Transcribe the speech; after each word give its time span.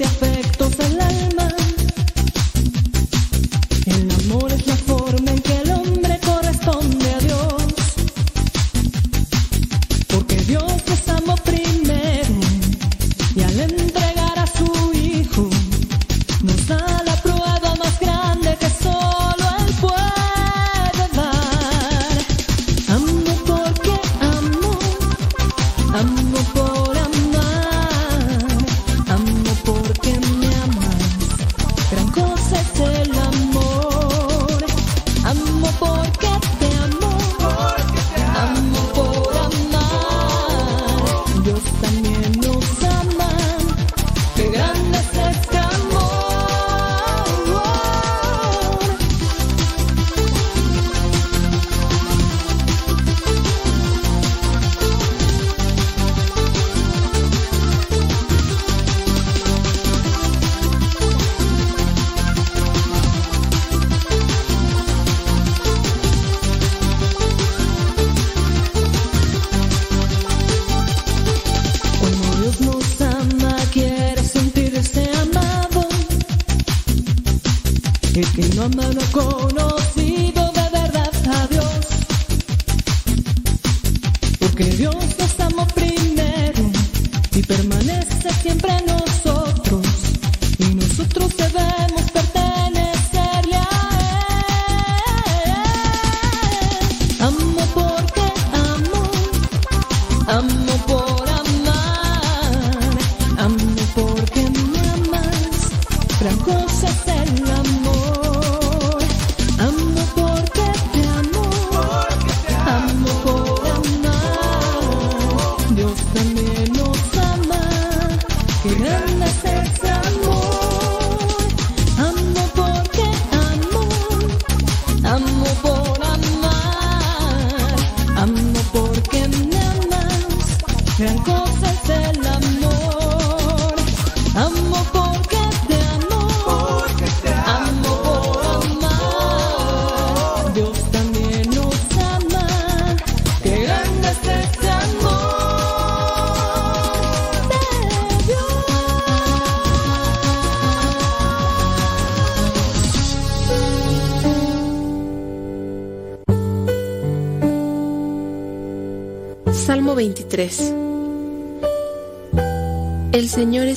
El 0.00 0.29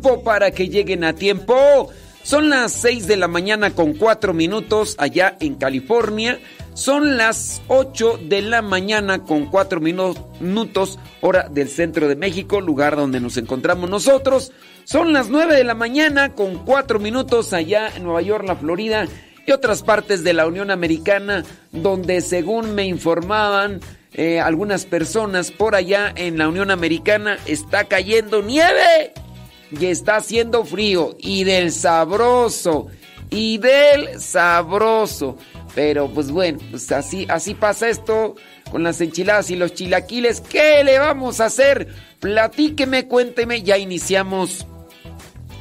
Para 0.00 0.50
que 0.50 0.68
lleguen 0.68 1.04
a 1.04 1.14
tiempo. 1.14 1.90
Son 2.22 2.50
las 2.50 2.72
6 2.72 3.08
de 3.08 3.16
la 3.16 3.28
mañana 3.28 3.70
con 3.70 3.94
4 3.94 4.32
minutos 4.32 4.94
allá 4.98 5.36
en 5.40 5.56
California. 5.56 6.38
Son 6.74 7.16
las 7.16 7.60
8 7.68 8.20
de 8.28 8.42
la 8.42 8.62
mañana 8.62 9.24
con 9.24 9.46
4 9.46 9.80
minutos 9.80 10.98
hora 11.20 11.48
del 11.50 11.68
centro 11.68 12.08
de 12.08 12.16
México, 12.16 12.60
lugar 12.60 12.96
donde 12.96 13.20
nos 13.20 13.36
encontramos 13.36 13.90
nosotros. 13.90 14.52
Son 14.84 15.12
las 15.12 15.28
9 15.28 15.54
de 15.56 15.64
la 15.64 15.74
mañana 15.74 16.34
con 16.34 16.64
4 16.64 16.98
minutos 16.98 17.52
allá 17.52 17.88
en 17.94 18.04
Nueva 18.04 18.22
York, 18.22 18.44
la 18.46 18.56
Florida 18.56 19.06
y 19.44 19.50
otras 19.50 19.82
partes 19.82 20.22
de 20.22 20.32
la 20.32 20.46
Unión 20.46 20.70
Americana, 20.70 21.44
donde 21.72 22.20
según 22.20 22.74
me 22.74 22.86
informaban 22.86 23.80
eh, 24.14 24.40
algunas 24.40 24.86
personas 24.86 25.50
por 25.50 25.74
allá 25.74 26.12
en 26.14 26.38
la 26.38 26.48
Unión 26.48 26.70
Americana 26.70 27.38
está 27.46 27.84
cayendo 27.84 28.42
nieve 28.42 29.12
y 29.78 29.86
está 29.86 30.16
haciendo 30.16 30.64
frío 30.64 31.16
y 31.18 31.44
del 31.44 31.72
sabroso 31.72 32.88
y 33.30 33.58
del 33.58 34.20
sabroso. 34.20 35.36
Pero 35.74 36.08
pues 36.08 36.30
bueno, 36.30 36.58
pues 36.70 36.92
así, 36.92 37.26
así 37.28 37.54
pasa 37.54 37.88
esto 37.88 38.34
con 38.70 38.82
las 38.82 39.00
enchiladas 39.00 39.50
y 39.50 39.56
los 39.56 39.74
chilaquiles. 39.74 40.40
¿Qué 40.40 40.84
le 40.84 40.98
vamos 40.98 41.40
a 41.40 41.46
hacer? 41.46 41.88
Platíqueme, 42.20 43.08
cuénteme. 43.08 43.62
Ya 43.62 43.78
iniciamos 43.78 44.66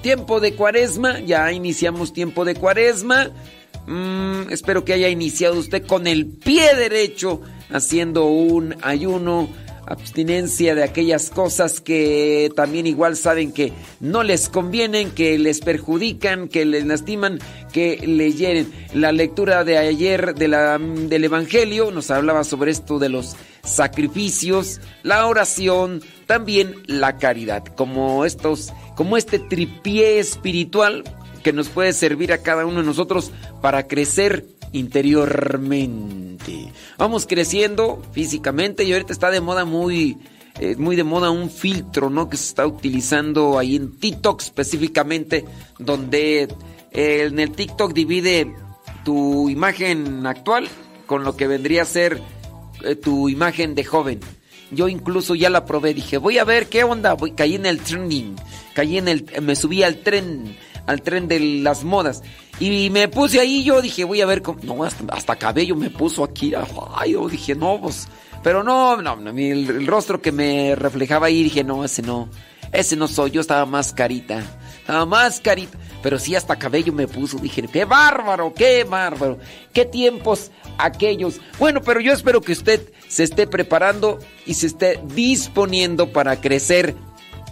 tiempo 0.01 0.39
de 0.39 0.55
cuaresma, 0.55 1.19
ya 1.19 1.51
iniciamos 1.51 2.11
tiempo 2.13 2.43
de 2.43 2.55
cuaresma. 2.55 3.31
Mm, 3.87 4.51
espero 4.51 4.83
que 4.83 4.93
haya 4.93 5.09
iniciado 5.09 5.57
usted 5.57 5.85
con 5.85 6.07
el 6.07 6.27
pie 6.27 6.75
derecho 6.75 7.41
haciendo 7.71 8.25
un 8.25 8.75
ayuno, 8.81 9.49
abstinencia 9.85 10.75
de 10.75 10.83
aquellas 10.83 11.29
cosas 11.29 11.81
que 11.81 12.51
también 12.55 12.87
igual 12.87 13.15
saben 13.15 13.51
que 13.51 13.73
no 13.99 14.23
les 14.23 14.49
convienen, 14.49 15.11
que 15.11 15.37
les 15.37 15.59
perjudican, 15.59 16.47
que 16.47 16.65
les 16.65 16.85
lastiman, 16.85 17.39
que 17.71 17.97
le 18.05 18.33
hieren. 18.33 18.71
La 18.93 19.11
lectura 19.11 19.63
de 19.63 19.77
ayer 19.77 20.33
de 20.35 20.47
la, 20.47 20.77
del 20.77 21.23
Evangelio 21.23 21.91
nos 21.91 22.11
hablaba 22.11 22.43
sobre 22.43 22.71
esto 22.71 22.99
de 22.99 23.09
los 23.09 23.35
sacrificios, 23.63 24.81
la 25.03 25.27
oración, 25.27 26.01
también 26.25 26.75
la 26.87 27.17
caridad, 27.17 27.63
como 27.65 28.25
estos, 28.25 28.73
como 28.95 29.17
este 29.17 29.39
tripié 29.39 30.19
espiritual 30.19 31.03
que 31.43 31.53
nos 31.53 31.69
puede 31.69 31.93
servir 31.93 32.33
a 32.33 32.39
cada 32.39 32.65
uno 32.65 32.79
de 32.81 32.85
nosotros 32.85 33.31
para 33.61 33.87
crecer 33.87 34.45
interiormente. 34.73 36.71
Vamos 36.97 37.25
creciendo 37.27 38.01
físicamente 38.11 38.83
y 38.83 38.93
ahorita 38.93 39.13
está 39.13 39.29
de 39.29 39.41
moda 39.41 39.65
muy, 39.65 40.17
eh, 40.59 40.75
muy 40.77 40.95
de 40.95 41.03
moda 41.03 41.29
un 41.31 41.49
filtro, 41.49 42.09
¿no? 42.09 42.29
Que 42.29 42.37
se 42.37 42.45
está 42.45 42.65
utilizando 42.65 43.59
ahí 43.59 43.75
en 43.75 43.97
TikTok 43.97 44.41
específicamente, 44.41 45.45
donde 45.79 46.43
eh, 46.91 47.27
en 47.29 47.39
el 47.39 47.51
TikTok 47.51 47.93
divide 47.93 48.53
tu 49.03 49.49
imagen 49.49 50.25
actual 50.25 50.67
con 51.05 51.23
lo 51.23 51.35
que 51.35 51.47
vendría 51.47 51.81
a 51.81 51.85
ser 51.85 52.21
eh, 52.83 52.95
tu 52.95 53.29
imagen 53.29 53.75
de 53.75 53.83
joven. 53.83 54.19
Yo 54.71 54.87
incluso 54.87 55.35
ya 55.35 55.49
la 55.49 55.65
probé, 55.65 55.93
dije, 55.93 56.17
voy 56.17 56.37
a 56.37 56.45
ver 56.45 56.67
qué 56.67 56.85
onda, 56.85 57.13
voy, 57.13 57.31
caí 57.31 57.55
en 57.55 57.65
el 57.65 57.79
trending, 57.81 58.37
caí 58.73 58.97
en 58.97 59.09
el, 59.09 59.25
me 59.41 59.57
subí 59.57 59.83
al 59.83 59.97
tren 59.97 60.55
al 60.85 61.01
tren 61.01 61.27
de 61.27 61.39
las 61.39 61.83
modas. 61.83 62.23
Y 62.61 62.91
me 62.91 63.07
puse 63.07 63.39
ahí, 63.39 63.63
yo 63.63 63.81
dije, 63.81 64.03
voy 64.03 64.21
a 64.21 64.27
ver 64.27 64.43
cómo. 64.43 64.59
No, 64.61 64.83
hasta, 64.83 65.35
cabello 65.35 65.75
me 65.75 65.89
puso 65.89 66.23
aquí. 66.23 66.53
Ay, 66.95 67.13
yo 67.13 67.27
dije, 67.27 67.55
no, 67.55 67.81
pues. 67.81 68.07
Pero 68.43 68.63
no, 68.63 69.01
no, 69.01 69.17
el, 69.31 69.67
el, 69.67 69.87
rostro 69.87 70.21
que 70.21 70.31
me 70.31 70.75
reflejaba 70.75 71.25
ahí, 71.25 71.41
dije, 71.41 71.63
no, 71.63 71.83
ese 71.83 72.03
no. 72.03 72.29
Ese 72.71 72.95
no 72.95 73.07
soy, 73.07 73.31
yo 73.31 73.41
estaba 73.41 73.65
más 73.65 73.93
carita. 73.93 74.43
Estaba 74.79 75.07
más 75.07 75.41
carita. 75.41 75.75
Pero 76.03 76.19
sí, 76.19 76.35
hasta 76.35 76.59
cabello 76.59 76.93
me 76.93 77.07
puso. 77.07 77.39
Dije, 77.39 77.63
qué 77.63 77.83
bárbaro, 77.83 78.53
qué 78.53 78.83
bárbaro. 78.83 79.39
Qué 79.73 79.85
tiempos 79.85 80.51
aquellos. 80.77 81.41
Bueno, 81.57 81.81
pero 81.81 81.99
yo 81.99 82.13
espero 82.13 82.41
que 82.41 82.51
usted 82.51 82.93
se 83.07 83.23
esté 83.23 83.47
preparando 83.47 84.19
y 84.45 84.53
se 84.53 84.67
esté 84.67 84.99
disponiendo 85.15 86.11
para 86.11 86.39
crecer 86.39 86.95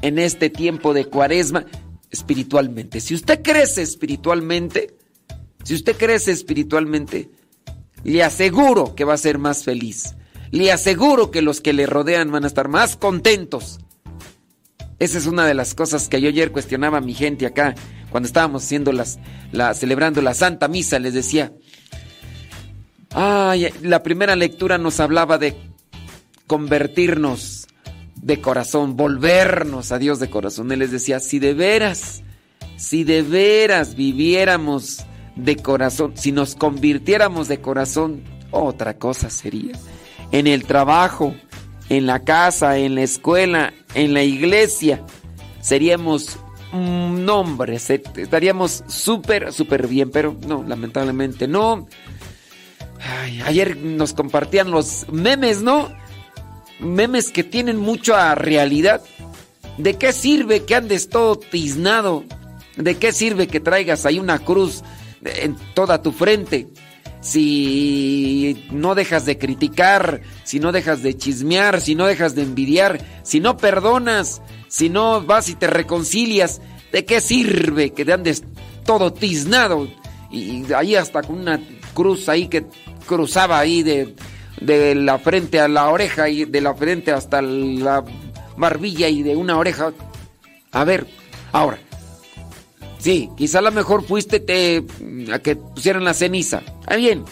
en 0.03 0.19
este 0.19 0.51
tiempo 0.51 0.93
de 0.93 1.05
cuaresma 1.05 1.65
espiritualmente. 2.11 3.01
Si 3.01 3.13
usted 3.13 3.41
crece 3.41 3.81
espiritualmente, 3.81 4.95
si 5.63 5.75
usted 5.75 5.95
crece 5.95 6.31
espiritualmente, 6.31 7.29
le 8.03 8.23
aseguro 8.23 8.95
que 8.95 9.03
va 9.03 9.13
a 9.13 9.17
ser 9.17 9.37
más 9.37 9.63
feliz. 9.63 10.15
Le 10.51 10.71
aseguro 10.71 11.31
que 11.31 11.41
los 11.41 11.61
que 11.61 11.73
le 11.73 11.85
rodean 11.85 12.31
van 12.31 12.43
a 12.43 12.47
estar 12.47 12.67
más 12.67 12.95
contentos. 12.95 13.79
Esa 14.97 15.17
es 15.17 15.27
una 15.27 15.45
de 15.45 15.53
las 15.53 15.75
cosas 15.75 16.09
que 16.09 16.19
yo 16.19 16.29
ayer 16.29 16.51
cuestionaba 16.51 16.97
a 16.97 17.01
mi 17.01 17.13
gente 17.13 17.45
acá 17.45 17.75
cuando 18.09 18.27
estábamos 18.27 18.63
haciendo 18.63 18.91
las, 18.91 19.19
la, 19.51 19.73
celebrando 19.73 20.21
la 20.21 20.33
Santa 20.33 20.67
Misa. 20.67 20.99
Les 20.99 21.13
decía, 21.13 21.53
ay, 23.11 23.67
la 23.81 24.01
primera 24.01 24.35
lectura 24.35 24.77
nos 24.77 24.99
hablaba 24.99 25.37
de 25.37 25.55
convertirnos 26.47 27.58
de 28.21 28.41
corazón, 28.41 28.95
volvernos 28.95 29.91
a 29.91 29.99
Dios 29.99 30.19
de 30.19 30.29
corazón. 30.29 30.71
Él 30.71 30.79
les 30.79 30.91
decía, 30.91 31.19
si 31.19 31.39
de 31.39 31.53
veras, 31.53 32.23
si 32.77 33.03
de 33.03 33.21
veras 33.21 33.95
viviéramos 33.95 35.05
de 35.35 35.55
corazón, 35.55 36.13
si 36.15 36.31
nos 36.31 36.55
convirtiéramos 36.55 37.47
de 37.47 37.61
corazón, 37.61 38.23
otra 38.51 38.95
cosa 38.97 39.29
sería. 39.29 39.73
En 40.31 40.47
el 40.47 40.65
trabajo, 40.65 41.33
en 41.89 42.05
la 42.05 42.19
casa, 42.19 42.77
en 42.77 42.95
la 42.95 43.01
escuela, 43.01 43.73
en 43.93 44.13
la 44.13 44.23
iglesia, 44.23 45.03
seríamos 45.61 46.37
un 46.71 47.25
nombre, 47.25 47.75
estaríamos 47.75 48.83
súper, 48.87 49.51
súper 49.53 49.87
bien, 49.87 50.11
pero 50.11 50.37
no, 50.47 50.63
lamentablemente 50.63 51.47
no. 51.47 51.87
ayer 53.45 53.77
nos 53.77 54.13
compartían 54.13 54.69
los 54.69 55.07
memes, 55.11 55.61
¿no? 55.61 55.89
Memes 56.79 57.31
que 57.31 57.43
tienen 57.43 57.77
mucha 57.77 58.33
realidad. 58.35 59.01
¿De 59.77 59.97
qué 59.97 60.11
sirve 60.11 60.65
que 60.65 60.75
andes 60.75 61.09
todo 61.09 61.37
tiznado? 61.37 62.25
¿De 62.75 62.97
qué 62.97 63.11
sirve 63.11 63.47
que 63.47 63.59
traigas 63.59 64.05
ahí 64.05 64.19
una 64.19 64.39
cruz 64.39 64.83
en 65.23 65.55
toda 65.73 66.01
tu 66.01 66.11
frente? 66.11 66.67
Si 67.21 68.65
no 68.71 68.95
dejas 68.95 69.25
de 69.25 69.37
criticar, 69.37 70.21
si 70.43 70.59
no 70.59 70.71
dejas 70.71 71.03
de 71.03 71.17
chismear, 71.17 71.81
si 71.81 71.95
no 71.95 72.07
dejas 72.07 72.33
de 72.35 72.43
envidiar, 72.43 72.99
si 73.23 73.39
no 73.39 73.57
perdonas, 73.57 74.41
si 74.69 74.89
no 74.89 75.21
vas 75.21 75.49
y 75.49 75.55
te 75.55 75.67
reconcilias, 75.67 76.61
¿de 76.93 77.03
qué 77.03 77.19
sirve 77.19 77.91
que 77.91 78.05
te 78.05 78.13
andes 78.13 78.43
todo 78.85 79.11
tiznado? 79.11 79.89
Y 80.31 80.71
ahí 80.73 80.95
hasta 80.95 81.21
con 81.21 81.39
una 81.39 81.59
cruz 81.93 82.29
ahí 82.29 82.47
que 82.47 82.65
cruzaba 83.05 83.59
ahí 83.59 83.83
de, 83.83 84.15
de 84.61 84.95
la 84.95 85.19
frente 85.19 85.59
a 85.59 85.67
la 85.67 85.89
oreja 85.89 86.29
y 86.29 86.45
de 86.45 86.61
la 86.61 86.73
frente 86.73 87.11
hasta 87.11 87.41
la 87.41 88.03
barbilla 88.57 89.07
y 89.07 89.23
de 89.23 89.35
una 89.35 89.57
oreja. 89.57 89.93
A 90.71 90.83
ver, 90.83 91.07
ahora. 91.51 91.79
Sí, 92.99 93.29
quizá 93.37 93.59
a 93.59 93.61
lo 93.61 93.71
mejor 93.71 94.03
fuiste 94.03 94.41
te, 94.41 94.83
a 95.31 95.39
que 95.39 95.55
pusieran 95.55 96.03
la 96.03 96.13
ceniza. 96.13 96.61
Está 96.81 96.97
bien, 96.97 97.23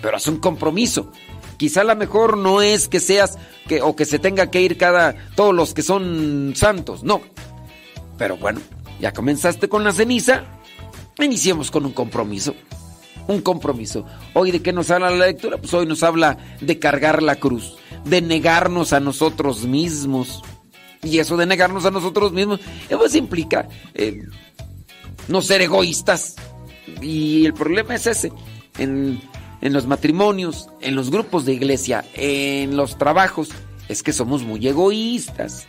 pero 0.00 0.16
es 0.16 0.26
un 0.28 0.38
compromiso. 0.38 1.10
Quizá 1.56 1.80
a 1.80 1.84
lo 1.84 1.96
mejor 1.96 2.36
no 2.36 2.62
es 2.62 2.86
que 2.86 3.00
seas 3.00 3.36
que, 3.66 3.82
o 3.82 3.96
que 3.96 4.04
se 4.04 4.20
tenga 4.20 4.50
que 4.50 4.62
ir 4.62 4.78
cada 4.78 5.16
todos 5.34 5.52
los 5.52 5.74
que 5.74 5.82
son 5.82 6.52
santos, 6.54 7.02
no. 7.02 7.20
Pero 8.16 8.36
bueno, 8.36 8.60
ya 9.00 9.12
comenzaste 9.12 9.68
con 9.68 9.82
la 9.82 9.92
ceniza, 9.92 10.44
iniciemos 11.18 11.72
con 11.72 11.84
un 11.84 11.92
compromiso 11.92 12.54
un 13.28 13.40
compromiso. 13.42 14.04
Hoy 14.34 14.50
de 14.50 14.60
qué 14.60 14.72
nos 14.72 14.90
habla 14.90 15.10
la 15.10 15.26
lectura? 15.26 15.58
Pues 15.58 15.72
hoy 15.74 15.86
nos 15.86 16.02
habla 16.02 16.38
de 16.60 16.78
cargar 16.78 17.22
la 17.22 17.36
cruz, 17.36 17.76
de 18.04 18.20
negarnos 18.20 18.92
a 18.92 19.00
nosotros 19.00 19.64
mismos. 19.64 20.42
Y 21.02 21.18
eso 21.18 21.36
de 21.36 21.46
negarnos 21.46 21.84
a 21.84 21.92
nosotros 21.92 22.32
mismos, 22.32 22.58
pues 22.90 23.14
implica 23.14 23.68
eh, 23.94 24.20
no 25.28 25.42
ser 25.42 25.62
egoístas. 25.62 26.34
Y 27.00 27.46
el 27.46 27.54
problema 27.54 27.94
es 27.94 28.06
ese. 28.06 28.32
En, 28.78 29.20
en 29.60 29.72
los 29.72 29.86
matrimonios, 29.86 30.68
en 30.80 30.96
los 30.96 31.10
grupos 31.10 31.44
de 31.44 31.52
iglesia, 31.52 32.04
en 32.14 32.76
los 32.76 32.98
trabajos, 32.98 33.50
es 33.88 34.02
que 34.02 34.12
somos 34.12 34.42
muy 34.42 34.66
egoístas. 34.66 35.66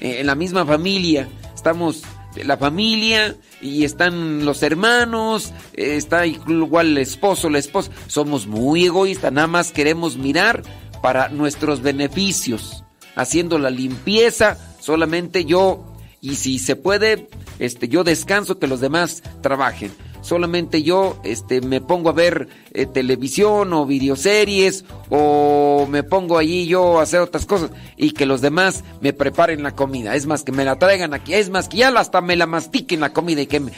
Eh, 0.00 0.20
en 0.20 0.26
la 0.26 0.34
misma 0.34 0.66
familia, 0.66 1.28
estamos 1.54 2.02
la 2.44 2.56
familia 2.56 3.36
y 3.60 3.84
están 3.84 4.44
los 4.44 4.62
hermanos, 4.62 5.52
está 5.74 6.26
igual 6.26 6.88
el 6.88 6.98
esposo, 6.98 7.50
la 7.50 7.58
esposa. 7.58 7.90
Somos 8.06 8.46
muy 8.46 8.86
egoístas, 8.86 9.32
nada 9.32 9.46
más 9.46 9.72
queremos 9.72 10.16
mirar 10.16 10.62
para 11.02 11.28
nuestros 11.28 11.82
beneficios, 11.82 12.84
haciendo 13.14 13.58
la 13.58 13.70
limpieza, 13.70 14.58
solamente 14.80 15.44
yo 15.44 15.96
y 16.20 16.34
si 16.36 16.58
se 16.58 16.76
puede, 16.76 17.28
este 17.58 17.88
yo 17.88 18.04
descanso 18.04 18.58
que 18.58 18.66
los 18.66 18.80
demás 18.80 19.22
trabajen. 19.42 19.92
Solamente 20.26 20.82
yo 20.82 21.18
este, 21.22 21.60
me 21.60 21.80
pongo 21.80 22.10
a 22.10 22.12
ver 22.12 22.48
eh, 22.72 22.86
televisión 22.86 23.72
o 23.72 23.86
videoseries 23.86 24.84
o 25.08 25.86
me 25.88 26.02
pongo 26.02 26.36
allí 26.36 26.66
yo 26.66 26.98
a 26.98 27.04
hacer 27.04 27.20
otras 27.20 27.46
cosas 27.46 27.70
y 27.96 28.10
que 28.10 28.26
los 28.26 28.40
demás 28.40 28.82
me 29.00 29.12
preparen 29.12 29.62
la 29.62 29.76
comida. 29.76 30.16
Es 30.16 30.26
más, 30.26 30.42
que 30.42 30.50
me 30.50 30.64
la 30.64 30.78
traigan 30.78 31.14
aquí, 31.14 31.34
es 31.34 31.48
más, 31.48 31.68
que 31.68 31.78
ya 31.78 31.88
hasta 31.88 32.20
me 32.20 32.34
la 32.34 32.46
mastiquen 32.46 33.00
la 33.00 33.12
comida 33.12 33.40
y 33.42 33.46
que 33.46 33.60
me... 33.60 33.72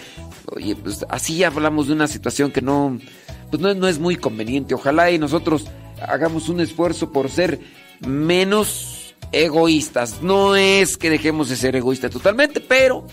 Oye, 0.46 0.74
pues 0.74 1.04
así 1.10 1.44
hablamos 1.44 1.88
de 1.88 1.92
una 1.92 2.06
situación 2.06 2.50
que 2.50 2.62
no, 2.62 2.98
pues 3.50 3.60
no, 3.60 3.74
no 3.74 3.86
es 3.86 3.98
muy 3.98 4.16
conveniente. 4.16 4.74
Ojalá 4.74 5.10
y 5.10 5.18
nosotros 5.18 5.66
hagamos 6.00 6.48
un 6.48 6.60
esfuerzo 6.60 7.12
por 7.12 7.30
ser 7.30 7.60
menos 8.00 9.14
egoístas. 9.32 10.22
No 10.22 10.56
es 10.56 10.96
que 10.96 11.10
dejemos 11.10 11.50
de 11.50 11.56
ser 11.56 11.76
egoístas 11.76 12.10
totalmente, 12.10 12.60
pero 12.60 13.06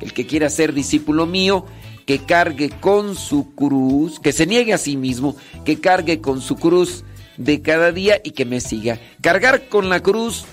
el 0.00 0.12
que 0.12 0.26
quiera 0.26 0.50
ser 0.50 0.74
discípulo 0.74 1.24
mío, 1.24 1.64
que 2.06 2.18
cargue 2.18 2.70
con 2.70 3.16
su 3.16 3.54
cruz, 3.54 4.20
que 4.20 4.32
se 4.32 4.46
niegue 4.46 4.72
a 4.72 4.78
sí 4.78 4.96
mismo, 4.96 5.36
que 5.64 5.80
cargue 5.80 6.20
con 6.20 6.40
su 6.40 6.56
cruz 6.56 7.04
de 7.36 7.62
cada 7.62 7.92
día 7.92 8.20
y 8.22 8.32
que 8.32 8.44
me 8.44 8.60
siga. 8.60 9.00
Cargar 9.20 9.68
con 9.68 9.88
la 9.88 10.00
cruz 10.00 10.44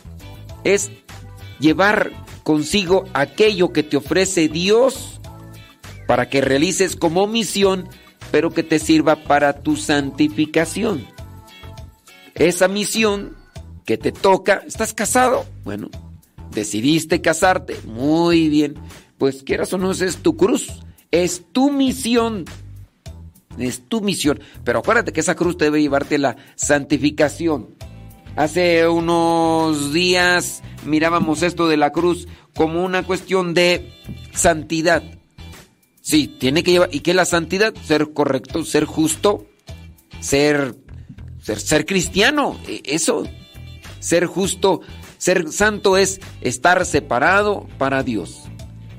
es 0.64 0.92
llevar 1.60 2.12
consigo 2.44 3.06
aquello 3.14 3.72
que 3.74 3.84
te 3.84 3.98
ofrece 3.98 4.48
Dios 4.48 5.20
para 6.08 6.30
que 6.30 6.42
realices 6.42 6.96
como 6.96 7.28
misión, 7.28 7.88
pero 8.32 8.52
que 8.52 8.64
te 8.64 8.80
sirva 8.80 9.18
para 9.18 9.62
tu 9.62 9.76
santificación. 9.76 11.06
Esa 12.36 12.68
misión 12.68 13.36
que 13.86 13.98
te 13.98 14.12
toca, 14.12 14.64
¿estás 14.66 14.94
casado? 14.94 15.46
Bueno, 15.64 15.90
decidiste 16.52 17.22
casarte, 17.22 17.76
muy 17.86 18.48
bien. 18.48 18.76
Pues 19.18 19.44
quieras 19.44 19.72
o 19.74 19.78
no, 19.78 19.92
es 19.92 20.18
tu 20.18 20.36
cruz 20.36 20.82
es 21.12 21.44
tu 21.52 21.72
misión. 21.72 22.46
Es 23.58 23.88
tu 23.88 24.02
misión. 24.02 24.40
Pero 24.64 24.80
acuérdate 24.80 25.12
que 25.12 25.20
esa 25.20 25.36
cruz 25.36 25.58
debe 25.58 25.82
llevarte 25.82 26.18
la 26.18 26.38
santificación. 26.56 27.76
Hace 28.36 28.88
unos 28.88 29.92
días 29.92 30.64
mirábamos 30.86 31.44
esto 31.44 31.68
de 31.68 31.76
la 31.76 31.92
cruz 31.92 32.28
como 32.56 32.84
una 32.84 33.04
cuestión 33.04 33.54
de 33.54 33.94
santidad. 34.34 35.04
Sí, 36.02 36.28
tiene 36.28 36.64
que 36.64 36.72
llevar. 36.72 36.90
¿Y 36.94 37.02
qué 37.02 37.12
es 37.12 37.18
la 37.18 37.26
santidad? 37.26 37.74
Ser 37.86 38.14
correcto, 38.14 38.64
ser 38.64 38.86
justo, 38.86 39.46
ser, 40.22 40.76
ser, 41.42 41.60
ser 41.60 41.86
cristiano. 41.86 42.58
E, 42.68 42.82
eso. 42.86 43.24
Ser 44.00 44.26
justo, 44.26 44.82
ser 45.20 45.52
santo 45.52 45.96
es 45.96 46.22
estar 46.42 46.86
separado 46.88 47.68
para 47.78 48.02
Dios 48.02 48.50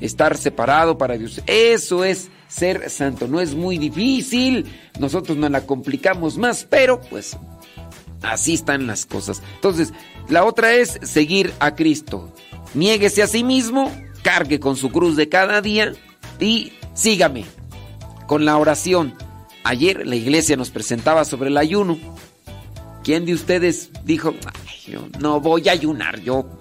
estar 0.02 0.36
separado 0.36 0.98
para 0.98 1.16
Dios. 1.16 1.40
Eso 1.46 2.04
es 2.04 2.28
ser 2.48 2.90
santo. 2.90 3.28
No 3.28 3.40
es 3.40 3.54
muy 3.54 3.78
difícil, 3.78 4.66
nosotros 4.98 5.38
no 5.38 5.48
la 5.48 5.64
complicamos 5.64 6.36
más, 6.36 6.66
pero 6.68 7.00
pues 7.00 7.36
así 8.22 8.54
están 8.54 8.86
las 8.86 9.06
cosas. 9.06 9.42
Entonces, 9.54 9.92
la 10.28 10.44
otra 10.44 10.74
es 10.74 10.98
seguir 11.02 11.52
a 11.60 11.74
Cristo. 11.74 12.32
Niéguese 12.74 13.22
a 13.22 13.26
sí 13.26 13.44
mismo, 13.44 13.90
cargue 14.22 14.60
con 14.60 14.76
su 14.76 14.90
cruz 14.90 15.16
de 15.16 15.28
cada 15.28 15.62
día 15.62 15.92
y 16.40 16.72
sígame 16.94 17.44
con 18.26 18.44
la 18.44 18.58
oración. 18.58 19.14
Ayer 19.64 20.06
la 20.06 20.16
iglesia 20.16 20.56
nos 20.56 20.70
presentaba 20.70 21.24
sobre 21.24 21.48
el 21.48 21.56
ayuno. 21.56 21.96
¿Quién 23.04 23.24
de 23.24 23.34
ustedes 23.34 23.90
dijo, 24.04 24.34
yo 24.86 25.06
no 25.20 25.40
voy 25.40 25.68
a 25.68 25.72
ayunar, 25.72 26.20
yo, 26.20 26.60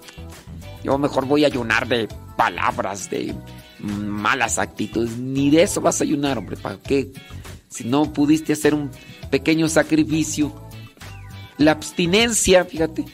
yo 0.84 0.98
mejor 0.98 1.26
voy 1.26 1.44
a 1.44 1.48
ayunar 1.48 1.86
de 1.86 2.08
palabras, 2.36 3.10
de 3.10 3.34
malas 3.78 4.58
actitudes. 4.58 5.16
Ni 5.16 5.50
de 5.50 5.62
eso 5.62 5.80
vas 5.80 6.00
a 6.00 6.04
ayunar, 6.04 6.38
hombre. 6.38 6.56
¿Para 6.56 6.78
qué? 6.78 7.12
Si 7.68 7.84
no 7.84 8.12
pudiste 8.12 8.52
hacer 8.52 8.74
un 8.74 8.90
pequeño 9.30 9.68
sacrificio. 9.68 10.52
La 11.58 11.72
abstinencia, 11.72 12.64
fíjate, 12.64 13.04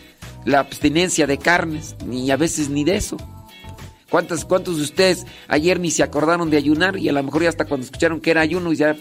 la 0.44 0.60
abstinencia 0.60 1.26
de 1.26 1.38
carnes, 1.38 1.96
ni 2.06 2.30
a 2.30 2.36
veces 2.36 2.70
ni 2.70 2.84
de 2.84 2.96
eso. 2.96 3.16
¿Cuántos, 4.10 4.44
¿Cuántos 4.44 4.78
de 4.78 4.84
ustedes 4.84 5.26
ayer 5.48 5.78
ni 5.78 5.90
se 5.90 6.02
acordaron 6.02 6.48
de 6.48 6.56
ayunar 6.56 6.96
y 6.96 7.08
a 7.08 7.12
lo 7.12 7.22
mejor 7.22 7.42
ya 7.42 7.50
hasta 7.50 7.66
cuando 7.66 7.84
escucharon 7.84 8.20
que 8.20 8.30
era 8.30 8.40
ayuno 8.40 8.72
y 8.72 8.76
ya... 8.76 8.96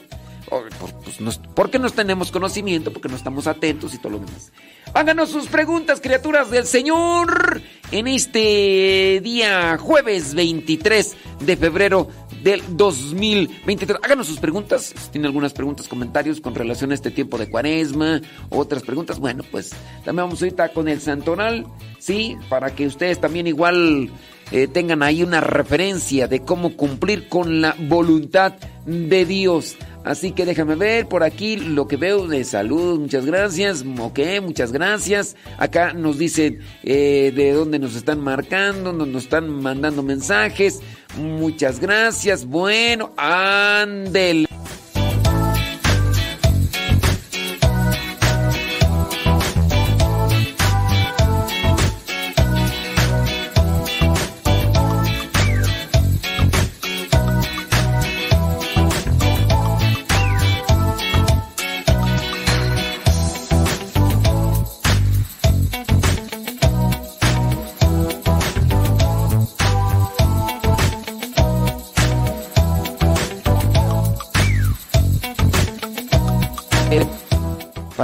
Oh, 0.49 0.63
pues, 0.79 1.39
porque 1.53 1.77
no 1.77 1.89
tenemos 1.89 2.31
conocimiento, 2.31 2.93
porque 2.93 3.09
no 3.09 3.15
estamos 3.15 3.47
atentos 3.47 3.93
y 3.93 3.97
todo 3.97 4.13
lo 4.13 4.19
demás. 4.19 4.51
Háganos 4.93 5.29
sus 5.29 5.47
preguntas, 5.47 5.99
criaturas 5.99 6.49
del 6.49 6.65
Señor, 6.65 7.61
en 7.91 8.07
este 8.07 9.19
día 9.21 9.77
jueves 9.77 10.33
23 10.33 11.17
de 11.41 11.57
febrero 11.57 12.07
del 12.43 12.63
2023. 12.69 13.99
Háganos 14.01 14.27
sus 14.27 14.39
preguntas, 14.39 14.93
si 14.97 15.09
tiene 15.11 15.27
algunas 15.27 15.51
preguntas, 15.51 15.89
comentarios 15.89 16.39
con 16.39 16.55
relación 16.55 16.91
a 16.91 16.95
este 16.95 17.11
tiempo 17.11 17.37
de 17.37 17.49
cuaresma, 17.49 18.21
otras 18.49 18.83
preguntas, 18.83 19.19
bueno, 19.19 19.43
pues 19.51 19.71
también 20.05 20.27
vamos 20.27 20.41
ahorita 20.41 20.69
con 20.69 20.87
el 20.87 21.01
santoral, 21.01 21.65
¿sí? 21.99 22.37
Para 22.47 22.73
que 22.73 22.87
ustedes 22.87 23.19
también 23.19 23.47
igual 23.47 24.09
eh, 24.51 24.67
tengan 24.67 25.03
ahí 25.03 25.23
una 25.23 25.41
referencia 25.41 26.27
de 26.27 26.41
cómo 26.41 26.77
cumplir 26.77 27.27
con 27.27 27.59
la 27.59 27.75
voluntad 27.77 28.53
de 28.85 29.25
Dios. 29.25 29.75
Así 30.07 30.31
que 30.31 30.45
déjame 30.45 30.75
ver 30.75 31.09
por 31.09 31.21
aquí 31.23 31.57
lo 31.57 31.85
que 31.85 31.97
veo 31.97 32.27
de 32.27 32.45
salud. 32.45 32.97
Muchas 32.97 33.25
gracias. 33.25 33.83
Ok, 33.99 34.19
muchas 34.41 34.71
gracias. 34.71 35.35
Acá 35.57 35.91
nos 35.91 36.17
dicen 36.17 36.59
eh, 36.83 37.33
de 37.35 37.51
dónde 37.51 37.77
nos 37.77 37.93
están 37.93 38.21
marcando, 38.21 38.93
nos 38.93 39.23
están 39.23 39.49
mandando 39.49 40.03
mensajes. 40.03 40.79
Muchas 41.17 41.81
gracias. 41.81 42.45
Bueno, 42.45 43.11
ándele. 43.17 44.47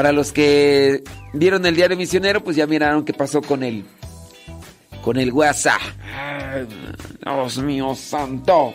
Para 0.04 0.12
los 0.12 0.34
que 0.34 1.02
vieron 1.32 1.66
el 1.66 1.78
diario 1.78 1.96
misionero, 1.96 2.44
pues 2.44 2.58
ya 2.58 2.68
miraron 2.68 3.06
qué 3.06 3.14
pasó 3.14 3.42
con 3.42 3.64
el 3.64 3.86
con 5.02 5.16
el 5.16 5.32
WhatsApp. 5.32 5.80
Dios 7.24 7.58
mío 7.60 7.96
santo. 7.96 8.74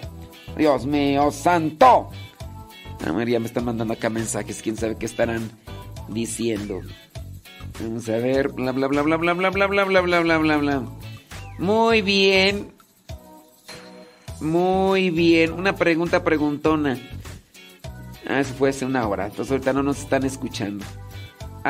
Dios 0.57 0.87
mío 0.87 1.31
santo. 1.31 2.09
A 3.07 3.13
María 3.13 3.39
me 3.41 3.45
están 3.45 3.67
mandando 3.67 3.93
acá 3.93 4.09
mensajes, 4.09 4.63
quién 4.63 4.79
sabe 4.79 4.97
qué 4.97 5.05
estarán 5.05 5.51
diciendo. 6.09 6.81
Vamos 7.79 8.09
a 8.09 8.17
ver, 8.17 8.49
bla 8.49 8.73
bla 8.73 8.87
bla 8.87 9.03
bla 9.03 9.19
bla 9.19 9.35
bla 9.35 9.51
bla 9.51 9.67
bla 9.67 9.85
bla 9.85 10.01
bla 10.01 10.21
bla 10.23 10.39
bla 10.39 10.57
bla. 10.57 10.83
Muy 11.59 12.01
bien. 12.01 12.73
Muy 14.41 15.11
bien. 15.11 15.53
Una 15.53 15.77
pregunta 15.77 16.25
preguntona. 16.25 16.99
Ah, 18.27 18.41
eso 18.41 18.55
fue 18.55 18.71
hace 18.71 18.87
una 18.87 19.07
hora. 19.07 19.27
Entonces 19.27 19.53
ahorita 19.53 19.75
no 19.75 19.83
nos 19.83 19.99
están 19.99 20.25
escuchando. 20.25 20.87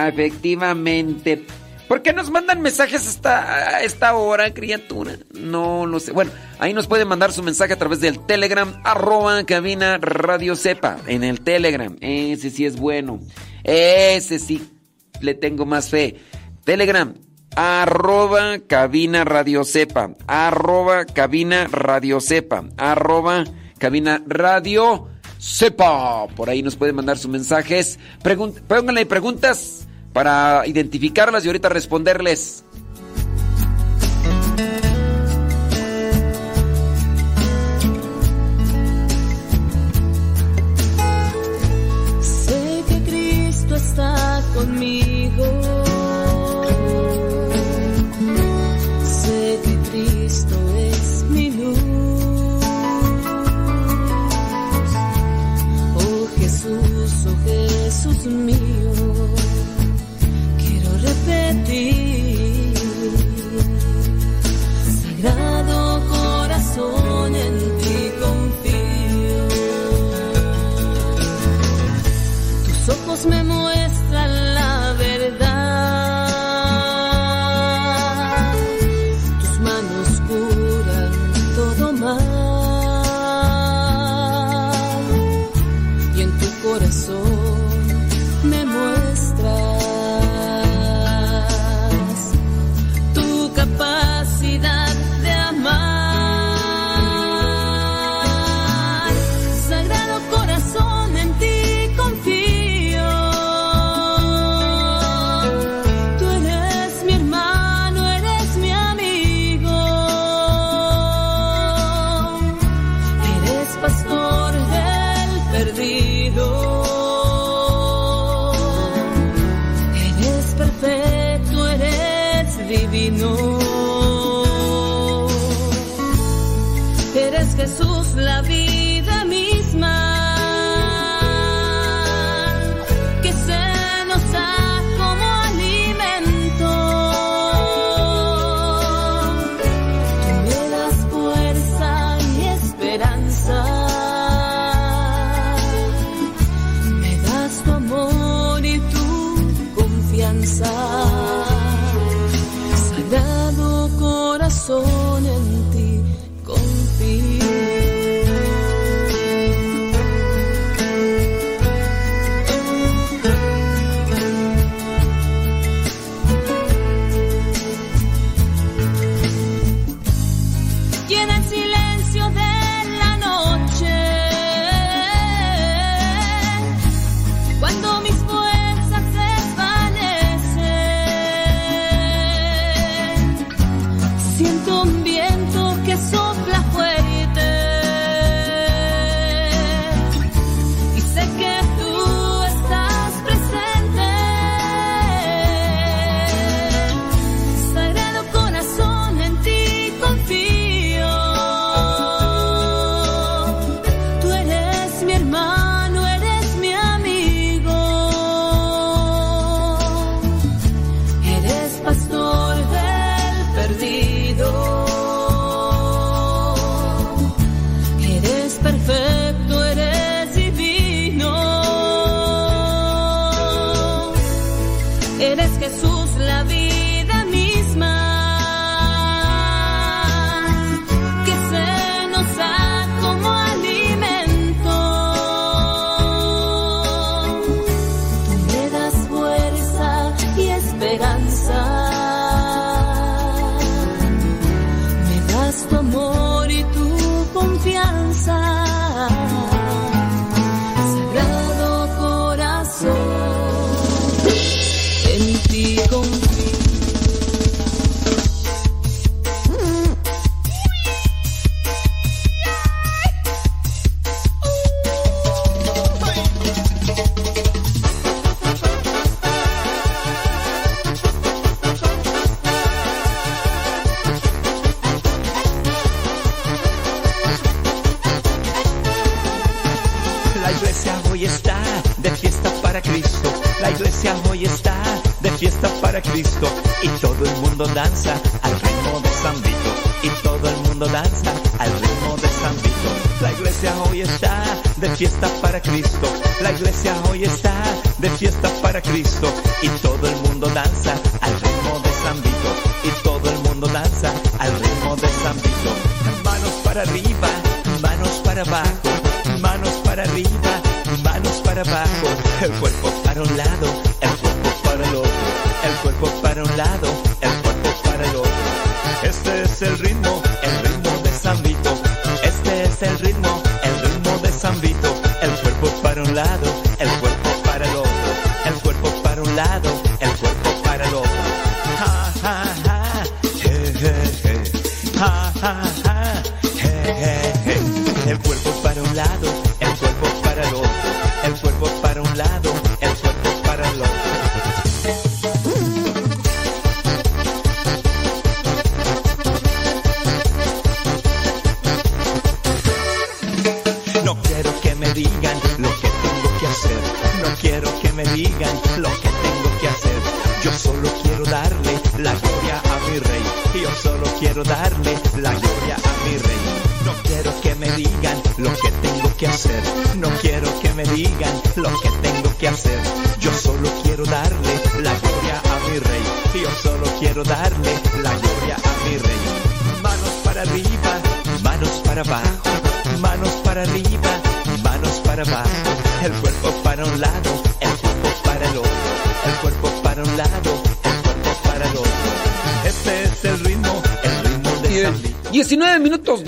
Efectivamente. 0.07 1.45
¿Por 1.88 2.02
qué 2.02 2.12
nos 2.12 2.31
mandan 2.31 2.61
mensajes 2.61 3.09
hasta 3.09 3.76
a 3.76 3.83
esta 3.83 4.14
hora, 4.14 4.52
criatura? 4.52 5.17
No 5.33 5.87
lo 5.87 5.99
sé. 5.99 6.12
Bueno, 6.12 6.31
ahí 6.59 6.75
nos 6.75 6.87
pueden 6.87 7.09
mandar 7.09 7.33
su 7.33 7.43
mensaje 7.43 7.73
a 7.73 7.78
través 7.78 8.00
del 8.00 8.21
Telegram, 8.26 8.78
arroba 8.85 9.43
cabina 9.45 9.97
radio 9.97 10.55
sepa. 10.55 10.99
En 11.07 11.25
el 11.25 11.40
Telegram. 11.40 11.97
Ese 12.02 12.50
sí 12.50 12.67
es 12.67 12.76
bueno. 12.76 13.21
Ese 13.64 14.38
sí 14.38 14.69
le 15.23 15.33
tengo 15.33 15.64
más 15.64 15.88
fe. 15.88 16.17
Telegram, 16.64 17.14
arroba 17.57 18.59
cabina 18.67 19.25
radio 19.25 19.64
sepa. 19.64 20.11
Arroba 20.26 21.07
cabina 21.07 21.69
radio 21.69 22.21
sepa. 22.21 22.64
Arroba 22.76 23.45
cabina 23.78 24.23
radio 24.26 25.09
sepa. 25.38 26.26
Por 26.37 26.50
ahí 26.50 26.62
nos 26.62 26.76
pueden 26.76 26.97
mandar 26.97 27.17
sus 27.17 27.31
mensajes. 27.31 27.99
pónganle 28.69 29.07
preguntas 29.07 29.88
para 30.12 30.67
identificarlas 30.67 31.45
y 31.45 31.49
ahorita 31.49 31.69
responderles. 31.69 32.65
Sé 42.21 42.85
que 42.88 43.03
Cristo 43.03 43.77
está 43.77 44.43
conmigo. 44.55 45.45
Sé 49.05 49.61
que 49.65 49.91
Cristo 49.91 50.57
es 50.77 51.25
mi 51.31 51.50
luz. 51.50 52.65
Oh 55.95 56.29
Jesús, 56.38 57.27
oh 57.27 57.37
Jesús 57.45 58.27
mío. 58.27 58.77
en 67.35 67.78
ti 67.78 68.12
confío. 68.20 69.49
Tus 72.66 72.88
ojos 72.97 73.26
me 73.26 73.42
muestran 73.44 74.48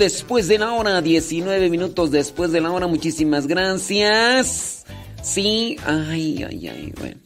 después 0.01 0.47
de 0.47 0.57
la 0.57 0.71
hora, 0.71 0.99
19 0.99 1.69
minutos 1.69 2.09
después 2.09 2.51
de 2.51 2.59
la 2.59 2.71
hora. 2.71 2.87
Muchísimas 2.87 3.45
gracias. 3.45 4.83
Sí, 5.21 5.77
ay, 5.85 6.43
ay, 6.43 6.67
ay. 6.67 6.93
Bueno, 6.97 7.17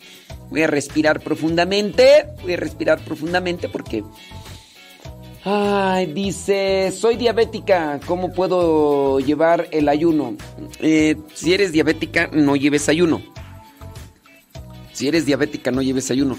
voy 0.50 0.64
a 0.64 0.68
respirar 0.68 1.22
profundamente. 1.22 2.26
Voy 2.44 2.54
a 2.54 2.58
respirar 2.58 3.00
profundamente 3.00 3.70
porque. 3.70 4.04
Ay, 5.46 6.08
dice, 6.08 6.92
soy 6.92 7.16
diabética, 7.16 8.02
¿cómo 8.06 8.34
puedo 8.34 9.22
llevar 9.22 9.70
el 9.72 9.88
ayuno? 9.88 10.36
Eh, 10.82 11.16
si 11.34 11.54
eres 11.54 11.72
diabética, 11.72 12.30
no 12.34 12.58
lleves 12.58 12.90
ayuno. 12.90 13.22
Si 14.92 15.08
eres 15.08 15.26
diabética, 15.26 15.72
no 15.72 15.82
lleves 15.82 16.12
ayuno. 16.12 16.38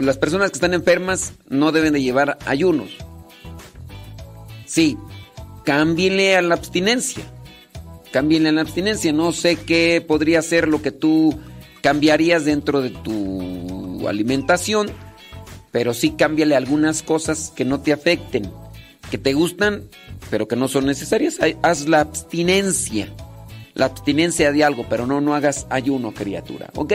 Las 0.00 0.18
personas 0.18 0.50
que 0.50 0.56
están 0.56 0.74
enfermas 0.74 1.32
no 1.48 1.72
deben 1.72 1.94
de 1.94 2.02
llevar 2.02 2.38
ayunos. 2.46 2.90
Sí, 4.66 4.98
cámbienle 5.66 6.36
a 6.36 6.42
la 6.42 6.54
abstinencia. 6.54 7.24
Cámbienle 8.12 8.48
a 8.48 8.52
la 8.52 8.60
abstinencia. 8.62 9.12
No 9.12 9.32
sé 9.32 9.56
qué 9.56 10.02
podría 10.06 10.40
ser 10.40 10.68
lo 10.68 10.80
que 10.80 10.92
tú 10.92 11.38
cambiarías 11.82 12.44
dentro 12.46 12.80
de 12.80 12.90
tu 12.90 14.08
alimentación, 14.08 14.90
pero 15.72 15.92
sí 15.92 16.12
cámbiale 16.12 16.56
algunas 16.56 17.02
cosas 17.02 17.52
que 17.54 17.64
no 17.64 17.80
te 17.80 17.92
afecten, 17.92 18.50
que 19.10 19.18
te 19.18 19.34
gustan, 19.34 19.82
pero 20.30 20.48
que 20.48 20.56
no 20.56 20.68
son 20.68 20.86
necesarias. 20.86 21.38
Haz 21.62 21.88
la 21.88 22.00
abstinencia. 22.00 23.12
La 23.74 23.86
abstinencia 23.86 24.52
de 24.52 24.64
algo, 24.64 24.86
pero 24.88 25.06
no, 25.06 25.20
no 25.20 25.34
hagas 25.34 25.66
ayuno, 25.68 26.14
criatura. 26.14 26.70
¿Ok? 26.76 26.94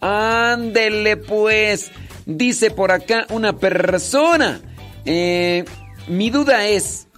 Ándele 0.00 1.16
pues. 1.16 1.90
Dice 2.26 2.70
por 2.70 2.92
acá 2.92 3.26
una 3.30 3.56
persona. 3.56 4.60
Eh, 5.06 5.64
mi 6.06 6.28
duda 6.28 6.68
es... 6.68 7.08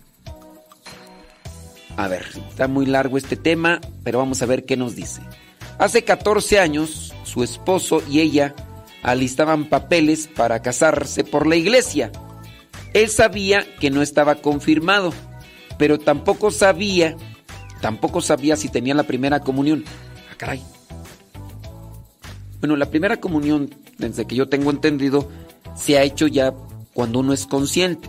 A 1.97 2.09
ver, 2.09 2.27
está 2.51 2.69
muy 2.69 2.87
largo 2.87 3.17
este 3.17 3.37
tema, 3.37 3.81
pero 4.05 4.19
vamos 4.19 4.43
a 4.43 4.47
ver 4.47 4.65
qué 4.65 4.77
nos 4.77 4.95
dice. 4.95 5.23
Hace 5.79 6.05
14 6.05 6.59
años, 6.59 7.15
su 7.25 7.43
esposo 7.43 8.03
y 8.09 8.21
ella 8.21 8.55
alistaban 9.03 9.67
papeles 9.67 10.29
para 10.29 10.61
casarse 10.61 11.25
por 11.25 11.47
la 11.47 11.57
iglesia. 11.57 12.13
Él 12.93 13.09
sabía 13.09 13.67
que 13.79 13.91
no 13.91 14.03
estaba 14.03 14.37
confirmado, 14.37 15.13
pero 15.79 15.99
tampoco 15.99 16.51
sabía, 16.51 17.17
tampoco 17.81 18.21
sabía 18.21 18.57
si 18.57 18.69
tenía 18.69 18.95
la 18.95 19.05
primera 19.05 19.41
comunión. 19.41 19.85
Ah, 20.31 20.35
caray. 20.37 20.63
Bueno, 22.61 22.77
la 22.77 22.91
primera 22.91 23.19
comunión, 23.19 23.75
desde 23.99 24.27
que 24.27 24.35
yo 24.35 24.49
tengo 24.49 24.71
entendido, 24.71 25.31
se 25.77 25.99
ha 25.99 26.03
hecho 26.03 26.27
ya 26.27 26.53
cuando 26.95 27.21
uno 27.21 27.33
es 27.33 27.47
consciente. 27.47 28.09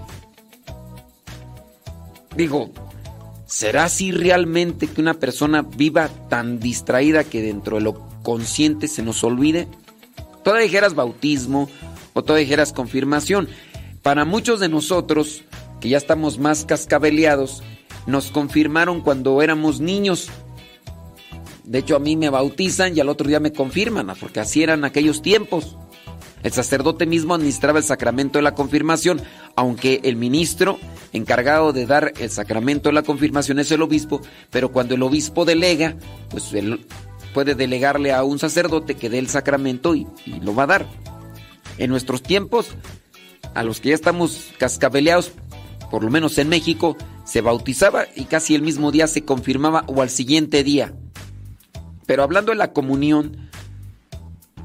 Digo, 2.36 2.72
¿será 3.48 3.86
así 3.86 4.12
realmente 4.12 4.88
que 4.88 5.02
una 5.02 5.16
persona 5.16 5.64
viva 5.64 6.10
tan 6.30 6.60
distraída 6.60 7.24
que 7.24 7.42
dentro 7.42 7.78
de 7.78 7.84
lo 7.84 8.08
consciente 8.22 8.88
se 8.88 9.02
nos 9.02 9.24
olvide? 9.24 9.68
Toda 10.44 10.60
dijeras 10.60 10.94
bautismo 10.94 11.70
o 12.14 12.24
toda 12.24 12.40
dijeras 12.40 12.74
confirmación. 12.74 13.50
Para 14.04 14.24
muchos 14.26 14.60
de 14.60 14.70
nosotros, 14.70 15.44
que 15.82 15.90
ya 15.90 15.98
estamos 15.98 16.38
más 16.38 16.66
cascabeleados, 16.66 17.64
nos 18.06 18.32
confirmaron 18.32 19.02
cuando 19.02 19.42
éramos 19.42 19.80
niños 19.80 20.30
de 21.68 21.80
hecho, 21.80 21.98
a 21.98 22.00
mí 22.00 22.16
me 22.16 22.30
bautizan 22.30 22.96
y 22.96 23.02
al 23.02 23.10
otro 23.10 23.28
día 23.28 23.42
me 23.42 23.52
confirman, 23.52 24.08
porque 24.20 24.40
así 24.40 24.64
eran 24.64 24.86
aquellos 24.86 25.22
tiempos. 25.22 25.76
El 26.44 26.52
sacerdote 26.52 27.06
mismo 27.06 27.34
administraba 27.34 27.80
el 27.80 27.86
sacramento 27.86 28.40
de 28.40 28.44
la 28.44 28.54
confirmación, 28.54 29.22
aunque 29.56 30.02
el 30.04 30.16
ministro 30.16 30.78
encargado 31.14 31.74
de 31.74 31.86
dar 31.86 32.14
el 32.20 32.30
sacramento 32.30 32.90
de 32.90 32.94
la 32.94 33.02
confirmación 33.02 33.60
es 33.60 33.72
el 33.72 33.82
obispo, 33.82 34.22
pero 34.52 34.72
cuando 34.72 34.96
el 34.96 35.04
obispo 35.04 35.46
delega, 35.46 35.96
pues 36.30 36.54
él 36.54 36.86
puede 37.34 37.56
delegarle 37.56 38.14
a 38.14 38.24
un 38.24 38.40
sacerdote 38.40 38.96
que 38.96 39.10
dé 39.10 39.20
el 39.20 39.30
sacramento 39.30 39.96
y, 39.96 40.08
lo 40.42 40.56
va 40.56 40.64
a 40.64 40.68
dar. 40.68 40.88
En 41.78 41.90
nuestros 41.90 42.24
tiempos, 42.24 42.70
a 43.54 43.64
los 43.64 43.80
que 43.80 43.90
ya 43.90 43.96
estamos 43.96 44.52
cascabeleados, 44.58 45.32
por 45.92 46.04
lo 46.04 46.10
menos 46.10 46.38
en 46.38 46.50
México, 46.50 46.98
se 47.26 47.42
bautizaba 47.42 48.06
y 48.16 48.26
casi 48.26 48.56
el 48.56 48.62
mismo 48.62 48.92
día 48.92 49.08
se 49.08 49.24
confirmaba 49.24 49.84
o 49.88 50.02
al 50.02 50.10
siguiente 50.10 50.64
día. 50.64 50.94
Pero 52.06 52.24
hablando 52.24 52.52
de 52.52 52.58
la 52.58 52.74
comunión, 52.74 53.47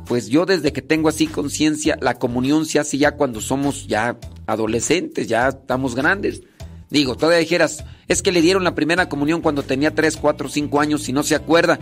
pues 0.07 0.29
yo 0.29 0.47
desde 0.47 0.73
que 0.73 0.83
tengo 0.83 1.09
así 1.09 1.27
conciencia, 1.27 1.97
la 2.01 2.19
comunión 2.19 2.67
se 2.67 2.79
hace 2.79 2.99
ya 2.99 3.13
cuando 3.13 3.41
somos 3.41 3.87
ya 3.87 4.19
adolescentes, 4.47 5.29
ya 5.29 5.49
estamos 5.49 5.95
grandes. 5.95 6.43
Digo, 6.91 7.17
todavía 7.17 7.39
dijeras, 7.39 7.85
es 8.09 8.23
que 8.23 8.33
le 8.33 8.43
dieron 8.43 8.65
la 8.65 8.75
primera 8.75 9.09
comunión 9.09 9.41
cuando 9.41 9.63
tenía 9.63 9.95
3, 9.95 10.17
4, 10.17 10.49
5 10.49 10.81
años 10.81 11.09
y 11.09 11.13
no 11.13 11.23
se 11.23 11.35
acuerda. 11.35 11.79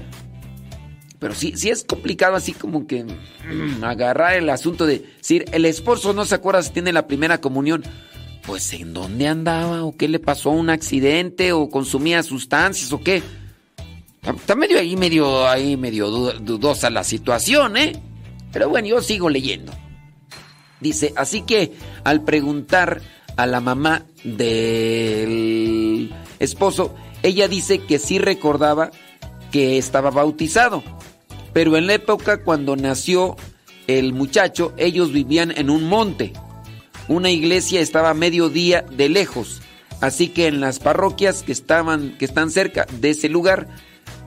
Pero 1.18 1.34
sí, 1.34 1.54
sí 1.56 1.68
es 1.68 1.84
complicado 1.84 2.36
así 2.36 2.52
como 2.52 2.86
que 2.86 3.04
mm, 3.04 3.82
agarrar 3.84 4.34
el 4.34 4.48
asunto 4.48 4.86
de 4.86 5.04
decir, 5.18 5.44
el 5.52 5.64
esposo 5.64 6.12
no 6.12 6.24
se 6.24 6.34
acuerda 6.34 6.62
si 6.62 6.70
tiene 6.70 6.92
la 6.92 7.06
primera 7.06 7.40
comunión. 7.40 7.82
Pues 8.46 8.72
en 8.72 8.94
dónde 8.94 9.28
andaba 9.28 9.84
o 9.84 9.96
qué 9.96 10.08
le 10.08 10.18
pasó, 10.18 10.50
un 10.50 10.70
accidente 10.70 11.52
o 11.52 11.68
consumía 11.68 12.22
sustancias 12.22 12.92
o 12.92 13.00
qué. 13.00 13.22
Está 14.22 14.54
medio 14.54 14.78
ahí, 14.78 14.96
medio 14.96 15.48
ahí, 15.48 15.76
medio 15.76 16.08
dudosa 16.08 16.88
la 16.88 17.04
situación, 17.04 17.76
¿eh? 17.76 18.00
Pero 18.52 18.68
bueno, 18.68 18.88
yo 18.88 19.00
sigo 19.02 19.28
leyendo. 19.30 19.72
Dice, 20.80 21.12
así 21.16 21.42
que 21.42 21.72
al 22.04 22.22
preguntar 22.22 23.02
a 23.36 23.46
la 23.46 23.60
mamá 23.60 24.06
del 24.24 26.12
esposo, 26.38 26.94
ella 27.22 27.48
dice 27.48 27.80
que 27.80 27.98
sí 27.98 28.18
recordaba 28.18 28.90
que 29.50 29.78
estaba 29.78 30.10
bautizado. 30.10 30.82
Pero 31.52 31.76
en 31.76 31.86
la 31.86 31.94
época 31.94 32.42
cuando 32.42 32.76
nació 32.76 33.36
el 33.86 34.12
muchacho, 34.12 34.72
ellos 34.76 35.12
vivían 35.12 35.52
en 35.56 35.68
un 35.70 35.84
monte. 35.84 36.32
Una 37.08 37.30
iglesia 37.30 37.80
estaba 37.80 38.10
a 38.10 38.14
mediodía 38.14 38.82
de 38.82 39.08
lejos. 39.08 39.60
Así 40.00 40.28
que 40.28 40.46
en 40.46 40.60
las 40.60 40.78
parroquias 40.78 41.42
que 41.42 41.52
estaban, 41.52 42.16
que 42.16 42.24
están 42.24 42.50
cerca 42.50 42.86
de 43.00 43.10
ese 43.10 43.28
lugar, 43.28 43.68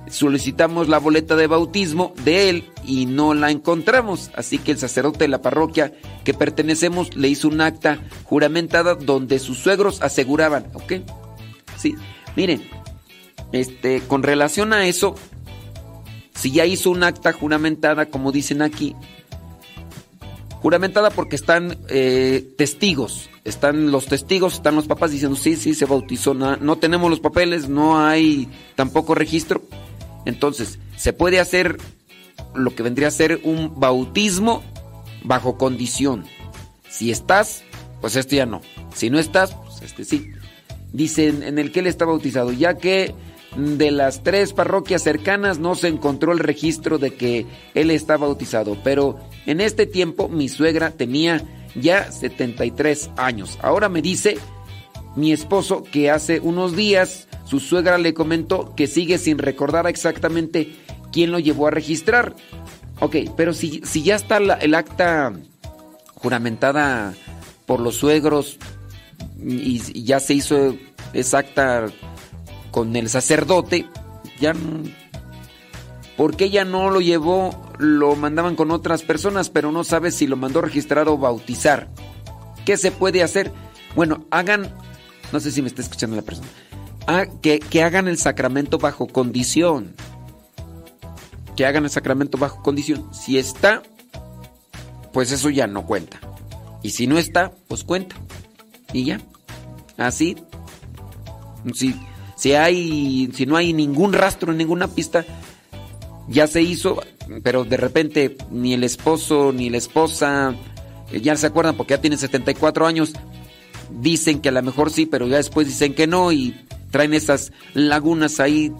solicitamos 0.09 0.89
la 0.89 0.99
boleta 0.99 1.35
de 1.35 1.47
bautismo 1.47 2.13
de 2.23 2.49
él 2.49 2.69
y 2.85 3.05
no 3.05 3.33
la 3.33 3.51
encontramos. 3.51 4.31
Así 4.35 4.57
que 4.57 4.71
el 4.71 4.77
sacerdote 4.77 5.19
de 5.19 5.27
la 5.27 5.41
parroquia 5.41 5.93
que 6.23 6.33
pertenecemos 6.33 7.15
le 7.15 7.29
hizo 7.29 7.47
un 7.47 7.61
acta 7.61 7.99
juramentada 8.23 8.95
donde 8.95 9.39
sus 9.39 9.59
suegros 9.59 10.01
aseguraban, 10.01 10.67
¿ok? 10.73 10.93
Sí, 11.77 11.95
miren, 12.35 12.63
este, 13.51 14.01
con 14.01 14.23
relación 14.23 14.73
a 14.73 14.85
eso, 14.85 15.15
si 16.35 16.51
ya 16.51 16.65
hizo 16.65 16.89
un 16.89 17.03
acta 17.03 17.33
juramentada, 17.33 18.07
como 18.07 18.31
dicen 18.31 18.61
aquí, 18.61 18.95
juramentada 20.61 21.09
porque 21.09 21.35
están 21.35 21.77
eh, 21.89 22.53
testigos, 22.57 23.29
están 23.43 23.91
los 23.91 24.05
testigos, 24.05 24.53
están 24.53 24.75
los 24.75 24.87
papás 24.87 25.11
diciendo, 25.11 25.35
sí, 25.35 25.55
sí, 25.55 25.73
se 25.73 25.85
bautizó, 25.85 26.33
no, 26.33 26.55
no 26.57 26.77
tenemos 26.77 27.09
los 27.09 27.19
papeles, 27.19 27.67
no 27.67 27.99
hay 27.99 28.47
tampoco 28.75 29.13
registro 29.13 29.61
entonces, 30.25 30.79
se 30.95 31.13
puede 31.13 31.39
hacer 31.39 31.77
lo 32.55 32.75
que 32.75 32.83
vendría 32.83 33.07
a 33.07 33.11
ser 33.11 33.41
un 33.43 33.79
bautismo 33.79 34.63
bajo 35.23 35.57
condición. 35.57 36.25
Si 36.89 37.11
estás, 37.11 37.63
pues 38.01 38.15
este 38.15 38.37
ya 38.37 38.45
no. 38.45 38.61
Si 38.93 39.09
no 39.09 39.19
estás, 39.19 39.55
pues 39.55 39.81
este 39.81 40.05
sí. 40.05 40.31
Dice 40.91 41.27
en 41.29 41.57
el 41.57 41.71
que 41.71 41.79
él 41.79 41.87
está 41.87 42.05
bautizado, 42.05 42.51
ya 42.51 42.77
que 42.77 43.15
de 43.55 43.91
las 43.91 44.23
tres 44.23 44.53
parroquias 44.53 45.03
cercanas 45.03 45.59
no 45.59 45.75
se 45.75 45.87
encontró 45.87 46.31
el 46.31 46.39
registro 46.39 46.97
de 46.97 47.13
que 47.13 47.45
él 47.73 47.91
está 47.91 48.17
bautizado, 48.17 48.77
pero 48.83 49.19
en 49.45 49.61
este 49.61 49.85
tiempo 49.85 50.27
mi 50.29 50.49
suegra 50.49 50.91
tenía 50.91 51.43
ya 51.75 52.11
73 52.11 53.11
años. 53.17 53.57
Ahora 53.61 53.89
me 53.89 54.01
dice 54.01 54.37
mi 55.15 55.31
esposo 55.31 55.83
que 55.83 56.09
hace 56.09 56.39
unos 56.39 56.75
días 56.75 57.27
su 57.45 57.59
suegra 57.59 57.97
le 57.97 58.13
comentó 58.13 58.73
que 58.75 58.87
sigue 58.87 59.17
sin 59.17 59.37
recordar 59.37 59.87
exactamente 59.87 60.75
quién 61.11 61.31
lo 61.31 61.39
llevó 61.39 61.67
a 61.67 61.71
registrar. 61.71 62.35
Ok, 62.99 63.17
pero 63.35 63.53
si, 63.53 63.81
si 63.83 64.01
ya 64.01 64.15
está 64.15 64.37
el 64.37 64.75
acta 64.75 65.33
juramentada 66.15 67.13
por 67.65 67.79
los 67.79 67.95
suegros 67.95 68.57
y, 69.39 70.03
ya 70.03 70.19
se 70.19 70.35
hizo 70.35 70.75
esa 71.13 71.39
acta 71.39 71.85
con 72.71 72.95
el 72.95 73.09
sacerdote, 73.09 73.87
ya 74.39 74.53
¿Por 76.17 76.35
qué 76.35 76.45
ella 76.45 76.63
no 76.63 76.91
lo 76.91 77.01
llevó? 77.01 77.59
Lo 77.79 78.15
mandaban 78.15 78.55
con 78.55 78.69
otras 78.69 79.01
personas, 79.01 79.49
pero 79.49 79.71
no 79.71 79.83
sabe 79.83 80.11
si 80.11 80.27
lo 80.27 80.37
mandó 80.37 80.61
registrar 80.61 81.07
o 81.07 81.17
bautizar. 81.17 81.87
¿Qué 82.65 82.77
se 82.77 82.91
puede 82.91 83.23
hacer? 83.23 83.51
Bueno, 83.95 84.25
hagan 84.29 84.71
no 85.33 85.39
sé 85.39 85.51
si 85.51 85.63
me 85.63 85.67
está 85.67 85.81
escuchando 85.81 86.15
la 86.15 86.21
persona. 86.21 86.47
Ah, 87.07 87.25
que, 87.41 87.59
hagan 87.83 88.07
el 88.07 88.19
sacramento 88.19 88.77
bajo 88.77 89.07
condición. 89.07 89.95
Que 91.55 91.65
hagan 91.65 91.85
el 91.85 91.89
sacramento 91.89 92.37
bajo 92.37 92.61
condición. 92.61 93.09
Si 93.11 93.39
está, 93.39 93.81
pues 95.11 95.31
eso 95.31 95.49
ya 95.49 95.65
no 95.65 95.87
cuenta. 95.87 96.19
Y 96.83 96.91
si 96.91 97.07
no 97.07 97.17
está, 97.17 97.51
pues 97.67 97.83
cuenta. 97.83 98.15
Y 98.93 99.05
ya. 99.05 99.21
Así. 99.97 100.37
Si, 101.73 101.95
si 102.37 102.53
hay. 102.53 103.31
Si 103.33 103.47
no 103.47 103.57
hay 103.57 103.73
ningún 103.73 104.13
rastro, 104.13 104.53
ninguna 104.53 104.87
pista. 104.87 105.25
Ya 106.29 106.45
se 106.45 106.61
hizo. 106.61 107.01
Pero 107.41 107.65
de 107.65 107.77
repente 107.77 108.37
ni 108.51 108.73
el 108.75 108.83
esposo 108.83 109.51
ni 109.51 109.71
la 109.71 109.77
esposa. 109.77 110.53
Eh, 111.11 111.21
ya 111.21 111.35
se 111.37 111.47
acuerdan 111.47 111.75
porque 111.75 111.95
ya 111.95 112.01
tienen 112.01 112.19
74 112.19 112.85
años 112.85 113.13
dicen 113.89 114.41
que 114.41 114.49
a 114.49 114.51
lo 114.53 114.61
mejor 114.61 114.91
sí, 114.91 115.05
pero 115.05 115.27
ya 115.27 115.37
después 115.37 115.67
dicen 115.67 115.93
que 115.93 116.07
no 116.07 116.31
y 116.31 116.55
traen 116.91 117.13
esas 117.13 117.51
lagunas 117.73 118.39
ahí. 118.39 118.71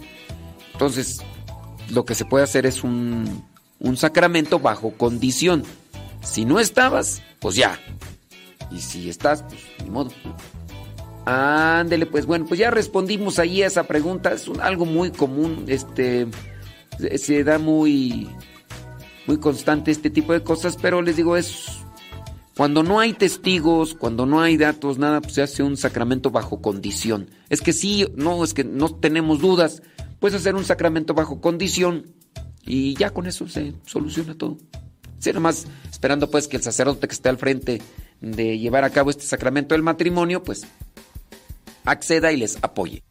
Entonces, 0.72 1.20
lo 1.90 2.04
que 2.04 2.14
se 2.14 2.24
puede 2.24 2.44
hacer 2.44 2.66
es 2.66 2.84
un, 2.84 3.44
un 3.80 3.96
sacramento 3.96 4.58
bajo 4.58 4.92
condición. 4.92 5.64
Si 6.22 6.44
no 6.44 6.60
estabas, 6.60 7.22
pues 7.40 7.56
ya. 7.56 7.78
Y 8.70 8.80
si 8.80 9.08
estás, 9.08 9.42
pues 9.42 9.60
ni 9.82 9.90
modo. 9.90 10.10
Ándele, 11.26 12.06
pues 12.06 12.26
bueno, 12.26 12.44
pues 12.46 12.60
ya 12.60 12.70
respondimos 12.70 13.38
ahí 13.38 13.62
a 13.62 13.66
esa 13.66 13.84
pregunta. 13.84 14.32
Es 14.32 14.48
algo 14.60 14.84
muy 14.84 15.10
común, 15.10 15.64
este, 15.68 16.26
se 17.16 17.44
da 17.44 17.58
muy, 17.58 18.28
muy 19.26 19.38
constante 19.38 19.90
este 19.90 20.10
tipo 20.10 20.32
de 20.32 20.42
cosas, 20.42 20.76
pero 20.80 21.02
les 21.02 21.16
digo, 21.16 21.36
es 21.36 21.83
cuando 22.56 22.82
no 22.82 23.00
hay 23.00 23.14
testigos, 23.14 23.94
cuando 23.94 24.26
no 24.26 24.40
hay 24.40 24.56
datos, 24.56 24.98
nada, 24.98 25.20
pues 25.20 25.34
se 25.34 25.42
hace 25.42 25.62
un 25.62 25.76
sacramento 25.76 26.30
bajo 26.30 26.60
condición. 26.62 27.28
Es 27.48 27.60
que 27.60 27.72
sí, 27.72 28.06
no, 28.14 28.44
es 28.44 28.54
que 28.54 28.62
no 28.62 28.94
tenemos 28.94 29.40
dudas. 29.40 29.82
Puedes 30.20 30.40
hacer 30.40 30.54
un 30.54 30.64
sacramento 30.64 31.14
bajo 31.14 31.40
condición 31.40 32.14
y 32.64 32.94
ya 32.94 33.10
con 33.10 33.26
eso 33.26 33.48
se 33.48 33.74
soluciona 33.86 34.36
todo. 34.36 34.58
Sí, 35.18 35.32
nomás 35.32 35.66
esperando 35.90 36.30
pues 36.30 36.46
que 36.46 36.56
el 36.56 36.62
sacerdote 36.62 37.08
que 37.08 37.14
esté 37.14 37.28
al 37.28 37.38
frente 37.38 37.82
de 38.20 38.58
llevar 38.58 38.84
a 38.84 38.90
cabo 38.90 39.10
este 39.10 39.24
sacramento 39.24 39.74
del 39.74 39.82
matrimonio, 39.82 40.42
pues 40.42 40.64
acceda 41.84 42.32
y 42.32 42.36
les 42.36 42.58
apoye. 42.62 43.02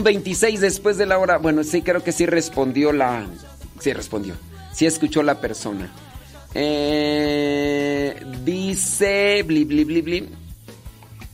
Son 0.00 0.04
26 0.04 0.60
después 0.60 0.96
de 0.96 1.04
la 1.04 1.18
hora. 1.18 1.36
Bueno, 1.36 1.62
sí, 1.62 1.82
creo 1.82 2.02
que 2.02 2.12
sí 2.12 2.24
respondió 2.24 2.90
la. 2.90 3.26
Sí 3.80 3.92
respondió. 3.92 4.34
Sí 4.72 4.86
escuchó 4.86 5.22
la 5.22 5.40
persona. 5.40 5.92
Eh, 6.54 8.18
dice. 8.42 9.42
Bli, 9.42 9.64
bli, 9.64 9.84
bli, 9.84 10.00
bli. 10.00 10.28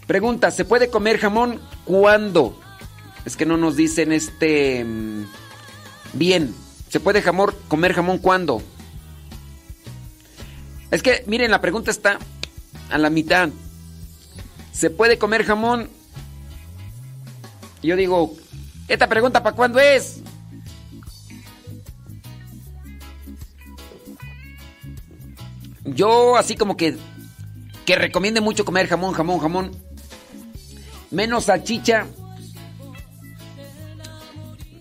Pregunta: 0.09 0.50
¿se 0.50 0.64
puede 0.64 0.90
comer 0.90 1.18
jamón 1.18 1.61
cuándo? 1.85 2.61
Es 3.24 3.37
que 3.37 3.46
no 3.46 3.57
nos 3.57 3.76
dicen 3.76 4.11
este. 4.11 4.85
Mm, 4.85 5.26
bien. 6.14 6.52
¿Se 6.88 6.98
puede 6.98 7.22
jamón, 7.22 7.55
comer 7.68 7.92
jamón 7.92 8.18
cuándo? 8.18 8.62
Es 10.90 11.02
que, 11.02 11.22
miren, 11.26 11.52
la 11.52 11.61
pregunta 11.61 11.92
está 11.92 12.18
a 12.90 12.98
la 12.98 13.11
mitad. 13.11 13.48
¿Se 14.72 14.90
puede 14.90 15.18
comer 15.18 15.44
jamón? 15.44 15.88
Yo 17.83 17.94
digo, 17.96 18.35
¿esta 18.88 19.09
pregunta 19.09 19.42
para 19.42 19.57
cuándo 19.57 19.79
es? 19.79 20.20
Yo 25.85 26.37
así 26.37 26.57
como 26.57 26.77
que 26.77 26.96
que 27.87 27.94
recomiende 27.94 28.40
mucho 28.40 28.64
comer 28.64 28.88
jamón, 28.88 29.14
jamón, 29.14 29.38
jamón. 29.38 29.70
Menos 31.12 31.44
salchicha. 31.44 32.07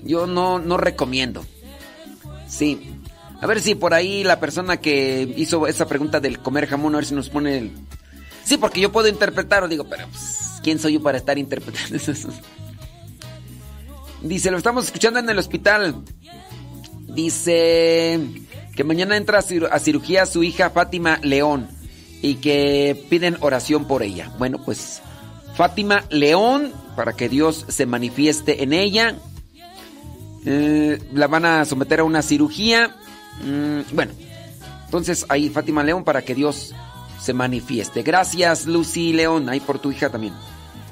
Yo 0.04 0.26
no, 0.26 0.60
no 0.60 0.78
recomiendo. 0.78 1.46
Sí. 2.48 3.00
A 3.41 3.48
ver 3.48 3.62
si 3.62 3.76
por 3.76 3.94
ahí 3.94 4.24
la 4.24 4.39
persona 4.39 4.78
que 4.78 5.34
hizo 5.38 5.68
esa 5.68 5.88
pregunta 5.88 6.20
del 6.20 6.39
comer 6.39 6.68
jamón, 6.68 6.96
a 6.96 6.98
ver 6.98 7.06
si 7.06 7.13
nos 7.13 7.30
pone 7.30 7.58
el... 7.60 7.72
Sí, 8.44 8.58
porque 8.58 8.82
yo 8.82 8.91
puedo 8.91 9.08
interpretar, 9.08 9.63
o 9.63 9.68
digo, 9.68 9.84
pero 9.86 10.08
pues, 10.08 10.60
¿quién 10.63 10.80
soy 10.80 10.94
yo 10.94 11.04
para 11.04 11.18
estar 11.18 11.38
interpretando 11.38 11.96
eso? 12.12 12.30
Dice, 14.26 14.50
lo 14.50 14.58
estamos 14.58 14.86
escuchando 14.86 15.20
en 15.20 15.30
el 15.30 15.38
hospital. 15.38 16.04
Dice 17.08 18.20
que 18.76 18.84
mañana 18.84 19.18
entra 19.18 19.40
a 19.40 19.80
cirugía 19.80 20.26
su 20.26 20.44
hija 20.44 20.72
Fátima 20.72 21.20
León 21.22 21.70
y 22.24 22.36
que 22.36 23.06
piden 23.08 23.38
oración 23.42 23.86
por 23.86 24.02
ella. 24.02 24.32
Bueno, 24.40 24.58
pues 24.66 25.00
Fátima 25.56 26.06
León, 26.10 26.74
para 26.96 27.14
que 27.14 27.30
Dios 27.30 27.66
se 27.68 27.86
manifieste 27.86 28.64
en 28.64 28.74
ella. 28.74 29.16
Eh, 30.44 31.00
la 31.14 31.28
van 31.28 31.46
a 31.46 31.66
someter 31.66 32.00
a 32.00 32.04
una 32.04 32.24
cirugía. 32.24 32.96
Mm, 33.44 33.96
bueno, 33.96 34.12
entonces 34.86 35.28
ahí 35.30 35.50
Fátima 35.50 35.84
León 35.84 36.04
para 36.04 36.24
que 36.24 36.34
Dios 36.34 36.74
se 37.22 37.34
manifieste. 37.34 38.02
Gracias 38.02 38.66
Lucy 38.66 39.14
León, 39.14 39.50
ahí 39.50 39.60
por 39.60 39.78
tu 39.78 39.92
hija 39.92 40.10
también. 40.10 40.34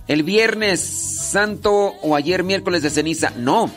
El 0.08 0.24
viernes 0.24 0.82
santo 0.82 1.72
o 1.72 2.16
ayer 2.16 2.44
miércoles 2.44 2.84
de 2.84 2.90
ceniza. 2.90 3.32
No. 3.38 3.72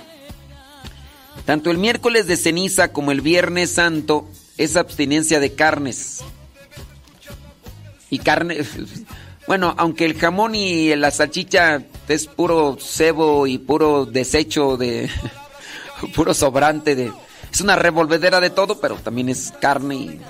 Tanto 1.44 1.70
el 1.70 1.78
miércoles 1.78 2.26
de 2.26 2.36
ceniza 2.36 2.92
como 2.92 3.12
el 3.12 3.20
viernes 3.20 3.70
santo 3.74 4.28
es 4.58 4.76
abstinencia 4.76 5.40
de 5.40 5.54
carnes. 5.54 6.22
Y 8.10 8.18
carne... 8.18 8.58
Bueno, 9.46 9.76
aunque 9.78 10.04
el 10.04 10.18
jamón 10.18 10.56
y 10.56 10.92
la 10.96 11.12
salchicha 11.12 11.80
es 12.08 12.26
puro 12.26 12.78
cebo 12.80 13.46
y 13.46 13.58
puro 13.58 14.04
desecho 14.04 14.76
de... 14.76 15.08
puro 16.16 16.34
sobrante 16.34 16.96
de... 16.96 17.12
Es 17.52 17.60
una 17.60 17.76
revolvedera 17.76 18.40
de 18.40 18.50
todo, 18.50 18.80
pero 18.80 18.96
también 18.96 19.28
es 19.28 19.52
carne 19.60 19.94
y... 19.94 20.20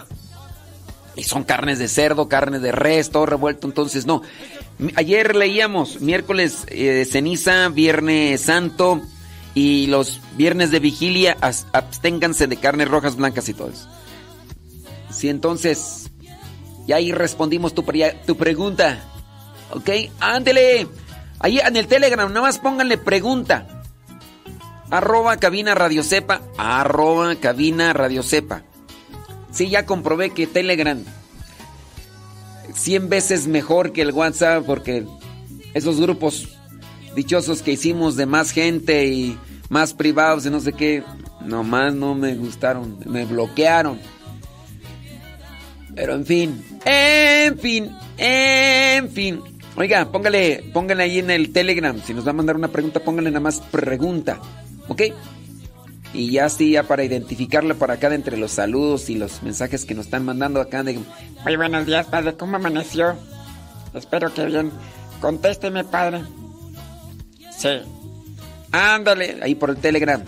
y 1.17 1.25
son 1.25 1.45
carnes 1.45 1.79
de 1.79 1.89
cerdo, 1.89 2.29
carne 2.29 2.59
de 2.59 2.73
res, 2.73 3.09
todo 3.09 3.25
revuelto. 3.25 3.67
Entonces, 3.67 4.05
no. 4.05 4.21
Ayer 4.95 5.35
leíamos 5.35 6.01
miércoles 6.01 6.67
eh, 6.69 7.07
ceniza, 7.11 7.69
viernes 7.71 8.43
santo 8.43 9.01
y 9.55 9.87
los 9.87 10.21
viernes 10.37 10.71
de 10.71 10.81
vigilia 10.81 11.37
absténganse 11.73 12.47
de 12.47 12.59
carnes 12.59 12.89
rojas, 12.89 13.17
blancas 13.17 13.49
y 13.49 13.55
todo 13.55 13.71
eso. 13.71 13.89
Sí, 15.11 15.31
entonces, 15.31 16.11
ya 16.87 16.97
ahí 16.97 17.11
respondimos 17.11 17.75
tu, 17.75 17.85
tu 18.27 18.37
pregunta. 18.37 19.03
¿Ok? 19.71 19.89
Ándele. 20.21 20.87
Ahí 21.39 21.59
en 21.59 21.77
el 21.77 21.87
Telegram, 21.87 22.29
nada 22.29 22.43
más 22.43 22.59
pónganle 22.59 22.99
pregunta. 22.99 23.83
Arroba 24.91 25.39
cabina 25.39 25.75
radio 25.75 26.03
sepa. 26.03 26.43
Arroba 26.59 27.35
cabina 27.37 27.95
radio 27.95 28.23
sepa. 28.23 28.63
Sí, 29.51 29.71
ya 29.71 29.87
comprobé 29.87 30.31
que 30.31 30.47
Telegram 30.47 31.03
100 32.77 33.09
veces 33.09 33.49
mejor 33.49 33.93
que 33.93 34.03
el 34.03 34.13
WhatsApp 34.13 34.65
porque 34.65 35.05
esos 35.75 36.01
grupos 36.01 36.49
dichosos 37.15 37.63
que 37.63 37.73
hicimos 37.73 38.17
de 38.17 38.27
más 38.27 38.51
gente 38.51 39.07
y 39.07 39.39
más 39.69 39.95
privados 39.95 40.47
y 40.47 40.51
no 40.51 40.61
sé 40.61 40.73
qué, 40.73 41.03
nomás 41.45 41.95
no 41.95 42.15
me 42.15 42.35
gustaron, 42.35 42.99
me 43.07 43.25
bloquearon. 43.25 43.99
Pero 45.95 46.15
en 46.15 46.27
fin, 46.27 46.63
en 46.85 47.59
fin, 47.59 47.91
en 48.19 49.11
fin. 49.11 49.41
Oiga, 49.77 50.11
póngale, 50.13 50.65
póngale 50.73 51.03
ahí 51.03 51.19
en 51.19 51.31
el 51.31 51.53
Telegram. 51.53 51.99
Si 52.05 52.13
nos 52.13 52.27
va 52.27 52.31
a 52.31 52.35
mandar 52.35 52.57
una 52.57 52.69
pregunta, 52.69 53.01
póngale 53.01 53.31
nada 53.31 53.41
más 53.41 53.61
pregunta. 53.61 54.41
¿Ok? 54.89 55.03
Y 56.13 56.31
ya 56.31 56.49
sí, 56.49 56.73
ya 56.73 56.85
para 56.85 57.05
identificarla 57.05 57.75
para 57.75 57.95
acá 57.95 58.09
de 58.09 58.17
entre 58.17 58.37
los 58.37 58.53
saludos 58.53 59.11
y 59.11 59.17
los 59.17 59.43
mensajes 59.43 59.85
que 59.85 59.95
nos 59.95 60.07
están 60.07 60.25
mandando 60.25 60.61
acá 60.61 60.83
de... 60.83 60.99
Muy 61.45 61.57
buenos 61.57 61.87
días, 61.87 62.07
padre. 62.07 62.35
¿Cómo 62.37 62.57
amaneció? 62.57 63.17
Espero 63.93 64.33
que 64.33 64.47
bien. 64.47 64.71
Contésteme, 65.21 65.85
padre. 65.85 66.23
Sí. 67.57 67.81
Ándale, 68.73 69.39
ahí 69.43 69.55
por 69.55 69.71
el 69.71 69.77
Telegram. 69.77 70.23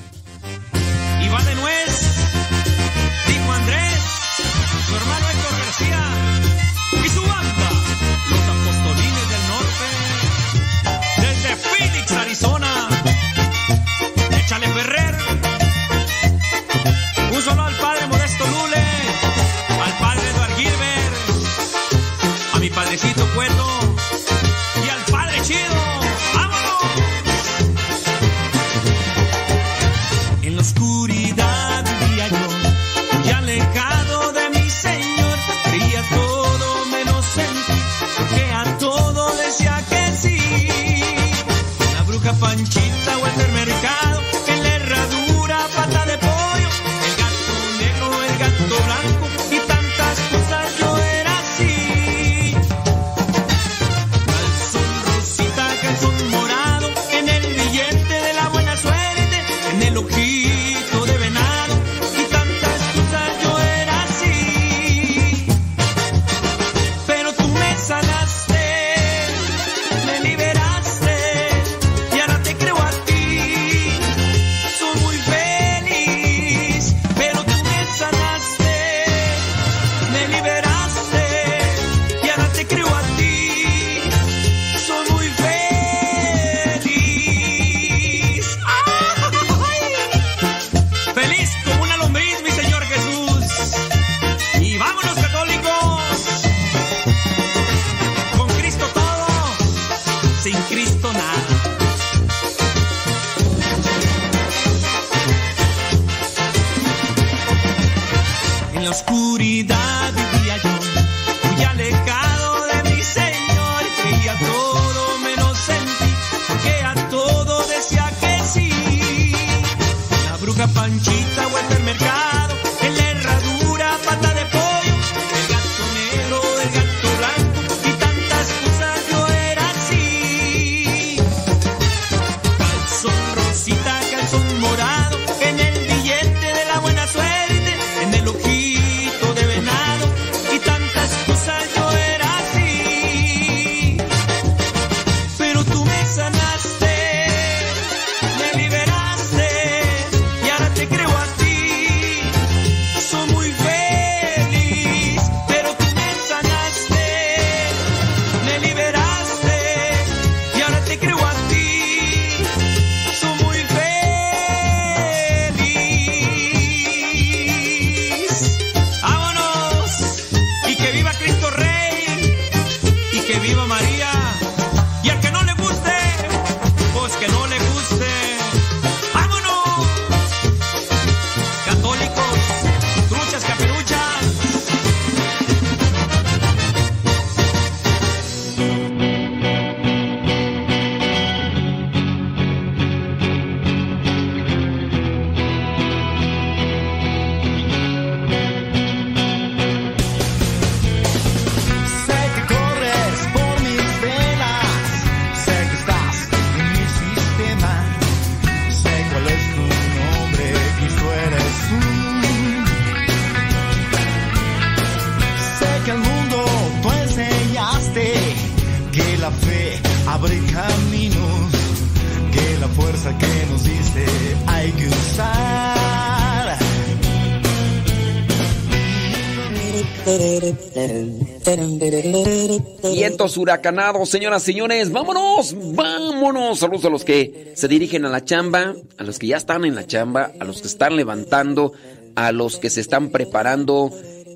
Vientos 232.92 233.36
huracanados, 233.36 234.08
señoras, 234.08 234.42
señores, 234.42 234.90
vámonos, 234.90 235.54
vámonos. 235.74 236.58
Saludos 236.58 236.84
a 236.86 236.90
los 236.90 237.04
que 237.04 237.52
se 237.54 237.68
dirigen 237.68 238.06
a 238.06 238.08
la 238.08 238.24
chamba, 238.24 238.74
a 238.96 239.02
los 239.02 239.18
que 239.18 239.26
ya 239.26 239.36
están 239.36 239.66
en 239.66 239.74
la 239.74 239.86
chamba, 239.86 240.32
a 240.40 240.44
los 240.44 240.62
que 240.62 240.68
están 240.68 240.96
levantando, 240.96 241.72
a 242.16 242.32
los 242.32 242.58
que 242.58 242.70
se 242.70 242.80
están 242.80 243.10
preparando, 243.10 243.90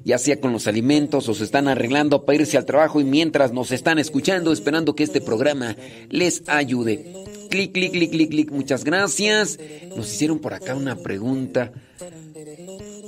ya 0.05 0.19
sea 0.19 0.41
con 0.41 0.53
los 0.53 0.67
alimentos 0.67 1.29
o 1.31 1.35
se 1.35 1.45
están 1.45 1.69
arreglando 1.69 2.27
para 2.27 2.41
irse 2.41 2.59
al 2.59 2.67
trabajo 2.67 3.01
y 3.01 3.05
mientras 3.05 3.53
nos 3.53 3.73
están 3.73 3.99
escuchando, 3.99 4.53
esperando 4.53 4.95
que 4.95 5.05
este 5.05 5.23
programa 5.23 5.77
les 6.11 6.43
ayude. 6.49 7.15
Clic, 7.49 7.73
clic, 7.73 7.93
clic, 7.93 8.11
clic, 8.11 8.31
clic, 8.31 8.51
muchas 8.51 8.85
gracias. 8.85 9.59
Nos 9.97 10.13
hicieron 10.13 10.39
por 10.39 10.53
acá 10.53 10.75
una 10.75 10.97
pregunta. 10.97 11.73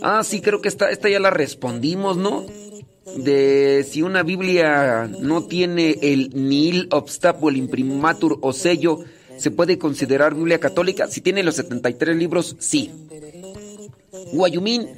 Ah, 0.03 0.23
sí, 0.25 0.41
creo 0.41 0.61
que 0.61 0.69
esta, 0.69 0.91
esta 0.91 1.09
ya 1.09 1.21
la 1.21 1.31
respondimos, 1.31 2.17
¿no? 2.17 2.47
De 3.17 3.87
si 3.89 4.03
una 4.03 4.23
Biblia 4.23 5.09
no 5.21 5.45
tiene 5.45 5.99
el 6.03 6.89
obstapo, 6.91 7.49
el 7.49 7.57
imprimatur 7.57 8.39
o 8.41 8.53
sello, 8.53 9.01
¿se 9.37 9.51
puede 9.51 9.79
considerar 9.79 10.35
Biblia 10.35 10.59
católica? 10.59 11.07
Si 11.07 11.21
tiene 11.21 11.43
los 11.43 11.57
73 11.57 12.17
libros, 12.17 12.57
sí. 12.59 12.91
Guayumín, 14.33 14.89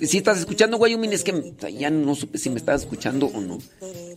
si 0.00 0.18
estás 0.18 0.38
escuchando 0.38 0.78
Guayumín, 0.78 1.12
es 1.12 1.22
que 1.22 1.54
ya 1.78 1.90
no 1.90 2.14
supe 2.14 2.38
si 2.38 2.50
me 2.50 2.56
estabas 2.56 2.82
escuchando 2.82 3.26
o 3.26 3.40
no. 3.40 3.58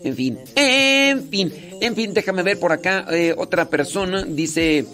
En 0.02 0.16
fin, 0.16 0.40
en 0.56 1.30
fin, 1.30 1.52
en 1.82 1.96
fin, 1.96 2.14
déjame 2.14 2.44
ver 2.44 2.60
por 2.60 2.72
acá. 2.72 3.06
eh, 3.12 3.36
otra 3.38 3.70
persona 3.70 4.24
dice, 4.24 4.86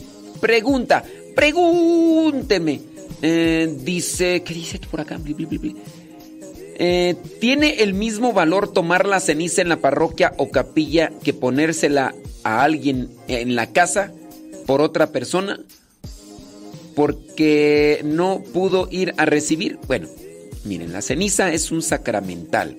pregunta, 0.41 1.04
pregúnteme. 1.36 2.82
Eh, 3.22 3.76
dice, 3.82 4.43
¿qué 4.43 4.53
dice 4.53 4.80
por 4.89 5.01
acá? 5.01 5.20
Eh, 6.82 7.15
¿Tiene 7.41 7.84
el 7.84 7.93
mismo 7.93 8.32
valor 8.32 8.72
tomar 8.72 9.05
la 9.05 9.20
ceniza 9.20 9.61
en 9.61 9.70
la 9.70 9.82
parroquia 9.82 10.34
o 10.38 10.49
capilla 10.49 11.11
que 11.24 11.34
ponérsela 11.34 12.15
a 12.43 12.63
alguien 12.63 13.09
en 13.28 13.55
la 13.55 13.67
casa 13.74 14.13
por 14.65 14.82
otra 14.82 15.11
persona? 15.11 15.59
Porque 16.95 18.01
no 18.05 18.41
pudo 18.53 18.88
ir 18.91 19.13
a 19.17 19.26
recibir. 19.26 19.78
Bueno, 19.88 20.07
miren, 20.63 20.93
la 20.93 21.01
ceniza 21.01 21.51
es 21.51 21.72
un 21.72 21.82
sacramental. 21.82 22.78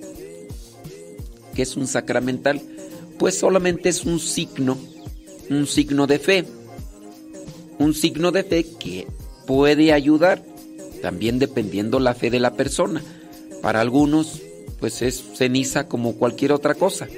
¿Qué 1.53 1.61
es 1.61 1.75
un 1.75 1.85
sacramental? 1.85 2.61
Pues 3.19 3.37
solamente 3.37 3.89
es 3.89 4.03
un 4.05 4.19
signo, 4.19 4.79
un 5.49 5.67
signo 5.67 6.07
de 6.07 6.17
fe. 6.17 6.45
Un 7.77 7.93
signo 7.93 8.31
de 8.31 8.43
fe 8.43 8.65
que 8.79 9.07
puede 9.51 9.91
ayudar, 9.91 10.41
también 11.01 11.37
dependiendo 11.37 11.99
la 11.99 12.13
fe 12.13 12.29
de 12.29 12.39
la 12.39 12.53
persona. 12.53 13.01
Para 13.61 13.81
algunos, 13.81 14.41
pues 14.79 15.01
es 15.01 15.21
ceniza 15.35 15.89
como 15.89 16.15
cualquier 16.15 16.53
otra 16.53 16.73
cosa. 16.73 17.09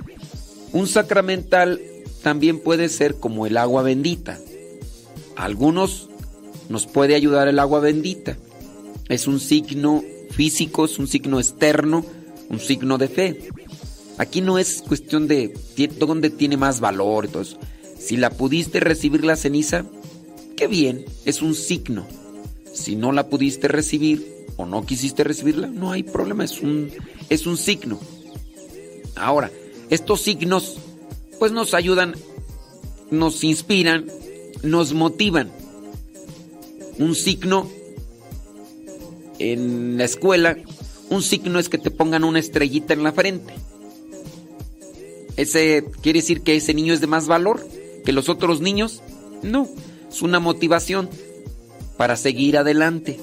Un 0.71 0.87
sacramental 0.87 1.79
también 2.23 2.59
puede 2.59 2.89
ser 2.89 3.13
como 3.15 3.45
el 3.45 3.55
agua 3.55 3.83
bendita. 3.83 4.39
A 5.35 5.45
algunos 5.45 6.09
nos 6.69 6.87
puede 6.87 7.13
ayudar 7.13 7.47
el 7.47 7.59
agua 7.59 7.79
bendita. 7.81 8.35
Es 9.09 9.27
un 9.27 9.39
signo 9.39 10.03
físico, 10.31 10.85
es 10.85 10.97
un 10.97 11.07
signo 11.07 11.39
externo, 11.39 12.03
un 12.49 12.59
signo 12.59 12.97
de 12.97 13.09
fe. 13.09 13.49
Aquí 14.17 14.41
no 14.41 14.57
es 14.57 14.81
cuestión 14.81 15.27
de 15.27 15.53
dónde 15.99 16.31
tiene 16.31 16.57
más 16.57 16.79
valor 16.79 17.29
eso. 17.29 17.59
Si 17.99 18.17
la 18.17 18.31
pudiste 18.31 18.79
recibir 18.79 19.23
la 19.23 19.35
ceniza, 19.35 19.85
qué 20.57 20.65
bien, 20.65 21.05
es 21.25 21.43
un 21.43 21.53
signo. 21.53 22.07
Si 22.73 22.95
no 22.95 23.11
la 23.11 23.29
pudiste 23.29 23.67
recibir 23.67 24.45
o 24.57 24.65
no 24.65 24.85
quisiste 24.85 25.23
recibirla, 25.23 25.67
no 25.67 25.91
hay 25.91 26.03
problema, 26.03 26.43
es 26.43 26.61
un, 26.61 26.91
es 27.29 27.45
un 27.45 27.57
signo. 27.57 27.99
Ahora, 29.15 29.51
estos 29.89 30.21
signos 30.21 30.77
pues 31.39 31.51
nos 31.51 31.73
ayudan, 31.73 32.15
nos 33.11 33.43
inspiran, 33.43 34.05
nos 34.63 34.93
motivan. 34.93 35.51
Un 36.97 37.15
signo 37.15 37.69
en 39.39 39.97
la 39.97 40.05
escuela, 40.05 40.57
un 41.09 41.21
signo 41.21 41.59
es 41.59 41.69
que 41.69 41.77
te 41.77 41.91
pongan 41.91 42.23
una 42.23 42.39
estrellita 42.39 42.93
en 42.93 43.03
la 43.03 43.11
frente. 43.11 43.53
¿Ese 45.37 45.85
quiere 46.01 46.19
decir 46.19 46.41
que 46.41 46.55
ese 46.55 46.73
niño 46.73 46.93
es 46.93 47.01
de 47.01 47.07
más 47.07 47.27
valor 47.27 47.65
que 48.05 48.13
los 48.13 48.29
otros 48.29 48.61
niños? 48.61 49.01
No, 49.41 49.67
es 50.09 50.21
una 50.21 50.39
motivación 50.39 51.09
para 51.97 52.15
seguir 52.15 52.57
adelante. 52.57 53.19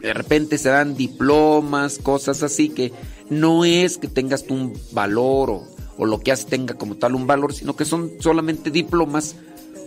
De 0.00 0.14
repente 0.14 0.58
se 0.58 0.70
dan 0.70 0.96
diplomas, 0.96 1.98
cosas 1.98 2.42
así 2.42 2.70
que 2.70 2.92
no 3.28 3.64
es 3.64 3.98
que 3.98 4.08
tengas 4.08 4.44
tú 4.44 4.54
un 4.54 4.78
valor 4.92 5.50
o, 5.50 5.68
o 5.98 6.06
lo 6.06 6.20
que 6.20 6.32
haces 6.32 6.46
tenga 6.46 6.74
como 6.74 6.96
tal 6.96 7.14
un 7.14 7.26
valor, 7.26 7.52
sino 7.52 7.76
que 7.76 7.84
son 7.84 8.12
solamente 8.20 8.70
diplomas 8.70 9.36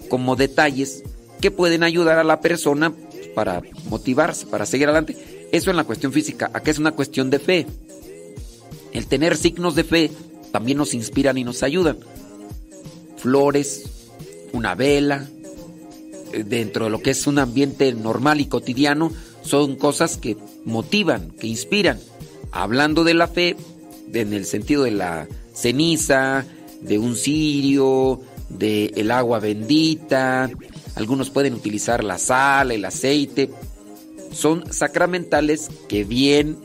como 0.09 0.35
detalles 0.35 1.03
que 1.41 1.51
pueden 1.51 1.83
ayudar 1.83 2.19
a 2.19 2.23
la 2.23 2.39
persona 2.39 2.93
para 3.33 3.61
motivarse, 3.89 4.45
para 4.45 4.65
seguir 4.65 4.87
adelante. 4.87 5.17
Eso 5.51 5.71
en 5.71 5.77
la 5.77 5.83
cuestión 5.83 6.13
física. 6.13 6.51
Acá 6.53 6.71
es 6.71 6.79
una 6.79 6.91
cuestión 6.91 7.29
de 7.29 7.39
fe. 7.39 7.67
El 8.91 9.07
tener 9.07 9.35
signos 9.35 9.75
de 9.75 9.83
fe 9.83 10.11
también 10.51 10.77
nos 10.77 10.93
inspiran 10.93 11.37
y 11.37 11.43
nos 11.43 11.63
ayudan. 11.63 11.97
Flores, 13.17 13.83
una 14.51 14.75
vela, 14.75 15.27
dentro 16.45 16.85
de 16.85 16.91
lo 16.91 17.01
que 17.01 17.11
es 17.11 17.27
un 17.27 17.39
ambiente 17.39 17.93
normal 17.93 18.41
y 18.41 18.45
cotidiano, 18.45 19.11
son 19.43 19.75
cosas 19.75 20.17
que 20.17 20.37
motivan, 20.65 21.31
que 21.31 21.47
inspiran. 21.47 21.99
Hablando 22.51 23.03
de 23.03 23.13
la 23.13 23.27
fe, 23.27 23.55
en 24.13 24.33
el 24.33 24.45
sentido 24.45 24.83
de 24.83 24.91
la 24.91 25.27
ceniza, 25.53 26.45
de 26.81 26.99
un 26.99 27.15
cirio, 27.15 28.21
de 28.49 28.91
el 28.95 29.11
agua 29.11 29.39
bendita, 29.39 30.49
algunos 30.95 31.29
pueden 31.29 31.53
utilizar 31.53 32.03
la 32.03 32.17
sal, 32.17 32.71
el 32.71 32.85
aceite. 32.85 33.49
Son 34.31 34.71
sacramentales 34.71 35.69
que 35.87 36.03
bien 36.03 36.57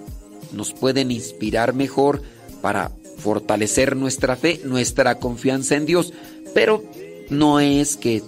nos 0.53 0.73
pueden 0.73 1.11
inspirar 1.11 1.75
mejor 1.75 2.23
para 2.61 2.93
fortalecer 3.19 3.97
nuestra 3.97 4.37
fe, 4.37 4.61
nuestra 4.65 5.19
confianza 5.19 5.77
en 5.77 5.87
Dios. 5.87 6.13
Pero 6.55 6.85
no 7.31 7.61
es 7.61 7.97
que 7.97 8.23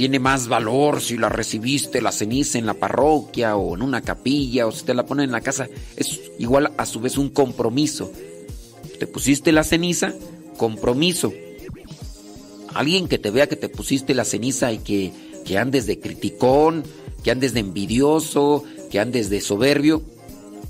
tiene 0.00 0.18
más 0.18 0.48
valor 0.48 1.02
si 1.02 1.18
la 1.18 1.28
recibiste 1.28 2.00
la 2.00 2.10
ceniza 2.10 2.56
en 2.56 2.64
la 2.64 2.72
parroquia 2.72 3.56
o 3.56 3.76
en 3.76 3.82
una 3.82 4.00
capilla 4.00 4.66
o 4.66 4.72
si 4.72 4.86
te 4.86 4.94
la 4.94 5.04
ponen 5.04 5.24
en 5.24 5.32
la 5.32 5.42
casa. 5.42 5.68
Es 5.94 6.18
igual 6.38 6.72
a 6.78 6.86
su 6.86 7.00
vez 7.00 7.18
un 7.18 7.28
compromiso. 7.28 8.10
Te 8.98 9.06
pusiste 9.06 9.52
la 9.52 9.62
ceniza, 9.62 10.14
compromiso. 10.56 11.34
Alguien 12.72 13.08
que 13.08 13.18
te 13.18 13.30
vea 13.30 13.46
que 13.46 13.56
te 13.56 13.68
pusiste 13.68 14.14
la 14.14 14.24
ceniza 14.24 14.72
y 14.72 14.78
que, 14.78 15.12
que 15.44 15.58
andes 15.58 15.84
de 15.84 16.00
criticón, 16.00 16.82
que 17.22 17.30
andes 17.30 17.52
de 17.52 17.60
envidioso, 17.60 18.64
que 18.90 19.00
andes 19.00 19.28
de 19.28 19.42
soberbio, 19.42 20.00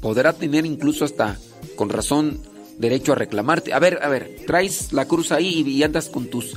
podrá 0.00 0.32
tener 0.32 0.66
incluso 0.66 1.04
hasta 1.04 1.38
con 1.76 1.88
razón 1.88 2.40
derecho 2.78 3.12
a 3.12 3.14
reclamarte. 3.14 3.74
A 3.74 3.78
ver, 3.78 4.00
a 4.02 4.08
ver, 4.08 4.40
traes 4.44 4.92
la 4.92 5.06
cruz 5.06 5.30
ahí 5.30 5.62
y 5.64 5.84
andas 5.84 6.08
con 6.08 6.26
tus 6.26 6.56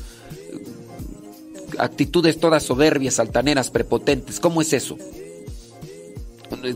actitudes 1.80 2.40
todas 2.40 2.64
soberbias, 2.64 3.20
altaneras, 3.20 3.70
prepotentes. 3.70 4.40
¿Cómo 4.40 4.62
es 4.62 4.74
eso? 4.74 4.98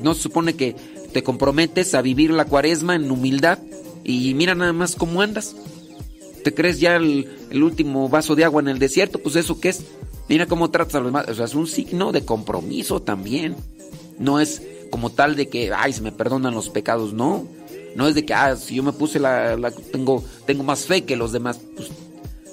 ¿No 0.01 0.13
se 0.13 0.21
supone 0.21 0.55
que 0.55 0.75
te 1.13 1.23
comprometes 1.23 1.93
a 1.95 2.01
vivir 2.01 2.31
la 2.31 2.45
cuaresma 2.45 2.95
en 2.95 3.09
humildad? 3.11 3.59
Y 4.03 4.33
mira 4.33 4.55
nada 4.55 4.73
más 4.73 4.95
cómo 4.95 5.21
andas. 5.21 5.55
¿Te 6.43 6.53
crees 6.53 6.79
ya 6.79 6.95
el, 6.95 7.27
último 7.51 8.07
vaso 8.09 8.35
de 8.35 8.45
agua 8.45 8.61
en 8.61 8.69
el 8.69 8.79
desierto? 8.79 9.19
Pues 9.19 9.35
eso 9.35 9.59
qué 9.59 9.69
es. 9.69 9.81
Mira 10.29 10.45
cómo 10.45 10.71
tratas 10.71 10.95
a 10.95 10.99
los 10.99 11.07
demás. 11.07 11.27
O 11.27 11.33
sea, 11.33 11.45
es 11.45 11.55
un 11.55 11.67
signo 11.67 12.11
de 12.11 12.23
compromiso 12.23 13.01
también. 13.01 13.55
No 14.17 14.39
es 14.39 14.61
como 14.89 15.09
tal 15.09 15.35
de 15.35 15.49
que, 15.49 15.71
ay, 15.73 15.93
se 15.93 16.01
me 16.01 16.11
perdonan 16.11 16.53
los 16.53 16.69
pecados. 16.69 17.13
No. 17.13 17.45
No 17.95 18.07
es 18.07 18.15
de 18.15 18.25
que, 18.25 18.33
ah, 18.33 18.55
si 18.55 18.75
yo 18.75 18.83
me 18.83 18.93
puse 18.93 19.19
la, 19.19 19.71
tengo, 19.91 20.23
tengo 20.45 20.63
más 20.63 20.85
fe 20.85 21.03
que 21.03 21.15
los 21.15 21.31
demás. 21.31 21.59
Pues 21.75 21.89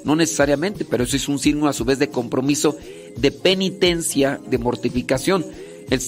no 0.04 0.16
necesariamente, 0.16 0.84
pero 0.84 1.04
eso 1.04 1.16
es 1.16 1.28
un 1.28 1.38
signo 1.38 1.68
a 1.68 1.72
su 1.72 1.84
vez 1.84 1.98
de 1.98 2.10
compromiso, 2.10 2.76
de 3.16 3.30
penitencia, 3.30 4.40
de 4.46 4.58
mortificación. 4.58 5.44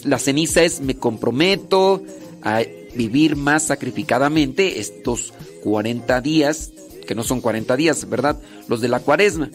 la 0.05 0.19
ceniza 0.19 0.63
es 0.63 0.81
me 0.81 0.97
comprometo 0.97 2.03
a 2.43 2.63
vivir 2.95 3.37
más 3.37 3.65
sacrificadamente 3.65 4.79
estos 4.81 5.33
40 5.65 6.21
días, 6.21 6.73
que 7.07 7.15
no 7.15 7.25
son 7.25 7.41
40 7.41 7.77
días, 7.77 8.09
¿verdad? 8.09 8.41
Los 8.69 8.81
de 8.81 8.89
la 8.89 9.01
cuaresma. 9.01 9.51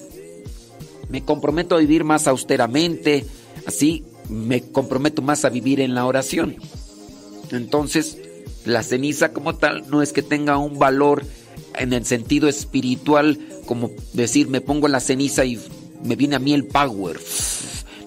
Me 1.10 1.24
comprometo 1.24 1.76
a 1.76 1.80
vivir 1.80 2.04
más 2.04 2.28
austeramente, 2.28 3.26
así 3.66 4.04
me 4.30 4.62
comprometo 4.62 5.22
más 5.22 5.44
a 5.46 5.50
vivir 5.50 5.82
en 5.82 5.94
la 5.94 6.06
oración. 6.06 6.56
Entonces, 7.52 8.18
la 8.66 8.84
ceniza 8.84 9.34
como 9.34 9.56
tal 9.56 9.90
no 9.90 10.02
es 10.02 10.14
que 10.14 10.22
tenga 10.22 10.58
un 10.58 10.80
valor 10.80 11.24
en 11.78 11.94
el 11.94 12.06
sentido 12.06 12.48
espiritual 12.48 13.38
como 13.66 13.92
decir, 14.14 14.50
me 14.50 14.60
pongo 14.62 14.88
en 14.88 14.92
la 14.92 15.00
ceniza 15.00 15.46
y 15.46 15.58
me 16.04 16.18
viene 16.18 16.36
a 16.36 16.40
mí 16.40 16.54
el 16.54 16.66
power. 16.66 17.20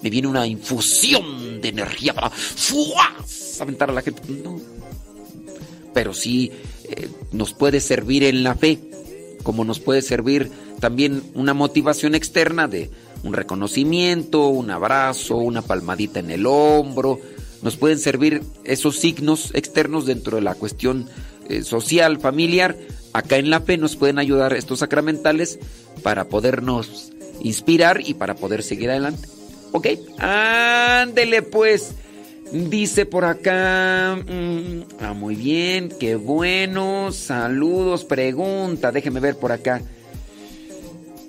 Me 0.03 0.11
viene 0.11 0.29
una 0.29 0.47
infusión 0.47 1.62
de 1.62 1.69
energía 1.69 2.12
para 2.12 2.31
aventar 3.61 3.89
a 3.89 3.95
la 3.95 4.03
gente. 4.03 4.21
No. 4.43 4.61
Pero 5.95 6.12
sí 6.12 6.51
eh, 6.91 7.09
nos 7.33 7.55
puede 7.55 7.81
servir 7.81 8.25
en 8.25 8.43
la 8.43 8.55
fe, 8.57 8.79
como 9.43 9.65
nos 9.65 9.81
puede 9.81 10.03
servir 10.03 10.51
también 10.81 11.23
una 11.35 11.55
motivación 11.55 12.15
externa 12.15 12.69
de 12.69 12.91
un 13.23 13.33
reconocimiento, 13.33 14.49
un 14.49 14.71
abrazo, 14.71 15.37
una 15.37 15.62
palmadita 15.62 16.21
en 16.21 16.31
el 16.31 16.45
hombro. 16.45 17.21
Nos 17.62 17.77
pueden 17.77 17.99
servir 17.99 18.43
esos 18.65 18.99
signos 18.99 19.51
externos 19.55 20.05
dentro 20.05 20.37
de 20.37 20.43
la 20.43 20.55
cuestión 20.55 21.09
eh, 21.49 21.62
social, 21.62 22.20
familiar, 22.20 22.76
acá 23.12 23.36
en 23.36 23.51
la 23.51 23.61
fe 23.61 23.76
nos 23.76 23.97
pueden 23.97 24.18
ayudar 24.18 24.53
estos 24.55 24.80
sacramentales 24.80 25.59
para 26.03 26.24
podernos 26.24 27.12
inspirar 27.40 28.01
y 28.05 28.14
para 28.14 28.34
poder 28.34 28.62
seguir 28.62 28.90
adelante. 28.90 29.28
¿Ok? 29.72 29.88
Ándele 30.18 31.42
pues. 31.42 31.95
Dice 32.53 33.07
por 33.07 33.24
acá. 33.24 34.16
Mm, 34.16 34.82
ah, 35.01 35.12
muy 35.12 35.34
bien, 35.34 35.92
qué 35.99 36.14
bueno. 36.14 37.11
Saludos, 37.11 38.05
pregunta. 38.05 38.92
Déjeme 38.92 39.18
ver 39.18 39.36
por 39.36 39.51
acá. 39.51 39.82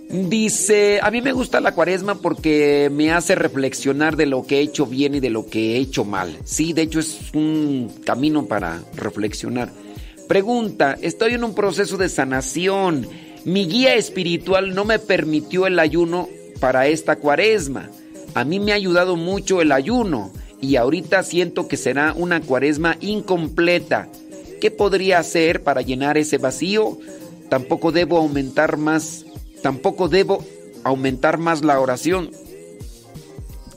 Dice, 0.08 1.00
a 1.02 1.10
mí 1.10 1.22
me 1.22 1.34
gusta 1.34 1.60
la 1.60 1.74
cuaresma 1.74 2.16
porque 2.16 2.90
me 2.92 3.12
hace 3.12 3.34
reflexionar 3.34 4.16
de 4.16 4.28
lo 4.28 4.46
que 4.46 4.60
he 4.60 4.62
hecho 4.62 4.86
bien 4.86 5.16
y 5.16 5.20
de 5.20 5.32
lo 5.32 5.48
que 5.48 5.76
he 5.76 5.78
hecho 5.78 6.06
mal. 6.06 6.38
Sí, 6.46 6.74
de 6.74 6.84
hecho 6.84 7.00
es 7.00 7.34
un 7.34 7.92
camino 8.06 8.46
para 8.46 8.84
reflexionar. 8.96 9.72
Pregunta, 10.28 10.98
estoy 11.02 11.34
en 11.34 11.44
un 11.44 11.54
proceso 11.54 11.98
de 11.98 12.10
sanación. 12.10 13.08
Mi 13.44 13.68
guía 13.68 13.94
espiritual 13.94 14.74
no 14.74 14.84
me 14.84 14.98
permitió 14.98 15.68
el 15.68 15.78
ayuno 15.78 16.28
para 16.60 16.88
esta 16.88 17.18
cuaresma. 17.18 17.92
A 18.34 18.44
mí 18.44 18.60
me 18.60 18.72
ha 18.72 18.76
ayudado 18.76 19.16
mucho 19.16 19.62
el 19.62 19.72
ayuno 19.72 20.32
y 20.60 20.78
ahorita 20.78 21.22
siento 21.22 21.68
que 21.68 21.78
será 21.78 22.14
una 22.14 22.42
cuaresma 22.42 22.98
incompleta. 23.02 24.10
¿Qué 24.60 24.72
podría 24.72 25.20
hacer 25.20 25.62
para 25.62 25.82
llenar 25.82 26.18
ese 26.18 26.40
vacío? 26.40 26.98
Tampoco 27.50 27.92
debo 27.92 28.18
aumentar 28.18 28.78
más, 28.78 29.26
tampoco 29.62 30.10
debo 30.10 30.44
aumentar 30.84 31.38
más 31.38 31.64
la 31.64 31.80
oración. 31.80 32.32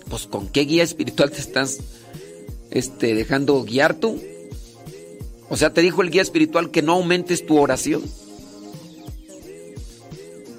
Pues 0.09 0.27
con 0.27 0.49
qué 0.49 0.63
guía 0.63 0.83
espiritual 0.83 1.31
te 1.31 1.41
estás 1.41 1.79
este, 2.71 3.15
dejando 3.15 3.63
guiar 3.65 3.95
tú? 3.95 4.19
O 5.51 5.57
sea, 5.57 5.73
te 5.73 5.81
dijo 5.81 6.03
el 6.03 6.11
guía 6.11 6.23
espiritual 6.23 6.71
que 6.71 6.83
no 6.83 6.93
aumentes 6.93 7.47
tu 7.47 7.59
oración. 7.59 8.03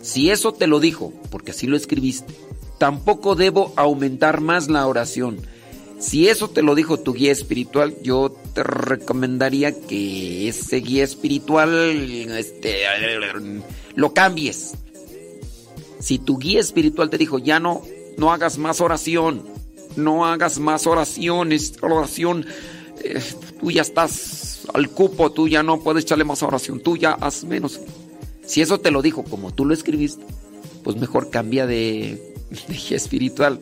Si 0.02 0.32
eso 0.32 0.54
te 0.54 0.68
lo 0.68 0.80
dijo, 0.80 1.14
porque 1.30 1.52
así 1.52 1.68
lo 1.68 1.78
escribiste, 1.78 2.34
tampoco 2.80 3.36
debo 3.36 3.74
aumentar 3.76 4.42
más 4.42 4.70
la 4.70 4.88
oración. 4.88 5.40
Si 6.00 6.30
eso 6.30 6.50
te 6.50 6.62
lo 6.62 6.76
dijo 6.76 6.98
tu 6.98 7.14
guía 7.14 7.32
espiritual, 7.32 7.94
yo 8.02 8.36
te 8.54 8.64
recomendaría 8.64 9.74
que 9.74 10.48
ese 10.48 10.78
guía 10.78 11.04
espiritual 11.04 11.92
este, 12.32 12.84
lo 13.96 14.14
cambies. 14.14 14.76
Si 16.00 16.18
tu 16.18 16.38
guía 16.40 16.62
espiritual 16.62 17.10
te 17.10 17.18
dijo, 17.18 17.38
ya 17.38 17.60
no, 17.60 17.84
no 18.18 18.32
hagas 18.32 18.58
más 18.58 18.80
oración, 18.80 19.44
no 19.98 20.26
hagas 20.26 20.58
más 20.60 20.88
oraciones, 20.88 21.74
oración, 21.82 22.46
eh, 23.04 23.22
tú 23.60 23.70
ya 23.70 23.82
estás 23.82 24.59
al 24.74 24.89
cupo, 24.89 25.32
tú 25.32 25.47
ya 25.47 25.63
no 25.63 25.80
puedes 25.82 26.03
echarle 26.03 26.24
más 26.24 26.43
oración, 26.43 26.80
tú 26.80 26.97
ya 26.97 27.11
haz 27.11 27.43
menos. 27.43 27.80
Si 28.45 28.61
eso 28.61 28.80
te 28.80 28.91
lo 28.91 29.01
dijo 29.01 29.24
como 29.24 29.53
tú 29.53 29.65
lo 29.65 29.74
escribiste, 29.74 30.24
pues 30.84 30.97
mejor 30.97 31.30
cambia 31.30 31.67
de, 31.67 32.34
espiritual. 32.89 33.61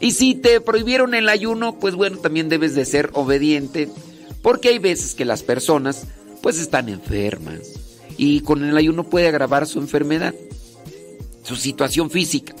Y 0.00 0.12
si 0.12 0.34
te 0.34 0.60
prohibieron 0.60 1.14
el 1.14 1.28
ayuno, 1.28 1.78
pues 1.78 1.94
bueno, 1.94 2.18
también 2.18 2.48
debes 2.48 2.74
de 2.74 2.84
ser 2.84 3.10
obediente, 3.14 3.88
porque 4.42 4.68
hay 4.68 4.78
veces 4.78 5.14
que 5.14 5.24
las 5.24 5.42
personas 5.42 6.06
pues 6.42 6.58
están 6.58 6.88
enfermas 6.88 7.60
y 8.18 8.40
con 8.40 8.64
el 8.64 8.76
ayuno 8.76 9.04
puede 9.04 9.28
agravar 9.28 9.66
su 9.66 9.78
enfermedad, 9.78 10.34
su 11.42 11.56
situación 11.56 12.10
física. 12.10 12.54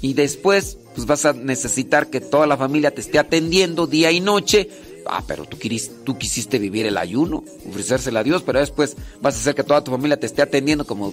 y 0.00 0.14
después 0.14 0.78
pues 0.94 1.06
vas 1.06 1.24
a 1.24 1.32
necesitar 1.32 2.08
que 2.08 2.20
toda 2.20 2.46
la 2.46 2.56
familia 2.56 2.92
te 2.92 3.00
esté 3.00 3.18
atendiendo 3.18 3.86
día 3.86 4.12
y 4.12 4.20
noche. 4.20 4.68
Ah, 5.06 5.22
pero 5.26 5.44
tú, 5.44 5.58
quisiste, 5.58 6.58
vivir 6.58 6.86
el 6.86 6.96
ayuno, 6.96 7.44
ofrecérsela 7.68 8.20
a 8.20 8.24
Dios, 8.24 8.42
pero 8.42 8.60
después 8.60 8.96
vas 9.20 9.34
a 9.34 9.38
hacer 9.38 9.54
que 9.54 9.64
toda 9.64 9.84
tu 9.84 9.90
familia 9.90 10.18
te 10.18 10.26
esté 10.26 10.42
atendiendo 10.42 10.86
como... 10.86 11.12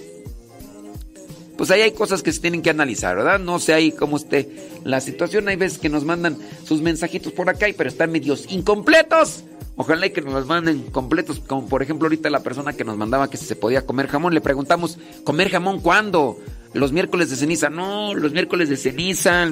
Pues 1.58 1.70
ahí 1.70 1.82
hay 1.82 1.92
cosas 1.92 2.24
que 2.24 2.32
se 2.32 2.39
tienen 2.39 2.62
que 2.62 2.72
analizar, 2.72 3.16
¿verdad? 3.16 3.38
No 3.38 3.60
sé 3.60 3.74
ahí 3.74 3.92
cómo 3.92 4.18
esté 4.18 4.50
la 4.84 5.00
situación. 5.00 5.48
Hay 5.48 5.58
veces 5.58 5.78
que 5.78 5.89
nos 5.89 6.04
mandan 6.04 6.38
sus 6.64 6.82
mensajitos 6.82 7.34
por 7.34 7.50
acá, 7.50 7.68
pero 7.78 7.89
están 7.89 8.12
medios 8.12 8.52
incompletos. 8.52 9.44
Ojalá 9.76 10.08
y 10.08 10.10
que 10.10 10.22
nos 10.22 10.34
los 10.34 10.48
manden 10.48 10.82
completos, 10.92 11.39
como 11.39 11.68
por 11.68 11.82
ejemplo 11.82 12.08
ahorita 12.08 12.30
la 12.30 12.42
persona 12.42 12.74
que 12.74 12.84
nos 12.84 12.98
mandaba 12.98 13.30
que 13.30 13.38
se 13.38 13.56
podía 13.56 13.86
comer 13.86 14.08
jamón. 14.08 14.34
Le 14.34 14.42
preguntamos, 14.42 14.98
¿comer 15.24 15.50
jamón 15.50 15.80
cuándo? 15.82 16.39
Los 16.74 16.93
miércoles 16.93 17.30
de 17.30 17.36
ceniza, 17.36 17.69
no, 17.69 18.13
los 18.13 18.32
miércoles 18.32 18.69
de 18.69 18.78
ceniza, 18.78 19.47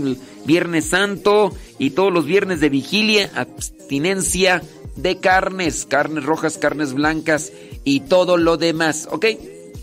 viernes 0.45 0.86
santo 0.86 1.53
y 1.78 1.91
todos 1.91 2.13
los 2.13 2.26
viernes 2.26 2.61
de 2.61 2.70
vigilia, 2.70 3.30
abstinencia 3.36 4.61
de 4.95 5.20
carnes, 5.20 5.86
carnes 5.86 6.24
rojas, 6.24 6.57
carnes 6.57 6.93
blancas 6.93 7.51
y 7.84 8.01
todo 8.01 8.38
lo 8.38 8.57
demás, 8.57 9.07
¿ok? 9.11 9.26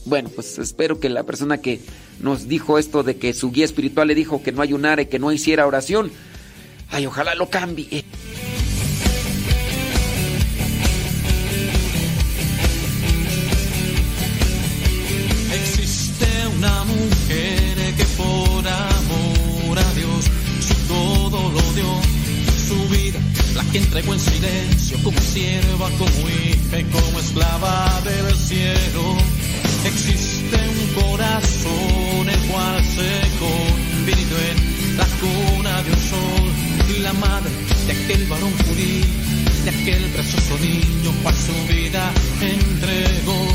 Bueno, 0.07 0.31
pues 0.35 0.59
espero 0.59 0.99
que 1.01 1.09
la 1.09 1.25
persona 1.25 1.59
que 1.59 1.81
nos 2.21 2.49
dijo 2.49 2.79
esto 2.79 3.03
de 3.03 3.17
que 3.17 3.35
su 3.35 3.51
guía 3.51 3.65
espiritual 3.65 4.09
le 4.09 4.15
dijo 4.15 4.43
que 4.43 4.53
no 4.53 4.63
ayunara 4.63 5.03
y 5.03 5.07
que 5.07 5.19
no 5.19 5.33
hiciera 5.33 5.67
oración, 5.67 6.11
ay, 6.91 7.07
ojalá 7.07 7.35
lo 7.35 7.51
cambie. 7.51 8.05
Que 23.77 23.83
entregó 23.83 24.15
en 24.15 24.21
silencio 24.21 24.99
como 25.03 25.21
sierva, 25.21 25.91
como 25.99 26.31
hija 26.31 26.81
y 26.81 26.85
como 26.85 27.19
esclava 27.19 28.01
del 28.05 28.35
cielo. 28.35 29.17
Existe 29.85 30.57
un 30.57 31.03
corazón 31.03 32.29
el 32.29 32.41
cual 32.51 32.85
se 32.85 33.11
convirtió 33.39 34.37
en 34.39 34.97
la 34.97 35.07
cuna 35.21 35.83
de 35.83 35.91
un 35.91 35.99
sol 35.99 36.97
y 36.97 37.01
la 37.01 37.13
madre 37.15 37.51
de 37.87 37.93
aquel 37.93 38.27
varón 38.27 38.53
judío, 38.67 39.05
de 39.65 39.71
aquel 39.71 40.05
precioso 40.11 40.59
niño 40.59 41.13
cual 41.23 41.35
su 41.35 41.75
vida 41.75 42.13
entregó. 42.41 43.47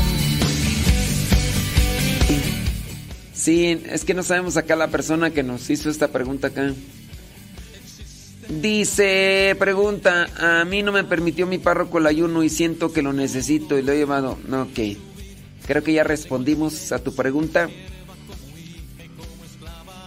Sí, 3.34 3.80
es 3.90 4.04
que 4.04 4.14
no 4.14 4.22
sabemos 4.22 4.56
acá 4.56 4.76
la 4.76 4.86
persona 4.86 5.30
que 5.30 5.42
nos 5.42 5.68
hizo 5.68 5.90
esta 5.90 6.08
pregunta 6.08 6.46
acá. 6.48 6.72
Dice, 8.48 9.56
pregunta, 9.58 10.28
a 10.36 10.64
mí 10.64 10.82
no 10.82 10.92
me 10.92 11.04
permitió 11.04 11.46
mi 11.46 11.58
párroco 11.58 11.98
el 11.98 12.06
ayuno 12.06 12.42
y 12.42 12.48
siento 12.48 12.92
que 12.92 13.02
lo 13.02 13.12
necesito 13.12 13.78
y 13.78 13.82
lo 13.82 13.92
he 13.92 13.96
llevado. 13.96 14.38
Ok. 14.52 14.98
Creo 15.66 15.82
que 15.84 15.92
ya 15.92 16.04
respondimos 16.04 16.92
a 16.92 16.98
tu 16.98 17.14
pregunta. 17.14 17.70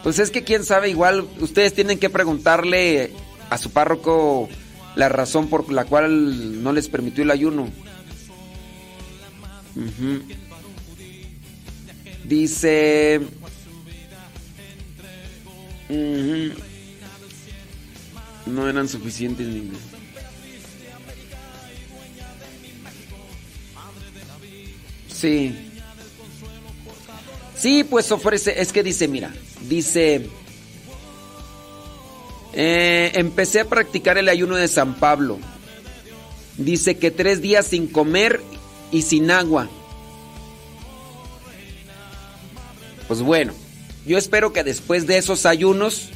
Pues 0.03 0.19
es 0.19 0.29
que 0.29 0.43
quién 0.43 0.63
sabe, 0.63 0.89
igual 0.89 1.27
ustedes 1.39 1.73
tienen 1.73 1.97
que 1.97 2.09
preguntarle 2.09 3.11
a 3.49 3.57
su 3.57 3.71
párroco 3.71 4.49
la 4.95 5.09
razón 5.09 5.47
por 5.47 5.71
la 5.71 5.85
cual 5.85 6.61
no 6.61 6.71
les 6.73 6.89
permitió 6.89 7.23
el 7.23 7.31
ayuno. 7.31 7.69
Dice... 12.23 13.21
No 18.45 18.69
eran 18.69 18.87
suficientes 18.87 19.47
ni... 19.47 19.71
Sí. 25.07 25.55
Sí, 27.57 27.83
pues 27.83 28.11
ofrece, 28.11 28.61
es 28.61 28.71
que 28.71 28.83
dice, 28.83 29.07
mira, 29.07 29.33
dice, 29.67 30.29
eh, 32.53 33.11
empecé 33.15 33.61
a 33.61 33.65
practicar 33.69 34.17
el 34.17 34.29
ayuno 34.29 34.55
de 34.55 34.67
San 34.67 34.95
Pablo. 34.95 35.39
Dice 36.57 36.97
que 36.97 37.11
tres 37.11 37.41
días 37.41 37.67
sin 37.67 37.87
comer 37.87 38.41
y 38.91 39.01
sin 39.01 39.31
agua. 39.31 39.69
Pues 43.07 43.21
bueno, 43.21 43.53
yo 44.05 44.17
espero 44.17 44.53
que 44.53 44.63
después 44.63 45.07
de 45.07 45.17
esos 45.17 45.45
ayunos 45.45 46.09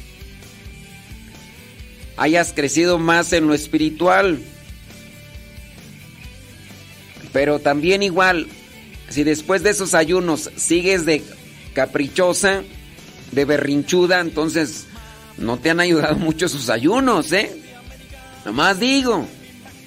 hayas 2.20 2.52
crecido 2.52 2.98
más 2.98 3.32
en 3.32 3.46
lo 3.46 3.54
espiritual. 3.54 4.38
Pero 7.32 7.60
también 7.60 8.02
igual, 8.02 8.46
si 9.08 9.24
después 9.24 9.62
de 9.62 9.70
esos 9.70 9.94
ayunos 9.94 10.50
sigues 10.54 11.06
de 11.06 11.24
caprichosa, 11.72 12.62
de 13.32 13.44
berrinchuda, 13.46 14.20
entonces 14.20 14.84
no 15.38 15.58
te 15.58 15.70
han 15.70 15.80
ayudado 15.80 16.16
mucho 16.18 16.44
esos 16.44 16.68
ayunos, 16.68 17.32
¿eh? 17.32 17.58
Nomás 18.44 18.78
digo, 18.78 19.26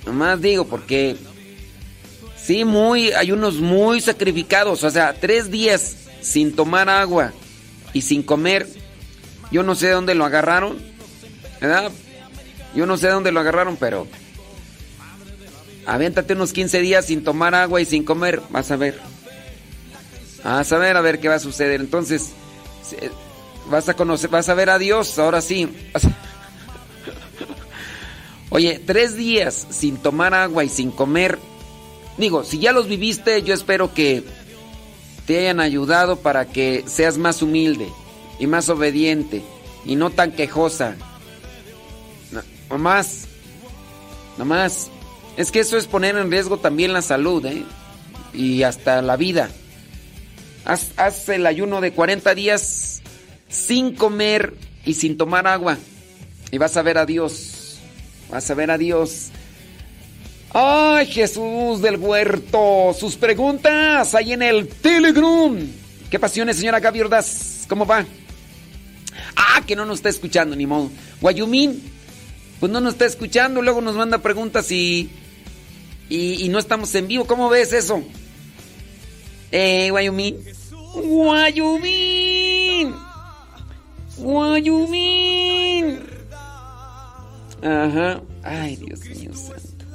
nomás 0.08 0.42
digo, 0.42 0.66
porque 0.66 1.16
sí, 2.36 2.66
muy, 2.66 3.12
ayunos 3.12 3.58
muy 3.58 4.02
sacrificados, 4.02 4.84
o 4.84 4.90
sea, 4.90 5.14
tres 5.14 5.52
días 5.52 5.98
sin 6.22 6.56
tomar 6.56 6.90
agua 6.90 7.32
y 7.94 8.02
sin 8.02 8.24
comer. 8.24 8.68
Yo 9.52 9.62
no 9.62 9.76
sé 9.76 9.88
de 9.88 9.94
dónde 9.94 10.16
lo 10.16 10.26
agarraron, 10.26 10.80
¿verdad? 11.62 11.92
Yo 12.76 12.86
no 12.86 12.98
sé 12.98 13.08
de 13.08 13.14
dónde 13.14 13.32
lo 13.32 13.40
agarraron, 13.40 13.78
pero 13.78 14.08
aviéntate 15.86 16.34
unos 16.34 16.54
15 16.54 16.82
días 16.82 17.06
sin 17.06 17.24
tomar 17.24 17.56
agua 17.56 17.82
y 17.82 17.86
sin 17.86 18.04
comer, 18.04 18.42
vas 18.50 18.72
a 18.72 18.76
ver. 18.76 19.00
Vas 20.44 20.72
a 20.72 20.78
ver 20.78 20.98
a 20.98 21.02
ver 21.02 21.20
qué 21.20 21.30
va 21.30 21.36
a 21.36 21.40
suceder. 21.40 21.80
Entonces, 21.80 22.32
vas 23.70 23.88
a 23.90 23.94
conocer, 23.94 24.30
vas 24.30 24.50
a 24.50 24.54
ver 24.54 24.70
a 24.70 24.80
Dios, 24.80 25.18
ahora 25.20 25.42
sí. 25.42 25.70
Oye, 28.50 28.82
tres 28.86 29.16
días 29.16 29.68
sin 29.70 29.98
tomar 29.98 30.34
agua 30.34 30.64
y 30.64 30.70
sin 30.70 30.92
comer. 30.92 31.40
Digo, 32.18 32.44
si 32.44 32.60
ya 32.60 32.72
los 32.72 32.88
viviste, 32.88 33.42
yo 33.42 33.54
espero 33.54 33.94
que 33.94 34.24
te 35.26 35.40
hayan 35.40 35.60
ayudado 35.60 36.18
para 36.18 36.46
que 36.46 36.84
seas 36.86 37.18
más 37.18 37.42
humilde 37.42 37.88
y 38.40 38.48
más 38.48 38.70
obediente 38.70 39.42
y 39.86 39.96
no 39.96 40.10
tan 40.10 40.32
quejosa. 40.32 40.96
No, 42.74 42.80
más. 42.80 43.26
No 44.40 44.46
más. 44.46 44.90
Es 45.38 45.52
que 45.52 45.60
eso 45.60 45.78
es 45.78 45.86
poner 45.86 46.18
en 46.18 46.32
riesgo 46.32 46.58
también 46.58 46.92
la 46.92 47.04
salud, 47.04 47.46
¿eh? 47.46 47.64
Y 48.34 48.64
hasta 48.64 49.04
la 49.04 49.16
vida. 49.16 49.52
Haz, 50.66 51.30
el 51.30 51.46
ayuno 51.46 51.82
de 51.82 51.94
40 51.94 52.34
días 52.34 53.04
sin 53.48 53.94
comer 53.94 54.56
y 54.86 54.96
sin 54.96 55.18
tomar 55.18 55.46
agua. 55.46 55.78
Y 56.50 56.58
vas 56.58 56.76
a 56.76 56.82
ver 56.82 56.98
a 56.98 57.06
Dios. 57.06 57.78
Vas 58.32 58.50
a 58.50 58.56
ver 58.56 58.72
a 58.72 58.80
Dios. 58.80 59.30
Ay, 60.52 61.06
Jesús 61.06 61.80
del 61.80 61.98
huerto. 61.98 62.96
Sus 63.00 63.18
preguntas 63.18 64.16
ahí 64.16 64.34
en 64.34 64.42
el 64.42 64.68
Telegram. 64.68 65.60
¿Qué 66.10 66.18
pasiones, 66.18 66.58
señora 66.58 66.80
Gaby 66.80 67.02
Ordaz? 67.02 67.68
¿Cómo 67.70 67.86
va? 67.86 68.04
Ah, 69.36 69.62
que 69.68 69.76
no 69.76 69.86
nos 69.86 70.00
está 70.00 70.10
escuchando, 70.10 70.56
ni 70.56 70.66
modo. 70.66 70.90
Guayumín, 71.22 71.93
pues 72.64 72.72
no 72.72 72.80
nos 72.80 72.94
está 72.94 73.04
escuchando. 73.04 73.62
Luego 73.62 73.82
nos 73.82 73.98
manda 73.98 74.20
preguntas 74.20 74.72
y, 74.72 75.10
y, 76.08 76.46
y 76.46 76.48
no 76.48 76.60
estamos 76.60 76.96
en 76.96 77.10
vivo. 77.10 77.28
¿Cómo 77.28 77.50
ves 77.50 77.74
eso? 77.74 78.02
Eh, 79.52 79.90
Guayumín. 79.92 80.38
Guayumín. 80.96 82.96
Guayumín. 84.16 86.00
Ajá. 87.62 88.22
Ay, 88.44 88.78
Dios 88.78 89.04
mío 89.08 89.32
santo. 89.34 89.86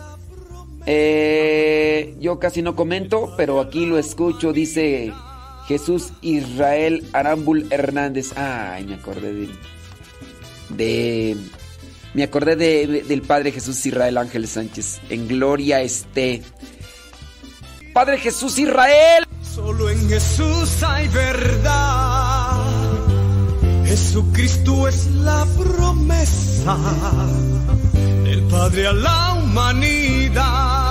Eh, 0.85 2.17
yo 2.21 2.39
casi 2.39 2.61
no 2.61 2.77
comento, 2.77 3.33
pero 3.39 3.61
aquí 3.61 3.87
lo 3.87 3.97
escucho, 3.97 4.53
dice 4.53 5.11
Jesús 5.69 6.13
Israel 6.21 7.07
Arambul 7.15 7.67
Hernández. 7.71 8.37
Ay, 8.37 8.85
me 8.85 8.97
acordé 8.97 9.33
de. 9.33 9.49
de 10.69 11.35
me 12.19 12.25
acordé 12.25 12.57
de, 12.57 13.05
del 13.05 13.23
Padre 13.23 13.53
Jesús 13.53 13.87
Israel 13.87 14.19
Ángel 14.19 14.49
Sánchez. 14.49 15.01
En 15.09 15.29
gloria 15.29 15.83
esté. 15.83 16.43
Padre 17.95 18.19
Jesús 18.19 18.59
Israel. 18.59 19.25
Solo 19.41 19.89
en 19.89 20.09
Jesús 20.09 20.83
hay 20.83 21.07
verdad. 21.07 22.57
Jesucristo 23.87 24.89
es 24.89 25.07
la 25.13 25.47
promesa 25.57 26.77
del 28.25 28.43
Padre 28.49 28.89
a 28.89 28.93
la 28.95 29.35
humanidad. 29.35 30.88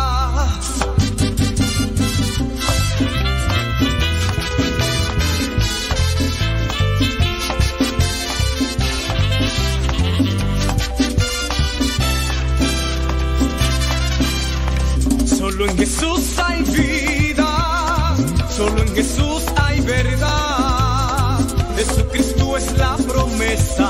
En 15.65 15.77
Jesús 15.77 16.37
hay 16.37 16.63
vida, 16.63 18.15
solo 18.49 18.81
en 18.81 18.95
Jesús 18.95 19.43
hay 19.55 19.81
verdad. 19.81 21.39
Jesucristo 21.75 22.57
es 22.57 22.77
la 22.77 22.95
promesa 22.97 23.86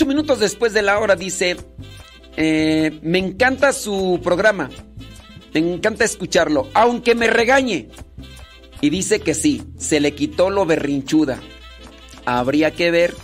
48 0.00 0.06
minutos 0.06 0.38
después 0.40 0.72
de 0.72 0.82
la 0.82 0.98
hora, 0.98 1.14
dice. 1.16 1.56
eh, 2.36 2.98
me 3.02 3.18
encanta 3.18 3.72
su 3.72 4.20
programa. 4.22 4.70
Me 5.52 5.60
encanta 5.60 6.04
escucharlo, 6.04 6.68
aunque 6.74 7.14
me 7.14 7.26
regañe. 7.26 7.88
Y 8.80 8.88
dice 8.88 9.20
que 9.20 9.34
sí, 9.34 9.62
se 9.78 10.00
le 10.00 10.14
quitó 10.14 10.48
lo 10.48 10.64
berrinchuda. 10.64 11.38
Habría 12.24 12.70
que 12.70 12.90
ver. 12.90 13.14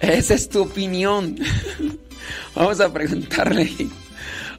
Esa 0.00 0.34
es 0.34 0.48
tu 0.48 0.62
opinión. 0.62 1.36
Vamos 2.54 2.80
a 2.80 2.92
preguntarle. 2.92 3.70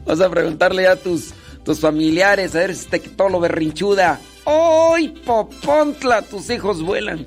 Vamos 0.06 0.22
a 0.22 0.30
preguntarle 0.30 0.88
a 0.88 0.98
tus, 0.98 1.34
tus 1.64 1.80
familiares 1.80 2.54
a 2.56 2.60
ver 2.60 2.76
si 2.76 2.86
te 2.88 3.00
quitó 3.02 3.30
lo 3.30 3.40
berrinchuda. 3.40 4.20
¡Ay, 4.46 5.10
Popontla! 5.26 6.22
Tus 6.22 6.50
hijos 6.50 6.82
vuelan. 6.84 7.26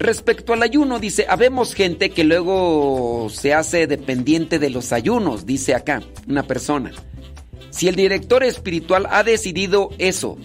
Respecto 0.00 0.54
al 0.54 0.62
ayuno, 0.62 0.98
dice, 0.98 1.26
habemos 1.28 1.74
gente 1.74 2.08
que 2.08 2.24
luego 2.24 3.28
se 3.30 3.52
hace 3.52 3.86
dependiente 3.86 4.58
de 4.58 4.70
los 4.70 4.92
ayunos, 4.94 5.44
dice 5.44 5.74
acá 5.74 6.02
una 6.26 6.42
persona. 6.42 6.90
Si 7.68 7.86
el 7.86 7.96
director 7.96 8.42
espiritual 8.42 9.06
ha 9.10 9.22
decidido 9.24 9.90
eso, 9.98 10.38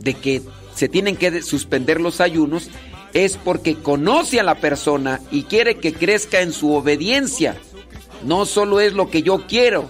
de 0.00 0.14
que 0.14 0.42
se 0.74 0.88
tienen 0.88 1.14
que 1.14 1.30
de- 1.30 1.42
suspender 1.42 2.00
los 2.00 2.20
ayunos, 2.20 2.70
es 3.14 3.36
porque 3.36 3.76
conoce 3.76 4.40
a 4.40 4.42
la 4.42 4.56
persona 4.56 5.20
y 5.30 5.44
quiere 5.44 5.76
que 5.76 5.92
crezca 5.92 6.40
en 6.40 6.52
su 6.52 6.72
obediencia. 6.72 7.56
No 8.24 8.46
solo 8.46 8.80
es 8.80 8.94
lo 8.94 9.10
que 9.10 9.22
yo 9.22 9.46
quiero, 9.46 9.88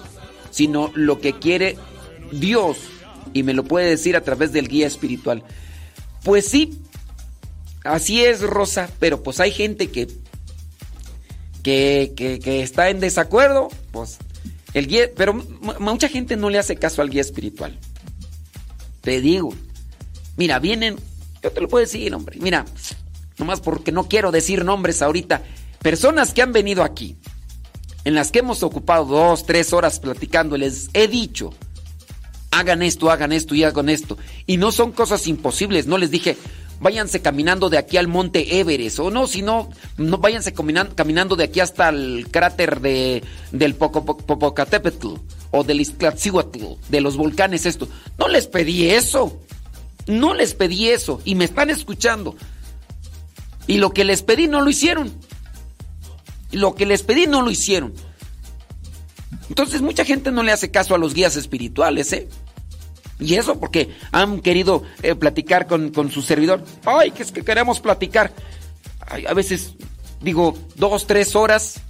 sino 0.50 0.92
lo 0.94 1.18
que 1.18 1.32
quiere 1.32 1.78
Dios. 2.30 2.76
Y 3.32 3.42
me 3.42 3.54
lo 3.54 3.64
puede 3.64 3.88
decir 3.88 4.16
a 4.16 4.20
través 4.20 4.52
del 4.52 4.68
guía 4.68 4.86
espiritual. 4.86 5.44
Pues 6.24 6.46
sí, 6.46 6.78
así 7.88 8.24
es, 8.24 8.40
Rosa, 8.40 8.88
pero 8.98 9.22
pues 9.22 9.40
hay 9.40 9.50
gente 9.50 9.90
que, 9.90 10.08
que, 11.62 12.12
que, 12.16 12.38
que 12.38 12.62
está 12.62 12.90
en 12.90 13.00
desacuerdo, 13.00 13.68
pues 13.90 14.18
el 14.74 14.86
guía, 14.86 15.10
pero 15.16 15.34
mucha 15.80 16.08
gente 16.08 16.36
no 16.36 16.50
le 16.50 16.58
hace 16.58 16.76
caso 16.76 17.02
al 17.02 17.10
guía 17.10 17.22
espiritual. 17.22 17.78
Te 19.00 19.20
digo, 19.20 19.54
mira, 20.36 20.58
vienen, 20.58 20.96
yo 21.42 21.50
te 21.50 21.60
lo 21.60 21.68
puedo 21.68 21.84
decir, 21.84 22.14
hombre, 22.14 22.38
mira, 22.40 22.64
nomás 23.38 23.60
porque 23.60 23.92
no 23.92 24.08
quiero 24.08 24.30
decir 24.30 24.64
nombres 24.64 25.02
ahorita, 25.02 25.42
personas 25.80 26.34
que 26.34 26.42
han 26.42 26.52
venido 26.52 26.82
aquí, 26.82 27.16
en 28.04 28.14
las 28.14 28.30
que 28.30 28.40
hemos 28.40 28.62
ocupado 28.62 29.04
dos, 29.04 29.46
tres 29.46 29.72
horas 29.72 30.00
platicando, 30.00 30.56
les 30.56 30.90
he 30.92 31.08
dicho, 31.08 31.52
hagan 32.50 32.82
esto, 32.82 33.10
hagan 33.10 33.32
esto 33.32 33.54
y 33.54 33.64
hagan 33.64 33.88
esto. 33.88 34.18
Y 34.46 34.56
no 34.56 34.72
son 34.72 34.92
cosas 34.92 35.26
imposibles, 35.26 35.86
no 35.86 35.98
les 35.98 36.10
dije, 36.10 36.36
váyanse 36.80 37.20
caminando 37.20 37.70
de 37.70 37.78
aquí 37.78 37.96
al 37.96 38.08
monte 38.08 38.60
Everest, 38.60 38.98
o 39.00 39.10
no, 39.10 39.26
si 39.26 39.42
no, 39.42 39.70
no 39.96 40.18
váyanse 40.18 40.52
caminando, 40.52 41.36
de 41.36 41.44
aquí 41.44 41.60
hasta 41.60 41.88
el 41.88 42.28
cráter 42.30 42.80
de, 42.80 43.22
del 43.52 43.74
Popocatépetl, 43.74 45.08
o 45.50 45.64
del 45.64 45.80
Iztaccíhuatl, 45.80 46.64
de 46.88 47.00
los 47.00 47.16
volcanes, 47.16 47.66
esto. 47.66 47.88
No 48.18 48.28
les 48.28 48.46
pedí 48.46 48.90
eso, 48.90 49.40
no 50.06 50.34
les 50.34 50.54
pedí 50.54 50.88
eso, 50.88 51.20
y 51.24 51.34
me 51.34 51.44
están 51.44 51.70
escuchando. 51.70 52.36
Y 53.66 53.78
lo 53.78 53.92
que 53.92 54.04
les 54.04 54.22
pedí 54.22 54.48
no 54.48 54.62
lo 54.62 54.70
hicieron. 54.70 55.12
Lo 56.52 56.74
que 56.74 56.86
les 56.86 57.02
pedí 57.02 57.26
no 57.26 57.42
lo 57.42 57.50
hicieron. 57.50 57.92
Entonces 59.50 59.82
mucha 59.82 60.04
gente 60.04 60.30
no 60.30 60.42
le 60.42 60.52
hace 60.52 60.70
caso 60.70 60.94
a 60.94 60.98
los 60.98 61.14
guías 61.14 61.36
espirituales, 61.36 62.12
¿eh? 62.12 62.28
Y 63.20 63.34
eso 63.34 63.58
porque 63.58 63.94
han 64.12 64.40
querido 64.40 64.82
eh, 65.02 65.14
platicar 65.14 65.66
con, 65.66 65.90
con 65.90 66.10
su 66.10 66.22
servidor. 66.22 66.62
Ay, 66.84 67.10
que 67.10 67.22
es 67.22 67.32
que 67.32 67.44
queremos 67.44 67.80
platicar. 67.80 68.32
A 69.26 69.34
veces 69.34 69.74
digo 70.20 70.56
dos, 70.76 71.06
tres 71.06 71.34
horas 71.34 71.80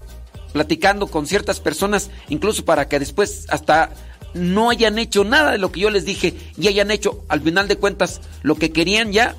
platicando 0.53 1.07
con 1.09 1.26
ciertas 1.26 1.61
personas, 1.61 2.11
incluso 2.29 2.64
para 2.64 2.89
que 2.89 2.99
después 2.99 3.47
hasta 3.51 3.91
no 4.35 4.70
hayan 4.70 4.99
hecho 4.99 5.24
nada 5.24 5.53
de 5.53 5.59
lo 5.59 5.72
que 5.72 5.81
yo 5.81 5.91
les 5.91 6.05
dije 6.05 6.35
y 6.57 6.68
hayan 6.68 6.91
hecho, 6.91 7.24
al 7.29 7.41
final 7.41 7.68
de 7.68 7.76
cuentas, 7.76 8.20
lo 8.43 8.57
que 8.57 8.72
querían 8.72 9.12
ya. 9.12 9.37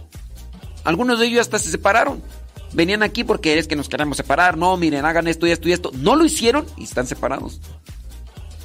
Algunos 0.84 1.20
de 1.20 1.28
ellos 1.28 1.42
hasta 1.42 1.60
se 1.60 1.70
separaron. 1.70 2.22
Venían 2.74 3.04
aquí 3.04 3.24
porque 3.24 3.58
es 3.58 3.68
que 3.68 3.76
nos 3.76 3.90
queremos 3.90 4.18
separar. 4.18 4.58
No, 4.58 4.78
miren, 4.78 5.06
hagan 5.06 5.28
esto 5.28 5.48
y 5.48 5.52
esto 5.52 5.68
y 5.68 5.74
esto. 5.74 5.92
No 5.94 6.16
lo 6.16 6.26
hicieron 6.26 6.66
y 6.78 6.84
están 6.84 7.08
separados. 7.08 7.60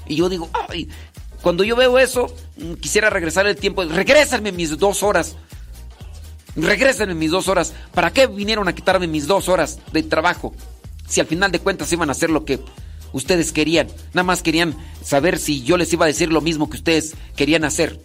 Y 0.07 0.17
yo 0.17 0.29
digo, 0.29 0.51
ay, 0.69 0.89
cuando 1.45 1.63
yo 1.63 1.77
veo 1.77 1.99
eso, 1.99 2.35
mm, 2.57 2.73
quisiera 2.77 3.11
regresar 3.11 3.47
el 3.47 3.57
tiempo. 3.57 3.85
Regrésame 3.85 4.51
mis 4.51 4.79
dos 4.79 5.03
horas. 5.03 5.37
Regresen 6.57 7.19
mis 7.19 7.33
dos 7.33 7.49
horas. 7.49 7.75
¿Para 7.93 8.15
qué 8.15 8.27
vinieron 8.27 8.67
a 8.67 8.75
quitarme 8.75 9.07
mis 9.07 9.27
dos 9.27 9.51
horas 9.51 9.79
de 9.93 10.03
trabajo? 10.03 10.55
Si 11.07 11.21
al 11.21 11.27
final 11.27 11.53
de 11.53 11.59
cuentas 11.59 11.93
iban 11.93 12.09
a 12.09 12.13
hacer 12.13 12.31
lo 12.31 12.47
que 12.47 12.61
ustedes 13.13 13.53
querían. 13.53 13.89
Nada 14.15 14.23
más 14.23 14.43
querían 14.43 14.75
saber 15.03 15.39
si 15.39 15.63
yo 15.63 15.77
les 15.77 15.93
iba 15.93 16.07
a 16.07 16.09
decir 16.09 16.33
lo 16.33 16.41
mismo 16.41 16.71
que 16.71 16.79
ustedes 16.79 17.13
querían 17.37 17.65
hacer. 17.65 18.01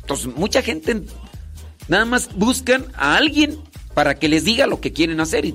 Entonces, 0.00 0.26
mucha 0.34 0.62
gente 0.62 1.02
nada 1.86 2.06
más 2.06 2.34
buscan 2.34 2.86
a 2.96 3.14
alguien 3.14 3.56
para 3.94 4.16
que 4.16 4.28
les 4.28 4.42
diga 4.42 4.66
lo 4.66 4.80
que 4.80 4.92
quieren 4.92 5.20
hacer. 5.20 5.54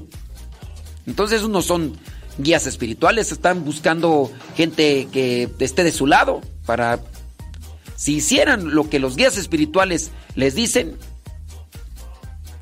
Entonces, 1.06 1.46
no 1.50 1.62
son 1.62 1.98
guías 2.38 2.68
espirituales, 2.68 3.32
están 3.32 3.64
buscando 3.64 4.32
gente 4.56 5.08
que 5.12 5.50
esté 5.60 5.84
de 5.84 5.92
su 5.92 6.08
lado 6.08 6.42
para 6.66 7.00
si 7.96 8.16
hicieran 8.16 8.74
lo 8.74 8.90
que 8.90 9.00
los 9.00 9.16
guías 9.16 9.38
espirituales 9.38 10.12
les 10.36 10.56
dicen, 10.56 10.98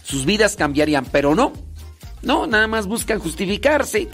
sus 0.04 0.26
vidas 0.26 0.56
cambiarían, 0.56 1.06
pero 1.06 1.34
no. 1.34 1.54
No, 2.22 2.46
nada 2.46 2.68
más 2.68 2.88
buscan 2.88 3.20
justificarse 3.20 4.10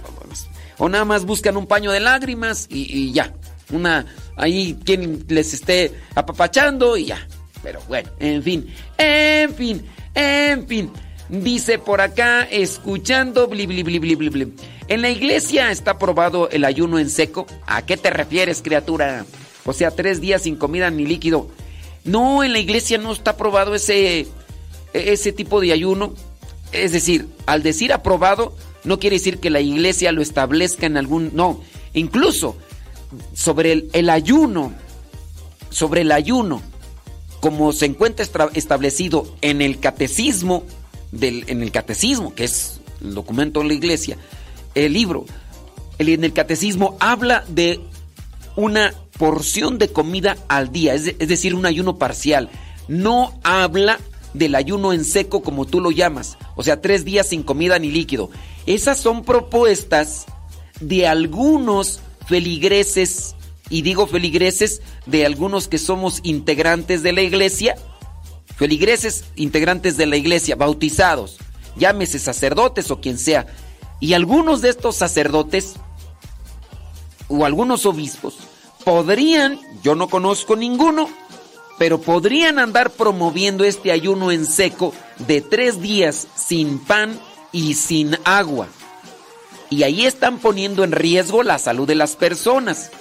o 0.77 0.89
nada 0.89 1.05
más 1.05 1.25
buscan 1.25 1.57
un 1.57 1.65
paño 1.65 1.91
de 1.91 1.99
lágrimas 1.99 2.67
y, 2.69 3.11
ya. 3.11 3.33
Una 3.71 4.05
ahí 4.35 4.77
quien 4.85 5.25
les 5.27 5.53
esté 5.53 5.93
apapachando 6.13 6.97
y 6.97 7.05
ya. 7.05 7.27
Pero 7.63 7.79
bueno, 7.87 8.09
en 8.19 8.43
fin, 8.43 8.67
en 8.97 9.55
fin, 9.55 9.83
en 10.13 10.67
fin. 10.67 10.91
Dice 11.29 11.79
por 11.79 12.01
acá, 12.01 12.43
escuchando, 12.43 13.47
bli, 13.47 13.65
bli, 13.65 13.81
bli, 13.81 13.97
bli, 13.97 14.15
bli, 14.15 14.53
En 14.87 15.01
la 15.01 15.09
iglesia 15.09 15.71
está 15.71 15.91
aprobado 15.91 16.49
el 16.49 16.63
ayuno 16.63 16.99
en 16.99 17.09
seco. 17.09 17.47
¿A 17.65 17.85
qué 17.85 17.97
te 17.97 18.11
refieres, 18.11 18.61
criatura? 18.61 19.25
O 19.65 19.73
sea, 19.73 19.91
tres 19.91 20.21
días 20.21 20.43
sin 20.43 20.55
comida 20.55 20.91
ni 20.91 21.05
líquido. 21.05 21.49
No, 22.03 22.43
en 22.43 22.53
la 22.53 22.59
iglesia 22.59 22.99
no 22.99 23.11
está 23.11 23.31
aprobado 23.31 23.73
ese, 23.73 24.27
ese 24.93 25.31
tipo 25.31 25.59
de 25.59 25.73
ayuno. 25.73 26.13
Es 26.71 26.91
decir, 26.91 27.27
al 27.47 27.63
decir 27.63 27.93
aprobado, 27.93 28.55
no 28.83 28.99
quiere 28.99 29.15
decir 29.15 29.39
que 29.39 29.49
la 29.49 29.59
iglesia 29.59 30.11
lo 30.11 30.21
establezca 30.21 30.85
en 30.85 30.97
algún... 30.97 31.31
No, 31.33 31.61
incluso 31.93 32.55
sobre 33.33 33.71
el, 33.71 33.89
el 33.93 34.09
ayuno, 34.09 34.71
sobre 35.71 36.01
el 36.01 36.11
ayuno, 36.11 36.61
como 37.39 37.73
se 37.73 37.87
encuentra 37.87 38.25
establecido 38.53 39.27
en 39.41 39.61
el 39.61 39.79
catecismo, 39.79 40.63
del, 41.11 41.43
en 41.47 41.63
el 41.63 41.71
catecismo, 41.71 42.35
que 42.35 42.43
es 42.43 42.79
el 43.01 43.15
documento 43.15 43.61
de 43.61 43.67
la 43.67 43.73
iglesia, 43.73 44.17
el 44.75 44.93
libro, 44.93 45.25
en 45.97 46.23
el 46.23 46.33
catecismo 46.33 46.97
habla 46.99 47.43
de 47.47 47.79
una 48.55 48.93
porción 49.17 49.77
de 49.77 49.89
comida 49.89 50.37
al 50.47 50.71
día, 50.71 50.93
es, 50.93 51.15
es 51.19 51.27
decir, 51.27 51.55
un 51.55 51.65
ayuno 51.65 51.97
parcial. 51.97 52.49
No 52.87 53.39
habla 53.43 53.99
del 54.33 54.55
ayuno 54.55 54.93
en 54.93 55.05
seco 55.05 55.41
como 55.41 55.65
tú 55.65 55.79
lo 55.81 55.91
llamas, 55.91 56.37
o 56.55 56.63
sea, 56.63 56.81
tres 56.81 57.05
días 57.05 57.29
sin 57.29 57.43
comida 57.43 57.79
ni 57.79 57.89
líquido. 57.89 58.29
Esas 58.65 58.99
son 58.99 59.23
propuestas 59.23 60.25
de 60.79 61.07
algunos 61.07 62.01
feligreses, 62.27 63.35
y 63.69 63.81
digo 63.81 64.07
feligreses, 64.07 64.81
de 65.05 65.25
algunos 65.25 65.67
que 65.67 65.77
somos 65.77 66.19
integrantes 66.23 67.01
de 67.01 67.13
la 67.13 67.21
iglesia, 67.21 67.75
feligreses 68.57 69.25
integrantes 69.35 69.97
de 69.97 70.05
la 70.05 70.17
iglesia, 70.17 70.55
bautizados, 70.55 71.37
llámese 71.77 72.19
sacerdotes 72.19 72.91
o 72.91 72.99
quien 72.99 73.17
sea, 73.17 73.47
y 73.99 74.13
algunos 74.13 74.61
de 74.61 74.69
estos 74.69 74.95
sacerdotes 74.95 75.75
o 77.27 77.45
algunos 77.45 77.85
obispos 77.85 78.35
podrían, 78.83 79.59
yo 79.83 79.95
no 79.95 80.07
conozco 80.07 80.55
ninguno, 80.55 81.09
pero 81.77 81.99
podrían 81.99 82.59
andar 82.59 82.91
promoviendo 82.91 83.63
este 83.63 83.91
ayuno 83.91 84.31
en 84.31 84.45
seco 84.45 84.93
de 85.27 85.41
tres 85.41 85.81
días 85.81 86.27
sin 86.35 86.79
pan 86.79 87.19
y 87.51 87.73
sin 87.73 88.17
agua. 88.23 88.67
Y 89.69 89.83
ahí 89.83 90.05
están 90.05 90.37
poniendo 90.37 90.83
en 90.83 90.91
riesgo 90.91 91.41
la 91.41 91.57
salud 91.57 91.87
de 91.87 91.95
las 91.95 92.15
personas. 92.15 92.91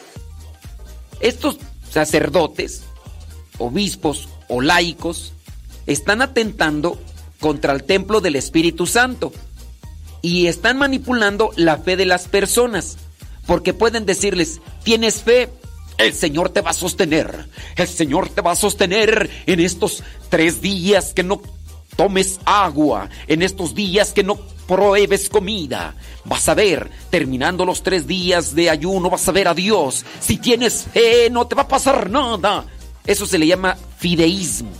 Estos 1.20 1.58
sacerdotes, 1.90 2.82
obispos 3.58 4.28
o 4.48 4.60
laicos 4.60 5.32
están 5.86 6.22
atentando 6.22 6.98
contra 7.40 7.74
el 7.74 7.84
templo 7.84 8.20
del 8.20 8.36
Espíritu 8.36 8.86
Santo 8.86 9.32
y 10.24 10.46
están 10.46 10.78
manipulando 10.78 11.50
la 11.54 11.76
fe 11.76 11.96
de 11.96 12.06
las 12.06 12.28
personas, 12.28 12.96
porque 13.46 13.74
pueden 13.74 14.06
decirles, 14.06 14.62
tienes 14.82 15.22
fe, 15.22 15.50
el 15.98 16.14
Señor 16.14 16.48
te 16.48 16.62
va 16.62 16.70
a 16.70 16.72
sostener. 16.72 17.46
El 17.76 17.86
Señor 17.86 18.30
te 18.30 18.40
va 18.40 18.52
a 18.52 18.56
sostener 18.56 19.28
en 19.44 19.60
estos 19.60 20.02
tres 20.30 20.62
días 20.62 21.12
que 21.12 21.22
no 21.22 21.42
tomes 21.94 22.40
agua, 22.46 23.10
en 23.26 23.42
estos 23.42 23.74
días 23.74 24.14
que 24.14 24.24
no 24.24 24.36
pruebes 24.66 25.28
comida. 25.28 25.94
Vas 26.24 26.48
a 26.48 26.54
ver, 26.54 26.90
terminando 27.10 27.66
los 27.66 27.82
tres 27.82 28.06
días 28.06 28.54
de 28.54 28.70
ayuno, 28.70 29.10
vas 29.10 29.28
a 29.28 29.32
ver 29.32 29.46
a 29.46 29.52
Dios. 29.52 30.06
Si 30.20 30.38
tienes 30.38 30.86
fe, 30.90 31.28
no 31.30 31.46
te 31.46 31.54
va 31.54 31.64
a 31.64 31.68
pasar 31.68 32.08
nada. 32.08 32.64
Eso 33.06 33.26
se 33.26 33.36
le 33.36 33.46
llama 33.46 33.76
fideísmo. 33.98 34.70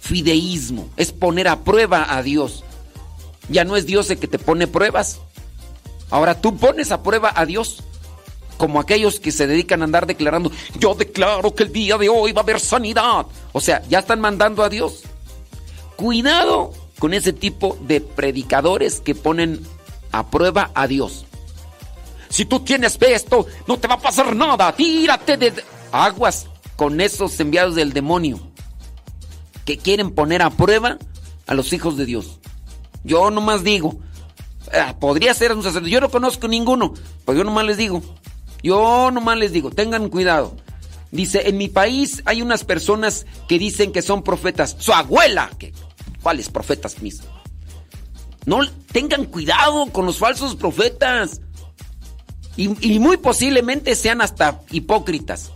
Fideísmo 0.00 0.88
es 0.96 1.12
poner 1.12 1.46
a 1.46 1.62
prueba 1.62 2.12
a 2.12 2.20
Dios. 2.20 2.64
Ya 3.48 3.64
no 3.64 3.76
es 3.76 3.86
Dios 3.86 4.10
el 4.10 4.18
que 4.18 4.28
te 4.28 4.38
pone 4.38 4.66
pruebas. 4.66 5.20
Ahora 6.10 6.40
tú 6.40 6.56
pones 6.56 6.92
a 6.92 7.02
prueba 7.02 7.32
a 7.34 7.46
Dios 7.46 7.82
como 8.56 8.80
aquellos 8.80 9.20
que 9.20 9.32
se 9.32 9.46
dedican 9.46 9.80
a 9.82 9.84
andar 9.84 10.06
declarando, 10.06 10.50
yo 10.78 10.94
declaro 10.94 11.54
que 11.54 11.64
el 11.64 11.72
día 11.72 11.98
de 11.98 12.08
hoy 12.08 12.32
va 12.32 12.40
a 12.40 12.44
haber 12.44 12.60
sanidad. 12.60 13.26
O 13.52 13.60
sea, 13.60 13.82
ya 13.88 14.00
están 14.00 14.20
mandando 14.20 14.62
a 14.62 14.68
Dios. 14.68 15.02
Cuidado 15.96 16.72
con 16.98 17.14
ese 17.14 17.32
tipo 17.32 17.76
de 17.80 18.00
predicadores 18.00 19.00
que 19.00 19.14
ponen 19.14 19.60
a 20.12 20.30
prueba 20.30 20.70
a 20.74 20.86
Dios. 20.86 21.26
Si 22.28 22.44
tú 22.44 22.60
tienes 22.60 22.98
fe 22.98 23.14
esto, 23.14 23.46
no 23.66 23.78
te 23.78 23.88
va 23.88 23.94
a 23.94 24.00
pasar 24.00 24.34
nada. 24.34 24.74
Tírate 24.74 25.36
de 25.36 25.52
aguas 25.92 26.46
con 26.76 27.00
esos 27.00 27.38
enviados 27.40 27.74
del 27.74 27.92
demonio 27.92 28.40
que 29.64 29.78
quieren 29.78 30.14
poner 30.14 30.42
a 30.42 30.50
prueba 30.50 30.98
a 31.46 31.54
los 31.54 31.72
hijos 31.72 31.96
de 31.96 32.06
Dios. 32.06 32.38
Yo 33.04 33.30
nomás 33.30 33.62
digo, 33.62 34.00
ah, 34.72 34.96
podría 34.98 35.34
ser 35.34 35.52
un 35.52 35.62
sacerdote. 35.62 35.90
Yo 35.90 36.00
no 36.00 36.10
conozco 36.10 36.48
ninguno, 36.48 36.94
pero 37.24 37.38
yo 37.38 37.44
nomás 37.44 37.66
les 37.66 37.76
digo, 37.76 38.02
yo 38.62 39.10
nomás 39.10 39.38
les 39.38 39.52
digo, 39.52 39.70
tengan 39.70 40.08
cuidado. 40.08 40.56
Dice, 41.10 41.48
en 41.48 41.58
mi 41.58 41.68
país 41.68 42.22
hay 42.24 42.42
unas 42.42 42.64
personas 42.64 43.26
que 43.48 43.58
dicen 43.58 43.92
que 43.92 44.02
son 44.02 44.24
profetas. 44.24 44.74
Su 44.78 44.92
abuela, 44.92 45.50
¿cuáles 46.22 46.48
profetas 46.48 47.00
mis? 47.02 47.22
No, 48.46 48.60
tengan 48.90 49.26
cuidado 49.26 49.86
con 49.92 50.06
los 50.06 50.18
falsos 50.18 50.56
profetas. 50.56 51.40
Y, 52.56 52.94
y, 52.94 52.98
muy 52.98 53.16
posiblemente 53.16 53.94
sean 53.94 54.20
hasta 54.20 54.60
hipócritas. 54.70 55.50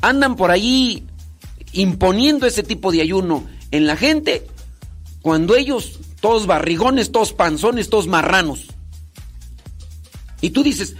Andan 0.00 0.36
por 0.36 0.50
ahí 0.50 1.06
imponiendo 1.72 2.46
ese 2.46 2.62
tipo 2.62 2.92
de 2.92 3.00
ayuno 3.00 3.44
en 3.70 3.86
la 3.86 3.96
gente 3.96 4.46
cuando 5.22 5.56
ellos, 5.56 5.98
todos 6.20 6.46
barrigones, 6.46 7.12
todos 7.12 7.32
panzones, 7.32 7.90
todos 7.90 8.06
marranos. 8.06 8.66
Y 10.40 10.50
tú 10.50 10.62
dices, 10.62 10.94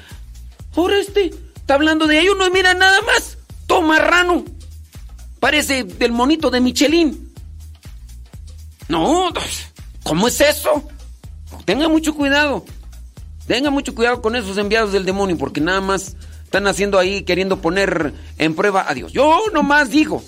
por 0.74 0.92
este 0.92 1.30
está 1.56 1.74
hablando 1.74 2.06
de 2.06 2.18
ayuno, 2.18 2.50
mira 2.50 2.74
nada 2.74 3.00
más. 3.02 3.38
Toma 3.66 3.98
rano. 3.98 4.44
Parece 5.40 5.84
del 5.84 6.12
monito 6.12 6.50
de 6.50 6.60
Michelin. 6.60 7.32
No, 8.88 9.32
¿cómo 10.02 10.28
es 10.28 10.40
eso? 10.40 10.88
Tenga 11.64 11.88
mucho 11.88 12.14
cuidado. 12.14 12.64
Tenga 13.46 13.70
mucho 13.70 13.94
cuidado 13.94 14.20
con 14.22 14.36
esos 14.36 14.56
enviados 14.58 14.92
del 14.92 15.04
demonio, 15.04 15.36
porque 15.38 15.60
nada 15.60 15.80
más 15.80 16.16
están 16.44 16.66
haciendo 16.66 16.98
ahí 16.98 17.22
queriendo 17.22 17.60
poner 17.60 18.14
en 18.38 18.54
prueba 18.54 18.86
a 18.88 18.94
Dios. 18.94 19.12
Yo 19.12 19.44
nomás 19.52 19.90
digo. 19.90 20.22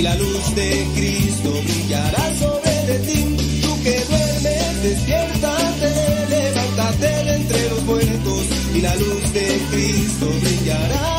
Y 0.00 0.02
la 0.02 0.14
luz 0.14 0.54
de 0.54 0.86
Cristo 0.94 1.52
brillará 1.62 2.34
sobre 2.38 2.98
ti. 3.00 3.60
Tú 3.60 3.82
que 3.82 4.02
duermes, 4.08 4.82
despiértate, 4.82 6.26
levántate 6.30 7.24
de 7.24 7.34
entre 7.34 7.68
los 7.68 7.82
muertos 7.84 8.44
y 8.74 8.80
la 8.80 8.94
luz 8.96 9.32
de 9.34 9.60
Cristo 9.70 10.26
brillará 10.40 11.09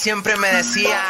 siempre 0.00 0.34
me 0.36 0.50
decía, 0.50 1.04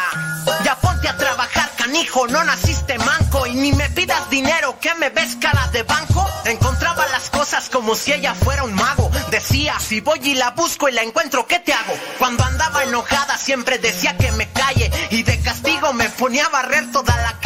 ya 0.65 0.75
ponte 0.81 1.07
a 1.07 1.17
trabajar, 1.17 1.71
canijo, 1.77 2.27
no 2.27 2.43
naciste 2.43 2.99
manco 2.99 3.47
y 3.47 3.55
ni 3.55 3.73
me 3.73 3.89
pidas 3.91 4.29
dinero, 4.31 4.81
que 4.81 4.93
me 4.97 5.11
ves 5.11 5.37
cara 5.37 5.69
de 5.69 5.85
banco. 5.85 6.27
Encontraba 6.45 7.07
las 7.09 7.31
cosas 7.31 7.69
como 7.69 7.95
si 7.95 8.13
ella 8.13 8.35
fuera 8.35 8.65
un 8.65 8.75
mago. 8.75 9.09
Decía, 9.31 9.79
si 9.79 10.01
voy 10.01 10.19
y 10.25 10.35
la 10.35 10.51
busco 10.51 10.89
y 10.89 10.93
la 10.93 11.03
encuentro, 11.03 11.47
¿qué 11.47 11.61
te 11.61 11.73
hago? 11.73 11.95
Cuando 12.19 12.43
andaba 12.43 12.83
enojada 12.83 13.39
siempre 13.39 13.79
decía 13.79 14.17
que 14.17 14.33
me 14.33 14.49
calle 14.49 14.91
y 15.11 15.23
de 15.23 15.39
castigo 15.41 15.93
me 15.93 16.09
ponía 16.09 16.47
a 16.47 16.49
barrer 16.49 16.91
toda 16.91 17.17
la 17.17 17.39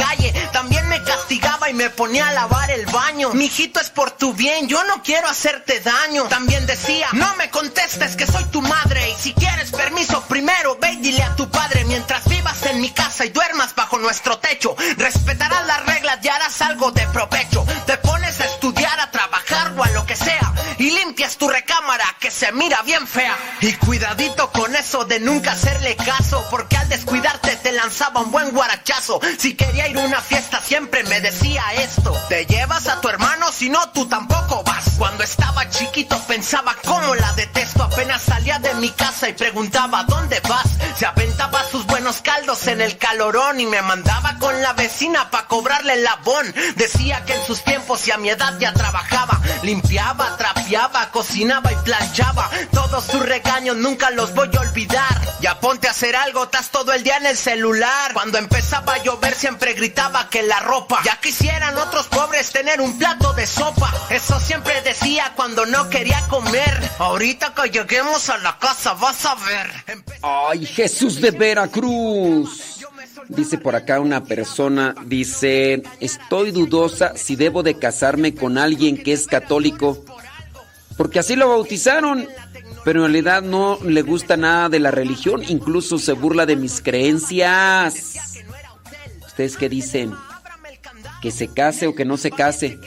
me 1.75 1.91
ponía 1.91 2.29
a 2.29 2.33
lavar 2.33 2.70
el 2.70 2.87
baño. 2.87 3.33
Mijito 3.35 3.81
es 3.81 3.91
por 3.91 4.12
tu 4.12 4.33
bien, 4.33 4.68
yo 4.68 4.83
no 4.85 5.03
quiero 5.03 5.29
hacerte 5.29 5.81
daño. 5.81 6.25
También 6.25 6.66
decía, 6.66 7.09
no 7.12 7.35
me 7.37 7.51
contestes 7.51 8.16
que 8.16 8.27
soy 8.27 8.45
tu 8.45 8.62
madre 8.62 9.11
y 9.11 9.14
si 9.14 9.35
quieres 9.35 9.70
permiso 9.70 10.22
primero 10.29 10.79
ve 10.81 10.93
y 10.93 10.97
dile 10.97 11.22
a 11.22 11.37
tu 11.37 11.49
padre 11.51 11.85
mientras 11.85 12.27
vivas 12.29 12.64
en 12.66 12.81
mi 12.81 12.91
casa 12.91 13.25
y 13.25 13.31
duermas 13.31 13.75
bajo 13.75 13.99
nuestro 13.99 14.39
techo. 14.39 14.77
Respetarás 14.97 15.66
las 15.66 15.85
reglas 15.87 16.18
y 16.22 16.29
harás 16.29 16.61
algo 16.62 16.93
de 16.93 17.07
provecho. 17.09 17.66
Limpias 21.15 21.37
tu 21.37 21.49
recámara 21.49 22.05
que 22.19 22.29
se 22.29 22.51
mira 22.51 22.83
bien 22.83 23.07
fea. 23.07 23.37
Y 23.61 23.73
cuidadito 23.75 24.51
con 24.51 24.75
eso 24.75 25.05
de 25.05 25.21
nunca 25.21 25.53
hacerle 25.53 25.95
caso 25.95 26.45
porque 26.51 26.77
al 26.77 26.89
descuidarte 26.89 27.55
te 27.62 27.71
lanzaba 27.71 28.21
un 28.21 28.33
buen 28.33 28.51
guarachazo. 28.51 29.21
Si 29.39 29.55
quería 29.55 29.87
ir 29.87 29.97
a 29.97 30.01
una 30.01 30.21
fiesta 30.21 30.61
siempre 30.61 31.05
me 31.05 31.21
decía 31.21 31.62
esto. 31.75 32.12
Te 32.29 32.47
llevas 32.47 32.89
a 32.89 33.01
tu 33.01 33.09
hermano 33.09 33.53
si 33.53 33.69
no 33.69 33.91
tú 33.91 34.07
tampoco 34.07 34.65
vas. 34.65 34.91
Cuando 34.99 35.23
estaba 35.23 35.69
chiquito 35.71 36.19
pensaba 36.27 36.75
cómo 36.85 37.15
la 37.15 37.33
detesto. 37.35 37.85
Apenas 37.85 38.23
salía 38.23 38.59
de 38.59 38.75
mi 38.75 38.91
casa 38.91 39.29
y 39.29 39.35
preguntaba 39.35 40.03
¿dónde 40.05 40.41
vas? 40.49 40.67
Se 40.99 41.07
aventaba 41.07 41.62
sus 41.71 41.84
buenos 42.05 42.20
caldos 42.20 42.66
en 42.66 42.82
el 42.82 42.98
calorón 42.98 43.61
y 43.61 43.64
me 43.64 43.80
mandaba 43.80 44.36
con 44.38 44.61
la 44.61 44.74
vecina 44.74 45.30
pa' 45.30 45.46
cobrarle 45.46 45.94
el 45.94 46.05
labón. 46.05 46.55
Decía 46.76 47.24
que 47.24 47.32
en 47.32 47.46
sus 47.46 47.64
tiempos 47.64 48.07
y 48.07 48.11
a 48.11 48.18
mi 48.18 48.28
edad 48.28 48.59
ya 48.59 48.74
trabajaba. 48.74 49.40
Limpiaba, 49.62 50.36
trapeaba, 50.36 51.11
cocinaba 51.11 51.72
y 51.72 51.76
planchaba. 51.76 52.50
Todos 52.74 53.05
sus 53.05 53.24
regaños 53.24 53.78
nunca 53.78 54.11
los 54.11 54.34
voy 54.34 54.50
a 54.55 54.61
olvidar. 54.61 55.18
Ya 55.40 55.59
ponte 55.61 55.88
a 55.88 55.92
hacer 55.92 56.14
algo, 56.14 56.44
estás 56.44 56.68
todo 56.68 56.92
el 56.92 57.02
día 57.05 57.16
en 57.16 57.24
el 57.24 57.38
celular. 57.38 58.12
Cuando 58.12 58.36
empezaba 58.36 58.92
a 58.92 59.02
llover 59.02 59.34
siempre 59.34 59.72
gritaba 59.72 60.28
que 60.28 60.42
la 60.42 60.61
ropa. 60.61 61.00
Ya 61.07 61.18
quisieran 61.22 61.78
otros 61.78 62.09
pobres 62.09 62.50
tener 62.50 62.82
un 62.82 62.98
plato 62.98 63.32
de 63.32 63.46
sopa. 63.46 63.90
Eso 64.11 64.38
siempre 64.40 64.82
decía 64.82 65.32
cuando 65.36 65.64
no 65.64 65.88
quería 65.88 66.20
comer. 66.28 66.90
Ahorita 66.98 67.55
que 67.55 67.70
lleguemos 67.70 68.28
a 68.28 68.36
la 68.36 68.59
casa 68.59 68.92
vas 68.92 69.24
a 69.24 69.36
ver. 69.36 70.05
Ay, 70.22 70.66
Jesús 70.66 71.18
de 71.18 71.30
Veracruz. 71.30 71.93
Dice 73.28 73.59
por 73.59 73.74
acá 73.74 74.01
una 74.01 74.24
persona, 74.24 74.95
dice, 75.07 75.82
estoy 76.01 76.51
dudosa 76.51 77.16
si 77.16 77.36
debo 77.36 77.62
de 77.62 77.78
casarme 77.78 78.34
con 78.34 78.59
alguien 78.59 79.03
que 79.03 79.12
es 79.12 79.26
católico, 79.26 80.05
porque 80.97 81.20
así 81.20 81.34
lo 81.34 81.49
bautizaron, 81.49 82.28
pero 82.84 83.01
en 83.01 83.12
realidad 83.12 83.42
no 83.42 83.78
le 83.82 84.03
gusta 84.03 84.36
nada 84.36 84.68
de 84.68 84.78
la 84.78 84.90
religión, 84.90 85.42
incluso 85.49 85.99
se 85.99 86.12
burla 86.12 86.45
de 86.45 86.57
mis 86.57 86.82
creencias. 86.82 88.34
¿Ustedes 89.26 89.57
qué 89.57 89.68
dicen? 89.68 90.14
¿Que 91.22 91.30
se 91.30 91.49
case 91.49 91.86
o 91.86 91.95
que 91.95 92.05
no 92.05 92.18
se 92.18 92.30
case? 92.30 92.78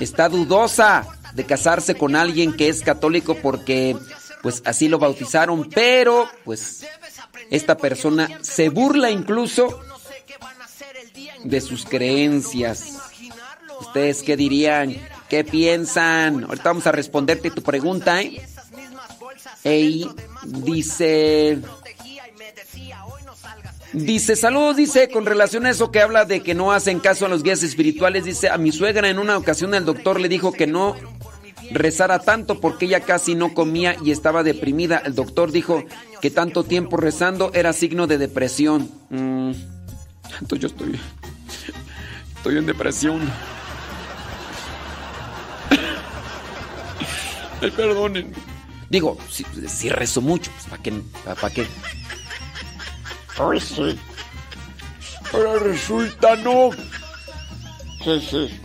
Está 0.00 0.28
dudosa 0.28 1.06
de 1.34 1.46
casarse 1.46 1.94
con 1.94 2.16
alguien 2.16 2.56
que 2.56 2.68
es 2.68 2.82
católico 2.82 3.36
porque 3.36 3.96
pues 4.42 4.62
así 4.64 4.88
lo 4.88 4.98
bautizaron, 4.98 5.68
pero 5.70 6.28
pues 6.44 6.84
esta 7.50 7.76
persona 7.76 8.28
se 8.42 8.68
burla 8.68 9.10
incluso 9.10 9.80
de 11.44 11.60
sus 11.60 11.84
creencias. 11.84 12.98
¿Ustedes 13.80 14.22
qué 14.22 14.36
dirían? 14.36 14.96
¿Qué 15.28 15.44
piensan? 15.44 16.44
Ahorita 16.44 16.64
vamos 16.64 16.86
a 16.86 16.92
responderte 16.92 17.50
tu 17.50 17.62
pregunta, 17.62 18.22
¿eh? 18.22 18.40
Ey, 19.64 20.08
dice... 20.44 21.58
Dice, 23.92 24.36
saludos, 24.36 24.76
dice, 24.76 25.08
con 25.08 25.26
relación 25.26 25.66
a 25.66 25.70
eso 25.70 25.90
que 25.90 26.00
habla 26.00 26.24
de 26.24 26.44
que 26.44 26.54
no 26.54 26.70
hacen 26.70 27.00
caso 27.00 27.26
a 27.26 27.28
los 27.28 27.42
guías 27.42 27.64
espirituales, 27.64 28.24
dice, 28.24 28.48
a 28.48 28.56
mi 28.56 28.70
suegra 28.70 29.08
en 29.08 29.18
una 29.18 29.36
ocasión 29.36 29.74
el 29.74 29.84
doctor 29.84 30.20
le 30.20 30.28
dijo 30.28 30.52
que 30.52 30.68
no 30.68 30.94
rezara 31.72 32.20
tanto 32.20 32.60
porque 32.60 32.86
ella 32.86 33.00
casi 33.00 33.34
no 33.34 33.52
comía 33.52 33.96
y 34.04 34.12
estaba 34.12 34.44
deprimida. 34.44 34.98
El 35.04 35.16
doctor 35.16 35.50
dijo 35.50 35.84
que 36.20 36.30
tanto 36.30 36.64
tiempo 36.64 36.96
rezando 36.96 37.50
era 37.54 37.72
signo 37.72 38.06
de 38.06 38.18
depresión. 38.18 38.90
Mm, 39.08 39.52
entonces 40.40 40.60
yo 40.60 40.68
estoy, 40.68 41.00
estoy 42.36 42.58
en 42.58 42.66
depresión. 42.66 43.20
Ay, 47.62 47.70
perdonen. 47.70 48.32
Digo, 48.88 49.16
si, 49.30 49.44
si 49.68 49.88
rezo 49.88 50.20
mucho, 50.20 50.50
pues 50.52 50.64
¿para 50.66 50.82
qué? 50.82 51.02
¿Para 51.24 51.50
qué? 51.50 51.66
Uy, 53.40 53.60
sí. 53.60 53.98
Ahora 55.32 55.58
resulta 55.60 56.36
no. 56.36 56.70
Sí, 58.04 58.20
sí. 58.28 58.60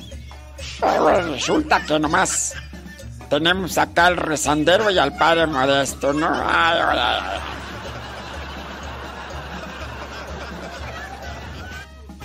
Ahora 0.82 1.22
resulta 1.22 1.86
que 1.86 2.00
nomás 2.00 2.54
tenemos 3.30 3.78
acá 3.78 4.08
al 4.08 4.18
rezandero 4.18 4.90
y 4.92 4.98
al 4.98 5.16
padre 5.18 5.48
modesto, 5.48 6.14
¿no? 6.14 6.30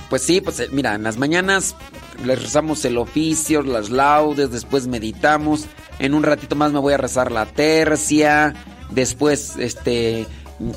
Pues 0.08 0.22
sí, 0.22 0.40
pues 0.40 0.58
eh, 0.60 0.68
mira, 0.72 0.94
en 0.94 1.04
las 1.04 1.18
mañanas 1.18 1.76
les 2.24 2.42
rezamos 2.42 2.84
el 2.84 2.98
oficio, 2.98 3.62
las 3.62 3.90
laudes, 3.90 4.50
después 4.50 4.86
meditamos. 4.86 5.66
En 5.98 6.14
un 6.14 6.22
ratito 6.22 6.56
más 6.56 6.72
me 6.72 6.80
voy 6.80 6.94
a 6.94 6.98
rezar 6.98 7.30
la 7.30 7.46
tercia. 7.46 8.54
Después, 8.90 9.54
este, 9.56 10.26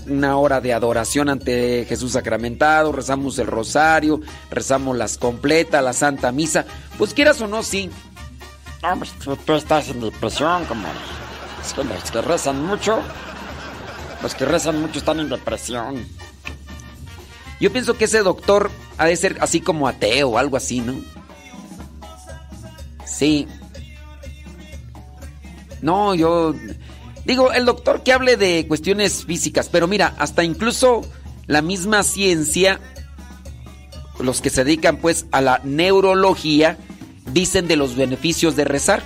una 0.08 0.38
hora 0.38 0.62
de 0.62 0.74
adoración 0.74 1.30
ante 1.30 1.86
Jesús 1.90 2.14
sacramentado. 2.14 2.92
Rezamos 2.92 3.40
el 3.40 3.48
rosario, 3.48 4.22
rezamos 4.52 4.96
las 4.96 5.18
completas, 5.18 5.84
la 5.84 5.94
Santa 5.94 6.32
Misa. 6.32 6.66
Pues 6.98 7.14
quieras 7.14 7.42
o 7.42 7.48
no, 7.48 7.64
sí. 7.64 7.90
No, 8.84 8.98
pues 8.98 9.14
tú, 9.14 9.54
estás 9.54 9.88
en 9.88 10.02
depresión, 10.02 10.66
como. 10.66 10.86
Los 11.78 12.12
que 12.12 12.22
rezan 12.22 12.66
mucho. 12.66 13.02
Los 14.22 14.36
que 14.36 14.44
rezan 14.44 14.82
mucho 14.82 15.00
están 15.00 15.22
en 15.22 15.30
depresión. 15.30 16.06
Yo 17.62 17.72
pienso 17.72 17.98
que 17.98 18.06
ese 18.06 18.20
doctor 18.20 18.70
ha 18.98 19.06
de 19.06 19.16
ser 19.16 19.38
así 19.40 19.62
como 19.62 19.88
ateo 19.88 20.32
o 20.32 20.38
algo 20.38 20.58
así, 20.58 20.82
¿no? 20.82 20.96
Sí. 23.06 23.48
No, 25.82 26.14
yo 26.14 26.54
digo, 27.24 27.54
el 27.54 27.66
doctor 27.66 28.04
que 28.04 28.12
hable 28.12 28.36
de 28.36 28.68
cuestiones 28.68 29.24
físicas, 29.24 29.70
pero 29.72 29.88
mira, 29.88 30.14
hasta 30.18 30.44
incluso 30.44 31.04
la 31.48 31.62
misma 31.62 32.04
ciencia, 32.04 32.82
los 34.20 34.42
que 34.42 34.50
se 34.50 34.66
dedican 34.66 34.98
pues 34.98 35.26
a 35.32 35.40
la 35.40 35.62
neurología, 35.64 36.78
dicen 37.34 37.68
de 37.68 37.76
los 37.76 37.96
beneficios 37.96 38.56
de 38.56 38.66
rezar. 38.66 39.04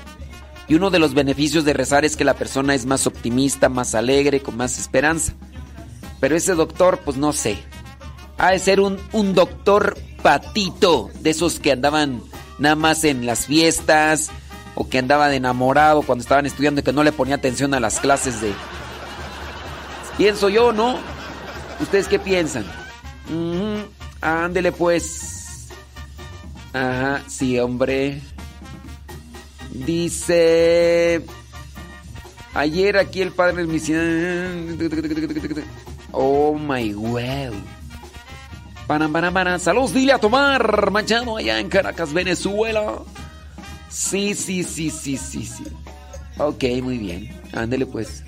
Y 0.68 0.76
uno 0.76 0.90
de 0.90 1.00
los 1.00 1.14
beneficios 1.14 1.64
de 1.64 1.74
rezar 1.74 2.04
es 2.04 2.18
que 2.18 2.26
la 2.26 2.34
persona 2.34 2.76
es 2.76 2.86
más 2.86 3.08
optimista, 3.08 3.70
más 3.70 3.96
alegre, 3.96 4.42
con 4.42 4.58
más 4.58 4.78
esperanza. 4.78 5.34
Pero 6.20 6.36
ese 6.36 6.56
doctor, 6.56 7.00
pues 7.06 7.16
no 7.16 7.32
sé. 7.32 7.58
Ha 8.38 8.52
de 8.52 8.60
ser 8.60 8.82
un, 8.82 9.00
un 9.14 9.34
doctor 9.34 9.98
patito, 10.22 11.10
de 11.22 11.30
esos 11.30 11.60
que 11.60 11.72
andaban 11.72 12.22
nada 12.60 12.76
más 12.76 13.04
en 13.06 13.26
las 13.26 13.46
fiestas 13.46 14.30
o 14.76 14.90
que 14.90 15.00
andaba 15.00 15.30
de 15.30 15.38
enamorado 15.38 16.02
cuando 16.02 16.22
estaban 16.22 16.46
estudiando 16.46 16.82
y 16.82 16.84
que 16.84 16.94
no 16.94 17.04
le 17.04 17.12
ponía 17.12 17.36
atención 17.36 17.74
a 17.74 17.80
las 17.80 18.00
clases 18.00 18.42
de... 18.42 18.54
Pienso 20.18 20.50
yo, 20.50 20.74
¿no? 20.74 20.98
¿Ustedes 21.80 22.08
qué 22.08 22.20
piensan? 22.20 22.66
Ándele 24.22 24.72
pues. 24.72 25.37
Ajá, 26.74 27.24
sí, 27.28 27.60
hombre. 27.60 28.22
Dice... 29.72 31.26
Ayer 32.54 32.98
aquí 32.98 33.22
el 33.22 33.32
padre 33.32 33.66
me 33.66 33.80
Oh 36.12 36.58
my 36.58 36.92
wow. 36.94 37.54
Para, 38.88 39.08
para, 39.10 39.32
para. 39.32 39.60
Saludos, 39.60 39.94
dile 39.94 40.14
a 40.14 40.18
tomar 40.18 40.90
Machado 40.90 41.38
allá 41.38 41.60
en 41.60 41.70
Caracas, 41.70 42.14
Venezuela. 42.14 43.04
Sí, 43.90 44.34
sí, 44.34 44.64
sí, 44.64 44.90
sí, 44.90 45.18
sí, 45.18 45.46
sí. 45.46 45.66
Ok, 46.40 46.64
muy 46.82 46.98
bien. 46.98 47.30
Ándele 47.54 47.86
pues. 47.86 48.24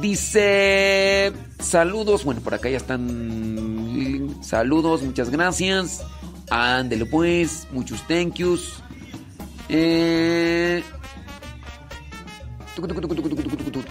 Dice. 0.00 1.32
Saludos. 1.60 2.24
Bueno, 2.24 2.40
por 2.40 2.54
acá 2.54 2.68
ya 2.68 2.76
están. 2.76 4.38
Saludos, 4.42 5.02
muchas 5.02 5.30
gracias. 5.30 6.02
Ándele 6.50 7.06
pues. 7.06 7.66
Muchos 7.72 8.02
thank 8.06 8.34
yous. 8.34 8.82
Eh. 9.68 10.82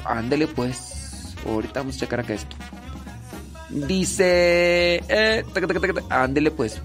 Ándele 0.05 0.47
pues. 0.47 1.35
Ahorita 1.45 1.81
vamos 1.81 1.95
a 1.97 1.99
checar 1.99 2.19
acá 2.21 2.33
esto. 2.33 2.55
Dice. 3.69 5.03
Eh, 5.07 5.43
ándele 6.09 6.51
pues. 6.51 6.81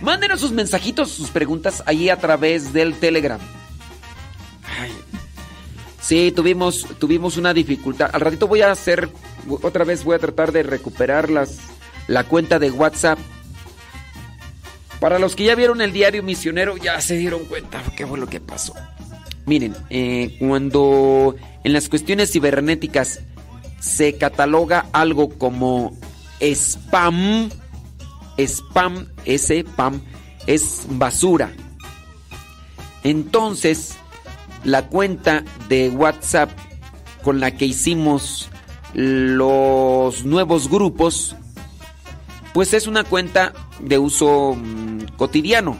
Mándenos 0.00 0.40
sus 0.40 0.50
mensajitos, 0.52 1.10
sus 1.10 1.30
preguntas 1.30 1.82
ahí 1.86 2.08
a 2.08 2.16
través 2.16 2.72
del 2.72 2.94
Telegram. 2.94 3.40
Sí, 6.12 6.30
tuvimos, 6.30 6.86
tuvimos 6.98 7.38
una 7.38 7.54
dificultad. 7.54 8.10
Al 8.12 8.20
ratito 8.20 8.46
voy 8.46 8.60
a 8.60 8.70
hacer, 8.70 9.08
otra 9.48 9.82
vez 9.82 10.04
voy 10.04 10.14
a 10.14 10.18
tratar 10.18 10.52
de 10.52 10.62
recuperar 10.62 11.30
las, 11.30 11.56
la 12.06 12.24
cuenta 12.24 12.58
de 12.58 12.70
WhatsApp. 12.70 13.18
Para 15.00 15.18
los 15.18 15.34
que 15.34 15.44
ya 15.44 15.54
vieron 15.54 15.80
el 15.80 15.90
diario 15.90 16.22
misionero, 16.22 16.76
ya 16.76 17.00
se 17.00 17.16
dieron 17.16 17.46
cuenta 17.46 17.82
qué 17.96 18.06
fue 18.06 18.18
lo 18.18 18.26
que 18.26 18.40
pasó. 18.40 18.74
Miren, 19.46 19.74
eh, 19.88 20.36
cuando 20.38 21.34
en 21.64 21.72
las 21.72 21.88
cuestiones 21.88 22.30
cibernéticas 22.30 23.20
se 23.80 24.18
cataloga 24.18 24.90
algo 24.92 25.30
como 25.38 25.96
spam, 26.42 27.48
spam, 28.36 29.08
ese 29.24 29.60
spam, 29.60 30.02
es 30.46 30.82
basura. 30.90 31.52
Entonces, 33.02 33.96
la 34.64 34.86
cuenta 34.88 35.44
de 35.68 35.90
WhatsApp 35.90 36.50
con 37.22 37.40
la 37.40 37.52
que 37.52 37.66
hicimos 37.66 38.48
los 38.94 40.24
nuevos 40.24 40.68
grupos, 40.68 41.36
pues 42.52 42.74
es 42.74 42.86
una 42.86 43.04
cuenta 43.04 43.52
de 43.80 43.98
uso 43.98 44.54
mm, 44.56 45.16
cotidiano. 45.16 45.76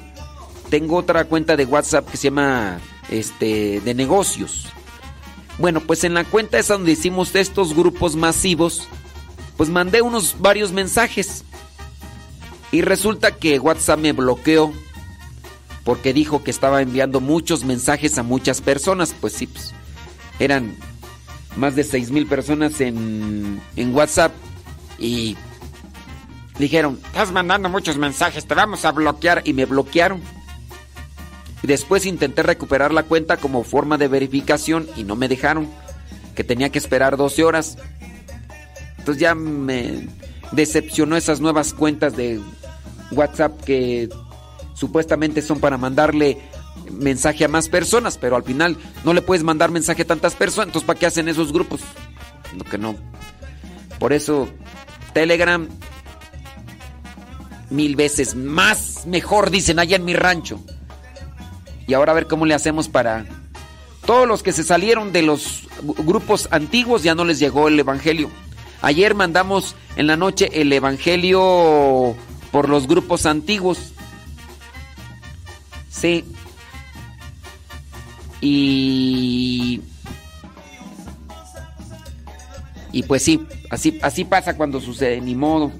Tengo 0.70 0.96
otra 0.96 1.24
cuenta 1.24 1.56
de 1.56 1.66
WhatsApp 1.66 2.08
que 2.08 2.16
se 2.16 2.28
llama 2.28 2.80
este 3.10 3.80
de 3.80 3.94
negocios. 3.94 4.66
Bueno, 5.58 5.80
pues 5.80 6.04
en 6.04 6.14
la 6.14 6.24
cuenta 6.24 6.58
esa 6.58 6.74
donde 6.74 6.92
hicimos 6.92 7.34
estos 7.34 7.74
grupos 7.74 8.16
masivos, 8.16 8.88
pues 9.56 9.68
mandé 9.68 10.00
unos 10.00 10.36
varios 10.40 10.72
mensajes. 10.72 11.44
Y 12.70 12.80
resulta 12.80 13.36
que 13.36 13.58
WhatsApp 13.58 14.00
me 14.00 14.12
bloqueó 14.12 14.72
porque 15.84 16.12
dijo 16.12 16.44
que 16.44 16.50
estaba 16.50 16.82
enviando 16.82 17.20
muchos 17.20 17.64
mensajes 17.64 18.18
a 18.18 18.22
muchas 18.22 18.60
personas. 18.60 19.14
Pues 19.20 19.32
sí, 19.32 19.46
pues, 19.46 19.74
eran 20.38 20.76
más 21.56 21.76
de 21.76 21.84
6 21.84 22.10
mil 22.10 22.26
personas 22.26 22.80
en, 22.80 23.60
en 23.76 23.94
WhatsApp 23.94 24.32
y 24.98 25.36
dijeron, 26.58 26.98
Estás 27.06 27.32
mandando 27.32 27.68
muchos 27.68 27.98
mensajes, 27.98 28.46
te 28.46 28.54
vamos 28.54 28.84
a 28.84 28.92
bloquear. 28.92 29.42
y 29.44 29.52
me 29.52 29.66
bloquearon. 29.66 30.20
Después 31.62 32.06
intenté 32.06 32.42
recuperar 32.42 32.92
la 32.92 33.04
cuenta 33.04 33.36
como 33.36 33.62
forma 33.62 33.96
de 33.96 34.08
verificación 34.08 34.88
y 34.96 35.04
no 35.04 35.14
me 35.14 35.28
dejaron, 35.28 35.68
que 36.34 36.42
tenía 36.42 36.70
que 36.70 36.78
esperar 36.78 37.16
12 37.16 37.44
horas. 37.44 37.78
Entonces 38.98 39.20
ya 39.20 39.34
me 39.34 40.08
decepcionó 40.50 41.16
esas 41.16 41.40
nuevas 41.40 41.72
cuentas 41.72 42.16
de 42.16 42.40
WhatsApp 43.12 43.60
que 43.62 44.08
supuestamente 44.82 45.42
son 45.42 45.60
para 45.60 45.78
mandarle 45.78 46.38
mensaje 46.90 47.44
a 47.44 47.48
más 47.48 47.68
personas, 47.68 48.18
pero 48.18 48.34
al 48.34 48.42
final 48.42 48.76
no 49.04 49.14
le 49.14 49.22
puedes 49.22 49.44
mandar 49.44 49.70
mensaje 49.70 50.02
a 50.02 50.06
tantas 50.08 50.34
personas, 50.34 50.66
entonces 50.66 50.84
¿para 50.88 50.98
qué 50.98 51.06
hacen 51.06 51.28
esos 51.28 51.52
grupos? 51.52 51.82
Lo 52.58 52.64
que 52.64 52.78
no. 52.78 52.96
Por 54.00 54.12
eso 54.12 54.48
Telegram 55.14 55.68
mil 57.70 57.94
veces 57.94 58.34
más 58.34 59.06
mejor 59.06 59.50
dicen 59.50 59.78
allá 59.78 59.94
en 59.94 60.04
mi 60.04 60.14
rancho. 60.14 60.60
Y 61.86 61.94
ahora 61.94 62.10
a 62.10 62.16
ver 62.16 62.26
cómo 62.26 62.44
le 62.44 62.54
hacemos 62.54 62.88
para 62.88 63.24
todos 64.04 64.26
los 64.26 64.42
que 64.42 64.50
se 64.50 64.64
salieron 64.64 65.12
de 65.12 65.22
los 65.22 65.68
grupos 65.80 66.48
antiguos 66.50 67.04
ya 67.04 67.14
no 67.14 67.24
les 67.24 67.38
llegó 67.38 67.68
el 67.68 67.78
evangelio. 67.78 68.30
Ayer 68.80 69.14
mandamos 69.14 69.76
en 69.94 70.08
la 70.08 70.16
noche 70.16 70.50
el 70.60 70.72
evangelio 70.72 72.16
por 72.50 72.68
los 72.68 72.88
grupos 72.88 73.26
antiguos. 73.26 73.92
Sí. 75.92 76.24
Y 78.40 79.80
y 82.90 83.02
pues 83.04 83.22
sí, 83.22 83.46
así 83.70 83.98
así 84.02 84.24
pasa 84.24 84.56
cuando 84.56 84.80
sucede, 84.80 85.20
ni 85.20 85.34
modo. 85.34 85.70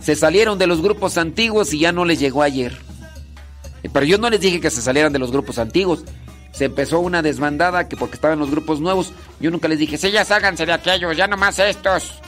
Se 0.00 0.14
salieron 0.14 0.58
de 0.58 0.66
los 0.66 0.80
grupos 0.80 1.18
antiguos 1.18 1.74
y 1.74 1.80
ya 1.80 1.92
no 1.92 2.04
les 2.04 2.20
llegó 2.20 2.42
ayer. 2.42 2.78
Pero 3.92 4.06
yo 4.06 4.18
no 4.18 4.30
les 4.30 4.40
dije 4.40 4.60
que 4.60 4.70
se 4.70 4.80
salieran 4.80 5.12
de 5.12 5.18
los 5.18 5.32
grupos 5.32 5.58
antiguos. 5.58 6.04
Se 6.52 6.64
empezó 6.64 7.00
una 7.00 7.22
desbandada 7.22 7.88
que 7.88 7.96
porque 7.96 8.14
estaban 8.14 8.38
los 8.38 8.50
grupos 8.50 8.80
nuevos. 8.80 9.12
Yo 9.40 9.50
nunca 9.50 9.68
les 9.68 9.78
dije, 9.78 9.98
sí, 9.98 10.10
ya 10.10 10.24
sálganse 10.24 10.64
de 10.64 10.72
aquellos, 10.72 11.16
ya 11.16 11.26
nomás 11.26 11.58
estos. 11.58 12.20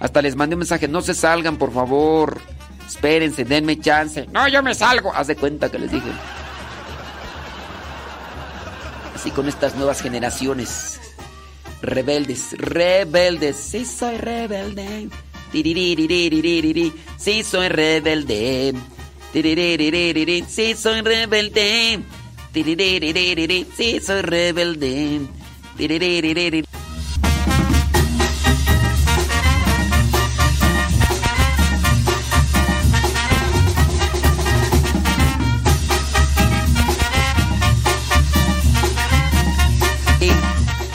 Hasta 0.00 0.22
les 0.22 0.36
mandé 0.36 0.54
un 0.54 0.60
mensaje, 0.60 0.86
no 0.86 1.02
se 1.02 1.14
salgan, 1.14 1.56
por 1.56 1.72
favor. 1.72 2.40
Espérense, 2.86 3.44
denme 3.44 3.78
chance. 3.80 4.26
No, 4.32 4.46
yo 4.48 4.62
me 4.62 4.74
salgo. 4.74 5.12
Haz 5.14 5.26
de 5.26 5.36
cuenta 5.36 5.70
que 5.70 5.78
les 5.78 5.90
dije. 5.90 6.10
Así 9.14 9.30
con 9.30 9.48
estas 9.48 9.74
nuevas 9.76 10.02
generaciones. 10.02 11.00
Rebeldes, 11.82 12.56
rebeldes. 12.58 13.56
Sí, 13.56 13.84
soy 13.84 14.16
rebelde. 14.18 15.08
Sí, 15.52 17.42
soy 17.42 17.68
rebelde. 17.68 18.74
Sí, 20.48 20.74
soy 20.74 21.00
rebelde. 21.00 22.00
Sí, 23.76 24.00
soy 24.00 24.22
rebelde. 24.22 25.20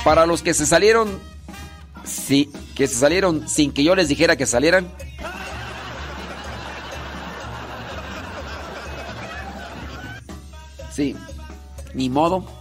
Para 0.09 0.25
los 0.25 0.41
que 0.41 0.55
se 0.55 0.65
salieron, 0.65 1.19
sí, 2.03 2.51
que 2.75 2.87
se 2.87 2.95
salieron 2.95 3.47
sin 3.47 3.71
que 3.71 3.83
yo 3.83 3.93
les 3.93 4.07
dijera 4.07 4.35
que 4.35 4.47
salieran. 4.47 4.91
Sí, 10.91 11.15
ni 11.93 12.09
modo. 12.09 12.58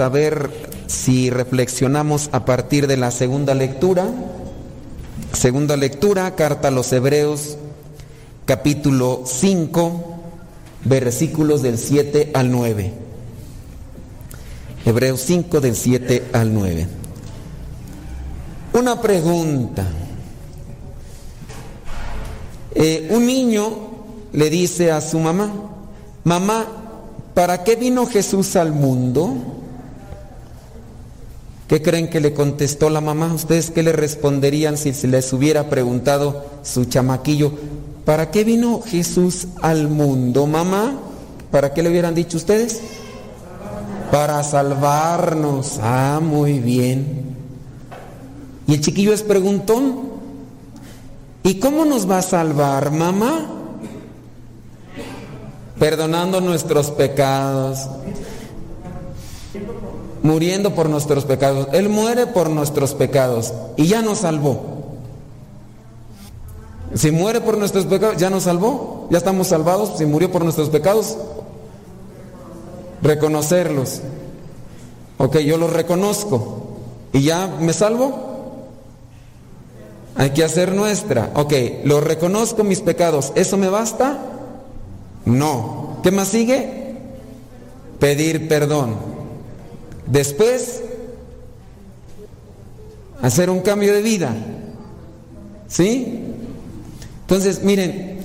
A 0.00 0.08
ver 0.08 0.50
si 0.86 1.30
reflexionamos 1.30 2.30
a 2.32 2.44
partir 2.44 2.86
de 2.86 2.96
la 2.96 3.10
segunda 3.10 3.54
lectura. 3.54 4.06
Segunda 5.32 5.76
lectura, 5.76 6.34
carta 6.34 6.68
a 6.68 6.70
los 6.70 6.92
Hebreos, 6.92 7.58
capítulo 8.44 9.22
5, 9.26 10.16
versículos 10.84 11.62
del 11.62 11.78
7 11.78 12.30
al 12.34 12.50
9. 12.50 12.92
Hebreos 14.86 15.20
5 15.20 15.60
del 15.60 15.76
7 15.76 16.28
al 16.32 16.54
9. 16.54 16.86
Una 18.72 19.00
pregunta. 19.00 19.86
Eh, 22.74 23.08
un 23.10 23.26
niño 23.26 23.70
le 24.32 24.50
dice 24.50 24.92
a 24.92 25.00
su 25.00 25.18
mamá, 25.18 25.52
mamá, 26.24 26.66
¿para 27.34 27.64
qué 27.64 27.76
vino 27.76 28.06
Jesús 28.06 28.56
al 28.56 28.72
mundo? 28.72 29.57
¿Qué 31.68 31.82
creen 31.82 32.08
que 32.08 32.20
le 32.20 32.32
contestó 32.32 32.88
la 32.88 33.02
mamá? 33.02 33.30
¿Ustedes 33.34 33.70
qué 33.70 33.82
le 33.82 33.92
responderían 33.92 34.78
si 34.78 34.94
se 34.94 35.06
les 35.06 35.30
hubiera 35.34 35.68
preguntado 35.68 36.46
su 36.62 36.86
chamaquillo? 36.86 37.52
¿Para 38.06 38.30
qué 38.30 38.42
vino 38.42 38.80
Jesús 38.80 39.48
al 39.60 39.88
mundo, 39.88 40.46
mamá? 40.46 40.98
¿Para 41.50 41.74
qué 41.74 41.82
le 41.82 41.90
hubieran 41.90 42.14
dicho 42.14 42.38
ustedes? 42.38 42.80
Para 44.10 44.42
salvarnos. 44.44 45.78
Ah, 45.82 46.20
muy 46.22 46.58
bien. 46.58 47.36
Y 48.66 48.72
el 48.72 48.80
chiquillo 48.80 49.12
es 49.12 49.22
preguntón. 49.22 50.08
¿Y 51.42 51.56
cómo 51.56 51.84
nos 51.84 52.10
va 52.10 52.18
a 52.18 52.22
salvar, 52.22 52.92
mamá? 52.92 53.46
Perdonando 55.78 56.40
nuestros 56.40 56.90
pecados. 56.90 57.90
Muriendo 60.22 60.74
por 60.74 60.88
nuestros 60.88 61.24
pecados. 61.24 61.68
Él 61.72 61.88
muere 61.88 62.26
por 62.26 62.50
nuestros 62.50 62.94
pecados 62.94 63.52
y 63.76 63.86
ya 63.86 64.02
nos 64.02 64.18
salvó. 64.18 64.78
Si 66.94 67.10
muere 67.10 67.40
por 67.40 67.58
nuestros 67.58 67.84
pecados, 67.86 68.16
ya 68.16 68.30
nos 68.30 68.44
salvó. 68.44 69.06
Ya 69.10 69.18
estamos 69.18 69.48
salvados. 69.48 69.98
Si 69.98 70.06
murió 70.06 70.32
por 70.32 70.42
nuestros 70.42 70.70
pecados, 70.70 71.16
reconocerlos. 73.02 74.00
Ok, 75.18 75.38
yo 75.38 75.58
los 75.58 75.72
reconozco. 75.72 76.62
¿Y 77.12 77.22
ya 77.22 77.46
me 77.60 77.72
salvo? 77.72 78.28
Hay 80.16 80.30
que 80.30 80.44
hacer 80.44 80.72
nuestra. 80.72 81.30
Ok, 81.34 81.52
lo 81.84 82.00
reconozco 82.00 82.64
mis 82.64 82.80
pecados. 82.80 83.32
¿Eso 83.34 83.56
me 83.56 83.68
basta? 83.68 84.18
No. 85.24 85.98
¿Qué 86.02 86.10
más 86.10 86.28
sigue? 86.28 86.96
Pedir 87.98 88.48
perdón. 88.48 89.17
Después, 90.10 90.82
hacer 93.20 93.50
un 93.50 93.60
cambio 93.60 93.92
de 93.92 94.02
vida. 94.02 94.34
¿Sí? 95.68 96.20
Entonces, 97.22 97.62
miren, 97.62 98.20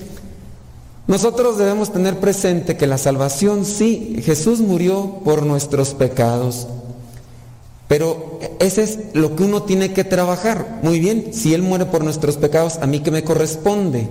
nosotros 1.06 1.58
debemos 1.58 1.92
tener 1.92 2.18
presente 2.18 2.76
que 2.76 2.86
la 2.86 2.96
salvación, 2.96 3.66
sí, 3.66 4.16
Jesús 4.24 4.60
murió 4.60 5.20
por 5.24 5.44
nuestros 5.44 5.92
pecados, 5.92 6.66
pero 7.86 8.40
ese 8.60 8.82
es 8.82 8.98
lo 9.12 9.36
que 9.36 9.42
uno 9.42 9.64
tiene 9.64 9.92
que 9.92 10.04
trabajar. 10.04 10.80
Muy 10.82 11.00
bien, 11.00 11.34
si 11.34 11.52
Él 11.52 11.60
muere 11.60 11.84
por 11.84 12.02
nuestros 12.02 12.38
pecados, 12.38 12.78
a 12.78 12.86
mí 12.86 13.00
que 13.00 13.10
me 13.10 13.24
corresponde 13.24 14.08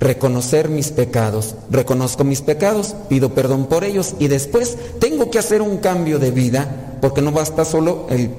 reconocer 0.00 0.68
mis 0.68 0.90
pecados. 0.90 1.54
Reconozco 1.70 2.24
mis 2.24 2.40
pecados, 2.40 2.96
pido 3.08 3.34
perdón 3.34 3.66
por 3.66 3.84
ellos 3.84 4.14
y 4.18 4.28
después 4.28 4.76
tengo 4.98 5.30
que 5.30 5.38
hacer 5.38 5.62
un 5.62 5.78
cambio 5.78 6.18
de 6.18 6.30
vida, 6.30 6.96
porque 7.00 7.22
no 7.22 7.30
basta 7.30 7.64
solo 7.64 8.06
el... 8.10 8.30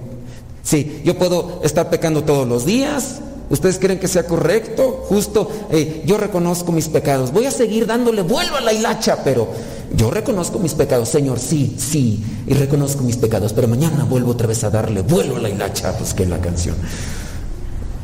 Sí, 0.64 1.02
yo 1.06 1.18
puedo 1.18 1.62
estar 1.64 1.90
pecando 1.90 2.24
todos 2.24 2.48
los 2.48 2.66
días, 2.66 3.22
¿Ustedes 3.52 3.80
creen 3.80 4.00
que 4.00 4.08
sea 4.08 4.26
correcto? 4.26 5.04
Justo, 5.10 5.52
eh, 5.72 6.04
yo 6.06 6.18
reconozco 6.18 6.72
mis 6.72 6.88
pecados. 6.88 7.34
Voy 7.34 7.46
a 7.46 7.52
seguir 7.52 7.86
dándole 7.86 8.22
vuelvo 8.22 8.56
a 8.56 8.62
la 8.62 8.72
hilacha, 8.72 9.26
pero 9.26 9.50
yo 9.94 10.10
reconozco 10.10 10.58
mis 10.58 10.74
pecados, 10.74 11.10
Señor, 11.10 11.38
sí, 11.38 11.76
sí, 11.78 12.24
y 12.48 12.54
reconozco 12.54 13.04
mis 13.04 13.18
pecados, 13.18 13.52
pero 13.52 13.68
mañana 13.68 14.06
vuelvo 14.06 14.32
otra 14.32 14.48
vez 14.48 14.64
a 14.64 14.70
darle 14.70 15.02
vuelvo 15.02 15.36
a 15.36 15.40
la 15.40 15.50
hilacha, 15.50 15.98
pues 15.98 16.14
que 16.14 16.26
la 16.26 16.40
canción. 16.40 16.78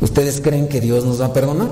¿Ustedes 0.02 0.42
creen 0.42 0.68
que 0.68 0.82
Dios 0.82 1.06
nos 1.06 1.22
va 1.22 1.28
a 1.28 1.34
perdonar? 1.34 1.70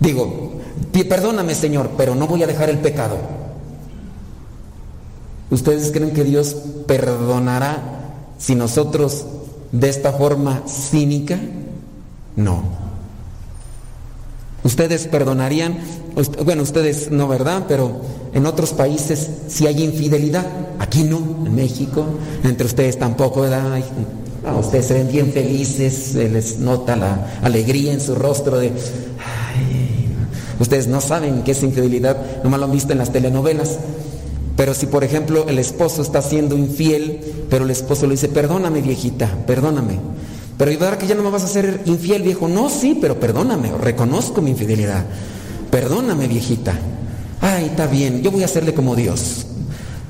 Digo, 0.00 0.60
perdóname, 1.08 1.54
Señor, 1.54 1.90
pero 1.96 2.14
no 2.14 2.26
voy 2.26 2.42
a 2.42 2.46
dejar 2.46 2.70
el 2.70 2.78
pecado. 2.78 3.16
¿Ustedes 5.50 5.92
creen 5.92 6.12
que 6.12 6.24
Dios 6.24 6.56
perdonará 6.86 7.78
si 8.38 8.54
nosotros 8.54 9.26
de 9.72 9.88
esta 9.88 10.12
forma 10.12 10.62
cínica? 10.66 11.38
No. 12.36 12.62
Ustedes 14.64 15.06
perdonarían, 15.06 15.78
bueno, 16.44 16.62
ustedes 16.62 17.10
no, 17.10 17.28
¿verdad? 17.28 17.66
Pero 17.68 18.00
en 18.32 18.46
otros 18.46 18.72
países 18.72 19.30
sí 19.46 19.66
hay 19.66 19.84
infidelidad. 19.84 20.46
Aquí 20.78 21.02
no, 21.02 21.18
en 21.18 21.54
México, 21.54 22.04
entre 22.42 22.66
ustedes 22.66 22.98
tampoco, 22.98 23.42
¿verdad? 23.42 23.82
ustedes 24.58 24.86
se 24.86 24.94
ven 24.94 25.08
bien 25.10 25.32
felices, 25.32 26.12
se 26.12 26.28
les 26.28 26.58
nota 26.58 26.96
la 26.96 27.38
alegría 27.42 27.92
en 27.92 28.00
su 28.00 28.14
rostro 28.14 28.58
de... 28.58 28.72
ustedes 30.60 30.86
no 30.86 31.00
saben 31.00 31.42
qué 31.42 31.52
es 31.52 31.62
infidelidad, 31.62 32.42
nomás 32.42 32.60
lo 32.60 32.66
han 32.66 32.72
visto 32.72 32.92
en 32.92 32.98
las 32.98 33.12
telenovelas. 33.12 33.78
Pero 34.56 34.72
si 34.74 34.86
por 34.86 35.02
ejemplo 35.02 35.46
el 35.48 35.58
esposo 35.58 36.02
está 36.02 36.22
siendo 36.22 36.56
infiel, 36.56 37.20
pero 37.50 37.64
el 37.64 37.70
esposo 37.70 38.06
le 38.06 38.12
dice, 38.12 38.28
perdóname 38.28 38.80
viejita, 38.82 39.28
perdóname. 39.46 39.98
Pero 40.56 40.70
¿y 40.70 40.76
verdad 40.76 40.98
que 40.98 41.06
ya 41.08 41.16
no 41.16 41.24
me 41.24 41.30
vas 41.30 41.42
a 41.42 41.46
hacer 41.46 41.82
infiel, 41.86 42.22
viejo? 42.22 42.46
No, 42.48 42.70
sí, 42.70 42.96
pero 43.00 43.18
perdóname, 43.18 43.72
reconozco 43.80 44.40
mi 44.40 44.52
infidelidad. 44.52 45.04
Perdóname, 45.70 46.28
viejita. 46.28 46.78
Ay, 47.40 47.66
está 47.66 47.88
bien, 47.88 48.22
yo 48.22 48.30
voy 48.30 48.42
a 48.42 48.46
hacerle 48.46 48.72
como 48.74 48.94
Dios. 48.94 49.46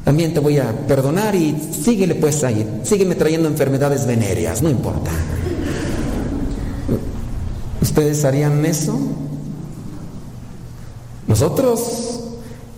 También 0.05 0.35
te 0.35 0.41
voy 0.41 0.59
a 0.59 0.71
perdonar 0.87 1.35
y 1.35 1.57
síguele 1.83 2.15
pues 2.15 2.45
ahí. 2.45 2.81
Sígueme 2.85 3.15
trayendo 3.15 3.49
enfermedades 3.49 4.07
venéreas, 4.07 4.61
no 4.61 4.69
importa. 4.69 5.11
¿Ustedes 7.81 8.25
harían 8.27 8.65
eso? 8.67 8.99
Nosotros, 11.35 12.21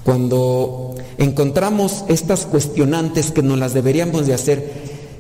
cuando 0.03 0.95
encontramos 1.19 2.07
estas 2.09 2.47
cuestionantes 2.47 3.31
que 3.31 3.43
nos 3.43 3.59
las 3.59 3.75
deberíamos 3.75 4.27
de 4.27 4.33
hacer, 4.33 4.73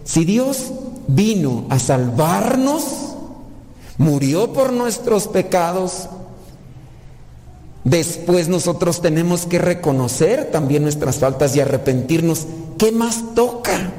si 0.05 0.25
Dios 0.25 0.73
vino 1.07 1.67
a 1.69 1.79
salvarnos, 1.79 2.85
murió 3.99 4.55
por 4.55 4.73
nuestros 4.73 5.29
pecados, 5.29 6.09
después 7.85 8.49
nosotros 8.49 9.03
tenemos 9.03 9.45
que 9.45 9.59
reconocer 9.59 10.51
también 10.51 10.85
nuestras 10.85 11.17
faltas 11.19 11.55
y 11.55 11.61
arrepentirnos. 11.61 12.47
¿Qué 12.79 12.91
más 12.91 13.35
toca? 13.35 13.93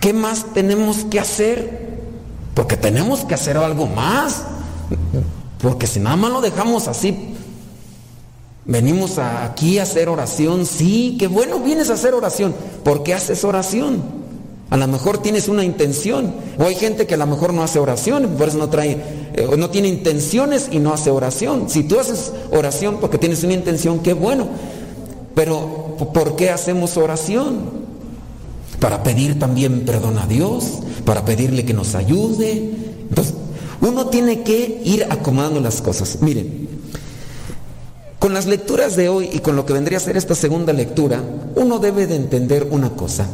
¿Qué 0.00 0.12
más 0.12 0.46
tenemos 0.52 1.04
que 1.04 1.20
hacer? 1.20 1.92
Porque 2.54 2.76
tenemos 2.76 3.20
que 3.20 3.34
hacer 3.34 3.56
algo 3.56 3.86
más. 3.86 4.42
Porque 5.60 5.86
si 5.86 6.00
nada 6.00 6.16
más 6.16 6.32
lo 6.32 6.40
dejamos 6.40 6.88
así, 6.88 7.31
venimos 8.64 9.18
aquí 9.18 9.78
a 9.78 9.82
hacer 9.82 10.08
oración, 10.08 10.66
sí, 10.66 11.16
qué 11.18 11.26
bueno 11.26 11.58
vienes 11.60 11.90
a 11.90 11.94
hacer 11.94 12.14
oración. 12.14 12.54
¿Por 12.84 13.02
qué 13.02 13.14
haces 13.14 13.44
oración? 13.44 14.22
A 14.70 14.76
lo 14.78 14.88
mejor 14.88 15.18
tienes 15.18 15.48
una 15.48 15.64
intención. 15.64 16.32
O 16.58 16.64
hay 16.64 16.74
gente 16.74 17.06
que 17.06 17.14
a 17.14 17.18
lo 17.18 17.26
mejor 17.26 17.52
no 17.52 17.62
hace 17.62 17.78
oración, 17.78 18.26
por 18.38 18.48
eso 18.48 18.56
no 18.56 18.70
trae, 18.70 18.92
eh, 19.34 19.46
no 19.58 19.68
tiene 19.68 19.88
intenciones 19.88 20.68
y 20.70 20.78
no 20.78 20.94
hace 20.94 21.10
oración. 21.10 21.68
Si 21.68 21.84
tú 21.84 21.98
haces 22.00 22.32
oración 22.50 22.96
porque 22.98 23.18
tienes 23.18 23.44
una 23.44 23.52
intención, 23.52 23.98
qué 23.98 24.14
bueno. 24.14 24.48
Pero 25.34 25.96
¿por 26.14 26.36
qué 26.36 26.50
hacemos 26.50 26.96
oración? 26.96 27.82
Para 28.80 29.02
pedir 29.02 29.38
también 29.38 29.84
perdón 29.84 30.18
a 30.18 30.26
Dios, 30.26 30.78
para 31.04 31.24
pedirle 31.24 31.66
que 31.66 31.74
nos 31.74 31.94
ayude. 31.94 32.70
Entonces, 33.10 33.34
uno 33.82 34.06
tiene 34.06 34.42
que 34.42 34.80
ir 34.84 35.06
acomodando 35.10 35.60
las 35.60 35.82
cosas. 35.82 36.18
Miren, 36.22 36.68
con 38.22 38.34
las 38.34 38.46
lecturas 38.46 38.94
de 38.94 39.08
hoy 39.08 39.28
y 39.32 39.40
con 39.40 39.56
lo 39.56 39.66
que 39.66 39.72
vendría 39.72 39.98
a 39.98 40.00
ser 40.00 40.16
esta 40.16 40.36
segunda 40.36 40.72
lectura, 40.72 41.20
uno 41.56 41.80
debe 41.80 42.06
de 42.06 42.14
entender 42.14 42.68
una 42.70 42.90
cosa. 42.90 43.26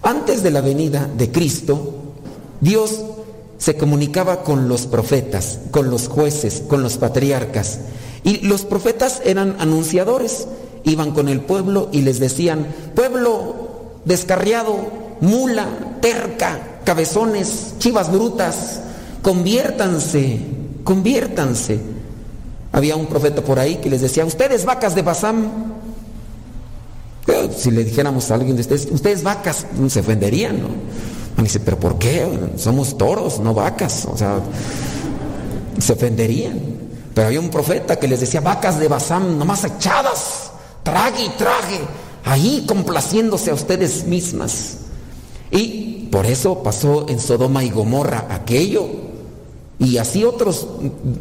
Antes 0.00 0.42
de 0.42 0.50
la 0.50 0.62
venida 0.62 1.10
de 1.14 1.30
Cristo, 1.30 1.92
Dios 2.58 3.02
se 3.58 3.76
comunicaba 3.76 4.42
con 4.42 4.66
los 4.66 4.86
profetas, 4.86 5.58
con 5.70 5.90
los 5.90 6.08
jueces, 6.08 6.62
con 6.66 6.82
los 6.82 6.96
patriarcas. 6.96 7.80
Y 8.22 8.38
los 8.46 8.64
profetas 8.64 9.20
eran 9.26 9.56
anunciadores, 9.58 10.48
iban 10.84 11.10
con 11.10 11.28
el 11.28 11.42
pueblo 11.42 11.90
y 11.92 12.00
les 12.00 12.18
decían, 12.18 12.66
pueblo 12.94 13.92
descarriado, 14.06 14.74
mula, 15.20 15.98
terca, 16.00 16.80
cabezones, 16.84 17.74
chivas 17.78 18.10
brutas, 18.10 18.80
conviértanse, 19.20 20.40
conviértanse. 20.82 21.78
Había 22.74 22.96
un 22.96 23.06
profeta 23.06 23.40
por 23.40 23.60
ahí 23.60 23.76
que 23.76 23.88
les 23.88 24.00
decía, 24.00 24.24
ustedes 24.24 24.64
vacas 24.64 24.96
de 24.96 25.02
Basam, 25.02 25.48
si 27.56 27.70
le 27.70 27.84
dijéramos 27.84 28.32
a 28.32 28.34
alguien 28.34 28.56
de 28.56 28.62
ustedes, 28.62 28.88
ustedes 28.90 29.22
vacas, 29.22 29.64
se 29.88 30.00
ofenderían, 30.00 30.60
¿no? 30.60 30.68
Me 31.36 31.44
dice, 31.44 31.60
pero 31.60 31.78
¿por 31.78 31.98
qué? 31.98 32.26
Somos 32.56 32.98
toros, 32.98 33.38
no 33.38 33.54
vacas. 33.54 34.06
O 34.06 34.16
sea, 34.16 34.40
se 35.78 35.92
ofenderían. 35.92 36.60
Pero 37.14 37.28
había 37.28 37.38
un 37.38 37.48
profeta 37.48 37.96
que 37.96 38.08
les 38.08 38.18
decía, 38.18 38.40
vacas 38.40 38.80
de 38.80 38.88
Basán, 38.88 39.38
nomás 39.38 39.62
echadas, 39.62 40.50
trague 40.82 41.26
y 41.26 41.28
trague, 41.30 41.80
ahí 42.24 42.64
complaciéndose 42.66 43.52
a 43.52 43.54
ustedes 43.54 44.04
mismas. 44.04 44.78
Y 45.52 46.08
por 46.10 46.26
eso 46.26 46.60
pasó 46.64 47.06
en 47.08 47.20
Sodoma 47.20 47.62
y 47.62 47.70
Gomorra 47.70 48.26
aquello. 48.30 48.88
Y 49.78 49.98
así 49.98 50.24
otros 50.24 50.66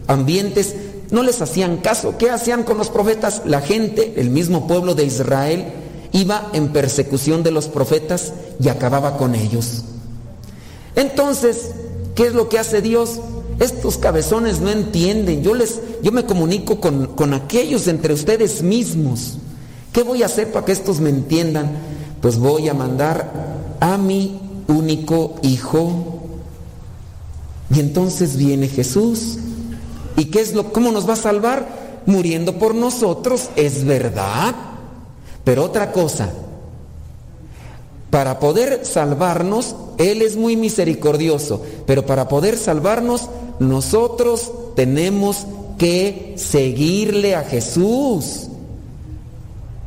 ambientes 0.07 0.75
no 1.11 1.23
les 1.23 1.41
hacían 1.41 1.77
caso. 1.77 2.17
¿Qué 2.17 2.29
hacían 2.29 2.63
con 2.63 2.77
los 2.77 2.89
profetas? 2.89 3.43
La 3.45 3.61
gente, 3.61 4.13
el 4.17 4.29
mismo 4.29 4.67
pueblo 4.67 4.95
de 4.95 5.05
Israel, 5.05 5.65
iba 6.11 6.49
en 6.53 6.69
persecución 6.69 7.43
de 7.43 7.51
los 7.51 7.67
profetas 7.67 8.33
y 8.59 8.69
acababa 8.69 9.17
con 9.17 9.35
ellos. 9.35 9.83
Entonces, 10.95 11.71
¿qué 12.15 12.27
es 12.27 12.33
lo 12.33 12.49
que 12.49 12.59
hace 12.59 12.81
Dios? 12.81 13.19
Estos 13.59 13.97
cabezones 13.97 14.61
no 14.61 14.69
entienden. 14.69 15.43
Yo 15.43 15.53
les, 15.53 15.79
yo 16.01 16.11
me 16.11 16.25
comunico 16.25 16.79
con, 16.79 17.07
con 17.07 17.33
aquellos 17.33 17.87
entre 17.87 18.13
ustedes 18.13 18.61
mismos. 18.61 19.37
¿Qué 19.91 20.03
voy 20.03 20.23
a 20.23 20.27
hacer 20.27 20.51
para 20.51 20.65
que 20.65 20.71
estos 20.71 20.99
me 20.99 21.09
entiendan? 21.09 21.71
Pues 22.21 22.37
voy 22.37 22.69
a 22.69 22.73
mandar 22.73 23.31
a 23.79 23.97
mi 23.97 24.39
único 24.67 25.35
hijo. 25.41 26.21
Y 27.73 27.79
entonces 27.79 28.37
viene 28.37 28.67
Jesús. 28.67 29.37
¿Y 30.17 30.25
qué 30.25 30.41
es 30.41 30.53
lo, 30.53 30.71
cómo 30.71 30.91
nos 30.91 31.07
va 31.07 31.13
a 31.13 31.17
salvar? 31.17 32.01
Muriendo 32.05 32.57
por 32.57 32.75
nosotros, 32.75 33.49
es 33.55 33.85
verdad. 33.85 34.53
Pero 35.43 35.63
otra 35.63 35.91
cosa, 35.91 36.29
para 38.09 38.39
poder 38.39 38.85
salvarnos, 38.85 39.75
Él 39.97 40.21
es 40.21 40.35
muy 40.35 40.55
misericordioso, 40.55 41.61
pero 41.85 42.05
para 42.05 42.27
poder 42.27 42.57
salvarnos, 42.57 43.29
nosotros 43.59 44.51
tenemos 44.75 45.47
que 45.77 46.35
seguirle 46.37 47.35
a 47.35 47.43
Jesús. 47.43 48.47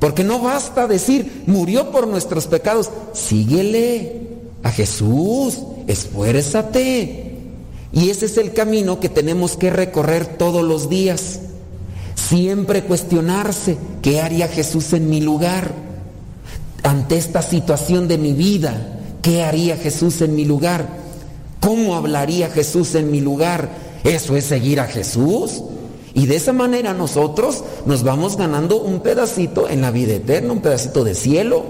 Porque 0.01 0.25
no 0.25 0.41
basta 0.41 0.87
decir, 0.87 1.45
murió 1.47 1.91
por 1.91 2.07
nuestros 2.07 2.47
pecados, 2.47 2.91
síguele 3.13 4.29
a 4.63 4.71
Jesús, 4.71 5.59
esfuérzate. 5.87 7.26
Y 7.93 8.11
ese 8.11 8.27
es 8.27 8.37
el 8.37 8.53
camino 8.53 9.01
que 9.01 9.09
tenemos 9.09 9.57
que 9.57 9.71
recorrer 9.71 10.27
todos 10.39 10.65
los 10.65 10.89
días. 10.89 11.41
Siempre 12.15 12.85
cuestionarse, 12.85 13.77
¿qué 14.03 14.21
haría 14.21 14.49
Jesús 14.49 14.93
en 14.93 15.09
mi 15.09 15.21
lugar? 15.21 15.73
Ante 16.83 17.17
esta 17.17 17.43
situación 17.43 18.09
de 18.09 18.19
mi 18.19 18.33
vida, 18.33 19.01
¿qué 19.23 19.45
haría 19.45 19.77
Jesús 19.77 20.21
en 20.23 20.35
mi 20.35 20.45
lugar? 20.45 20.89
¿Cómo 21.61 21.97
hablaría 21.97 22.49
Jesús 22.49 22.95
en 22.95 23.11
mi 23.11 23.21
lugar? 23.21 23.69
Eso 24.05 24.37
es 24.37 24.45
seguir 24.45 24.81
a 24.81 24.87
Jesús. 24.87 25.63
Y 26.15 26.27
de 26.27 26.37
esa 26.37 26.53
manera 26.53 26.95
nosotros 26.95 27.63
nos 27.85 28.03
vamos 28.03 28.37
ganando 28.37 28.81
un 28.81 29.01
pedacito 29.01 29.69
en 29.69 29.83
la 29.83 29.91
vida 29.91 30.15
eterna, 30.15 30.53
un 30.53 30.61
pedacito 30.61 31.05
de 31.05 31.15
cielo. 31.15 31.65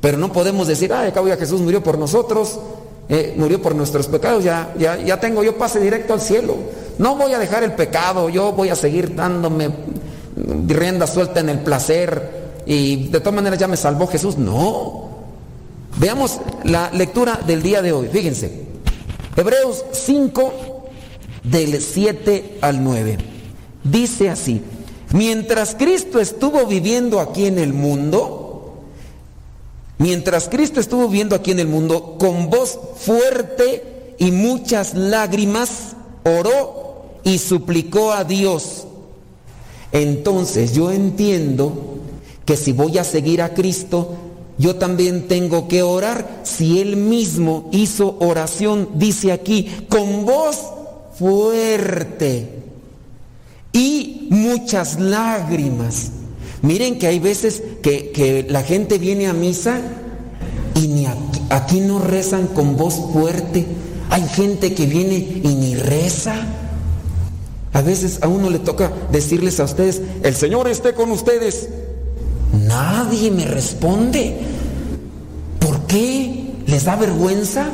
Pero 0.00 0.16
no 0.16 0.32
podemos 0.32 0.66
decir, 0.66 0.92
ay, 0.92 1.08
acabo 1.08 1.28
Jesús 1.36 1.60
murió 1.60 1.82
por 1.82 1.98
nosotros, 1.98 2.58
eh, 3.08 3.34
murió 3.36 3.62
por 3.62 3.74
nuestros 3.74 4.08
pecados, 4.08 4.42
ya, 4.42 4.74
ya, 4.78 4.96
ya 4.96 5.20
tengo 5.20 5.44
yo 5.44 5.56
pase 5.56 5.80
directo 5.80 6.12
al 6.12 6.20
cielo. 6.20 6.56
No 6.98 7.16
voy 7.16 7.32
a 7.32 7.38
dejar 7.38 7.62
el 7.62 7.72
pecado, 7.72 8.28
yo 8.28 8.52
voy 8.52 8.70
a 8.70 8.76
seguir 8.76 9.14
dándome 9.14 9.70
rienda 10.66 11.06
suelta 11.06 11.40
en 11.40 11.48
el 11.48 11.60
placer 11.60 12.46
y 12.66 13.08
de 13.08 13.20
todas 13.20 13.34
maneras 13.34 13.58
ya 13.58 13.68
me 13.68 13.76
salvó 13.76 14.06
Jesús. 14.06 14.36
No. 14.36 15.06
Veamos 15.98 16.40
la 16.64 16.90
lectura 16.90 17.40
del 17.46 17.62
día 17.62 17.80
de 17.80 17.92
hoy. 17.92 18.08
Fíjense. 18.08 18.66
Hebreos 19.36 19.84
5 19.92 20.52
del 21.44 21.80
7 21.80 22.58
al 22.60 22.82
9. 22.82 23.18
Dice 23.84 24.30
así, 24.30 24.62
mientras 25.12 25.74
Cristo 25.74 26.18
estuvo 26.18 26.66
viviendo 26.66 27.20
aquí 27.20 27.46
en 27.46 27.58
el 27.58 27.72
mundo, 27.72 28.45
mientras 29.98 30.48
Cristo 30.48 30.80
estuvo 30.80 31.08
viviendo 31.08 31.36
aquí 31.36 31.50
en 31.50 31.60
el 31.60 31.68
mundo, 31.68 32.16
con 32.18 32.50
voz 32.50 32.78
fuerte 32.96 34.14
y 34.18 34.30
muchas 34.30 34.94
lágrimas, 34.94 35.96
oró 36.24 37.04
y 37.24 37.38
suplicó 37.38 38.12
a 38.12 38.24
Dios. 38.24 38.86
Entonces 39.92 40.74
yo 40.74 40.90
entiendo 40.90 41.98
que 42.44 42.56
si 42.56 42.72
voy 42.72 42.98
a 42.98 43.04
seguir 43.04 43.42
a 43.42 43.54
Cristo, 43.54 44.16
yo 44.58 44.76
también 44.76 45.28
tengo 45.28 45.68
que 45.68 45.82
orar. 45.82 46.40
Si 46.44 46.80
Él 46.80 46.96
mismo 46.96 47.68
hizo 47.72 48.16
oración, 48.20 48.90
dice 48.94 49.32
aquí, 49.32 49.86
con 49.88 50.24
voz 50.24 50.58
fuerte 51.18 52.62
y 53.72 54.28
muchas 54.30 54.98
lágrimas. 55.00 56.10
Miren 56.66 56.98
que 56.98 57.06
hay 57.06 57.20
veces 57.20 57.62
que, 57.80 58.44
la 58.50 58.62
gente 58.62 58.98
viene 58.98 59.28
a 59.28 59.32
misa 59.32 59.78
y 60.74 60.88
ni 60.88 61.06
aquí, 61.06 61.40
aquí 61.48 61.80
no 61.80 62.00
rezan 62.00 62.48
con 62.48 62.76
voz 62.76 63.00
fuerte. 63.12 63.64
Hay 64.10 64.26
gente 64.28 64.74
que 64.74 64.86
viene 64.86 65.14
y 65.14 65.54
ni 65.54 65.76
reza. 65.76 66.34
A 67.72 67.82
veces 67.82 68.18
a 68.20 68.26
uno 68.26 68.50
le 68.50 68.58
toca 68.58 68.90
decirles 69.12 69.60
a 69.60 69.64
ustedes, 69.64 70.02
el 70.24 70.34
Señor 70.34 70.66
esté 70.66 70.92
con 70.92 71.12
ustedes. 71.12 71.68
Nadie 72.66 73.30
me 73.30 73.44
responde. 73.44 74.36
¿Por 75.60 75.82
qué? 75.82 76.52
¿Les 76.66 76.84
da 76.84 76.96
vergüenza? 76.96 77.68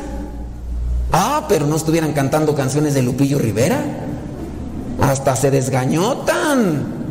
Ah, 1.13 1.47
pero 1.49 1.67
no 1.67 1.77
estuvieran 1.77 2.13
cantando 2.13 2.55
canciones 2.55 2.93
de 2.93 3.01
Lupillo 3.01 3.39
Rivera. 3.39 3.83
Hasta 5.01 5.35
se 5.35 5.51
desgañotan. 5.51 7.02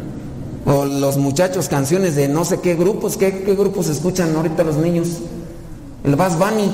O 0.65 0.85
los 0.85 1.17
muchachos 1.17 1.67
canciones 1.67 2.15
de 2.15 2.27
no 2.27 2.45
sé 2.45 2.59
qué 2.59 2.75
grupos, 2.75 3.17
qué, 3.17 3.43
qué 3.43 3.55
grupos 3.55 3.87
escuchan 3.87 4.35
ahorita 4.35 4.63
los 4.63 4.77
niños. 4.77 5.07
El 6.03 6.15
Bass 6.15 6.37
Bunny. 6.37 6.73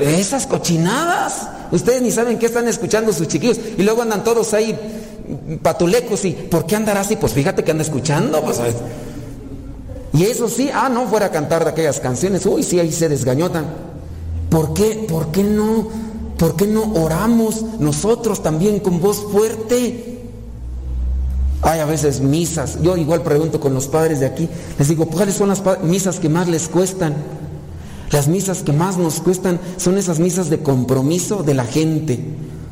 Esas 0.00 0.46
cochinadas. 0.46 1.48
Ustedes 1.70 2.02
ni 2.02 2.10
saben 2.10 2.38
qué 2.38 2.46
están 2.46 2.68
escuchando 2.68 3.12
sus 3.12 3.28
chiquillos. 3.28 3.58
Y 3.76 3.82
luego 3.82 4.02
andan 4.02 4.24
todos 4.24 4.54
ahí 4.54 4.78
patulecos 5.62 6.24
y 6.24 6.32
¿por 6.32 6.66
qué 6.66 6.76
andará 6.76 7.00
así? 7.00 7.16
Pues 7.16 7.32
fíjate 7.32 7.64
que 7.64 7.70
anda 7.70 7.82
escuchando. 7.82 8.42
Pues, 8.42 8.60
y 10.14 10.24
eso 10.24 10.48
sí, 10.48 10.70
ah, 10.72 10.88
no 10.88 11.06
fuera 11.06 11.26
a 11.26 11.30
cantar 11.30 11.64
de 11.64 11.70
aquellas 11.70 12.00
canciones. 12.00 12.44
Uy, 12.44 12.62
sí, 12.62 12.78
ahí 12.78 12.92
se 12.92 13.08
desgañotan. 13.08 13.64
¿Por 14.50 14.74
qué, 14.74 15.06
por 15.08 15.28
qué 15.28 15.42
no, 15.42 15.88
por 16.38 16.56
qué 16.56 16.66
no 16.66 16.92
oramos 16.94 17.62
nosotros 17.78 18.42
también 18.42 18.80
con 18.80 19.00
voz 19.00 19.22
fuerte? 19.32 20.11
Hay 21.62 21.78
a 21.78 21.84
veces 21.84 22.20
misas. 22.20 22.82
Yo 22.82 22.96
igual 22.96 23.22
pregunto 23.22 23.60
con 23.60 23.72
los 23.72 23.86
padres 23.86 24.20
de 24.20 24.26
aquí. 24.26 24.48
Les 24.78 24.88
digo, 24.88 25.06
¿cuáles 25.06 25.36
son 25.36 25.48
las 25.48 25.62
misas 25.82 26.18
que 26.18 26.28
más 26.28 26.48
les 26.48 26.68
cuestan? 26.68 27.14
Las 28.10 28.28
misas 28.28 28.62
que 28.62 28.72
más 28.72 28.98
nos 28.98 29.20
cuestan 29.20 29.60
son 29.76 29.96
esas 29.96 30.18
misas 30.18 30.50
de 30.50 30.58
compromiso 30.58 31.42
de 31.44 31.54
la 31.54 31.64
gente. 31.64 32.18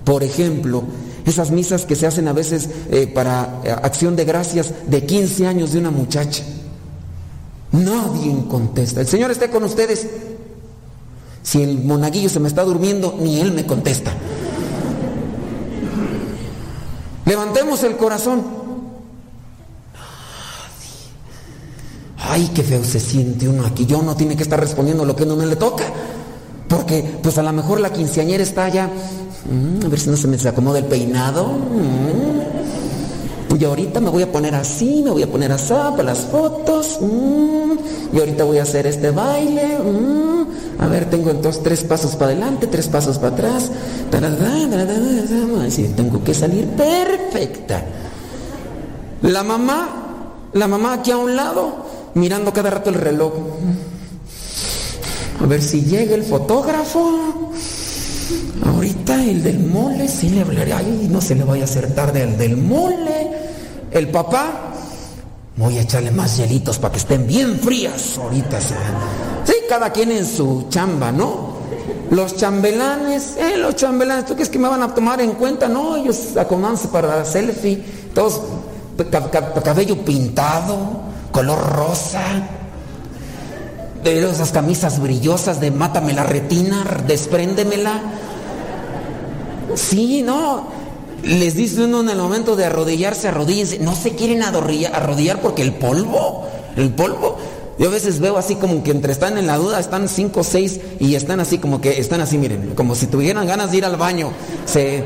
Por 0.05 0.25
ejemplo, 0.25 0.83
esas 1.25 1.53
misas 1.53 1.87
que 1.87 1.95
se 1.95 2.07
hacen 2.07 2.27
a 2.27 2.33
veces 2.33 2.69
eh, 2.91 3.07
para 3.07 3.61
eh, 3.65 3.71
acción 3.71 4.17
de 4.17 4.25
gracias 4.25 4.73
de 4.89 5.07
15 5.07 5.47
años 5.47 5.73
de 5.73 5.79
una 5.79 5.93
muchacha. 5.93 6.43
Nadie 7.73 8.35
contesta. 8.49 9.01
El 9.01 9.07
Señor 9.07 9.31
esté 9.31 9.51
con 9.51 9.63
ustedes. 9.63 10.09
Si 11.45 11.63
el 11.63 11.79
monaguillo 11.85 12.29
se 12.29 12.41
me 12.41 12.49
está 12.49 12.65
durmiendo, 12.65 13.17
ni 13.21 13.41
él 13.41 13.53
me 13.53 13.65
contesta. 13.65 14.13
Levantemos 17.25 17.85
el 17.85 17.97
corazón. 17.97 18.60
Ay, 22.31 22.49
qué 22.55 22.63
feo 22.63 22.85
se 22.85 23.01
siente 23.01 23.49
uno 23.49 23.67
aquí. 23.67 23.87
Yo 23.87 24.01
no 24.03 24.15
tiene 24.15 24.37
que 24.37 24.45
estar 24.45 24.61
respondiendo 24.61 25.05
lo 25.05 25.17
que 25.17 25.27
no 25.27 25.35
me 25.35 25.47
le 25.47 25.57
toca. 25.57 25.83
Porque, 26.69 27.19
pues 27.21 27.37
a 27.39 27.43
lo 27.43 27.53
mejor 27.53 27.81
la 27.81 27.93
quinceañera 27.93 28.45
está 28.45 28.67
allá. 28.67 28.87
Mm, 28.87 29.85
a 29.85 29.89
ver 29.89 29.99
si 29.99 30.11
no 30.11 30.17
se 30.17 30.29
me 30.29 30.37
acomoda 30.49 30.79
el 30.79 30.85
peinado. 30.85 31.49
Mm. 31.49 33.59
Y 33.59 33.65
ahorita 33.65 34.01
me 34.01 34.11
voy 34.11 34.23
a 34.23 34.31
poner 34.31 34.55
así, 34.55 35.03
me 35.05 35.11
voy 35.11 35.25
a 35.25 35.27
poner 35.27 35.51
así 35.51 35.73
para 35.73 36.05
las 36.05 36.21
fotos. 36.21 36.99
Mm. 37.01 38.17
Y 38.17 38.21
ahorita 38.21 38.45
voy 38.45 38.59
a 38.59 38.63
hacer 38.63 38.87
este 38.87 39.11
baile. 39.11 39.79
A 40.79 40.87
ver, 40.87 41.11
tengo 41.11 41.31
entonces 41.31 41.61
tres 41.65 41.83
pasos 41.83 42.15
para 42.15 42.31
adelante, 42.31 42.69
tres 42.69 42.87
pasos 42.87 43.19
para 43.19 43.35
atrás. 43.35 43.73
Tengo 45.97 46.23
que 46.23 46.33
salir 46.33 46.67
perfecta. 46.69 47.83
La 49.23 49.43
mamá, 49.43 49.89
la 50.53 50.69
mamá 50.69 50.95
aquí 50.95 51.11
a 51.11 51.19
un 51.19 51.35
lado, 51.35 51.90
mirando 52.15 52.53
cada 52.53 52.71
rato 52.71 52.91
el 52.91 52.97
reloj. 52.97 53.33
A 55.43 55.47
ver 55.47 55.63
si 55.63 55.83
llega 55.83 56.15
el 56.15 56.25
fotógrafo. 56.25 57.45
Ahorita 58.65 59.25
el 59.25 59.43
del 59.43 59.61
mole, 59.61 60.07
sí 60.09 60.31
le 60.31 60.43
hablaré. 60.43 60.73
Ay, 60.73 61.09
no 61.11 61.21
se 61.21 61.35
le 61.35 61.45
vaya 61.45 61.63
a 61.63 61.65
hacer 61.65 61.95
tarde 61.95 62.23
al 62.23 62.37
del 62.37 62.57
mole. 62.57 63.31
El 63.91 64.09
papá, 64.09 64.75
voy 65.57 65.79
a 65.79 65.83
echarle 65.83 66.11
más 66.11 66.37
hielitos 66.37 66.79
para 66.79 66.93
que 66.93 66.99
estén 66.99 67.27
bien 67.27 67.59
frías. 67.59 68.19
Ahorita 68.19 68.61
se 68.61 68.75
Sí, 69.45 69.55
cada 69.69 69.91
quien 69.91 70.13
en 70.13 70.27
su 70.27 70.67
chamba, 70.69 71.11
¿no? 71.11 71.61
Los 72.11 72.37
chambelanes, 72.37 73.37
eh, 73.37 73.57
los 73.57 73.77
chambelanes, 73.77 74.27
¿tú 74.27 74.35
crees 74.35 74.49
que 74.49 74.59
me 74.59 74.69
van 74.69 74.83
a 74.83 74.95
tomar 74.95 75.21
en 75.21 75.33
cuenta? 75.33 75.69
No, 75.69 75.97
ellos 75.97 76.37
acomodanse 76.37 76.89
para 76.89 77.25
selfie, 77.25 77.83
todos 78.13 78.41
cabello 79.65 80.05
pintado, 80.05 81.10
color 81.31 81.59
rosa, 81.59 82.23
de 84.03 84.31
esas 84.31 84.51
camisas 84.51 85.01
brillosas 85.01 85.61
de 85.61 85.71
mátame 85.71 86.13
la 86.13 86.25
retina, 86.25 86.85
despréndemela. 87.07 88.01
Sí, 89.75 90.23
no. 90.23 90.69
Les 91.23 91.55
dice 91.55 91.85
uno 91.85 92.01
en 92.01 92.09
el 92.09 92.19
momento 92.19 92.57
de 92.57 92.65
arrodillarse, 92.65 93.29
arrodíllense. 93.29 93.79
No 93.79 93.95
se 93.95 94.15
quieren 94.15 94.43
arrodillar, 94.43 95.41
porque 95.43 95.63
el 95.63 95.75
polvo, 95.75 96.47
el 96.77 96.91
polvo. 96.91 97.39
Yo 97.79 97.89
a 97.89 97.93
veces 97.93 98.21
veo 98.21 98.37
así 98.37 98.57
como 98.57 98.83
que 98.83 98.91
entre 98.91 99.13
están 99.13 99.39
en 99.39 99.47
la 99.47 99.57
duda, 99.57 99.81
están 99.81 100.09
cinco 100.09 100.41
o 100.41 100.45
seis 100.45 100.81
y 100.99 101.15
están 101.15 101.41
así 101.41 101.59
como 101.59 101.81
que 101.81 101.99
están 101.99 102.21
así, 102.21 102.37
miren, 102.37 102.75
como 102.75 102.95
si 102.95 103.07
tuvieran 103.07 103.47
ganas 103.47 103.71
de 103.71 103.79
ir 103.79 103.85
al 103.87 103.97
baño. 103.97 104.33
Se, 104.67 105.03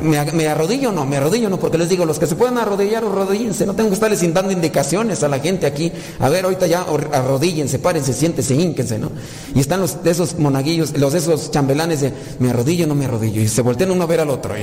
me, 0.00 0.48
arrodillo 0.48 0.92
no, 0.92 1.06
me 1.06 1.16
arrodillo 1.16 1.48
no, 1.48 1.58
porque 1.58 1.78
les 1.78 1.88
digo, 1.88 2.04
los 2.04 2.18
que 2.18 2.26
se 2.26 2.34
pueden 2.34 2.58
arrodillar, 2.58 3.04
arrodíllense, 3.04 3.66
no 3.66 3.74
tengo 3.74 3.90
que 3.90 3.94
estarles 3.94 4.34
dando 4.34 4.52
indicaciones 4.52 5.22
a 5.22 5.28
la 5.28 5.38
gente 5.38 5.66
aquí. 5.66 5.92
A 6.18 6.28
ver, 6.28 6.44
ahorita 6.44 6.66
ya 6.66 6.84
arrodíllense, 7.12 7.78
párense, 7.78 8.12
siéntense, 8.12 8.54
ínquense, 8.54 8.98
¿no? 8.98 9.10
Y 9.54 9.60
están 9.60 9.80
los 9.80 10.02
de 10.02 10.10
esos 10.10 10.38
monaguillos, 10.38 10.96
los 10.98 11.12
de 11.12 11.18
esos 11.18 11.50
chambelanes 11.50 12.00
de 12.00 12.12
me 12.38 12.50
arrodillo, 12.50 12.86
no 12.86 12.94
me 12.94 13.04
arrodillo, 13.04 13.40
y 13.40 13.48
se 13.48 13.62
voltean 13.62 13.90
uno 13.90 14.04
a 14.04 14.06
ver 14.06 14.20
al 14.20 14.30
otro. 14.30 14.54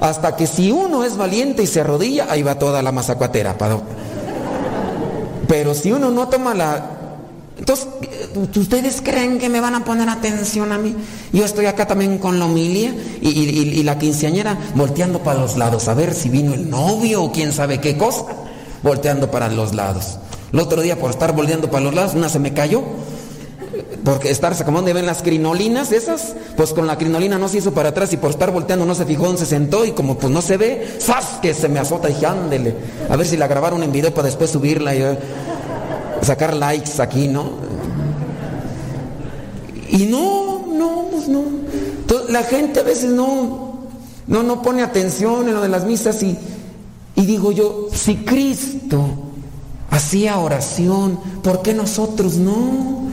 Hasta 0.00 0.36
que 0.36 0.46
si 0.46 0.70
uno 0.70 1.04
es 1.04 1.16
valiente 1.16 1.62
y 1.62 1.66
se 1.66 1.80
arrodilla, 1.80 2.26
ahí 2.30 2.42
va 2.42 2.58
toda 2.58 2.82
la 2.82 2.92
mazacuatera. 2.92 3.56
Pero 5.48 5.74
si 5.74 5.92
uno 5.92 6.10
no 6.10 6.28
toma 6.28 6.54
la 6.54 6.96
entonces, 7.58 7.88
¿ustedes 8.36 9.00
creen 9.02 9.38
que 9.38 9.48
me 9.48 9.60
van 9.60 9.74
a 9.74 9.84
poner 9.84 10.08
atención 10.08 10.72
a 10.72 10.78
mí? 10.78 10.94
Yo 11.32 11.44
estoy 11.44 11.66
acá 11.66 11.86
también 11.86 12.18
con 12.18 12.38
la 12.38 12.46
homilia 12.46 12.94
y, 13.20 13.82
la 13.82 13.98
quinceañera 13.98 14.58
volteando 14.74 15.20
para 15.20 15.40
los 15.40 15.56
lados, 15.56 15.88
a 15.88 15.94
ver 15.94 16.14
si 16.14 16.28
vino 16.28 16.54
el 16.54 16.68
novio 16.68 17.22
o 17.22 17.32
quién 17.32 17.52
sabe 17.52 17.80
qué 17.80 17.96
cosa, 17.96 18.24
volteando 18.82 19.30
para 19.30 19.48
los 19.48 19.74
lados. 19.74 20.18
El 20.52 20.60
otro 20.60 20.82
día 20.82 20.98
por 20.98 21.10
estar 21.10 21.34
volteando 21.34 21.70
para 21.70 21.84
los 21.84 21.94
lados, 21.94 22.14
una 22.14 22.28
se 22.28 22.38
me 22.38 22.52
cayó, 22.52 22.82
porque 24.04 24.30
estar, 24.30 24.56
como 24.64 24.78
donde 24.78 24.92
ven 24.92 25.06
las 25.06 25.22
crinolinas 25.22 25.92
esas, 25.92 26.34
pues 26.56 26.72
con 26.72 26.86
la 26.86 26.96
crinolina 26.96 27.38
no 27.38 27.48
se 27.48 27.58
hizo 27.58 27.72
para 27.72 27.88
atrás 27.90 28.12
y 28.12 28.16
por 28.16 28.30
estar 28.30 28.52
volteando 28.52 28.86
no 28.86 28.94
se 28.94 29.04
fijó 29.04 29.24
dónde 29.24 29.40
se 29.40 29.46
sentó 29.46 29.84
y 29.84 29.92
como 29.92 30.16
pues 30.16 30.32
no 30.32 30.42
se 30.42 30.56
ve, 30.56 30.96
¡zas! 31.00 31.38
que 31.42 31.52
se 31.54 31.68
me 31.68 31.78
azota 31.78 32.08
y 32.08 32.14
dije, 32.14 32.26
ándele, 32.26 32.74
a 33.08 33.16
ver 33.16 33.26
si 33.26 33.36
la 33.36 33.48
grabaron 33.48 33.82
en 33.82 33.92
video 33.92 34.14
para 34.14 34.26
después 34.26 34.50
subirla 34.50 34.94
y 34.94 35.18
sacar 36.22 36.54
likes 36.54 37.02
aquí, 37.02 37.28
¿no? 37.28 37.50
Y 39.90 40.06
no, 40.06 40.66
no, 40.66 41.06
pues 41.10 41.28
no. 41.28 41.44
La 42.28 42.42
gente 42.42 42.80
a 42.80 42.82
veces 42.82 43.10
no, 43.10 43.80
no, 44.26 44.42
no 44.42 44.62
pone 44.62 44.82
atención 44.82 45.48
en 45.48 45.54
lo 45.54 45.60
de 45.60 45.68
las 45.68 45.84
misas 45.84 46.22
y, 46.22 46.36
y 47.14 47.26
digo 47.26 47.52
yo, 47.52 47.88
si 47.92 48.16
Cristo 48.16 49.06
hacía 49.90 50.38
oración, 50.38 51.18
¿por 51.42 51.62
qué 51.62 51.72
nosotros 51.74 52.36
no? 52.36 53.06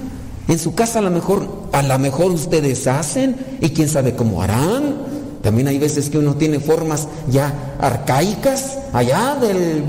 En 0.47 0.59
su 0.59 0.75
casa 0.75 0.99
a 0.99 1.01
lo 1.01 1.09
mejor, 1.09 1.47
a 1.71 1.81
lo 1.81 1.99
mejor 1.99 2.31
ustedes 2.31 2.87
hacen 2.87 3.35
y 3.61 3.69
quién 3.69 3.87
sabe 3.87 4.15
cómo 4.15 4.41
harán. 4.41 4.95
También 5.41 5.67
hay 5.67 5.77
veces 5.77 6.09
que 6.09 6.17
uno 6.17 6.35
tiene 6.35 6.59
formas 6.59 7.07
ya 7.29 7.75
arcaicas, 7.79 8.77
allá 8.93 9.37
del, 9.39 9.83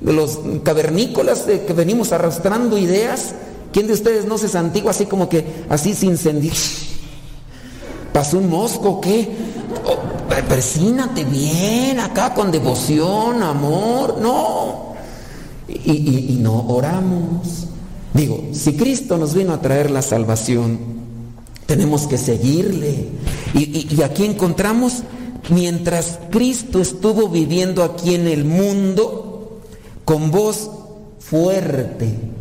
de 0.00 0.12
los 0.12 0.38
cavernícolas 0.62 1.46
de 1.46 1.64
que 1.64 1.72
venimos 1.72 2.12
arrastrando 2.12 2.78
ideas. 2.78 3.34
¿Quién 3.72 3.86
de 3.86 3.92
ustedes 3.92 4.24
no 4.24 4.38
se 4.38 4.48
santigua 4.48 4.92
así 4.92 5.06
como 5.06 5.28
que 5.28 5.64
así 5.68 5.94
sin 5.94 6.16
sentir? 6.16 6.52
¿Pasó 8.12 8.38
un 8.38 8.48
mosco 8.48 9.00
qué? 9.00 9.28
Oh, 9.84 9.98
persínate 10.48 11.24
bien 11.24 12.00
acá 12.00 12.34
con 12.34 12.50
devoción, 12.50 13.42
amor. 13.42 14.18
No. 14.20 14.94
Y, 15.68 16.38
no 16.40 16.66
oramos. 16.68 17.66
Digo, 18.14 18.48
si 18.52 18.72
Cristo 18.72 19.18
nos 19.18 19.34
vino 19.34 19.52
a 19.52 19.60
traer 19.60 19.90
la 19.90 20.00
salvación, 20.02 20.78
tenemos 21.66 22.06
que 22.06 22.16
seguirle. 22.16 23.08
Y 23.54 24.00
aquí 24.02 24.24
encontramos, 24.24 25.02
mientras 25.50 26.18
Cristo 26.30 26.80
estuvo 26.80 27.28
viviendo 27.28 27.84
aquí 27.84 28.14
en 28.14 28.26
el 28.26 28.44
mundo, 28.44 29.60
con 30.04 30.30
voz 30.30 30.70
fuerte 31.20 32.37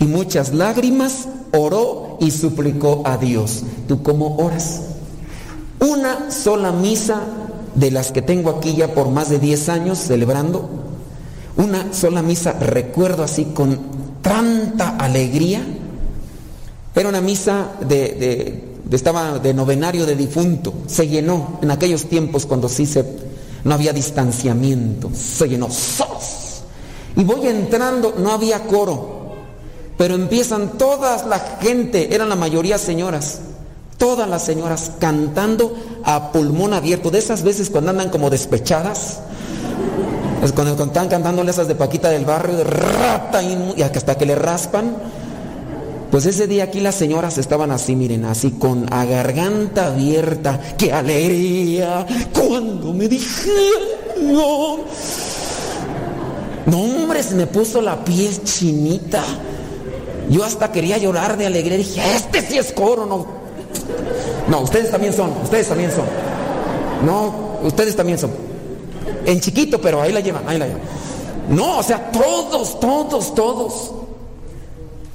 y 0.00 0.04
muchas 0.04 0.54
lágrimas, 0.54 1.28
oró 1.52 2.16
y 2.20 2.30
suplicó 2.30 3.02
a 3.04 3.16
Dios. 3.16 3.62
¿Tú 3.86 4.02
cómo 4.02 4.36
oras? 4.36 4.80
Una 5.80 6.30
sola 6.30 6.72
misa 6.72 7.20
de 7.74 7.90
las 7.90 8.10
que 8.12 8.22
tengo 8.22 8.50
aquí 8.50 8.74
ya 8.74 8.94
por 8.94 9.10
más 9.10 9.28
de 9.30 9.38
10 9.38 9.68
años 9.68 9.98
celebrando, 9.98 10.68
una 11.56 11.92
sola 11.92 12.22
misa, 12.22 12.52
recuerdo 12.52 13.22
así 13.24 13.46
con 13.46 13.78
tanta 14.22 14.96
alegría. 14.96 15.62
Era 16.94 17.08
una 17.08 17.20
misa 17.20 17.72
de, 17.80 18.64
de- 18.90 18.96
estaba 18.96 19.38
de 19.38 19.52
novenario 19.54 20.06
de 20.06 20.16
difunto, 20.16 20.72
se 20.86 21.06
llenó 21.06 21.58
en 21.62 21.70
aquellos 21.70 22.06
tiempos 22.06 22.46
cuando 22.46 22.68
sí 22.68 22.86
se, 22.86 23.04
no 23.64 23.74
había 23.74 23.92
distanciamiento, 23.92 25.10
se 25.14 25.48
llenó. 25.48 25.68
¡Sos! 25.70 26.62
Y 27.16 27.22
voy 27.24 27.46
entrando, 27.46 28.14
no 28.18 28.32
había 28.32 28.64
coro, 28.64 29.17
pero 29.98 30.14
empiezan 30.14 30.78
toda 30.78 31.26
la 31.26 31.58
gente, 31.60 32.14
eran 32.14 32.28
la 32.30 32.36
mayoría 32.36 32.78
señoras, 32.78 33.40
todas 33.98 34.28
las 34.28 34.44
señoras 34.44 34.92
cantando 35.00 35.76
a 36.04 36.30
pulmón 36.32 36.72
abierto, 36.72 37.10
de 37.10 37.18
esas 37.18 37.42
veces 37.42 37.68
cuando 37.68 37.90
andan 37.90 38.08
como 38.08 38.30
despechadas, 38.30 39.18
es 40.42 40.52
cuando, 40.52 40.84
están 40.84 41.08
cantándole 41.08 41.50
esas 41.50 41.66
de 41.66 41.74
Paquita 41.74 42.10
del 42.10 42.24
barrio, 42.24 42.56
de 42.56 42.64
rata 42.64 43.42
y 43.42 43.82
hasta 43.82 44.16
que 44.16 44.24
le 44.24 44.36
raspan. 44.36 44.96
Pues 46.12 46.24
ese 46.26 46.46
día 46.46 46.64
aquí 46.64 46.80
las 46.80 46.94
señoras 46.94 47.36
estaban 47.38 47.72
así, 47.72 47.96
miren, 47.96 48.24
así 48.24 48.52
con 48.52 48.90
a 48.92 49.04
garganta 49.04 49.88
abierta. 49.88 50.58
¡Qué 50.78 50.92
alegría! 50.92 52.06
Cuando 52.32 52.94
me 52.94 53.08
dijeron. 53.08 54.82
No, 56.66 56.82
hombre, 56.82 57.22
se 57.22 57.34
me 57.34 57.46
puso 57.46 57.82
la 57.82 58.02
piel 58.04 58.42
chinita. 58.44 59.24
Yo 60.30 60.44
hasta 60.44 60.70
quería 60.72 60.98
llorar 60.98 61.36
de 61.36 61.46
alegría. 61.46 61.78
Dije, 61.78 62.00
este 62.14 62.42
sí 62.42 62.58
es 62.58 62.72
coro, 62.72 63.06
no. 63.06 63.26
No, 64.48 64.60
ustedes 64.60 64.90
también 64.90 65.12
son, 65.12 65.30
ustedes 65.42 65.68
también 65.68 65.90
son. 65.90 66.04
No, 67.04 67.58
ustedes 67.62 67.94
también 67.96 68.18
son. 68.18 68.30
En 69.24 69.40
chiquito, 69.40 69.80
pero 69.80 70.00
ahí 70.00 70.12
la 70.12 70.20
llevan, 70.20 70.48
ahí 70.48 70.58
la 70.58 70.66
llevan. 70.66 70.82
No, 71.48 71.78
o 71.78 71.82
sea, 71.82 72.10
todos, 72.10 72.78
todos, 72.80 73.34
todos. 73.34 73.92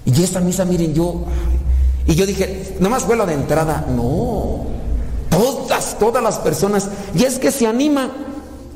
Y 0.06 0.24
esa 0.24 0.40
misa, 0.40 0.66
miren, 0.66 0.94
yo. 0.94 1.24
Y 2.06 2.16
yo 2.16 2.26
dije, 2.26 2.76
nomás 2.80 3.04
fue 3.04 3.16
la 3.16 3.26
de 3.26 3.34
entrada. 3.34 3.86
No. 3.90 4.66
Todas, 5.30 5.98
todas 5.98 6.24
las 6.24 6.40
personas. 6.40 6.90
Y 7.16 7.24
es 7.24 7.40
que 7.40 7.52
se 7.52 7.68
anima. 7.68 8.12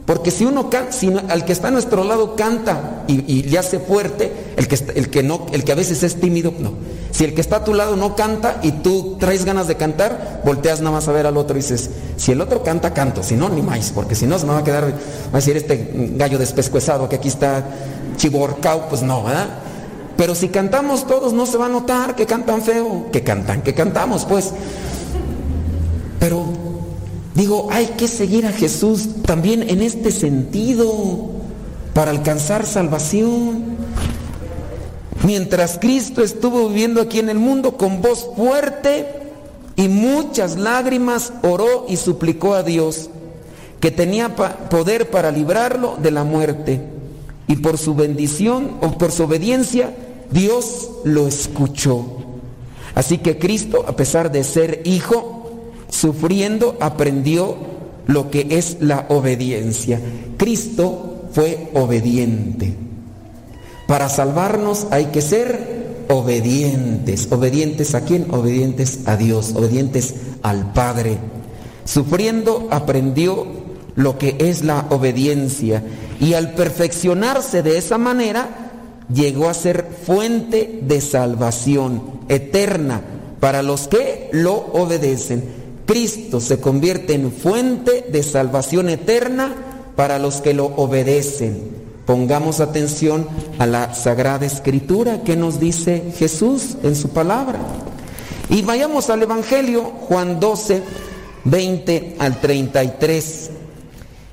Porque 0.07 0.31
si 0.31 0.45
uno 0.45 0.69
can- 0.69 0.93
si 0.93 1.13
al 1.27 1.43
que 1.43 1.51
está 1.51 1.67
a 1.67 1.71
nuestro 1.71 2.05
lado 2.05 2.37
canta 2.37 3.03
y, 3.07 3.43
le 3.43 3.57
hace 3.59 3.77
fuerte, 3.77 4.31
el 4.55 4.65
que, 4.69 4.79
el 4.95 5.09
que 5.09 5.21
no, 5.21 5.45
el 5.51 5.65
que 5.65 5.73
a 5.73 5.75
veces 5.75 6.01
es 6.01 6.15
tímido, 6.21 6.53
no. 6.59 6.71
Si 7.11 7.25
el 7.25 7.33
que 7.33 7.41
está 7.41 7.57
a 7.57 7.63
tu 7.65 7.73
lado 7.73 7.97
no 7.97 8.15
canta 8.15 8.59
y 8.63 8.71
tú 8.71 9.17
traes 9.19 9.43
ganas 9.43 9.67
de 9.67 9.75
cantar, 9.75 10.41
volteas 10.45 10.79
nada 10.79 10.91
más 10.95 11.09
a 11.09 11.11
ver 11.11 11.27
al 11.27 11.35
otro 11.35 11.57
y 11.57 11.61
dices, 11.61 11.89
si 12.15 12.31
el 12.31 12.39
otro 12.39 12.63
canta, 12.63 12.93
canto, 12.93 13.21
si 13.21 13.35
no, 13.35 13.49
ni 13.49 13.61
más, 13.61 13.91
porque 13.93 14.15
si 14.15 14.25
no 14.27 14.39
se 14.39 14.45
me 14.45 14.53
va 14.53 14.59
a 14.59 14.63
quedar, 14.63 14.85
va 14.85 15.33
a 15.33 15.35
decir 15.35 15.57
este 15.57 15.91
gallo 16.15 16.37
despescuezado 16.37 17.09
que 17.09 17.17
aquí 17.17 17.27
está 17.27 17.65
chiborcao, 18.15 18.87
pues 18.87 19.01
no, 19.01 19.25
¿verdad? 19.25 19.47
Pero 20.15 20.35
si 20.35 20.47
cantamos 20.47 21.05
todos, 21.05 21.33
no 21.33 21.45
se 21.45 21.57
va 21.57 21.65
a 21.65 21.69
notar 21.69 22.15
que 22.15 22.25
cantan 22.25 22.61
feo, 22.61 23.07
que 23.11 23.23
cantan, 23.23 23.61
que 23.61 23.73
cantamos, 23.73 24.23
pues. 24.23 24.53
Pero 26.19 26.45
digo, 27.37 27.67
hay 27.71 27.85
que 27.97 28.07
seguir 28.07 28.47
a 28.47 28.51
Jesús 28.51 29.21
también 29.21 29.61
en 29.69 29.83
este 29.83 30.11
sentido 30.11 31.29
para 31.93 32.09
alcanzar 32.09 32.65
salvación. 32.65 33.77
Mientras 35.23 35.77
Cristo 35.77 36.23
estuvo 36.23 36.67
viviendo 36.67 36.99
aquí 36.99 37.19
en 37.19 37.29
el 37.29 37.37
mundo 37.37 37.77
con 37.77 38.01
voz 38.01 38.27
fuerte 38.35 39.05
y 39.75 39.87
muchas 39.87 40.57
lágrimas, 40.57 41.31
oró 41.43 41.85
y 41.87 41.97
suplicó 41.97 42.55
a 42.55 42.63
Dios 42.63 43.11
que 43.79 43.91
tenía 43.91 44.35
poder 44.35 45.11
para 45.11 45.29
librarlo 45.29 45.95
de 46.01 46.09
la 46.09 46.23
muerte. 46.23 46.81
Y 47.47 47.57
por 47.57 47.77
su 47.77 47.93
bendición 47.93 48.77
o 48.81 48.97
por 48.97 49.11
su 49.11 49.23
obediencia, 49.23 49.95
Dios 50.31 50.89
lo 51.03 51.27
escuchó. 51.27 52.03
Así 52.95 53.19
que 53.19 53.37
Cristo, 53.37 53.85
a 53.87 53.95
pesar 53.95 54.31
de 54.31 54.43
ser 54.43 54.81
hijo, 54.85 55.36
sufriendo, 55.89 56.77
aprendió 56.79 57.55
lo 58.07 58.29
que 58.31 58.47
es 58.51 58.77
la 58.79 59.05
obediencia. 59.09 59.99
Cristo 60.37 61.29
fue 61.31 61.69
obediente. 61.73 62.73
Para 63.87 64.09
salvarnos 64.09 64.87
hay 64.91 65.05
que 65.05 65.21
ser 65.21 66.05
obedientes. 66.09 67.31
¿Obedientes 67.31 67.95
a 67.95 68.01
quién? 68.01 68.27
Obedientes 68.31 68.99
a 69.05 69.17
Dios, 69.17 69.53
obedientes 69.55 70.15
al 70.41 70.73
Padre. 70.73 71.17
Sufriendo 71.85 72.67
aprendió 72.71 73.45
lo 73.95 74.17
que 74.17 74.35
es 74.39 74.63
la 74.63 74.85
obediencia 74.89 75.83
y 76.19 76.33
al 76.33 76.53
perfeccionarse 76.53 77.63
de 77.63 77.77
esa 77.77 77.97
manera 77.97 78.47
llegó 79.13 79.49
a 79.49 79.53
ser 79.53 79.87
fuente 80.05 80.81
de 80.83 81.01
salvación 81.01 82.03
eterna 82.29 83.01
para 83.39 83.63
los 83.63 83.87
que 83.87 84.29
lo 84.33 84.53
obedecen. 84.53 85.66
Cristo 85.87 86.41
se 86.41 86.59
convierte 86.59 87.13
en 87.13 87.31
fuente 87.31 88.05
de 88.11 88.21
salvación 88.21 88.89
eterna 88.89 89.55
para 89.95 90.19
los 90.19 90.41
que 90.41 90.53
lo 90.53 90.65
obedecen. 90.65 91.87
Pongamos 92.05 92.59
atención 92.59 93.27
a 93.57 93.65
la 93.65 93.95
Sagrada 93.95 94.45
Escritura 94.45 95.23
que 95.23 95.35
nos 95.35 95.59
dice 95.59 96.13
Jesús 96.17 96.77
en 96.83 96.95
su 96.95 97.09
palabra. 97.09 97.59
Y 98.49 98.61
vayamos 98.61 99.09
al 99.09 99.23
Evangelio, 99.23 99.83
Juan 99.83 100.39
12, 100.39 100.83
20 101.45 102.15
al 102.19 102.39
33. 102.39 103.49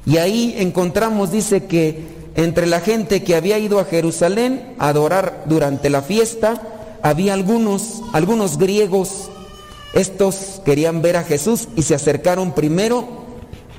Y 0.07 0.19
ahí 0.19 0.57
encontramos, 0.59 1.33
dice 1.33 1.65
que 1.65 2.15
entre 2.35 2.67
la 2.67 2.81
gente 2.81 3.23
que 3.23 3.37
había 3.37 3.59
ido 3.59 3.79
a 3.79 3.85
Jerusalén 3.85 4.75
a 4.79 4.89
adorar 4.89 5.45
durante 5.47 5.89
la 5.89 6.03
fiesta, 6.03 6.61
había 7.03 7.35
algunos, 7.35 8.03
algunos 8.13 8.59
griegos. 8.59 9.31
Estos 9.95 10.61
querían 10.65 11.03
ver 11.03 11.17
a 11.17 11.23
Jesús 11.23 11.69
y 11.77 11.83
se 11.83 11.95
acercaron 11.95 12.53
primero 12.53 13.07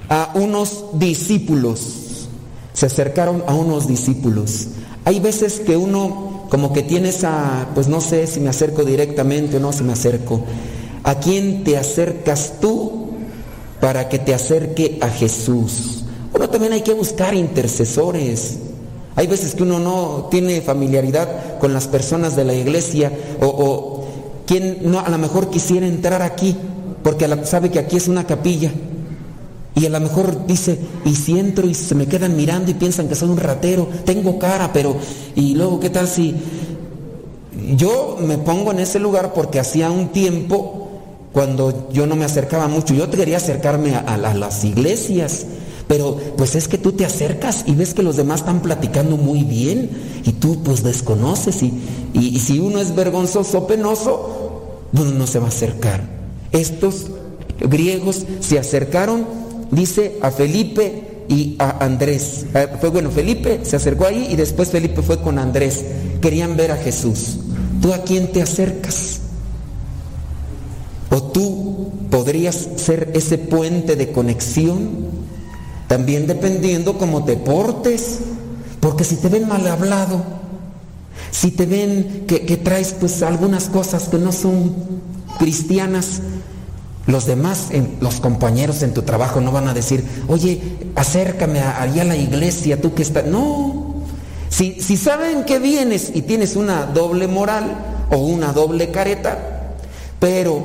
a 0.07 0.31
unos 0.35 0.85
discípulos. 0.93 2.27
Se 2.73 2.85
acercaron 2.85 3.43
a 3.47 3.53
unos 3.53 3.87
discípulos. 3.87 4.67
Hay 5.03 5.19
veces 5.19 5.59
que 5.59 5.75
uno 5.75 6.47
como 6.49 6.71
que 6.71 6.83
tiene 6.83 7.09
esa, 7.09 7.67
pues 7.75 7.87
no 7.87 7.99
sé 7.99 8.27
si 8.27 8.39
me 8.39 8.49
acerco 8.49 8.83
directamente 8.83 9.57
o 9.57 9.59
no 9.59 9.73
si 9.73 9.83
me 9.83 9.93
acerco. 9.93 10.41
¿A 11.03 11.15
quién 11.15 11.63
te 11.63 11.77
acercas 11.77 12.53
tú 12.61 13.09
para 13.81 14.07
que 14.07 14.19
te 14.19 14.33
acerque 14.33 14.97
a 15.01 15.09
Jesús? 15.09 16.05
Uno 16.33 16.49
también 16.49 16.73
hay 16.73 16.81
que 16.81 16.93
buscar 16.93 17.33
intercesores. 17.33 18.57
Hay 19.17 19.27
veces 19.27 19.53
que 19.53 19.63
uno 19.63 19.79
no 19.79 20.27
tiene 20.31 20.61
familiaridad 20.61 21.59
con 21.59 21.73
las 21.73 21.87
personas 21.87 22.35
de 22.35 22.45
la 22.45 22.53
iglesia 22.53 23.11
o, 23.41 23.47
o 23.47 24.04
quien 24.45 24.79
no, 24.91 24.99
a 24.99 25.09
lo 25.09 25.17
mejor 25.17 25.49
quisiera 25.49 25.87
entrar 25.87 26.21
aquí 26.21 26.55
porque 27.03 27.27
sabe 27.45 27.69
que 27.69 27.79
aquí 27.79 27.97
es 27.97 28.07
una 28.07 28.25
capilla. 28.25 28.71
Y 29.75 29.85
a 29.85 29.89
lo 29.89 29.99
mejor 29.99 30.47
dice, 30.47 30.79
y 31.03 31.13
si 31.15 31.37
entro 31.37 31.67
y 31.67 31.73
se 31.73 31.95
me 31.95 32.07
quedan 32.07 32.37
mirando 32.37 32.71
y 32.71 32.75
piensan 32.75 33.09
que 33.09 33.15
soy 33.15 33.29
un 33.29 33.37
ratero, 33.37 33.89
tengo 34.05 34.39
cara, 34.39 34.71
pero, 34.71 34.95
y 35.35 35.53
luego, 35.53 35.81
¿qué 35.81 35.89
tal 35.89 36.07
si 36.07 36.33
yo 37.75 38.17
me 38.21 38.37
pongo 38.37 38.71
en 38.71 38.79
ese 38.79 38.99
lugar 38.99 39.33
porque 39.33 39.59
hacía 39.59 39.91
un 39.91 40.09
tiempo 40.09 40.85
cuando 41.33 41.89
yo 41.91 42.07
no 42.07 42.15
me 42.15 42.23
acercaba 42.23 42.69
mucho. 42.69 42.93
Yo 42.93 43.09
quería 43.09 43.37
acercarme 43.37 43.95
a 43.95 44.17
las 44.17 44.63
iglesias, 44.63 45.45
pero 45.87 46.17
pues 46.37 46.55
es 46.55 46.67
que 46.67 46.77
tú 46.77 46.93
te 46.93 47.05
acercas 47.05 47.63
y 47.67 47.75
ves 47.75 47.93
que 47.93 48.01
los 48.03 48.15
demás 48.15 48.39
están 48.41 48.61
platicando 48.61 49.17
muy 49.17 49.43
bien 49.43 49.89
y 50.23 50.31
tú 50.33 50.63
pues 50.63 50.83
desconoces 50.83 51.61
y, 51.63 51.73
y- 52.13 52.39
si 52.39 52.59
uno 52.59 52.79
es 52.79 52.95
vergonzoso, 52.95 53.67
penoso, 53.67 54.79
uno 54.93 55.11
no 55.11 55.27
se 55.27 55.39
va 55.39 55.45
a 55.45 55.49
acercar. 55.49 56.01
Estos 56.51 57.05
griegos 57.59 58.25
se 58.39 58.57
acercaron, 58.59 59.25
dice, 59.71 60.17
a 60.21 60.31
Felipe 60.31 61.23
y 61.27 61.55
a 61.59 61.83
Andrés. 61.85 62.45
Eh, 62.53 62.67
Fue 62.79 62.89
bueno, 62.89 63.11
Felipe 63.11 63.59
se 63.63 63.75
acercó 63.75 64.05
ahí 64.05 64.27
y 64.31 64.35
después 64.35 64.69
Felipe 64.69 65.01
fue 65.01 65.21
con 65.21 65.37
Andrés. 65.39 65.83
Querían 66.21 66.55
ver 66.57 66.71
a 66.71 66.77
Jesús. 66.77 67.37
¿Tú 67.81 67.93
a 67.93 67.99
quién 67.99 68.31
te 68.31 68.41
acercas? 68.41 69.19
¿O 71.11 71.21
tú 71.23 71.91
podrías 72.09 72.67
ser 72.77 73.11
ese 73.13 73.37
puente 73.37 73.95
de 73.95 74.11
conexión? 74.11 75.24
También 75.87 76.27
dependiendo 76.27 76.97
cómo 76.97 77.23
te 77.25 77.35
portes. 77.37 78.19
Porque 78.79 79.03
si 79.03 79.15
te 79.15 79.29
ven 79.29 79.47
mal 79.47 79.65
hablado, 79.67 80.21
si 81.31 81.51
te 81.51 81.65
ven 81.65 82.25
que, 82.27 82.45
que 82.45 82.57
traes 82.57 82.93
pues 82.99 83.23
algunas 83.23 83.65
cosas 83.65 84.09
que 84.09 84.17
no 84.17 84.31
son 84.31 84.75
cristianas, 85.39 86.21
los 87.07 87.25
demás, 87.25 87.69
los 87.99 88.15
compañeros 88.19 88.81
en 88.83 88.93
tu 88.93 89.01
trabajo 89.01 89.41
no 89.41 89.51
van 89.51 89.67
a 89.67 89.73
decir, 89.73 90.03
oye, 90.27 90.61
acércame 90.95 91.59
a- 91.59 91.81
allá 91.81 92.03
a 92.03 92.05
la 92.05 92.15
iglesia, 92.17 92.79
tú 92.79 92.93
que 92.93 93.01
estás... 93.01 93.25
No, 93.25 93.95
si, 94.49 94.79
si 94.81 94.97
saben 94.97 95.43
que 95.45 95.59
vienes 95.59 96.11
y 96.13 96.21
tienes 96.21 96.55
una 96.55 96.85
doble 96.85 97.27
moral 97.27 98.05
o 98.11 98.17
una 98.17 98.53
doble 98.53 98.91
careta, 98.91 99.73
pero, 100.19 100.59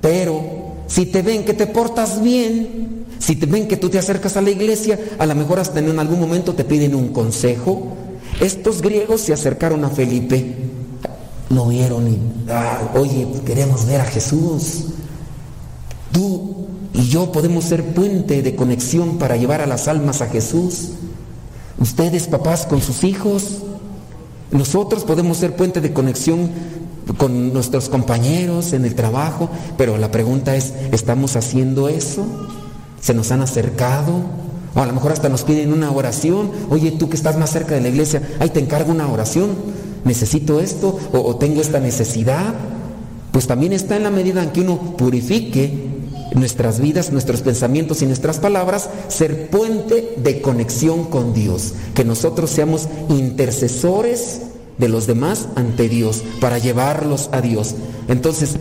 pero, 0.00 0.42
si 0.88 1.06
te 1.06 1.22
ven 1.22 1.44
que 1.44 1.54
te 1.54 1.66
portas 1.68 2.20
bien, 2.22 3.03
si 3.24 3.36
te 3.36 3.46
ven 3.46 3.66
que 3.66 3.78
tú 3.78 3.88
te 3.88 3.98
acercas 3.98 4.36
a 4.36 4.42
la 4.42 4.50
iglesia, 4.50 4.98
a 5.18 5.24
lo 5.24 5.34
mejor 5.34 5.58
hasta 5.58 5.78
en 5.78 5.98
algún 5.98 6.20
momento 6.20 6.52
te 6.52 6.62
piden 6.62 6.94
un 6.94 7.08
consejo. 7.08 7.96
Estos 8.38 8.82
griegos 8.82 9.22
se 9.22 9.32
acercaron 9.32 9.82
a 9.82 9.88
Felipe, 9.88 10.54
lo 11.48 11.68
vieron 11.68 12.06
y, 12.06 12.18
"Ah, 12.50 12.92
oye, 12.94 13.26
queremos 13.46 13.86
ver 13.86 14.02
a 14.02 14.04
Jesús. 14.04 14.88
Tú 16.12 16.66
y 16.92 17.08
yo 17.08 17.32
podemos 17.32 17.64
ser 17.64 17.94
puente 17.94 18.42
de 18.42 18.54
conexión 18.54 19.16
para 19.16 19.38
llevar 19.38 19.62
a 19.62 19.66
las 19.66 19.88
almas 19.88 20.20
a 20.20 20.26
Jesús. 20.26 20.90
Ustedes, 21.78 22.26
papás, 22.26 22.66
con 22.66 22.82
sus 22.82 23.04
hijos. 23.04 23.62
Nosotros 24.50 25.04
podemos 25.04 25.38
ser 25.38 25.56
puente 25.56 25.80
de 25.80 25.94
conexión 25.94 26.50
con 27.16 27.54
nuestros 27.54 27.88
compañeros 27.88 28.74
en 28.74 28.84
el 28.84 28.94
trabajo, 28.94 29.48
pero 29.78 29.96
la 29.96 30.10
pregunta 30.10 30.56
es, 30.56 30.74
¿estamos 30.92 31.36
haciendo 31.36 31.88
eso? 31.88 32.26
¿Se 33.04 33.12
nos 33.12 33.30
han 33.32 33.42
acercado? 33.42 34.22
O 34.74 34.80
a 34.80 34.86
lo 34.86 34.94
mejor 34.94 35.12
hasta 35.12 35.28
nos 35.28 35.42
piden 35.42 35.74
una 35.74 35.90
oración. 35.92 36.50
Oye, 36.70 36.90
tú 36.92 37.10
que 37.10 37.16
estás 37.16 37.36
más 37.36 37.50
cerca 37.50 37.74
de 37.74 37.82
la 37.82 37.88
iglesia, 37.88 38.22
ahí 38.40 38.48
te 38.48 38.60
encargo 38.60 38.90
una 38.92 39.12
oración. 39.12 39.50
Necesito 40.06 40.58
esto 40.58 40.98
o, 41.12 41.18
o 41.18 41.36
tengo 41.36 41.60
esta 41.60 41.80
necesidad. 41.80 42.54
Pues 43.30 43.46
también 43.46 43.74
está 43.74 43.96
en 43.96 44.04
la 44.04 44.10
medida 44.10 44.42
en 44.42 44.52
que 44.52 44.62
uno 44.62 44.96
purifique 44.96 45.90
nuestras 46.34 46.80
vidas, 46.80 47.12
nuestros 47.12 47.42
pensamientos 47.42 48.00
y 48.00 48.06
nuestras 48.06 48.38
palabras, 48.38 48.88
ser 49.08 49.50
puente 49.50 50.14
de 50.16 50.40
conexión 50.40 51.04
con 51.04 51.34
Dios. 51.34 51.74
Que 51.94 52.06
nosotros 52.06 52.48
seamos 52.48 52.88
intercesores 53.10 54.40
de 54.78 54.88
los 54.88 55.06
demás 55.06 55.48
ante 55.56 55.90
Dios 55.90 56.24
para 56.40 56.56
llevarlos 56.56 57.28
a 57.32 57.42
Dios. 57.42 57.74
Entonces, 58.08 58.56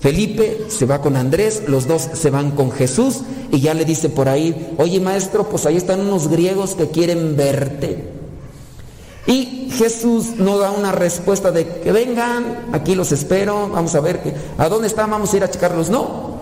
Felipe 0.00 0.66
se 0.68 0.84
va 0.84 1.00
con 1.00 1.16
Andrés, 1.16 1.62
los 1.66 1.88
dos 1.88 2.10
se 2.12 2.28
van 2.28 2.50
con 2.50 2.70
Jesús 2.70 3.22
y 3.50 3.60
ya 3.60 3.74
le 3.74 3.84
dice 3.84 4.08
por 4.08 4.28
ahí, 4.28 4.74
oye 4.78 5.00
maestro, 5.00 5.48
pues 5.48 5.66
ahí 5.66 5.76
están 5.76 6.00
unos 6.00 6.28
griegos 6.28 6.74
que 6.74 6.88
quieren 6.88 7.36
verte. 7.36 8.16
Y 9.26 9.68
Jesús 9.72 10.36
no 10.36 10.58
da 10.58 10.70
una 10.70 10.92
respuesta 10.92 11.50
de 11.50 11.66
que 11.66 11.92
vengan, 11.92 12.68
aquí 12.72 12.94
los 12.94 13.10
espero, 13.12 13.68
vamos 13.68 13.94
a 13.94 14.00
ver 14.00 14.22
que, 14.22 14.32
a 14.56 14.68
dónde 14.68 14.86
están, 14.86 15.10
vamos 15.10 15.32
a 15.32 15.36
ir 15.36 15.44
a 15.44 15.50
checarlos. 15.50 15.90
No. 15.90 16.36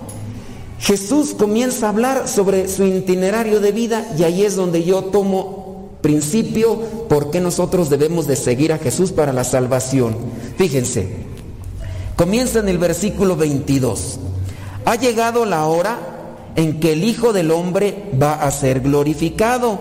Jesús 0.78 1.35
comienza 1.39 1.86
a 1.86 1.90
hablar 1.90 2.28
sobre 2.28 2.68
su 2.68 2.85
itinerario 2.85 3.60
de 3.60 3.72
vida 3.72 4.06
y 4.18 4.24
ahí 4.24 4.44
es 4.44 4.55
donde 4.56 4.85
yo 4.85 5.05
tomo 5.05 5.89
principio 6.02 6.78
por 7.09 7.31
qué 7.31 7.40
nosotros 7.40 7.89
debemos 7.89 8.26
de 8.26 8.36
seguir 8.36 8.72
a 8.74 8.78
Jesús 8.78 9.10
para 9.12 9.32
la 9.32 9.44
salvación. 9.44 10.14
Fíjense, 10.59 11.09
comienza 12.16 12.59
en 12.59 12.68
el 12.68 12.76
versículo 12.76 13.36
22. 13.36 14.18
Ha 14.85 14.97
llegado 14.97 15.47
la 15.47 15.64
hora 15.64 16.13
en 16.56 16.81
que 16.81 16.93
el 16.93 17.05
Hijo 17.05 17.32
del 17.32 17.51
Hombre 17.51 18.10
va 18.20 18.35
a 18.35 18.51
ser 18.51 18.81
glorificado. 18.81 19.78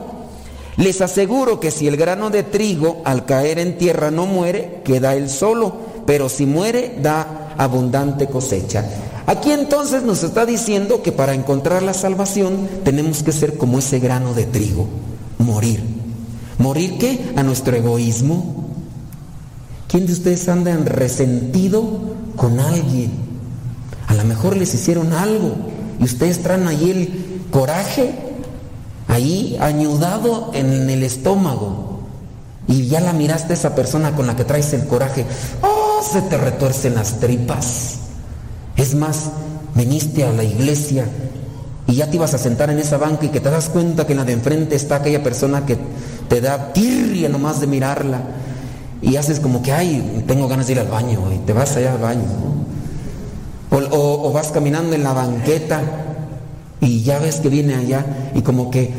Les 0.77 1.01
aseguro 1.01 1.59
que 1.59 1.71
si 1.71 1.87
el 1.87 1.97
grano 1.97 2.29
de 2.29 2.43
trigo 2.43 3.01
al 3.05 3.25
caer 3.25 3.59
en 3.59 3.77
tierra 3.77 4.09
no 4.09 4.25
muere, 4.25 4.81
queda 4.83 5.15
él 5.15 5.29
solo, 5.29 5.75
pero 6.05 6.29
si 6.29 6.45
muere 6.45 6.97
da 7.01 7.53
abundante 7.57 8.27
cosecha. 8.27 8.85
Aquí 9.25 9.51
entonces 9.51 10.03
nos 10.03 10.23
está 10.23 10.45
diciendo 10.45 11.01
que 11.01 11.11
para 11.11 11.33
encontrar 11.33 11.83
la 11.83 11.93
salvación 11.93 12.67
tenemos 12.83 13.23
que 13.23 13.31
ser 13.31 13.57
como 13.57 13.79
ese 13.79 13.99
grano 13.99 14.33
de 14.33 14.45
trigo, 14.45 14.87
morir. 15.37 15.81
¿Morir 16.57 16.97
qué? 16.97 17.31
A 17.35 17.43
nuestro 17.43 17.75
egoísmo. 17.75 18.71
¿Quién 19.87 20.07
de 20.07 20.13
ustedes 20.13 20.49
anda 20.49 20.71
en 20.71 20.85
resentido 20.85 21.85
con 22.35 22.59
alguien? 22.59 23.11
A 24.07 24.15
lo 24.15 24.23
mejor 24.23 24.57
les 24.57 24.73
hicieron 24.73 25.13
algo 25.13 25.72
y 25.99 26.03
ustedes 26.03 26.41
traen 26.41 26.67
ahí 26.67 26.91
el 26.91 27.49
coraje 27.51 28.13
ahí 29.07 29.57
añudado 29.59 30.51
en 30.53 30.89
el 30.89 31.03
estómago 31.03 31.99
y 32.67 32.87
ya 32.87 32.99
la 32.99 33.13
miraste 33.13 33.53
a 33.53 33.55
esa 33.55 33.75
persona 33.75 34.15
con 34.15 34.25
la 34.25 34.35
que 34.35 34.45
traes 34.45 34.73
el 34.73 34.87
coraje, 34.87 35.25
oh, 35.61 36.01
se 36.01 36.21
te 36.21 36.37
retuercen 36.37 36.95
las 36.95 37.19
tripas. 37.19 37.99
Es 38.77 38.95
más, 38.95 39.29
viniste 39.75 40.23
a 40.23 40.31
la 40.31 40.43
iglesia 40.43 41.05
y 41.87 41.95
ya 41.95 42.09
te 42.09 42.15
ibas 42.15 42.33
a 42.33 42.37
sentar 42.37 42.69
en 42.69 42.79
esa 42.79 42.97
banca 42.97 43.25
y 43.25 43.29
que 43.29 43.41
te 43.41 43.49
das 43.49 43.69
cuenta 43.69 44.07
que 44.07 44.13
en 44.13 44.19
la 44.19 44.25
de 44.25 44.33
enfrente 44.33 44.75
está 44.75 44.97
aquella 44.97 45.21
persona 45.21 45.65
que 45.65 45.77
te 46.29 46.39
da 46.39 46.71
tirria 46.71 47.27
nomás 47.27 47.59
de 47.59 47.67
mirarla 47.67 48.21
y 49.01 49.17
haces 49.17 49.41
como 49.41 49.61
que, 49.61 49.73
ay, 49.73 50.23
tengo 50.25 50.47
ganas 50.47 50.67
de 50.67 50.73
ir 50.73 50.79
al 50.79 50.87
baño 50.87 51.19
y 51.33 51.39
te 51.39 51.51
vas 51.51 51.75
allá 51.75 51.91
al 51.91 51.99
baño. 51.99 52.52
O, 53.73 54.27
o- 54.27 54.31
vas 54.31 54.51
caminando 54.51 54.95
en 54.95 55.03
la 55.03 55.13
banqueta 55.13 55.81
y 56.79 57.01
ya 57.01 57.17
ves 57.19 57.37
que 57.37 57.49
viene 57.49 57.73
allá 57.75 58.05
y 58.35 58.41
como 58.41 58.69
que, 58.69 58.93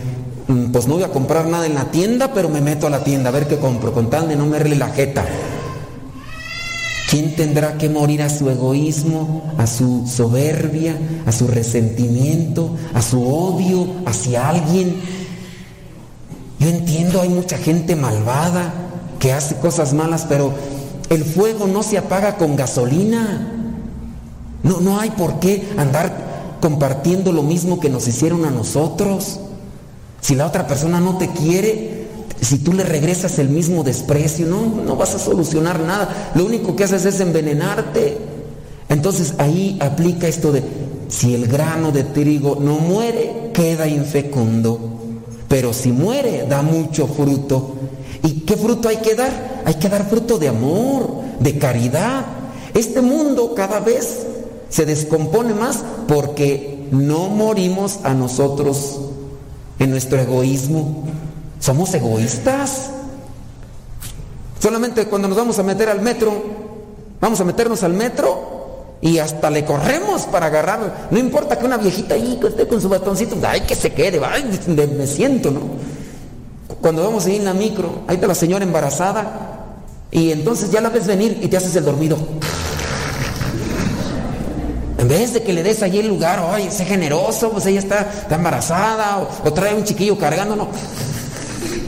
mm, 0.48 0.72
pues 0.72 0.88
no 0.88 0.94
voy 0.94 1.04
a 1.04 1.08
comprar 1.12 1.46
nada 1.46 1.64
en 1.66 1.74
la 1.74 1.90
tienda, 1.92 2.32
pero 2.34 2.48
me 2.48 2.60
meto 2.60 2.86
a 2.88 2.90
la 2.90 3.04
tienda 3.04 3.28
a 3.28 3.32
ver 3.32 3.46
qué 3.46 3.56
compro, 3.58 3.92
con 3.92 4.10
tal 4.10 4.28
de 4.28 4.34
no 4.36 4.48
verle 4.50 4.74
la 4.76 4.88
jeta. 4.88 5.24
¿Quién 7.08 7.36
tendrá 7.36 7.78
que 7.78 7.88
morir 7.88 8.22
a 8.22 8.28
su 8.28 8.50
egoísmo, 8.50 9.52
a 9.58 9.66
su 9.68 10.04
soberbia, 10.08 10.98
a 11.26 11.30
su 11.30 11.46
resentimiento, 11.46 12.74
a 12.94 13.00
su 13.02 13.22
odio 13.32 13.86
hacia 14.06 14.48
alguien? 14.48 14.96
Yo 16.58 16.68
entiendo, 16.68 17.20
hay 17.20 17.28
mucha 17.28 17.58
gente 17.58 17.94
malvada 17.94 18.72
que 19.20 19.32
hace 19.32 19.54
cosas 19.56 19.92
malas, 19.92 20.26
pero 20.28 20.52
el 21.10 21.22
fuego 21.24 21.68
no 21.68 21.82
se 21.84 21.98
apaga 21.98 22.36
con 22.36 22.56
gasolina. 22.56 23.50
No, 24.64 24.80
no 24.80 24.98
hay 24.98 25.10
por 25.10 25.38
qué 25.38 25.68
andar 25.76 26.56
compartiendo 26.60 27.30
lo 27.30 27.42
mismo 27.42 27.78
que 27.78 27.90
nos 27.90 28.08
hicieron 28.08 28.44
a 28.46 28.50
nosotros. 28.50 29.38
Si 30.20 30.34
la 30.34 30.46
otra 30.46 30.66
persona 30.66 31.00
no 31.00 31.18
te 31.18 31.28
quiere, 31.28 32.06
si 32.40 32.58
tú 32.58 32.72
le 32.72 32.82
regresas 32.82 33.38
el 33.38 33.50
mismo 33.50 33.84
desprecio, 33.84 34.46
no, 34.46 34.82
no 34.84 34.96
vas 34.96 35.14
a 35.14 35.18
solucionar 35.18 35.80
nada. 35.80 36.32
Lo 36.34 36.46
único 36.46 36.74
que 36.74 36.84
haces 36.84 37.04
es 37.04 37.20
envenenarte. 37.20 38.16
Entonces 38.88 39.34
ahí 39.36 39.76
aplica 39.80 40.26
esto 40.26 40.52
de, 40.52 40.62
si 41.08 41.34
el 41.34 41.46
grano 41.46 41.92
de 41.92 42.04
trigo 42.04 42.56
no 42.58 42.78
muere, 42.78 43.50
queda 43.52 43.86
infecundo. 43.86 44.78
Pero 45.48 45.74
si 45.74 45.92
muere, 45.92 46.46
da 46.48 46.62
mucho 46.62 47.06
fruto. 47.06 47.74
¿Y 48.22 48.40
qué 48.40 48.56
fruto 48.56 48.88
hay 48.88 48.96
que 48.96 49.14
dar? 49.14 49.62
Hay 49.66 49.74
que 49.74 49.90
dar 49.90 50.08
fruto 50.08 50.38
de 50.38 50.48
amor, 50.48 51.10
de 51.40 51.58
caridad. 51.58 52.24
Este 52.72 53.02
mundo 53.02 53.54
cada 53.54 53.80
vez 53.80 54.26
se 54.74 54.84
descompone 54.86 55.54
más 55.54 55.84
porque 56.08 56.88
no 56.90 57.28
morimos 57.28 58.00
a 58.02 58.12
nosotros 58.12 58.98
en 59.78 59.90
nuestro 59.90 60.18
egoísmo. 60.18 61.04
Somos 61.60 61.94
egoístas. 61.94 62.90
Solamente 64.58 65.06
cuando 65.06 65.28
nos 65.28 65.36
vamos 65.36 65.60
a 65.60 65.62
meter 65.62 65.88
al 65.88 66.00
metro, 66.00 66.32
vamos 67.20 67.40
a 67.40 67.44
meternos 67.44 67.84
al 67.84 67.92
metro 67.92 68.96
y 69.00 69.18
hasta 69.18 69.48
le 69.48 69.64
corremos 69.64 70.22
para 70.22 70.46
agarrar. 70.46 71.06
No 71.08 71.20
importa 71.20 71.56
que 71.56 71.66
una 71.66 71.76
viejita 71.76 72.16
ahí 72.16 72.36
que 72.40 72.48
esté 72.48 72.66
con 72.66 72.80
su 72.80 72.88
batoncito, 72.88 73.36
ay, 73.46 73.60
que 73.60 73.76
se 73.76 73.92
quede, 73.92 74.20
ay, 74.24 74.60
me 74.66 75.06
siento, 75.06 75.52
¿no? 75.52 75.60
Cuando 76.80 77.04
vamos 77.04 77.26
a 77.26 77.30
ir 77.30 77.36
en 77.36 77.44
la 77.44 77.54
micro, 77.54 78.00
ahí 78.08 78.16
está 78.16 78.26
la 78.26 78.34
señora 78.34 78.64
embarazada 78.64 79.76
y 80.10 80.32
entonces 80.32 80.72
ya 80.72 80.80
la 80.80 80.88
ves 80.88 81.06
venir 81.06 81.38
y 81.40 81.46
te 81.46 81.58
haces 81.58 81.76
el 81.76 81.84
dormido. 81.84 82.18
En 85.04 85.08
vez 85.08 85.34
de 85.34 85.42
que 85.42 85.52
le 85.52 85.62
des 85.62 85.82
allí 85.82 85.98
el 85.98 86.08
lugar, 86.08 86.40
oye, 86.40 86.70
sé 86.70 86.86
generoso, 86.86 87.50
pues 87.50 87.66
ella 87.66 87.78
está, 87.78 88.10
está 88.22 88.36
embarazada, 88.36 89.18
o, 89.44 89.52
trae 89.52 89.74
un 89.74 89.84
chiquillo 89.84 90.16
cargando, 90.16 90.56
no. 90.56 90.68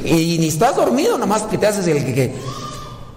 Y 0.04 0.36
ni 0.38 0.48
estás 0.48 0.76
dormido, 0.76 1.16
nomás 1.16 1.44
que 1.44 1.56
te 1.56 1.66
haces 1.66 1.86
el 1.86 2.04
que, 2.04 2.12
que- 2.12 2.34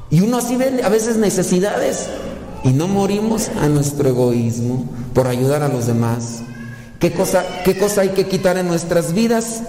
Y 0.09 0.21
uno 0.21 0.37
así 0.37 0.55
ve 0.55 0.79
a 0.85 0.87
veces 0.87 1.17
necesidades. 1.17 2.07
Y 2.63 2.69
no 2.69 2.87
morimos 2.87 3.49
a 3.61 3.67
nuestro 3.67 4.07
egoísmo 4.07 4.85
por 5.13 5.27
ayudar 5.27 5.63
a 5.63 5.67
los 5.67 5.85
demás. 5.87 6.43
¿Qué 7.01 7.11
cosa, 7.11 7.43
qué 7.65 7.77
cosa 7.77 7.99
hay 7.99 8.09
que 8.09 8.25
quitar 8.25 8.57
en 8.57 8.69
nuestras 8.69 9.11
vidas? 9.11 9.63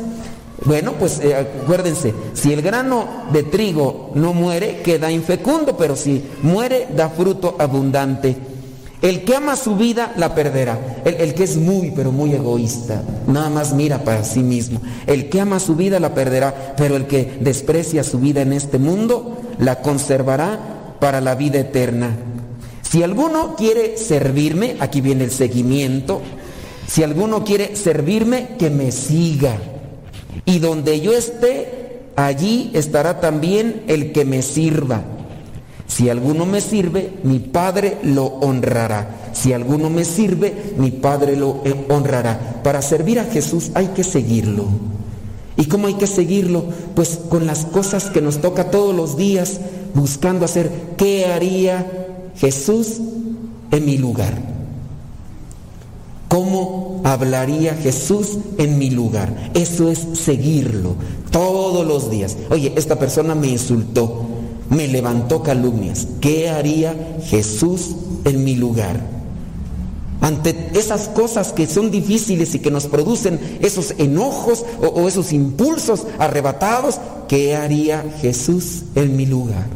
Bueno, 0.65 0.93
pues 0.93 1.19
eh, 1.25 1.35
acuérdense, 1.35 2.15
si 2.35 2.53
el 2.53 2.63
grano 2.63 3.09
de 3.33 3.43
trigo 3.43 4.13
no 4.15 4.33
muere, 4.33 4.81
queda 4.83 5.11
infecundo, 5.11 5.77
pero 5.77 5.97
si 5.97 6.25
muere, 6.43 6.87
da 6.95 7.09
fruto 7.09 7.57
abundante. 7.59 8.50
El 9.03 9.25
que 9.25 9.37
ama 9.37 9.57
su 9.57 9.77
vida 9.77 10.13
la 10.17 10.35
perderá. 10.35 11.01
El, 11.05 11.15
el 11.15 11.35
que 11.35 11.45
es 11.45 11.57
muy, 11.57 11.91
pero 11.91 12.13
muy 12.13 12.35
egoísta, 12.35 13.03
nada 13.27 13.49
más 13.49 13.73
mira 13.73 14.05
para 14.05 14.25
sí 14.25 14.41
mismo. 14.41 14.81
El 15.07 15.31
que 15.31 15.41
ama 15.41 15.59
su 15.59 15.75
vida 15.75 16.01
la 16.01 16.15
perderá, 16.15 16.75
pero 16.77 16.97
el 16.97 17.07
que 17.07 17.39
desprecia 17.41 18.05
su 18.05 18.19
vida 18.19 18.43
en 18.43 18.53
este 18.53 18.79
mundo 18.79 19.41
la 19.59 19.81
conservará 19.81 20.97
para 21.01 21.21
la 21.21 21.35
vida 21.35 21.61
eterna. 21.61 22.17
Si 22.83 23.03
alguno 23.03 23.55
quiere 23.57 23.97
servirme, 23.97 24.77
aquí 24.81 25.01
viene 25.01 25.25
el 25.25 25.31
seguimiento, 25.31 26.21
si 26.87 27.05
alguno 27.05 27.45
quiere 27.45 27.77
servirme, 27.77 28.57
que 28.59 28.69
me 28.69 28.91
siga. 28.91 29.57
Y 30.45 30.59
donde 30.59 31.01
yo 31.01 31.13
esté, 31.13 32.01
allí 32.17 32.71
estará 32.75 33.21
también 33.21 33.85
el 33.87 34.11
que 34.11 34.25
me 34.25 34.43
sirva. 34.43 35.05
Si 35.91 36.09
alguno 36.09 36.47
me 36.47 36.61
sirve, 36.61 37.15
mi 37.25 37.41
Padre 37.41 37.99
lo 38.05 38.25
honrará. 38.25 39.33
Si 39.33 39.53
alguno 39.53 39.91
me 39.91 40.05
sirve, 40.05 40.75
mi 40.79 40.93
Padre 40.93 41.35
lo 41.35 41.63
eh, 41.65 41.75
honrará. 41.89 42.61
Para 42.63 42.81
servir 42.81 43.19
a 43.19 43.25
Jesús 43.25 43.73
hay 43.75 43.89
que 43.89 44.05
seguirlo. 44.05 44.67
¿Y 45.57 45.65
cómo 45.65 45.89
hay 45.89 45.95
que 45.95 46.07
seguirlo? 46.07 46.65
Pues 46.95 47.19
con 47.29 47.45
las 47.45 47.65
cosas 47.65 48.09
que 48.09 48.21
nos 48.21 48.41
toca 48.41 48.71
todos 48.71 48.95
los 48.95 49.17
días, 49.17 49.61
buscando 49.93 50.45
hacer 50.45 50.71
qué 50.97 51.27
haría 51.27 52.07
Jesús 52.37 53.01
en 53.73 53.85
mi 53.85 53.99
lugar. 53.99 54.35
¿Cómo 56.29 57.01
hablaría 57.03 57.75
Jesús 57.75 58.39
en 58.59 58.79
mi 58.79 58.91
lugar? 58.91 59.51
Eso 59.55 59.91
es 59.91 60.07
seguirlo 60.15 60.95
todos 61.33 61.85
los 61.85 62.13
días. 62.13 62.37
Oye, 62.49 62.73
esta 62.77 62.97
persona 62.97 63.35
me 63.35 63.49
insultó, 63.49 64.27
me 64.71 64.87
levantó 64.87 65.43
calumnias. 65.43 66.07
¿Qué 66.21 66.49
haría 66.49 67.19
Jesús 67.25 67.97
en 68.25 68.45
mi 68.45 68.55
lugar? 68.55 69.01
Ante 70.21 70.71
esas 70.75 71.09
cosas 71.09 71.53
que 71.53 71.67
son 71.67 71.91
difíciles 71.91 72.55
y 72.55 72.61
que 72.61 72.71
nos 72.71 72.87
producen 72.87 73.41
esos 73.61 73.95
enojos 73.99 74.65
o, 74.81 75.09
esos 75.09 75.33
impulsos 75.33 76.07
arrebatados, 76.19 77.01
¿qué 77.27 77.57
haría 77.57 78.05
Jesús 78.21 78.83
en 78.95 79.17
mi 79.17 79.27
lugar? 79.27 79.67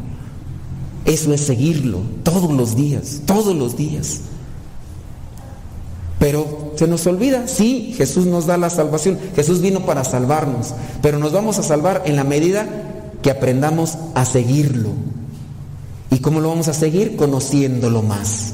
Eso 1.03 1.33
es 1.33 1.41
seguirlo 1.41 1.99
todos 2.23 2.51
los 2.51 2.75
días, 2.75 3.21
todos 3.25 3.55
los 3.55 3.75
días. 3.75 4.21
Pero 6.19 6.73
se 6.75 6.87
nos 6.87 7.05
olvida, 7.05 7.47
sí, 7.47 7.93
Jesús 7.97 8.25
nos 8.25 8.45
da 8.45 8.57
la 8.57 8.69
salvación, 8.69 9.19
Jesús 9.35 9.61
vino 9.61 9.85
para 9.85 10.03
salvarnos, 10.03 10.73
pero 11.01 11.19
nos 11.19 11.33
vamos 11.33 11.59
a 11.59 11.63
salvar 11.63 12.03
en 12.05 12.15
la 12.15 12.23
medida 12.23 12.94
que 13.25 13.31
aprendamos 13.31 13.97
a 14.13 14.23
seguirlo. 14.23 14.89
¿Y 16.11 16.19
cómo 16.19 16.41
lo 16.41 16.49
vamos 16.49 16.67
a 16.67 16.75
seguir? 16.75 17.15
Conociéndolo 17.15 18.03
más. 18.03 18.53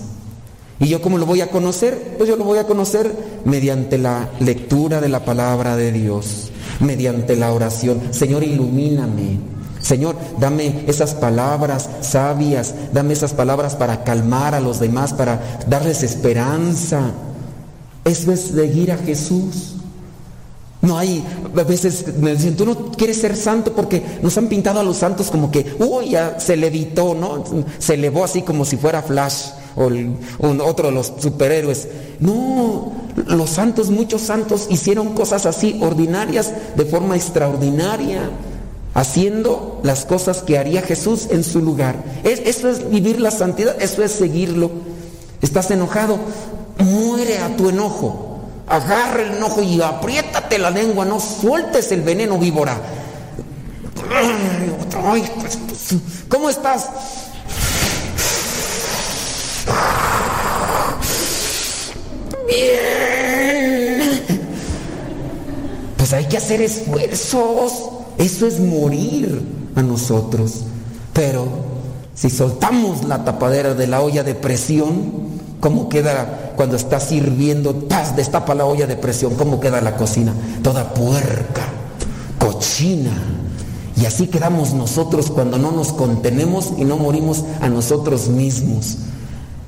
¿Y 0.79 0.87
yo 0.87 1.01
cómo 1.01 1.17
lo 1.17 1.25
voy 1.25 1.41
a 1.41 1.51
conocer? 1.51 2.15
Pues 2.17 2.29
yo 2.29 2.37
lo 2.37 2.45
voy 2.45 2.57
a 2.57 2.65
conocer 2.65 3.13
mediante 3.43 3.97
la 3.97 4.29
lectura 4.39 5.01
de 5.01 5.09
la 5.09 5.25
palabra 5.25 5.75
de 5.75 5.91
Dios, 5.91 6.51
mediante 6.79 7.35
la 7.35 7.51
oración. 7.51 7.99
Señor, 8.11 8.45
ilumíname. 8.45 9.39
Señor, 9.81 10.15
dame 10.39 10.85
esas 10.87 11.15
palabras 11.15 11.89
sabias, 11.99 12.73
dame 12.93 13.11
esas 13.11 13.33
palabras 13.33 13.75
para 13.75 14.05
calmar 14.05 14.55
a 14.55 14.61
los 14.61 14.79
demás, 14.79 15.11
para 15.11 15.59
darles 15.67 16.01
esperanza. 16.01 17.11
Eso 18.05 18.31
es 18.31 18.39
seguir 18.39 18.93
a 18.93 18.97
Jesús. 18.97 19.80
No 20.81 20.97
hay, 20.97 21.23
a 21.55 21.63
veces 21.63 22.05
me 22.17 22.33
dicen, 22.35 22.55
tú 22.55 22.65
no 22.65 22.91
quieres 22.91 23.21
ser 23.21 23.35
santo 23.35 23.73
porque 23.73 24.01
nos 24.23 24.35
han 24.37 24.47
pintado 24.47 24.79
a 24.79 24.83
los 24.83 24.97
santos 24.97 25.29
como 25.29 25.51
que, 25.51 25.75
uy, 25.79 26.09
ya 26.11 26.39
se 26.39 26.57
levitó, 26.57 27.13
¿no? 27.13 27.43
Se 27.77 27.93
elevó 27.93 28.23
así 28.23 28.41
como 28.41 28.65
si 28.65 28.77
fuera 28.77 29.03
Flash 29.03 29.49
o 29.75 29.89
otro 30.63 30.87
de 30.87 30.91
los 30.93 31.13
superhéroes. 31.19 31.87
No, 32.19 32.93
los 33.27 33.49
santos, 33.51 33.89
muchos 33.91 34.21
santos 34.23 34.65
hicieron 34.69 35.13
cosas 35.13 35.45
así 35.45 35.77
ordinarias 35.83 36.51
de 36.75 36.85
forma 36.85 37.15
extraordinaria, 37.15 38.31
haciendo 38.93 39.79
las 39.83 40.05
cosas 40.05 40.41
que 40.41 40.57
haría 40.57 40.81
Jesús 40.81 41.27
en 41.29 41.43
su 41.43 41.59
lugar. 41.61 41.95
Es- 42.23 42.41
eso 42.45 42.69
es 42.69 42.89
vivir 42.89 43.21
la 43.21 43.31
santidad, 43.31 43.79
eso 43.81 44.03
es 44.03 44.11
seguirlo. 44.11 44.71
¿Estás 45.41 45.71
enojado? 45.71 46.17
Muere 46.79 47.37
a 47.39 47.55
tu 47.55 47.69
enojo. 47.69 48.27
Agarra 48.67 49.23
el 49.23 49.35
enojo 49.37 49.61
y 49.61 49.81
la 50.59 50.69
lengua, 50.69 51.05
no 51.05 51.19
sueltes 51.19 51.91
el 51.91 52.01
veneno 52.01 52.37
víbora. 52.37 52.79
Pues, 54.91 55.97
¿Cómo 56.27 56.49
estás? 56.49 56.89
Bien. 62.47 64.21
Pues 65.97 66.13
hay 66.13 66.25
que 66.25 66.37
hacer 66.37 66.61
esfuerzos. 66.61 67.89
Eso 68.17 68.47
es 68.47 68.59
morir 68.59 69.41
a 69.75 69.81
nosotros. 69.81 70.61
Pero 71.13 71.47
si 72.13 72.29
soltamos 72.29 73.05
la 73.05 73.23
tapadera 73.23 73.73
de 73.73 73.87
la 73.87 74.01
olla 74.01 74.23
de 74.23 74.35
presión, 74.35 75.40
¿cómo 75.61 75.87
queda 75.87 76.51
cuando 76.57 76.75
está 76.75 76.99
sirviendo? 76.99 77.87
Paz, 77.87 78.17
destapa 78.17 78.53
la 78.53 78.65
olla 78.65 78.85
de 78.87 78.97
presión. 78.97 79.35
¿Cómo 79.35 79.61
queda 79.61 79.79
la 79.79 79.95
cocina? 79.95 80.33
Toda 80.61 80.93
puerca, 80.93 81.63
cochina. 82.37 83.11
Y 83.95 84.05
así 84.05 84.27
quedamos 84.27 84.73
nosotros 84.73 85.31
cuando 85.31 85.57
no 85.57 85.71
nos 85.71 85.93
contenemos 85.93 86.71
y 86.77 86.83
no 86.83 86.97
morimos 86.97 87.43
a 87.61 87.69
nosotros 87.69 88.27
mismos. 88.27 88.97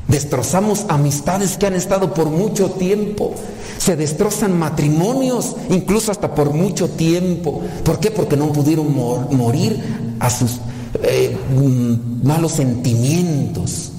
Destrozamos 0.07 0.85
amistades 0.89 1.57
que 1.57 1.65
han 1.67 1.75
estado 1.75 2.13
por 2.13 2.29
mucho 2.29 2.71
tiempo. 2.71 3.33
Se 3.77 3.95
destrozan 3.95 4.57
matrimonios, 4.57 5.55
incluso 5.69 6.11
hasta 6.11 6.35
por 6.35 6.53
mucho 6.53 6.89
tiempo. 6.89 7.61
¿Por 7.83 7.99
qué? 7.99 8.11
Porque 8.11 8.35
no 8.37 8.51
pudieron 8.51 8.93
mor- 8.93 9.31
morir 9.31 9.81
a 10.19 10.29
sus 10.29 10.59
eh, 11.03 11.35
malos 12.23 12.51
sentimientos. 12.53 13.91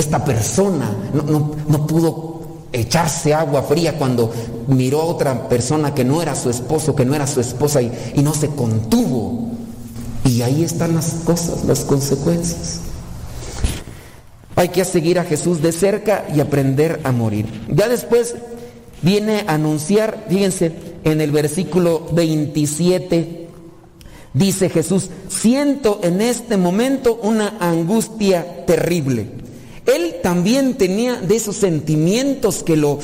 Esta 0.00 0.24
persona 0.24 0.96
no, 1.12 1.86
pudo 1.86 2.40
echarse 2.72 3.34
agua 3.34 3.62
fría 3.64 3.98
cuando 3.98 4.32
miró 4.66 5.02
a 5.02 5.04
otra 5.04 5.46
persona 5.46 5.94
que 5.94 6.06
no 6.06 6.22
era 6.22 6.34
su 6.34 6.48
esposo, 6.48 6.94
que 6.94 7.04
no 7.04 7.14
era 7.14 7.26
su 7.26 7.38
esposa 7.38 7.82
y, 7.82 7.92
y 8.14 8.22
no 8.22 8.32
se 8.32 8.48
contuvo. 8.48 9.50
Y 10.24 10.40
ahí 10.40 10.64
están 10.64 10.94
las 10.94 11.10
cosas, 11.26 11.66
las 11.66 11.80
consecuencias. 11.80 12.80
Hay 14.56 14.70
que 14.70 14.86
seguir 14.86 15.18
a 15.18 15.24
Jesús 15.24 15.60
de 15.60 15.70
cerca 15.70 16.24
y 16.34 16.40
aprender 16.40 17.00
a 17.04 17.12
morir. 17.12 17.66
Ya 17.68 17.86
después 17.86 18.36
viene 19.02 19.44
a 19.46 19.52
anunciar, 19.56 20.24
fíjense, 20.30 20.72
en 21.04 21.20
el 21.20 21.30
versículo 21.30 22.06
27, 22.12 23.48
dice 24.32 24.70
Jesús, 24.70 25.10
siento 25.28 26.00
en 26.02 26.22
este 26.22 26.56
momento 26.56 27.20
una 27.22 27.58
angustia 27.60 28.64
terrible. 28.64 29.39
Él 29.86 30.16
también 30.22 30.74
tenía 30.74 31.16
de 31.16 31.36
esos 31.36 31.56
sentimientos 31.56 32.62
que 32.62 32.76
lo 32.76 32.98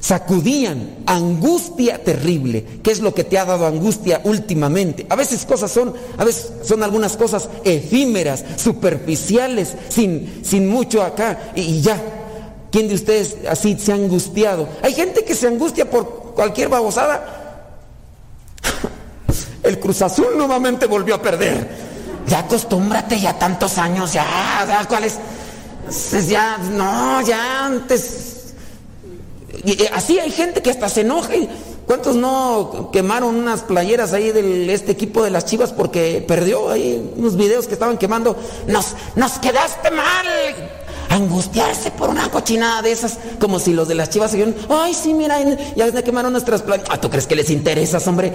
sacudían, 0.00 0.96
angustia 1.06 2.02
terrible. 2.02 2.64
¿Qué 2.82 2.90
es 2.90 3.00
lo 3.00 3.14
que 3.14 3.24
te 3.24 3.38
ha 3.38 3.44
dado 3.44 3.66
angustia 3.66 4.20
últimamente? 4.24 5.06
A 5.08 5.16
veces 5.16 5.44
cosas 5.44 5.70
son, 5.70 5.94
a 6.16 6.24
veces 6.24 6.52
son 6.62 6.82
algunas 6.82 7.16
cosas 7.16 7.48
efímeras, 7.64 8.44
superficiales, 8.56 9.74
sin, 9.88 10.40
sin 10.42 10.68
mucho 10.68 11.02
acá 11.02 11.52
y, 11.54 11.62
y 11.62 11.80
ya. 11.82 12.00
¿Quién 12.70 12.88
de 12.88 12.94
ustedes 12.94 13.36
así 13.48 13.78
se 13.78 13.92
ha 13.92 13.94
angustiado? 13.94 14.68
Hay 14.82 14.92
gente 14.92 15.24
que 15.24 15.34
se 15.34 15.46
angustia 15.46 15.90
por 15.90 16.34
cualquier 16.34 16.68
babosada. 16.68 17.74
El 19.62 19.78
Cruz 19.80 20.02
Azul 20.02 20.36
nuevamente 20.36 20.86
volvió 20.86 21.14
a 21.14 21.22
perder. 21.22 21.88
Ya 22.26 22.40
acostúmbrate, 22.40 23.18
ya 23.18 23.38
tantos 23.38 23.78
años, 23.78 24.12
ya, 24.12 24.86
¿cuál 24.88 25.04
es? 25.04 25.18
Es 25.88 26.28
Ya, 26.28 26.58
no, 26.58 27.20
ya 27.22 27.66
antes. 27.66 28.54
Y, 29.64 29.86
así 29.92 30.18
hay 30.18 30.30
gente 30.30 30.62
que 30.62 30.70
hasta 30.70 30.88
se 30.88 31.02
enoja. 31.02 31.32
¿Cuántos 31.86 32.16
no 32.16 32.90
quemaron 32.92 33.34
unas 33.34 33.62
playeras 33.62 34.12
ahí 34.12 34.30
de 34.30 34.72
este 34.74 34.92
equipo 34.92 35.22
de 35.22 35.30
las 35.30 35.46
Chivas 35.46 35.72
porque 35.72 36.22
perdió 36.26 36.70
ahí 36.70 37.12
unos 37.16 37.36
videos 37.36 37.66
que 37.66 37.72
estaban 37.72 37.96
quemando? 37.96 38.36
Nos, 38.66 38.94
nos 39.16 39.38
quedaste 39.38 39.90
mal. 39.90 40.26
Angustiarse 41.08 41.90
por 41.90 42.10
una 42.10 42.30
cochinada 42.30 42.82
de 42.82 42.92
esas, 42.92 43.18
como 43.40 43.58
si 43.58 43.72
los 43.72 43.88
de 43.88 43.94
las 43.94 44.10
chivas 44.10 44.32
dijeran, 44.32 44.54
ay, 44.68 44.92
sí, 44.92 45.14
mira, 45.14 45.38
ya 45.74 45.90
se 45.90 46.04
quemaron 46.04 46.32
nuestras 46.32 46.60
plantas. 46.60 46.90
Ah, 46.92 47.00
¿tú 47.00 47.08
crees 47.08 47.26
que 47.26 47.34
les 47.34 47.48
interesas, 47.48 48.06
hombre? 48.06 48.34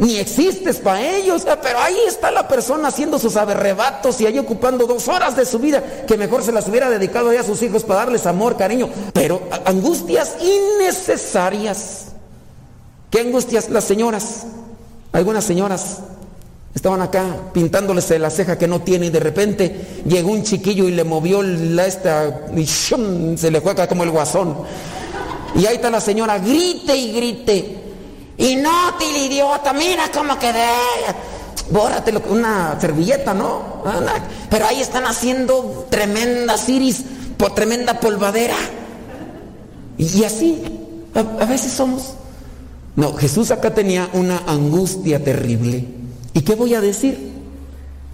Ni 0.00 0.16
existes 0.16 0.78
para 0.78 1.06
ellos, 1.16 1.46
pero 1.62 1.78
ahí 1.78 1.96
está 2.08 2.30
la 2.30 2.48
persona 2.48 2.88
haciendo 2.88 3.18
sus 3.18 3.36
aberrebatos 3.36 4.18
y 4.22 4.26
ahí 4.26 4.38
ocupando 4.38 4.86
dos 4.86 5.06
horas 5.08 5.36
de 5.36 5.44
su 5.44 5.58
vida, 5.58 5.82
que 6.06 6.16
mejor 6.16 6.42
se 6.42 6.52
las 6.52 6.66
hubiera 6.68 6.88
dedicado 6.88 7.28
a 7.28 7.42
sus 7.42 7.60
hijos 7.62 7.84
para 7.84 8.00
darles 8.00 8.24
amor, 8.24 8.56
cariño, 8.56 8.88
pero 9.12 9.42
angustias 9.66 10.36
innecesarias. 10.40 12.06
¿Qué 13.10 13.20
angustias 13.20 13.68
las 13.68 13.84
señoras? 13.84 14.46
Algunas 15.12 15.44
señoras 15.44 15.98
estaban 16.74 17.02
acá 17.02 17.36
pintándoles 17.52 18.08
la 18.18 18.30
ceja 18.30 18.56
que 18.56 18.66
no 18.66 18.80
tiene 18.80 19.06
y 19.06 19.10
de 19.10 19.20
repente 19.20 20.02
llegó 20.06 20.30
un 20.30 20.44
chiquillo 20.44 20.88
y 20.88 20.92
le 20.92 21.04
movió 21.04 21.42
la 21.42 21.84
esta 21.84 22.46
y 22.56 22.66
se 22.66 23.50
le 23.50 23.58
acá 23.58 23.86
como 23.86 24.04
el 24.04 24.10
guasón. 24.10 24.56
Y 25.56 25.66
ahí 25.66 25.76
está 25.76 25.90
la 25.90 26.00
señora, 26.00 26.38
grite 26.38 26.96
y 26.96 27.12
grite. 27.12 27.89
Inútil, 28.40 29.16
idiota, 29.26 29.74
mira 29.74 30.10
cómo 30.12 30.38
quedé. 30.38 30.66
Bórate 31.70 32.16
una 32.28 32.80
servilleta, 32.80 33.34
¿no? 33.34 33.82
Pero 34.48 34.66
ahí 34.66 34.80
están 34.80 35.04
haciendo 35.04 35.86
tremenda 35.90 36.56
iris, 36.66 37.04
por 37.36 37.54
tremenda 37.54 38.00
polvadera. 38.00 38.56
Y 39.98 40.24
así, 40.24 40.62
a 41.14 41.44
veces 41.44 41.72
somos. 41.72 42.14
No, 42.96 43.12
Jesús 43.14 43.50
acá 43.50 43.74
tenía 43.74 44.08
una 44.14 44.38
angustia 44.46 45.22
terrible. 45.22 45.86
¿Y 46.32 46.40
qué 46.40 46.54
voy 46.54 46.74
a 46.74 46.80
decir? 46.80 47.32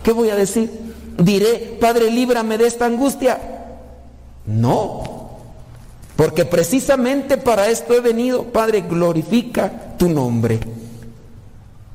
¿Qué 0.02 0.10
voy 0.10 0.30
a 0.30 0.36
decir? 0.36 0.70
Diré, 1.18 1.78
Padre, 1.80 2.10
líbrame 2.10 2.58
de 2.58 2.66
esta 2.66 2.86
angustia. 2.86 3.38
No, 4.44 5.15
porque 6.16 6.47
precisamente 6.47 7.36
para 7.36 7.68
esto 7.68 7.94
he 7.94 8.01
venido. 8.01 8.44
Padre, 8.44 8.82
glorifica 8.88 9.97
tu 9.98 10.09
nombre. 10.09 10.60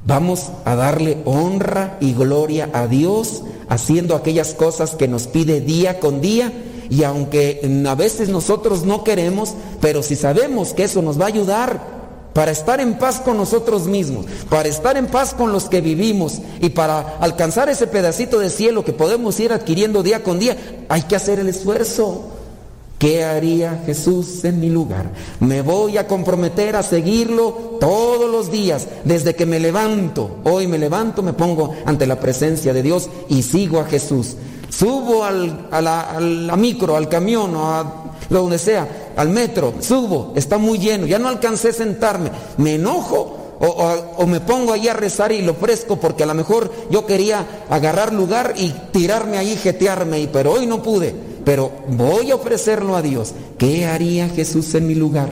Vamos 0.05 0.51
a 0.65 0.75
darle 0.75 1.17
honra 1.25 1.97
y 1.99 2.13
gloria 2.13 2.69
a 2.73 2.87
Dios 2.87 3.43
haciendo 3.69 4.15
aquellas 4.15 4.53
cosas 4.53 4.95
que 4.95 5.07
nos 5.07 5.27
pide 5.27 5.61
día 5.61 5.99
con 5.99 6.21
día. 6.21 6.51
Y 6.89 7.03
aunque 7.03 7.61
a 7.87 7.95
veces 7.95 8.29
nosotros 8.29 8.83
no 8.83 9.03
queremos, 9.03 9.53
pero 9.79 10.03
si 10.03 10.15
sabemos 10.15 10.73
que 10.73 10.83
eso 10.83 11.01
nos 11.01 11.19
va 11.19 11.25
a 11.25 11.29
ayudar 11.29 12.01
para 12.33 12.51
estar 12.51 12.79
en 12.79 12.97
paz 12.97 13.21
con 13.21 13.37
nosotros 13.37 13.87
mismos, 13.87 14.25
para 14.49 14.69
estar 14.69 14.97
en 14.97 15.07
paz 15.07 15.33
con 15.33 15.51
los 15.51 15.65
que 15.65 15.81
vivimos 15.81 16.39
y 16.61 16.69
para 16.69 17.17
alcanzar 17.19 17.69
ese 17.69 17.87
pedacito 17.87 18.39
de 18.39 18.49
cielo 18.49 18.83
que 18.83 18.93
podemos 18.93 19.39
ir 19.39 19.53
adquiriendo 19.53 20.03
día 20.03 20.23
con 20.23 20.39
día, 20.39 20.57
hay 20.89 21.03
que 21.03 21.15
hacer 21.15 21.39
el 21.39 21.47
esfuerzo. 21.47 22.40
¿Qué 23.01 23.23
haría 23.23 23.81
Jesús 23.83 24.45
en 24.45 24.59
mi 24.59 24.69
lugar? 24.69 25.09
Me 25.39 25.63
voy 25.63 25.97
a 25.97 26.05
comprometer 26.05 26.75
a 26.75 26.83
seguirlo 26.83 27.77
todos 27.79 28.29
los 28.29 28.51
días, 28.51 28.87
desde 29.03 29.33
que 29.33 29.47
me 29.47 29.59
levanto. 29.59 30.37
Hoy 30.43 30.67
me 30.67 30.77
levanto, 30.77 31.23
me 31.23 31.33
pongo 31.33 31.73
ante 31.87 32.05
la 32.05 32.19
presencia 32.19 32.73
de 32.73 32.83
Dios 32.83 33.09
y 33.27 33.41
sigo 33.41 33.79
a 33.79 33.85
Jesús. 33.85 34.35
Subo 34.69 35.23
al, 35.23 35.67
a, 35.71 35.81
la, 35.81 36.55
micro, 36.55 36.95
al 36.95 37.09
camión 37.09 37.55
o 37.55 37.71
a 37.71 38.13
donde 38.29 38.59
sea, 38.59 38.87
al 39.17 39.29
metro, 39.29 39.73
subo, 39.79 40.33
está 40.35 40.59
muy 40.59 40.77
lleno, 40.77 41.07
ya 41.07 41.17
no 41.17 41.27
alcancé 41.27 41.69
a 41.69 41.73
sentarme, 41.73 42.29
me 42.57 42.75
enojo 42.75 43.55
o, 43.59 44.27
me 44.27 44.41
pongo 44.41 44.73
ahí 44.73 44.87
a 44.87 44.93
rezar 44.93 45.31
y 45.31 45.41
lo 45.41 45.53
ofrezco 45.53 45.99
porque 45.99 46.21
a 46.21 46.27
lo 46.27 46.35
mejor 46.35 46.71
yo 46.91 47.07
quería 47.07 47.65
agarrar 47.67 48.13
lugar 48.13 48.53
y 48.57 48.69
tirarme 48.91 49.39
ahí, 49.39 49.55
jetearme, 49.55 50.29
pero 50.31 50.51
hoy 50.51 50.67
no 50.67 50.83
pude. 50.83 51.30
Pero 51.43 51.71
voy 51.87 52.31
a 52.31 52.35
ofrecerlo 52.35 52.95
a 52.95 53.01
Dios. 53.01 53.33
¿Qué 53.57 53.85
haría 53.85 54.29
Jesús 54.29 54.73
en 54.75 54.87
mi 54.87 54.95
lugar? 54.95 55.29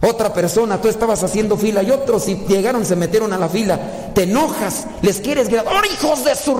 Otra 0.00 0.32
persona, 0.34 0.80
tú 0.80 0.88
estabas 0.88 1.22
haciendo 1.22 1.56
fila 1.56 1.82
y 1.82 1.90
otros 1.90 2.28
y 2.28 2.36
llegaron, 2.46 2.84
se 2.84 2.96
metieron 2.96 3.32
a 3.32 3.38
la 3.38 3.48
fila. 3.48 4.12
Te 4.14 4.24
enojas, 4.24 4.86
les 5.02 5.20
quieres 5.20 5.48
gritar, 5.48 5.66
¡Oh, 5.66 5.92
hijos 5.92 6.24
de 6.24 6.34
su... 6.34 6.56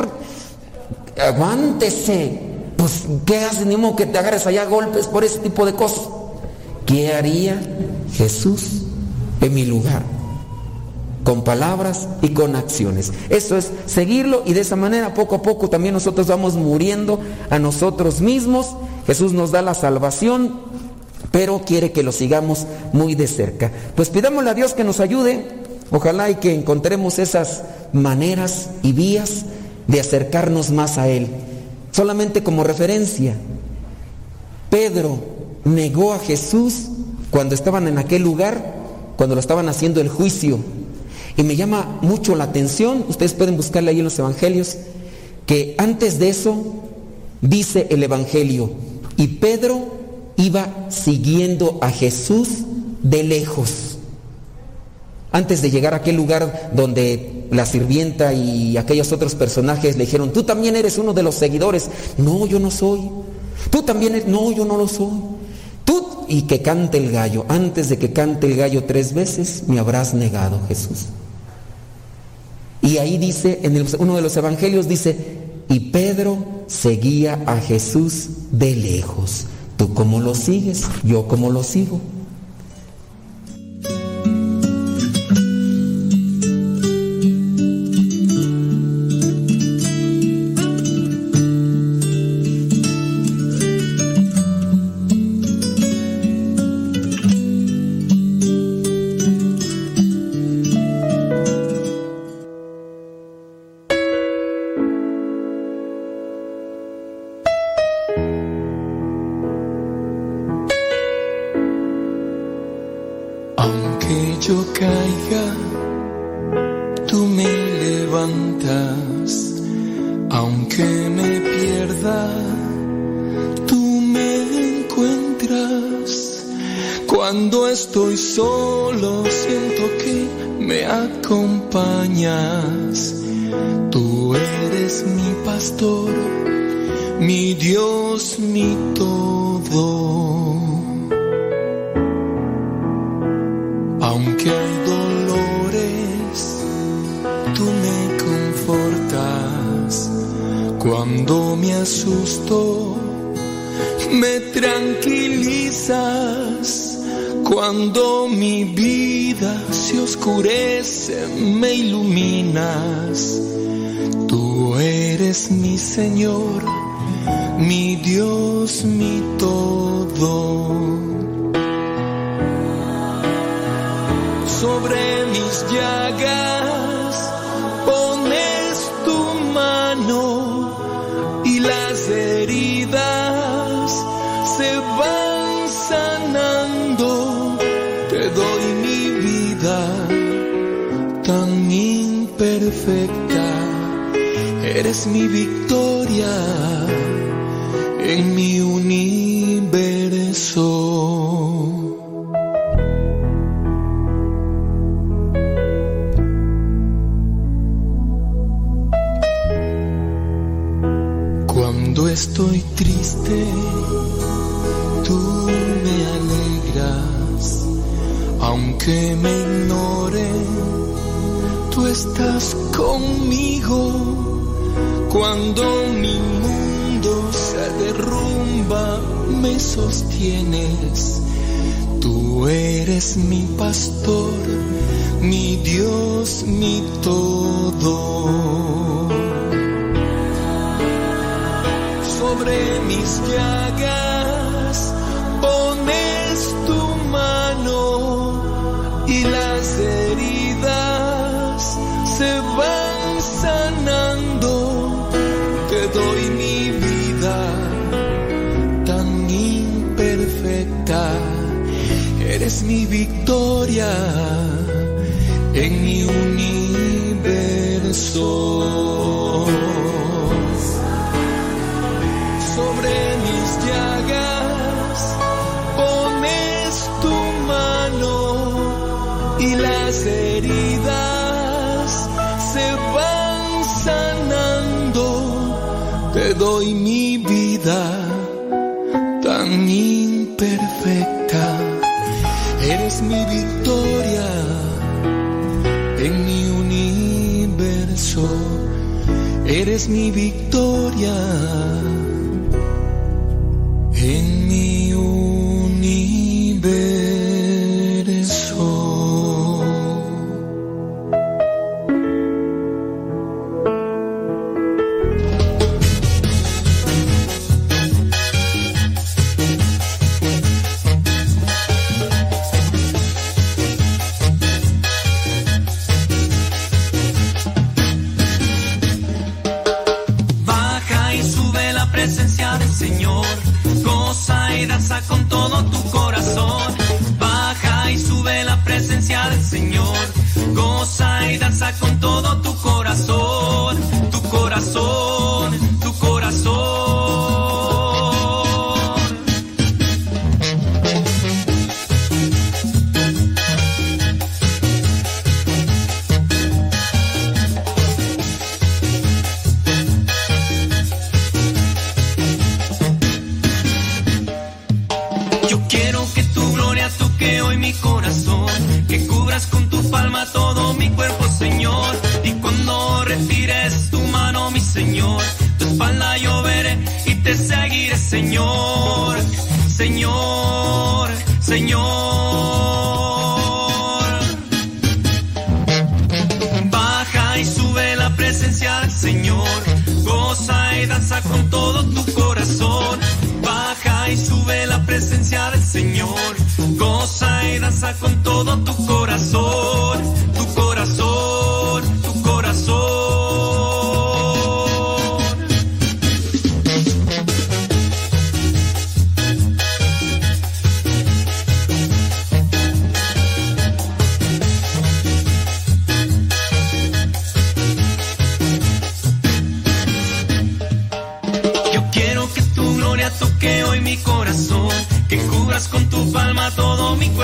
Aguántese. 1.21 2.41
Pues, 2.77 3.05
¿qué 3.25 3.39
haces? 3.39 3.67
Ni 3.67 3.77
modo 3.77 3.97
que 3.97 4.07
te 4.07 4.19
agarres 4.19 4.47
allá 4.47 4.65
golpes 4.65 5.07
por 5.07 5.25
ese 5.25 5.39
tipo 5.39 5.65
de 5.67 5.75
cosas. 5.75 6.09
¿Qué 6.87 7.15
haría 7.15 7.61
Jesús 8.13 8.83
en 9.41 9.55
mi 9.55 9.65
lugar? 9.65 10.03
Con 11.25 11.43
palabras 11.43 12.07
y 12.23 12.29
con 12.31 12.55
acciones. 12.55 13.13
Eso 13.31 13.57
es 13.57 13.71
seguirlo 13.87 14.43
y 14.47 14.53
de 14.53 14.61
esa 14.61 14.77
manera 14.77 15.15
poco 15.15 15.37
a 15.37 15.43
poco 15.43 15.69
también 15.71 15.95
nosotros 15.95 16.27
vamos 16.27 16.55
muriendo 16.55 17.19
a 17.51 17.59
nosotros 17.59 18.21
mismos. 18.21 18.77
Jesús 19.07 19.33
nos 19.33 19.51
da 19.51 19.63
la 19.63 19.75
salvación, 19.75 20.61
pero 21.33 21.63
quiere 21.65 21.93
que 21.93 22.03
lo 22.03 22.13
sigamos 22.13 22.67
muy 22.93 23.15
de 23.15 23.27
cerca. 23.27 23.73
Pues 23.97 24.11
pidámosle 24.11 24.51
a 24.51 24.55
Dios 24.55 24.75
que 24.75 24.85
nos 24.85 25.01
ayude. 25.01 25.65
Ojalá 25.91 26.31
y 26.31 26.37
que 26.37 26.55
encontremos 26.55 27.19
esas 27.19 27.63
maneras 27.93 28.71
y 28.83 28.93
vías 28.93 29.45
de 29.87 30.01
acercarnos 30.01 30.71
más 30.71 30.99
a 30.99 31.09
Él. 31.09 31.29
Solamente 31.93 32.43
como 32.43 32.65
referencia, 32.65 33.35
Pedro 34.71 35.19
negó 35.65 36.13
a 36.13 36.19
Jesús 36.19 36.89
cuando 37.31 37.55
estaban 37.55 37.87
en 37.87 37.99
aquel 37.99 38.23
lugar, 38.23 38.75
cuando 39.17 39.35
lo 39.35 39.41
estaban 39.41 39.69
haciendo 39.69 40.01
el 40.01 40.09
juicio. 40.09 40.59
Y 41.37 41.43
me 41.43 41.57
llama 41.57 41.99
mucho 42.03 42.37
la 42.37 42.45
atención, 42.45 43.05
ustedes 43.09 43.35
pueden 43.35 43.57
buscarle 43.57 43.91
ahí 43.91 43.99
en 43.99 44.05
los 44.05 44.19
evangelios, 44.19 44.77
que 45.47 45.75
antes 45.79 46.19
de 46.19 46.29
eso 46.29 46.63
dice 47.41 47.89
el 47.91 48.03
evangelio, 48.03 48.71
y 49.17 49.27
Pedro 49.27 49.95
iba 50.37 50.87
siguiendo 50.91 51.79
a 51.83 51.91
Jesús 51.91 52.49
de 53.03 53.23
lejos. 53.23 53.99
Antes 55.33 55.63
de 55.63 55.71
llegar 55.71 55.95
a 55.95 55.99
aquel 55.99 56.17
lugar 56.17 56.71
donde 56.75 57.47
la 57.51 57.67
sirvienta 57.67 58.33
y 58.33 58.77
aquellos 58.77 59.13
otros 59.13 59.35
personajes 59.35 59.97
le 59.97 60.05
dijeron, 60.05 60.33
tú 60.33 60.45
también 60.45 60.77
eres 60.77 60.97
uno 60.97 61.13
de 61.13 61.25
los 61.25 61.35
seguidores. 61.35 61.91
No, 62.19 62.47
yo 62.47 62.61
no 62.61 62.71
soy. 62.71 63.11
Tú 63.71 63.83
también 63.83 64.15
eres, 64.15 64.29
no, 64.29 64.53
yo 64.53 64.65
no 64.65 64.77
lo 64.77 64.87
soy. 64.87 65.11
Tú 65.85 66.25
y 66.29 66.43
que 66.43 66.63
cante 66.63 66.99
el 66.99 67.11
gallo. 67.11 67.45
Antes 67.49 67.89
de 67.89 67.99
que 67.99 68.13
cante 68.13 68.47
el 68.47 68.57
gallo 68.57 68.85
tres 68.85 69.13
veces, 69.13 69.65
me 69.67 69.81
habrás 69.81 70.15
negado, 70.15 70.61
Jesús. 70.69 71.07
Y 72.85 72.99
ahí 72.99 73.17
dice, 73.17 73.61
en 73.63 73.83
uno 73.99 74.15
de 74.15 74.21
los 74.21 74.37
evangelios 74.37 74.87
dice, 74.87 75.17
y 75.71 75.81
Pedro 75.91 76.37
seguía 76.67 77.43
a 77.47 77.57
Jesús 77.57 78.29
de 78.53 78.77
lejos. 78.77 79.47
¿Tú 79.79 79.95
cómo 79.95 80.21
lo 80.21 80.35
sigues? 80.35 80.85
Yo 81.03 81.27
cómo 81.27 81.51
lo 81.51 81.63
sigo. 81.63 81.99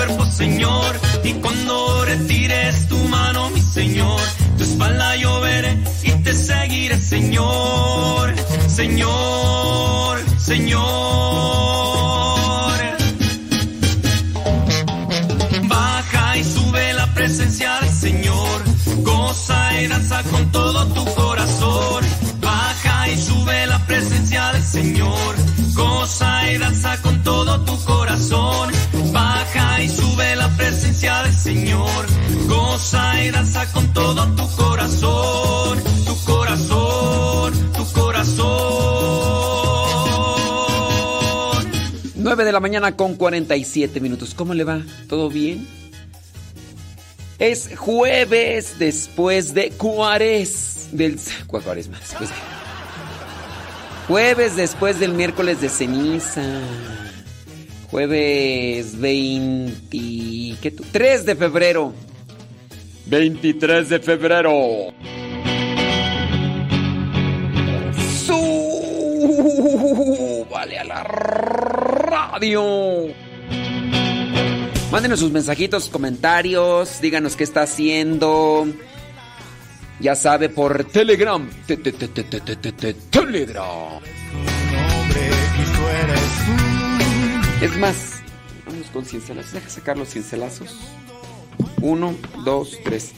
cuerpo, 0.05 0.25
Señor. 0.25 0.99
Y 1.23 1.33
cuando 1.33 2.05
retires 2.05 2.87
tu 2.87 2.97
mano, 3.07 3.49
mi 3.51 3.61
Señor, 3.61 4.21
tu 4.57 4.63
espalda 4.63 5.15
yo 5.17 5.39
veré 5.41 5.77
y 6.03 6.11
te 6.23 6.33
seguiré, 6.33 6.97
Señor. 6.97 8.33
Señor, 8.67 10.19
Señor. 10.39 10.81
Baja 15.67 16.37
y 16.37 16.43
sube 16.43 16.93
la 16.93 17.07
presencia 17.13 17.79
del 17.81 17.91
Señor. 17.91 18.63
Goza 19.03 19.81
y 19.81 19.87
danza 19.87 20.23
con 20.23 20.51
todo 20.51 20.87
tu 20.87 21.05
corazón. 21.13 22.03
Baja 22.39 23.09
y 23.09 23.17
sube 23.21 23.67
la 23.67 23.79
presencia 23.85 24.51
del 24.53 24.63
Señor. 24.63 25.35
Goza 25.75 26.51
y 26.51 26.57
danza 26.57 26.97
con 27.01 27.23
todo 27.23 27.61
tu 27.61 27.75
corazón. 27.85 28.50
goza 32.81 33.23
y 33.23 33.29
danza 33.29 33.71
con 33.71 33.93
todo 33.93 34.27
tu 34.35 34.49
corazón, 34.55 35.79
tu 36.05 36.15
corazón, 36.25 37.53
tu 37.73 37.85
corazón. 37.93 38.41
9 42.15 42.43
de 42.43 42.51
la 42.51 42.59
mañana 42.59 42.95
con 42.95 43.13
47 43.15 43.99
minutos. 43.99 44.33
¿Cómo 44.33 44.55
le 44.55 44.63
va? 44.63 44.81
¿Todo 45.07 45.29
bien? 45.29 45.67
Es 47.37 47.69
jueves 47.77 48.79
después 48.79 49.53
de 49.53 49.69
Cuares. 49.71 50.89
Del. 50.91 51.19
Cuares 51.47 51.87
más? 51.87 51.99
Después 51.99 52.29
de, 52.29 52.35
jueves 54.07 54.55
después 54.55 54.99
del 54.99 55.13
miércoles 55.13 55.61
de 55.61 55.69
ceniza. 55.69 56.41
Jueves 57.91 58.99
23 58.99 61.25
de 61.25 61.35
febrero 61.35 61.93
23 63.11 63.89
de 63.89 63.99
febrero. 63.99 64.93
Vale 70.49 70.79
a 70.79 70.83
la 70.83 71.03
radio. 71.03 72.63
Mándenos 74.91 75.19
sus 75.19 75.31
mensajitos, 75.31 75.89
comentarios, 75.89 77.01
díganos 77.01 77.35
qué 77.35 77.43
está 77.43 77.63
haciendo. 77.63 78.67
Ya 79.99 80.15
sabe 80.15 80.49
por 80.49 80.83
Telegram. 80.85 81.49
Te- 81.65 81.77
te- 81.77 81.91
te- 81.91 82.07
te- 82.07 82.23
te- 82.23 82.39
te- 82.41 82.55
te- 82.55 82.71
te- 82.71 82.93
Telegram. 82.93 83.99
Es 87.61 87.77
más, 87.77 88.21
vamos 88.65 88.87
con 88.91 89.05
cincelazos. 89.05 89.53
Deja 89.53 89.69
sacar 89.69 89.97
los 89.97 90.09
cincelazos. 90.09 90.75
Uno, 91.81 92.15
dos, 92.43 92.77
tres. 92.83 93.11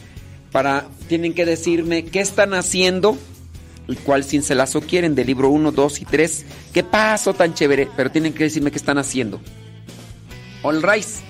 Para, 0.52 0.88
tienen 1.08 1.34
que 1.34 1.46
decirme 1.46 2.06
qué 2.06 2.20
están 2.22 2.54
haciendo 2.54 3.18
y 3.88 3.96
cuál 3.96 4.24
cincelazo 4.24 4.82
quieren 4.82 5.16
del 5.16 5.28
libro 5.28 5.50
1, 5.50 5.72
2 5.72 6.02
y 6.02 6.06
3. 6.06 6.46
¿Qué 6.74 6.84
pasó 6.84 7.34
tan 7.34 7.54
chévere? 7.54 7.90
Pero 7.96 8.12
tienen 8.12 8.34
que 8.34 8.44
decirme 8.46 8.72
qué 8.72 8.78
están 8.78 8.98
haciendo. 8.98 9.42
All 10.62 10.82
Rise. 10.82 11.22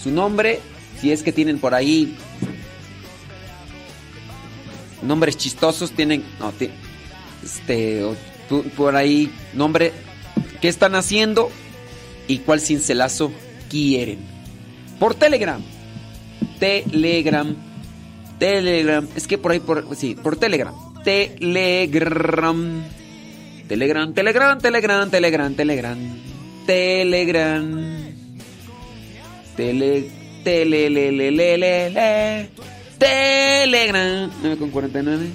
Su 0.00 0.10
nombre, 0.10 0.60
si 1.00 1.12
es 1.12 1.22
que 1.22 1.32
tienen 1.32 1.58
por 1.58 1.74
ahí 1.74 2.16
nombres 5.02 5.36
chistosos, 5.36 5.92
tienen. 5.92 6.24
No, 6.40 6.52
este. 7.42 8.04
por 8.76 8.96
ahí, 8.96 9.30
nombre. 9.52 9.92
¿Qué 10.60 10.68
están 10.68 10.94
haciendo? 10.94 11.50
Y 12.28 12.38
cuál 12.38 12.60
cincelazo 12.60 13.32
quieren. 13.68 14.20
Por 14.98 15.14
Telegram. 15.14 15.62
Telegram. 16.62 17.56
Telegram. 18.38 19.08
Es 19.16 19.26
que 19.26 19.36
por 19.36 19.50
ahí, 19.50 19.58
por, 19.58 19.96
sí, 19.96 20.14
por 20.14 20.36
Telegram. 20.36 20.72
Telegram. 21.02 22.84
Telegram, 23.66 24.14
Telegram, 24.14 24.60
Telegram, 24.60 25.10
Telegram, 25.10 25.54
Telegram. 25.54 25.98
Telegram. 26.64 27.96
Tele. 29.56 30.08
Telelelelelele. 30.44 32.48
Telegram. 32.98 34.30
9 34.40 34.56
con 34.56 34.70
49. 34.70 35.26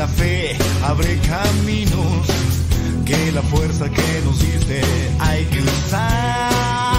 La 0.00 0.08
fe 0.08 0.56
abre 0.82 1.18
caminos, 1.28 2.26
que 3.04 3.32
la 3.32 3.42
fuerza 3.42 3.86
que 3.90 4.22
nos 4.24 4.40
diste 4.40 4.80
hay 5.18 5.44
que 5.44 5.60
usar. 5.60 6.89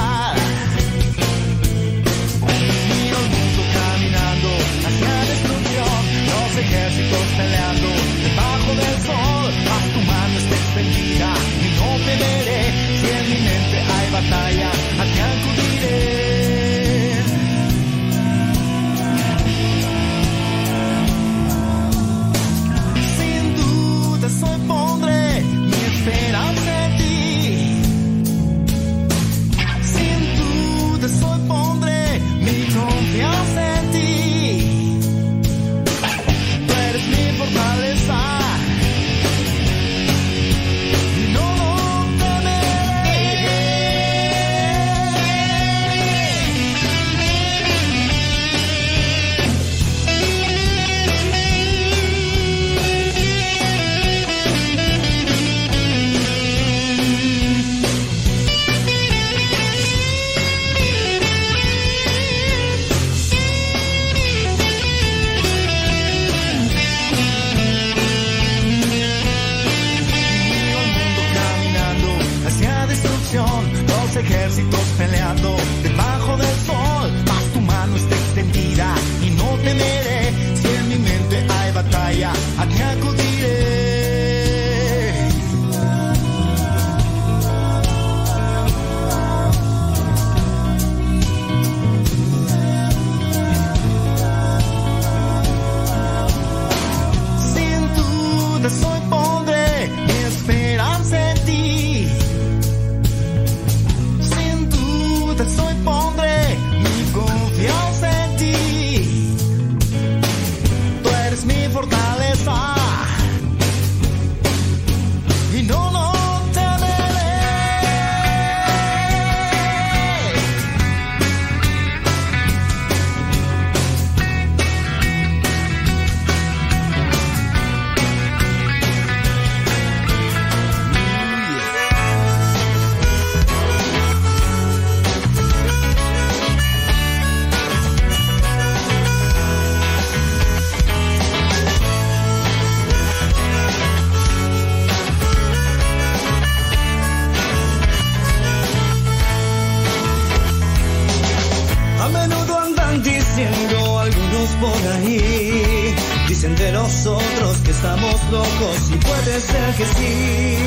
Diciendo 153.61 153.99
algunos 153.99 154.49
por 154.59 154.91
ahí 154.93 155.95
Dicen 156.27 156.55
de 156.55 156.71
nosotros 156.71 157.57
que 157.63 157.71
estamos 157.71 158.15
locos 158.31 158.77
y 158.89 158.95
puede 158.95 159.39
ser 159.39 159.75
que 159.75 159.85
sí. 159.85 160.57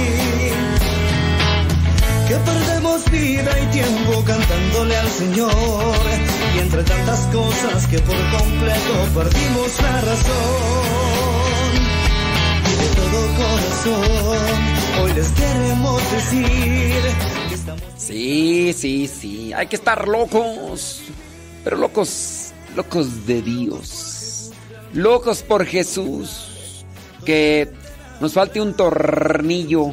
Que 2.29 2.35
perdemos 2.37 3.11
vida 3.11 3.61
y 3.61 3.67
tiempo 3.73 4.25
cantándole 4.25 4.97
al 4.97 5.09
Señor. 5.09 5.95
Y 6.55 6.59
entre 6.61 6.83
tantas 6.85 7.21
cosas 7.27 7.87
que 7.89 7.99
por 7.99 8.17
completo 8.39 9.09
perdimos 9.15 9.83
la 9.83 10.01
razón. 10.01 11.73
Y 12.67 12.75
de 12.77 12.89
todo 12.95 13.27
corazón, 13.39 15.03
hoy 15.03 15.13
les 15.15 15.29
queremos 15.31 16.13
decir. 16.13 17.03
Sí, 17.97 18.73
sí, 18.73 19.09
sí. 19.09 19.53
Hay 19.53 19.67
que 19.67 19.77
estar 19.77 20.07
locos. 20.07 21.01
Pero 21.65 21.79
locos, 21.79 22.44
locos 22.77 23.27
de 23.27 23.43
Dios. 23.43 24.51
Locos 24.93 25.43
por 25.43 25.65
Jesús. 25.65 26.85
Que 27.25 27.71
nos 28.21 28.33
falte 28.35 28.61
un 28.61 28.75
tornillo. 28.75 29.91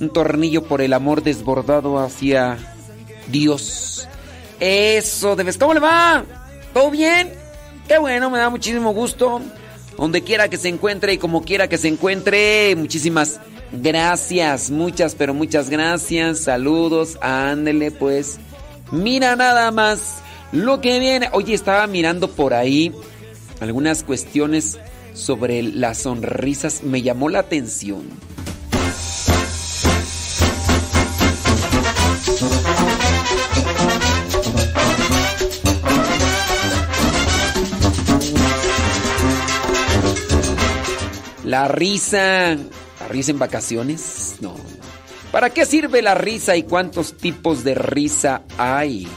Un 0.00 0.12
tornillo 0.12 0.64
por 0.64 0.80
el 0.80 0.92
amor 0.92 1.22
desbordado 1.22 1.98
hacia 1.98 2.58
Dios. 3.28 4.08
Eso 4.60 5.36
debes. 5.36 5.58
¿Cómo 5.58 5.74
le 5.74 5.80
va? 5.80 6.24
¿Todo 6.72 6.90
bien? 6.90 7.32
Qué 7.88 7.98
bueno, 7.98 8.30
me 8.30 8.38
da 8.38 8.50
muchísimo 8.50 8.92
gusto. 8.92 9.40
Donde 9.96 10.22
quiera 10.22 10.48
que 10.48 10.56
se 10.56 10.68
encuentre 10.68 11.12
y 11.12 11.18
como 11.18 11.44
quiera 11.44 11.68
que 11.68 11.78
se 11.78 11.88
encuentre, 11.88 12.74
muchísimas 12.76 13.40
gracias. 13.70 14.70
Muchas, 14.70 15.14
pero 15.14 15.34
muchas 15.34 15.70
gracias. 15.70 16.40
Saludos. 16.40 17.18
Ándele, 17.20 17.90
pues. 17.90 18.38
Mira 18.90 19.36
nada 19.36 19.70
más 19.70 20.23
lo 20.54 20.80
que 20.80 21.00
viene. 21.00 21.28
Oye, 21.32 21.52
estaba 21.52 21.86
mirando 21.86 22.30
por 22.30 22.54
ahí 22.54 22.92
algunas 23.60 24.04
cuestiones 24.04 24.78
sobre 25.12 25.62
las 25.62 25.98
sonrisas. 25.98 26.82
Me 26.82 27.02
llamó 27.02 27.28
la 27.28 27.40
atención. 27.40 28.02
La 41.44 41.68
risa. 41.68 42.56
¿La 43.00 43.08
risa 43.08 43.30
en 43.32 43.38
vacaciones? 43.38 44.36
No. 44.40 44.54
¿Para 45.32 45.50
qué 45.50 45.66
sirve 45.66 46.00
la 46.00 46.14
risa 46.14 46.56
y 46.56 46.62
cuántos 46.62 47.16
tipos 47.16 47.64
de 47.64 47.74
risa 47.74 48.42
hay? 48.56 49.08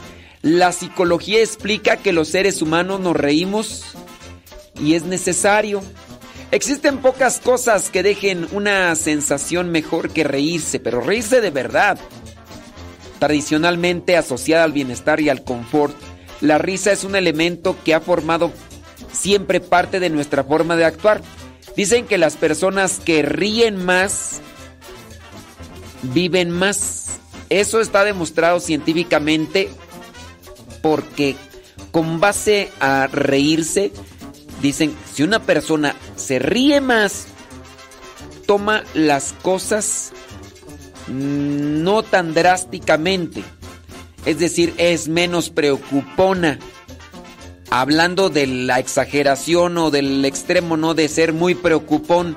La 0.42 0.72
psicología 0.72 1.40
explica 1.40 1.96
que 1.96 2.12
los 2.12 2.28
seres 2.28 2.62
humanos 2.62 3.00
nos 3.00 3.16
reímos 3.16 3.84
y 4.80 4.94
es 4.94 5.02
necesario. 5.04 5.82
Existen 6.50 6.98
pocas 6.98 7.40
cosas 7.40 7.90
que 7.90 8.02
dejen 8.02 8.46
una 8.52 8.94
sensación 8.94 9.70
mejor 9.70 10.10
que 10.10 10.24
reírse, 10.24 10.80
pero 10.80 11.00
reírse 11.00 11.40
de 11.40 11.50
verdad. 11.50 11.98
Tradicionalmente 13.18 14.16
asociada 14.16 14.64
al 14.64 14.72
bienestar 14.72 15.20
y 15.20 15.28
al 15.28 15.42
confort, 15.42 15.94
la 16.40 16.58
risa 16.58 16.92
es 16.92 17.04
un 17.04 17.16
elemento 17.16 17.76
que 17.84 17.94
ha 17.94 18.00
formado 18.00 18.52
siempre 19.12 19.60
parte 19.60 19.98
de 19.98 20.08
nuestra 20.08 20.44
forma 20.44 20.76
de 20.76 20.84
actuar. 20.84 21.20
Dicen 21.76 22.06
que 22.06 22.16
las 22.16 22.36
personas 22.36 23.00
que 23.04 23.22
ríen 23.22 23.84
más 23.84 24.40
viven 26.02 26.50
más. 26.50 27.18
Eso 27.50 27.80
está 27.80 28.04
demostrado 28.04 28.60
científicamente 28.60 29.70
porque 30.82 31.36
con 31.90 32.20
base 32.20 32.70
a 32.80 33.06
reírse, 33.06 33.92
dicen, 34.62 34.94
si 35.12 35.22
una 35.22 35.40
persona 35.40 35.94
se 36.16 36.38
ríe 36.38 36.80
más, 36.80 37.26
toma 38.46 38.82
las 38.94 39.34
cosas 39.42 40.12
no 41.08 42.02
tan 42.02 42.34
drásticamente. 42.34 43.42
Es 44.26 44.38
decir, 44.38 44.74
es 44.78 45.08
menos 45.08 45.50
preocupona. 45.50 46.58
Hablando 47.70 48.30
de 48.30 48.46
la 48.46 48.78
exageración 48.78 49.76
o 49.78 49.90
del 49.90 50.24
extremo, 50.24 50.76
no 50.76 50.94
de 50.94 51.08
ser 51.08 51.32
muy 51.32 51.54
preocupón. 51.54 52.36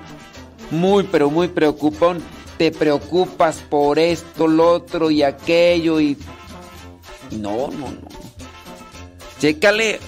Muy, 0.72 1.03
pero 1.03 1.30
muy 1.30 1.47
preocupón. 1.47 2.22
Te 2.57 2.72
preocupas 2.72 3.57
por 3.69 3.97
esto, 3.97 4.47
lo 4.47 4.72
otro 4.72 5.09
y 5.09 5.23
aquello 5.23 5.99
y... 5.99 6.18
No, 7.31 7.69
no, 7.69 7.88
no. 7.91 8.30
Chécale. 9.41 9.99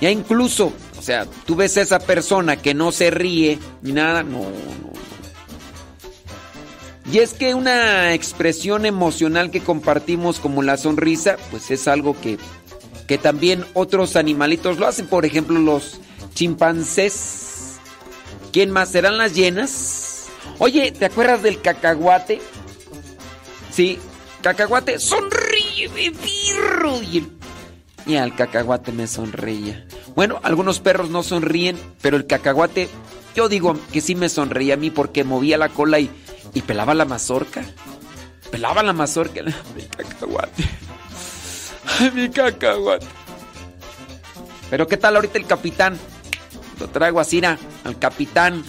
Ya 0.00 0.10
incluso, 0.10 0.72
o 0.98 1.02
sea, 1.02 1.26
tú 1.46 1.54
ves 1.54 1.76
a 1.76 1.82
esa 1.82 1.98
persona 2.00 2.56
que 2.56 2.72
no 2.72 2.90
se 2.90 3.10
ríe 3.10 3.58
ni 3.82 3.92
nada. 3.92 4.22
No, 4.22 4.40
no. 4.40 4.92
Y 7.12 7.18
es 7.18 7.34
que 7.34 7.54
una 7.54 8.14
expresión 8.14 8.86
emocional 8.86 9.50
que 9.50 9.60
compartimos 9.60 10.40
como 10.40 10.62
la 10.62 10.78
sonrisa, 10.78 11.36
pues 11.50 11.70
es 11.70 11.86
algo 11.86 12.18
que, 12.18 12.38
que 13.06 13.18
también 13.18 13.66
otros 13.74 14.16
animalitos 14.16 14.78
lo 14.78 14.86
hacen. 14.86 15.06
Por 15.06 15.26
ejemplo, 15.26 15.58
los 15.58 16.00
chimpancés. 16.34 17.76
¿Quién 18.52 18.70
más 18.70 18.90
serán 18.90 19.18
las 19.18 19.34
llenas? 19.34 20.28
Oye, 20.58 20.92
¿te 20.92 21.04
acuerdas 21.04 21.42
del 21.42 21.60
cacahuate? 21.60 22.40
Sí, 23.70 23.98
cacahuate, 24.40 24.98
sonríe, 24.98 25.88
birro. 25.88 27.02
Y, 27.02 27.18
el, 27.18 27.41
y 28.06 28.16
al 28.16 28.34
cacahuate 28.34 28.92
me 28.92 29.06
sonreía. 29.06 29.86
Bueno, 30.14 30.40
algunos 30.42 30.80
perros 30.80 31.10
no 31.10 31.22
sonríen, 31.22 31.78
pero 32.00 32.16
el 32.16 32.26
cacahuate, 32.26 32.88
yo 33.34 33.48
digo 33.48 33.76
que 33.92 34.00
sí 34.00 34.14
me 34.14 34.28
sonreía 34.28 34.74
a 34.74 34.76
mí 34.76 34.90
porque 34.90 35.24
movía 35.24 35.58
la 35.58 35.68
cola 35.68 36.00
y, 36.00 36.10
y 36.54 36.62
pelaba 36.62 36.94
la 36.94 37.04
mazorca. 37.04 37.62
Pelaba 38.50 38.82
la 38.82 38.92
mazorca. 38.92 39.42
Mi 39.76 39.82
cacahuate. 39.84 40.64
Ay, 41.98 42.10
mi 42.12 42.28
cacahuate. 42.30 43.06
Pero 44.70 44.86
¿qué 44.86 44.96
tal 44.96 45.16
ahorita 45.16 45.38
el 45.38 45.46
capitán? 45.46 45.98
Lo 46.80 46.88
traigo 46.88 47.20
así, 47.20 47.40
¿na? 47.40 47.58
al 47.84 47.98
capitán. 47.98 48.62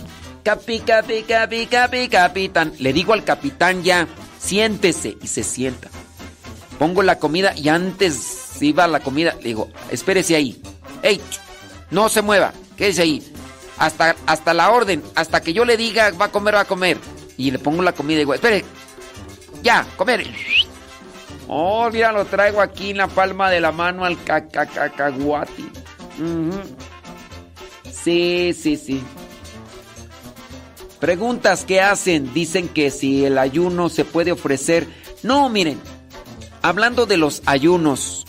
Capi, 0.43 0.81
capi, 0.81 1.23
capi, 1.23 1.67
capi, 1.67 2.09
capitán. 2.09 2.73
Le 2.79 2.91
digo 2.91 3.13
al 3.13 3.23
capitán 3.23 3.83
ya, 3.83 4.07
siéntese 4.39 5.17
y 5.21 5.27
se 5.27 5.43
sienta. 5.43 5.89
Pongo 6.77 7.03
la 7.03 7.19
comida 7.19 7.53
y 7.55 7.69
antes 7.69 8.42
iba 8.61 8.87
la 8.87 8.99
comida, 8.99 9.35
le 9.37 9.49
digo, 9.49 9.69
espérese 9.89 10.35
ahí. 10.35 10.61
¡Ey! 11.01 11.21
No 11.91 12.09
se 12.09 12.21
mueva, 12.21 12.53
quédese 12.77 13.01
ahí. 13.01 13.33
Hasta, 13.77 14.15
hasta 14.25 14.53
la 14.53 14.71
orden, 14.71 15.03
hasta 15.15 15.41
que 15.41 15.53
yo 15.53 15.65
le 15.65 15.77
diga 15.77 16.11
va 16.11 16.25
a 16.25 16.31
comer, 16.31 16.55
va 16.55 16.61
a 16.61 16.65
comer. 16.65 16.97
Y 17.37 17.51
le 17.51 17.59
pongo 17.59 17.81
la 17.81 17.93
comida 17.93 18.17
y 18.17 18.19
digo, 18.19 18.33
espere, 18.33 18.63
ya, 19.61 19.85
comer. 19.97 20.25
Oh, 21.47 21.89
mira, 21.91 22.11
lo 22.11 22.25
traigo 22.25 22.61
aquí 22.61 22.91
en 22.91 22.97
la 22.97 23.07
palma 23.07 23.49
de 23.49 23.59
la 23.59 23.71
mano 23.71 24.05
al 24.05 24.21
cacacacahuati. 24.23 25.69
Sí, 27.91 28.55
sí, 28.59 28.77
sí. 28.77 29.03
Preguntas 30.99 31.65
que 31.65 31.81
hacen, 31.81 32.33
dicen 32.33 32.69
que 32.69 32.89
si 32.89 33.25
el 33.25 33.37
ayuno 33.37 33.89
se 33.89 34.05
puede 34.05 34.31
ofrecer. 34.31 34.87
No, 35.21 35.49
miren, 35.49 35.79
hablando 36.61 37.05
de 37.05 37.17
los 37.17 37.41
ayunos, 37.45 38.25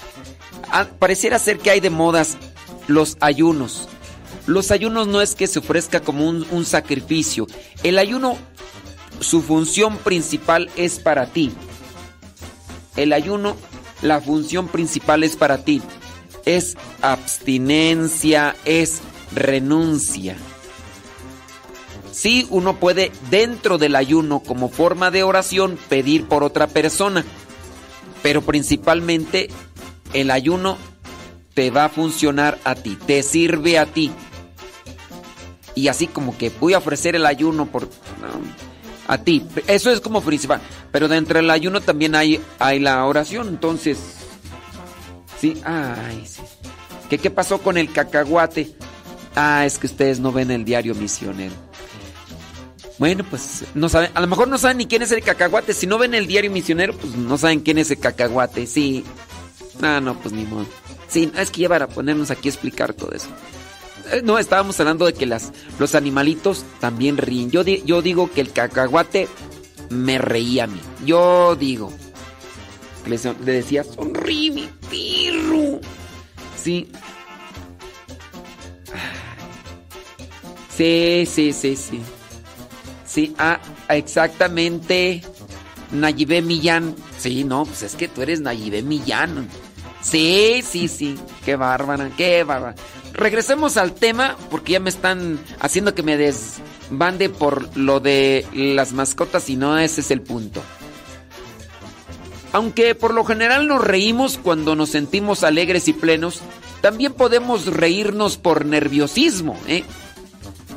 pareciera 0.98 1.38
ser 1.38 1.58
que 1.58 1.70
hay 1.70 1.80
de 1.80 1.90
modas 1.90 2.36
los 2.86 3.16
ayunos. 3.20 3.88
Los 4.46 4.70
ayunos 4.70 5.06
no 5.06 5.22
es 5.22 5.34
que 5.34 5.46
se 5.46 5.58
ofrezca 5.58 6.00
como 6.00 6.28
un, 6.28 6.46
un 6.50 6.64
sacrificio. 6.64 7.46
El 7.82 7.98
ayuno 7.98 8.36
su 9.20 9.42
función 9.42 9.96
principal 9.98 10.70
es 10.76 10.98
para 10.98 11.26
ti. 11.26 11.52
El 12.96 13.12
ayuno, 13.12 13.56
la 14.02 14.20
función 14.20 14.68
principal 14.68 15.24
es 15.24 15.36
para 15.36 15.64
ti. 15.64 15.82
Es 16.44 16.76
abstinencia, 17.00 18.54
es 18.64 19.00
renuncia. 19.32 20.36
Sí, 22.12 22.46
uno 22.50 22.78
puede 22.78 23.10
dentro 23.30 23.78
del 23.78 23.96
ayuno 23.96 24.40
como 24.40 24.68
forma 24.68 25.10
de 25.10 25.24
oración 25.24 25.78
pedir 25.88 26.26
por 26.26 26.44
otra 26.44 26.68
persona, 26.68 27.24
pero 28.22 28.42
principalmente 28.42 29.48
el 30.14 30.30
ayuno 30.30 30.78
te 31.52 31.70
va 31.70 31.86
a 31.86 31.88
funcionar 31.88 32.58
a 32.64 32.74
ti, 32.74 32.96
te 33.06 33.22
sirve 33.22 33.78
a 33.78 33.86
ti. 33.86 34.10
Y 35.74 35.88
así 35.88 36.06
como 36.06 36.38
que 36.38 36.50
voy 36.50 36.74
a 36.74 36.78
ofrecer 36.78 37.16
el 37.16 37.26
ayuno 37.26 37.66
por... 37.66 37.88
a 39.06 39.18
ti. 39.18 39.46
Eso 39.66 39.90
es 39.90 40.00
como 40.00 40.22
principal. 40.22 40.60
Pero 40.92 41.08
dentro 41.08 41.38
del 41.38 41.50
ayuno 41.50 41.80
también 41.80 42.14
hay, 42.14 42.40
hay 42.58 42.78
la 42.78 43.04
oración. 43.04 43.48
Entonces, 43.48 43.98
sí, 45.40 45.60
ay. 45.64 46.24
¿Qué, 47.10 47.18
¿Qué 47.18 47.30
pasó 47.30 47.58
con 47.58 47.76
el 47.76 47.92
cacahuate? 47.92 48.74
Ah, 49.34 49.66
es 49.66 49.78
que 49.78 49.88
ustedes 49.88 50.20
no 50.20 50.30
ven 50.30 50.50
el 50.52 50.64
diario 50.64 50.94
misionero. 50.94 51.54
Bueno, 52.98 53.24
pues 53.28 53.64
no 53.74 53.88
saben, 53.88 54.10
a 54.14 54.20
lo 54.20 54.28
mejor 54.28 54.46
no 54.46 54.56
saben 54.56 54.78
ni 54.78 54.86
quién 54.86 55.02
es 55.02 55.10
el 55.10 55.22
cacahuate. 55.22 55.74
Si 55.74 55.86
no 55.86 55.98
ven 55.98 56.14
el 56.14 56.28
diario 56.28 56.50
misionero, 56.50 56.94
pues 56.96 57.16
no 57.16 57.36
saben 57.36 57.60
quién 57.60 57.78
es 57.78 57.90
el 57.90 57.98
cacahuate. 57.98 58.66
Sí. 58.66 59.04
Ah, 59.84 60.00
no, 60.00 60.18
pues 60.18 60.32
ni 60.34 60.44
modo. 60.44 60.66
Sí, 61.08 61.30
es 61.36 61.50
que 61.50 61.62
ya 61.62 61.68
para 61.68 61.86
ponernos 61.88 62.30
aquí 62.30 62.48
a 62.48 62.52
explicar 62.52 62.94
todo 62.94 63.12
eso. 63.12 63.28
Eh, 64.12 64.22
No, 64.24 64.38
estábamos 64.38 64.78
hablando 64.80 65.04
de 65.06 65.12
que 65.12 65.26
las, 65.26 65.52
los 65.78 65.94
animalitos 65.94 66.64
también 66.80 67.16
ríen. 67.18 67.50
Yo, 67.50 67.62
di- 67.64 67.82
yo 67.84 68.00
digo 68.02 68.30
que 68.30 68.40
el 68.40 68.52
cacahuate 68.52 69.28
me 69.90 70.18
reía 70.18 70.64
a 70.64 70.66
mí. 70.66 70.80
Yo 71.04 71.54
digo. 71.56 71.92
Le, 73.06 73.18
le 73.44 73.52
decía, 73.52 73.84
sonríe 73.84 74.50
mi 74.50 74.68
pirro. 74.90 75.80
Sí. 76.56 76.88
Sí, 80.76 81.24
sí, 81.30 81.52
sí, 81.52 81.76
sí. 81.76 82.00
Sí, 83.06 83.34
ah, 83.38 83.60
exactamente. 83.90 85.22
Nayibé 85.92 86.42
Millán. 86.42 86.96
Sí, 87.18 87.44
no, 87.44 87.64
pues 87.64 87.82
es 87.84 87.94
que 87.94 88.08
tú 88.08 88.22
eres 88.22 88.40
Nayibé 88.40 88.82
Millán. 88.82 89.48
Sí, 90.04 90.62
sí, 90.62 90.86
sí. 90.86 91.18
Qué 91.44 91.56
bárbara, 91.56 92.10
qué 92.16 92.44
bárbara. 92.44 92.74
Regresemos 93.14 93.76
al 93.76 93.94
tema 93.94 94.36
porque 94.50 94.72
ya 94.72 94.80
me 94.80 94.90
están 94.90 95.38
haciendo 95.60 95.94
que 95.94 96.02
me 96.02 96.16
desbande 96.16 97.30
por 97.30 97.76
lo 97.76 98.00
de 98.00 98.46
las 98.52 98.92
mascotas 98.92 99.48
y 99.48 99.56
no 99.56 99.78
ese 99.78 100.02
es 100.02 100.10
el 100.10 100.20
punto. 100.20 100.62
Aunque 102.52 102.94
por 102.94 103.14
lo 103.14 103.24
general 103.24 103.66
nos 103.66 103.82
reímos 103.82 104.38
cuando 104.38 104.76
nos 104.76 104.90
sentimos 104.90 105.42
alegres 105.42 105.88
y 105.88 105.92
plenos, 105.92 106.40
también 106.82 107.14
podemos 107.14 107.66
reírnos 107.66 108.36
por 108.36 108.66
nerviosismo, 108.66 109.58
¿eh? 109.66 109.84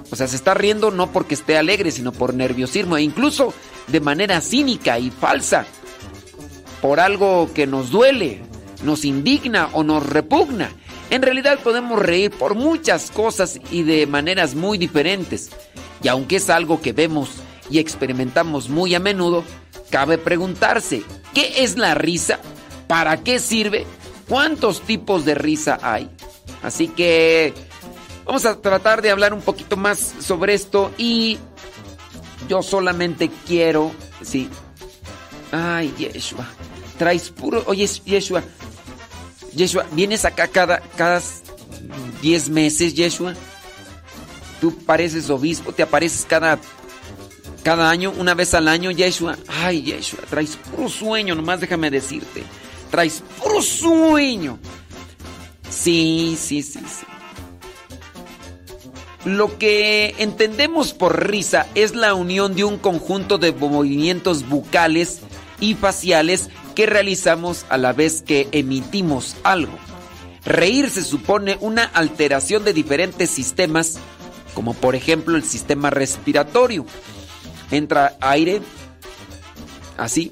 O 0.10 0.16
sea, 0.16 0.28
se 0.28 0.38
está 0.38 0.54
riendo 0.54 0.90
no 0.90 1.12
porque 1.12 1.34
esté 1.34 1.58
alegre, 1.58 1.92
sino 1.92 2.14
por 2.14 2.34
nerviosismo 2.34 2.98
e 2.98 3.02
incluso 3.02 3.54
de 3.88 4.00
manera 4.00 4.40
cínica 4.42 4.98
y 5.00 5.12
falsa. 5.12 5.66
Por 6.82 7.00
algo 7.00 7.52
que 7.54 7.68
nos 7.68 7.90
duele, 7.90 8.47
nos 8.84 9.06
indigna 9.06 9.70
o 9.74 9.84
nos 9.84 10.06
repugna. 10.06 10.72
En 11.10 11.22
realidad 11.22 11.60
podemos 11.64 12.00
reír 12.00 12.32
por 12.32 12.56
muchas 12.56 13.12
cosas 13.12 13.60
y 13.72 13.84
de 13.84 14.08
maneras 14.08 14.56
muy 14.56 14.78
diferentes. 14.78 15.50
Y 16.04 16.08
aunque 16.10 16.38
es 16.38 16.50
algo 16.50 16.82
que 16.82 16.94
vemos 16.94 17.30
y 17.70 17.80
experimentamos 17.80 18.70
muy 18.70 18.94
a 18.96 19.00
menudo, 19.00 19.44
cabe 19.90 20.18
preguntarse, 20.18 21.04
¿qué 21.34 21.64
es 21.64 21.78
la 21.78 21.96
risa? 21.96 22.40
¿Para 22.88 23.18
qué 23.24 23.40
sirve? 23.40 23.86
¿Cuántos 24.28 24.82
tipos 24.82 25.26
de 25.26 25.36
risa 25.36 25.80
hay? 25.82 26.10
Así 26.62 26.88
que 26.90 27.54
vamos 28.26 28.46
a 28.46 28.60
tratar 28.60 29.02
de 29.02 29.12
hablar 29.12 29.34
un 29.34 29.42
poquito 29.42 29.78
más 29.78 30.16
sobre 30.20 30.54
esto 30.54 30.92
y 30.98 31.38
yo 32.48 32.62
solamente 32.62 33.30
quiero, 33.46 33.92
sí. 34.22 34.50
Ay, 35.52 35.94
Yeshua, 35.98 36.46
traes 36.98 37.30
puro, 37.30 37.64
oye, 37.68 37.88
Yeshua, 38.06 38.44
Yeshua, 39.54 39.86
vienes 39.92 40.26
acá 40.26 40.48
cada 40.48 40.80
cada 40.96 41.22
10 42.22 42.50
meses, 42.50 42.94
Yeshua. 42.94 43.36
Tú 44.62 44.76
pareces 44.86 45.30
obispo, 45.30 45.72
te 45.72 45.84
apareces 45.84 46.26
cada 46.26 46.60
cada 47.64 47.90
año, 47.90 48.14
una 48.18 48.34
vez 48.34 48.54
al 48.54 48.68
año, 48.68 48.92
Yeshua. 48.92 49.38
Ay, 49.48 49.82
Yeshua, 49.82 50.22
traes 50.30 50.56
puro 50.56 50.90
sueño, 50.90 51.36
nomás 51.36 51.60
déjame 51.60 51.92
decirte. 51.92 52.44
Traes 52.90 53.22
puro 53.42 53.62
sueño. 53.62 54.58
Sí, 55.70 56.38
sí, 56.40 56.64
sí, 56.64 56.80
sí. 56.80 57.06
Lo 59.26 59.58
que 59.58 60.16
entendemos 60.20 60.94
por 60.94 61.30
risa 61.30 61.68
es 61.76 61.94
la 61.94 62.14
unión 62.14 62.56
de 62.56 62.64
un 62.64 62.78
conjunto 62.78 63.38
de 63.38 63.52
movimientos 63.52 64.48
bucales 64.48 65.20
y 65.60 65.74
faciales 65.74 66.50
que 66.78 66.86
realizamos 66.86 67.66
a 67.70 67.78
la 67.80 67.92
vez 67.92 68.22
que 68.22 68.50
emitimos 68.52 69.36
algo. 69.42 69.80
Reír 70.46 70.92
se 70.92 71.02
supone 71.02 71.58
una 71.60 71.86
alteración 71.86 72.64
de 72.64 72.72
diferentes 72.72 73.32
sistemas, 73.32 73.98
como 74.54 74.76
por 74.76 74.94
ejemplo 74.94 75.38
el 75.38 75.44
sistema 75.44 75.90
respiratorio. 75.90 76.86
Entra 77.72 78.16
aire, 78.22 78.62
así, 79.98 80.32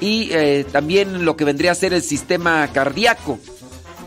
y 0.00 0.30
eh, 0.32 0.64
también 0.72 1.26
lo 1.26 1.36
que 1.36 1.44
vendría 1.44 1.72
a 1.72 1.74
ser 1.74 1.92
el 1.92 2.02
sistema 2.02 2.66
cardíaco, 2.72 3.38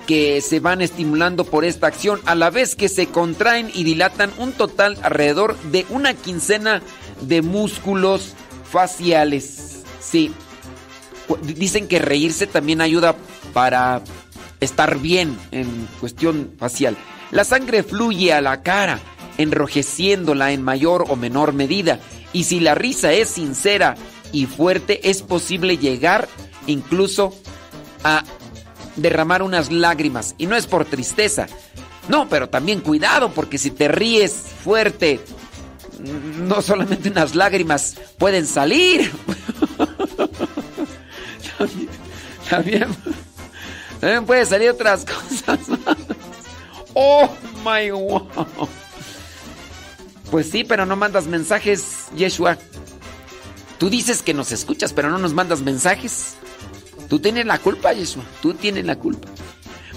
que 0.08 0.42
se 0.42 0.60
van 0.60 0.82
estimulando 0.82 1.44
por 1.44 1.64
esta 1.64 1.86
acción, 1.86 2.22
a 2.26 2.34
la 2.34 2.50
vez 2.50 2.76
que 2.76 2.90
se 2.90 3.06
contraen 3.06 3.70
y 3.72 3.84
dilatan 3.84 4.32
un 4.40 4.52
total 4.52 4.98
alrededor 5.04 5.56
de 5.66 5.86
una 5.92 6.16
quincena 6.16 6.82
de 7.22 7.44
músculos 7.44 8.34
faciales. 8.68 9.84
Sí. 10.00 10.34
Dicen 11.42 11.88
que 11.88 12.00
reírse 12.00 12.48
también 12.48 12.82
ayuda 12.82 13.16
para 13.54 14.02
estar 14.60 15.00
bien 15.00 15.38
en 15.52 15.88
cuestión 16.00 16.52
facial. 16.58 16.98
La 17.32 17.44
sangre 17.44 17.84
fluye 17.84 18.34
a 18.34 18.42
la 18.42 18.62
cara, 18.62 19.00
enrojeciéndola 19.38 20.52
en 20.52 20.62
mayor 20.62 21.06
o 21.10 21.16
menor 21.16 21.54
medida. 21.54 22.00
Y 22.34 22.44
si 22.44 22.60
la 22.60 22.76
risa 22.76 23.14
es 23.14 23.30
sincera 23.30 23.96
y 24.32 24.46
fuerte, 24.46 25.10
es 25.10 25.22
posible 25.22 25.78
llegar 25.78 26.28
incluso 26.68 27.34
a 28.04 28.24
derramar 28.96 29.42
unas 29.42 29.72
lágrimas. 29.72 30.36
Y 30.38 30.48
no 30.48 30.56
es 30.56 30.68
por 30.68 30.86
tristeza. 30.86 31.48
No, 32.08 32.30
pero 32.30 32.50
también 32.50 32.82
cuidado, 32.82 33.32
porque 33.32 33.58
si 33.58 33.72
te 33.72 33.88
ríes 33.88 34.34
fuerte, 34.64 35.20
no 36.00 36.62
solamente 36.62 37.10
unas 37.10 37.36
lágrimas 37.36 37.96
pueden 38.18 38.46
salir. 38.46 39.12
también, 42.50 42.88
también, 44.00 44.26
pueden 44.26 44.46
salir 44.46 44.70
otras 44.70 45.06
cosas. 45.06 45.60
oh 46.94 47.30
my 47.64 47.92
wow. 47.92 48.28
Pues 50.32 50.50
sí, 50.50 50.64
pero 50.64 50.86
no 50.86 50.96
mandas 50.96 51.28
mensajes, 51.28 52.08
Yeshua. 52.16 52.58
Tú 53.78 53.90
dices 53.90 54.22
que 54.22 54.34
nos 54.34 54.52
escuchas, 54.52 54.94
pero 54.94 55.10
no 55.10 55.18
nos 55.18 55.34
mandas 55.34 55.62
mensajes. 55.62 56.36
Tú 57.10 57.20
tienes 57.20 57.46
la 57.46 57.60
culpa, 57.60 57.94
Yeshua. 57.94 58.24
Tú 58.42 58.54
tienes 58.54 58.86
la 58.86 58.96
culpa. 58.96 59.28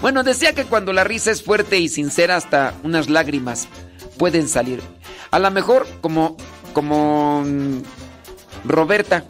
Bueno, 0.00 0.22
decía 0.22 0.52
que 0.52 0.64
cuando 0.64 0.92
la 0.92 1.04
risa 1.04 1.30
es 1.30 1.42
fuerte 1.42 1.78
y 1.78 1.88
sincera, 1.88 2.36
hasta 2.36 2.74
unas 2.82 3.08
lágrimas 3.08 3.68
pueden 4.16 4.48
salir. 4.48 4.80
A 5.30 5.38
lo 5.38 5.50
mejor, 5.50 5.86
como, 6.00 6.36
como 6.72 7.42
mm, 7.44 7.82
Roberta, 8.64 9.24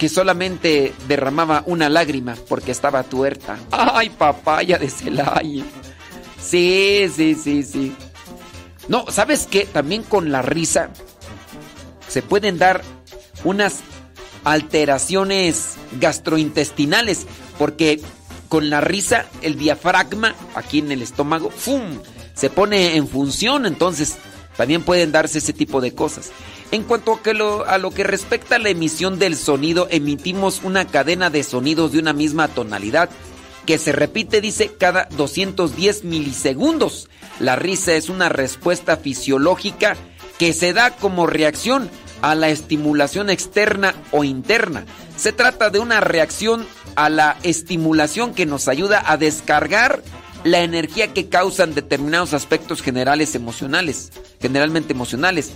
que 0.00 0.08
solamente 0.08 0.94
derramaba 1.08 1.62
una 1.66 1.90
lágrima 1.90 2.34
porque 2.48 2.70
estaba 2.70 3.02
tuerta. 3.02 3.58
¡Ay, 3.70 4.08
papaya 4.08 4.78
de 4.78 4.88
Celaya! 4.88 5.62
Sí, 6.40 7.04
sí, 7.14 7.34
sí, 7.34 7.62
sí. 7.62 7.94
No, 8.88 9.04
¿sabes 9.10 9.46
qué? 9.46 9.66
También 9.66 10.02
con 10.02 10.32
la 10.32 10.40
risa 10.40 10.88
se 12.08 12.22
pueden 12.22 12.56
dar 12.56 12.80
unas 13.44 13.80
alteraciones 14.42 15.74
gastrointestinales, 16.00 17.26
porque 17.58 18.00
con 18.48 18.70
la 18.70 18.80
risa 18.80 19.26
el 19.42 19.58
diafragma 19.58 20.34
aquí 20.54 20.78
en 20.78 20.92
el 20.92 21.02
estómago, 21.02 21.50
¡fum! 21.50 21.98
se 22.32 22.48
pone 22.48 22.96
en 22.96 23.06
función, 23.06 23.66
entonces 23.66 24.16
también 24.56 24.82
pueden 24.82 25.12
darse 25.12 25.36
ese 25.38 25.52
tipo 25.52 25.82
de 25.82 25.94
cosas. 25.94 26.30
En 26.72 26.84
cuanto 26.84 27.18
a, 27.24 27.32
lo, 27.32 27.78
lo 27.78 27.90
que 27.90 28.04
respecta 28.04 28.56
a 28.56 28.58
la 28.60 28.68
emisión 28.68 29.18
del 29.18 29.36
sonido, 29.36 29.88
emitimos 29.90 30.60
una 30.62 30.84
cadena 30.84 31.28
de 31.28 31.42
sonidos 31.42 31.92
de 31.92 31.98
una 31.98 32.12
misma 32.12 32.46
tonalidad 32.48 33.10
que 33.66 33.78
se 33.78 33.92
repite, 33.92 34.40
dice, 34.40 34.72
cada 34.78 35.08
210 35.16 36.04
milisegundos. 36.04 37.08
La 37.40 37.56
risa 37.56 37.94
es 37.94 38.08
una 38.08 38.28
respuesta 38.28 38.96
fisiológica 38.96 39.96
que 40.38 40.52
se 40.52 40.72
da 40.72 40.96
como 40.96 41.26
reacción 41.26 41.90
a 42.22 42.34
la 42.34 42.48
estimulación 42.50 43.30
externa 43.30 43.94
o 44.12 44.24
interna. 44.24 44.84
Se 45.16 45.32
trata 45.32 45.70
de 45.70 45.80
una 45.80 46.00
reacción 46.00 46.66
a 46.94 47.08
la 47.08 47.36
estimulación 47.42 48.34
que 48.34 48.46
nos 48.46 48.68
ayuda 48.68 49.02
a 49.04 49.16
descargar 49.16 50.02
la 50.44 50.60
energía 50.60 51.12
que 51.12 51.28
causan 51.28 51.74
determinados 51.74 52.32
aspectos 52.32 52.80
generales 52.80 53.34
emocionales, 53.34 54.10
generalmente 54.40 54.92
emocionales. 54.92 55.52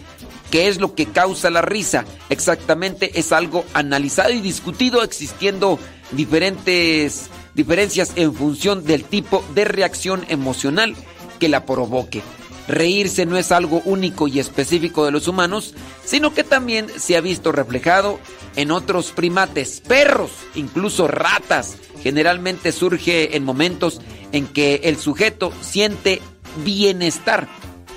¿Qué 0.51 0.69
es 0.69 0.81
lo 0.81 0.95
que 0.95 1.07
causa 1.07 1.51
la 1.51 1.62
risa? 1.62 2.05
Exactamente 2.29 3.19
es 3.19 3.33
algo 3.33 3.65
analizado 3.75 4.31
y 4.31 4.41
discutido 4.41 5.03
existiendo 5.03 5.79
diferentes 6.12 7.29
diferencias 7.55 8.12
en 8.16 8.35
función 8.35 8.85
del 8.85 9.05
tipo 9.05 9.45
de 9.55 9.65
reacción 9.65 10.25
emocional 10.29 10.95
que 11.39 11.49
la 11.49 11.66
provoque. 11.66 12.23
Reírse 12.66 13.27
no 13.27 13.37
es 13.37 13.53
algo 13.53 13.83
único 13.85 14.27
y 14.27 14.39
específico 14.39 15.05
de 15.05 15.11
los 15.11 15.29
humanos, 15.29 15.75
sino 16.05 16.33
que 16.33 16.45
también 16.45 16.87
se 16.97 17.16
ha 17.16 17.21
visto 17.21 17.53
reflejado 17.53 18.19
en 18.57 18.71
otros 18.71 19.12
primates, 19.12 19.83
perros, 19.87 20.31
incluso 20.55 21.07
ratas. 21.07 21.77
Generalmente 22.03 22.73
surge 22.73 23.37
en 23.37 23.45
momentos 23.45 24.01
en 24.33 24.47
que 24.47 24.81
el 24.85 24.99
sujeto 24.99 25.53
siente 25.61 26.23
bienestar 26.65 27.49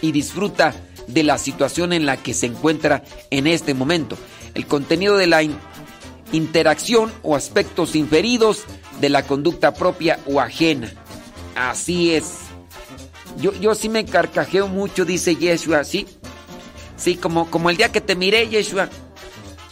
y 0.02 0.11
disfruta 0.11 0.74
de 1.08 1.24
la 1.24 1.38
situación 1.38 1.94
en 1.94 2.06
la 2.06 2.18
que 2.18 2.34
se 2.34 2.46
encuentra 2.48 3.04
en 3.30 3.48
este 3.48 3.74
momento. 3.74 4.18
El 4.54 4.68
contenido 4.68 5.18
de 5.18 5.28
la 5.28 5.44
in- 5.44 5.58
interacción 6.32 7.12
o 7.24 7.36
aspectos 7.36 7.96
inferidos 7.96 8.64
de 9.00 9.10
la 9.10 9.24
conducta 9.24 9.74
propia 9.74 10.20
o 10.26 10.40
ajena. 10.42 10.92
Así 11.56 12.14
es. 12.14 12.34
Yo, 13.40 13.54
yo 13.54 13.76
sí 13.76 13.88
me 13.90 14.06
carcajeo 14.06 14.68
mucho, 14.68 15.06
dice 15.06 15.36
Yeshua, 15.36 15.84
¿sí? 15.84 16.08
Sí, 16.98 17.16
como, 17.16 17.50
como 17.52 17.70
el 17.70 17.78
día 17.78 17.92
que 17.92 18.02
te 18.02 18.16
miré, 18.16 18.48
Yeshua, 18.50 18.90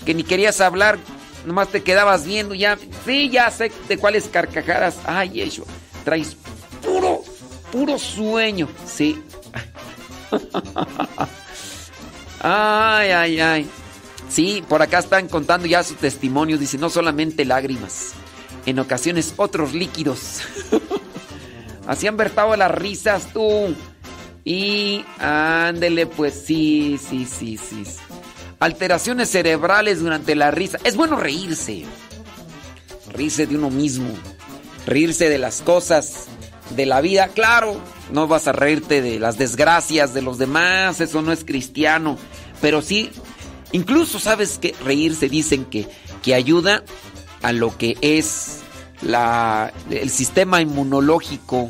que 0.06 0.14
ni 0.14 0.24
querías 0.24 0.62
hablar, 0.62 0.99
nomás 1.45 1.70
te 1.70 1.82
quedabas 1.82 2.26
viendo, 2.26 2.53
ya. 2.53 2.78
Sí, 3.06 3.30
ya 3.30 3.49
sé 3.49 3.72
de 3.88 3.98
cuáles 3.98 4.26
carcajadas. 4.28 4.98
Ay, 5.06 5.30
Yeshua, 5.32 5.66
traes 6.03 6.38
puro, 6.84 7.24
puro 7.72 7.98
sueño, 7.98 8.68
sí. 8.86 9.20
Ay, 12.41 13.10
ay, 13.10 13.40
ay. 13.40 13.70
Sí, 14.30 14.64
por 14.68 14.82
acá 14.82 14.99
están 14.99 15.28
contando 15.28 15.68
ya 15.68 15.84
su 15.84 15.95
testimonio. 15.95 16.57
Dice, 16.57 16.78
no 16.78 16.90
solamente 16.90 17.45
lágrimas, 17.45 18.12
en 18.66 18.80
ocasiones 18.80 19.34
otros 19.38 19.74
líquidos. 19.74 20.41
Así 21.88 22.07
han 22.07 22.18
vertado 22.18 22.56
las 22.56 22.72
risas 22.72 23.32
tú. 23.34 23.76
Y 24.44 25.03
ándele, 25.20 26.06
pues 26.06 26.34
sí, 26.45 26.99
sí, 26.99 27.26
sí, 27.26 27.57
sí. 27.57 27.84
Alteraciones 28.60 29.30
cerebrales 29.30 29.99
durante 30.02 30.36
la 30.36 30.52
risa. 30.52 30.78
Es 30.84 30.95
bueno 30.95 31.16
reírse. 31.16 31.86
Reírse 33.12 33.48
de 33.48 33.57
uno 33.57 33.70
mismo. 33.70 34.14
Reírse 34.86 35.30
de 35.30 35.40
las 35.40 35.62
cosas 35.62 36.28
de 36.71 36.85
la 36.85 37.01
vida. 37.01 37.29
Claro, 37.29 37.79
no 38.11 38.27
vas 38.27 38.47
a 38.47 38.51
reírte 38.51 39.01
de 39.01 39.19
las 39.19 39.37
desgracias 39.37 40.13
de 40.13 40.21
los 40.21 40.37
demás. 40.37 41.01
Eso 41.01 41.21
no 41.21 41.31
es 41.31 41.43
cristiano. 41.43 42.17
Pero 42.61 42.81
sí, 42.81 43.11
incluso 43.71 44.19
sabes 44.19 44.57
que 44.57 44.75
reírse 44.83 45.29
dicen 45.29 45.65
que, 45.65 45.87
que 46.23 46.33
ayuda 46.35 46.83
a 47.41 47.51
lo 47.51 47.77
que 47.77 47.97
es 48.01 48.59
la, 49.01 49.73
el 49.89 50.09
sistema 50.09 50.61
inmunológico. 50.61 51.69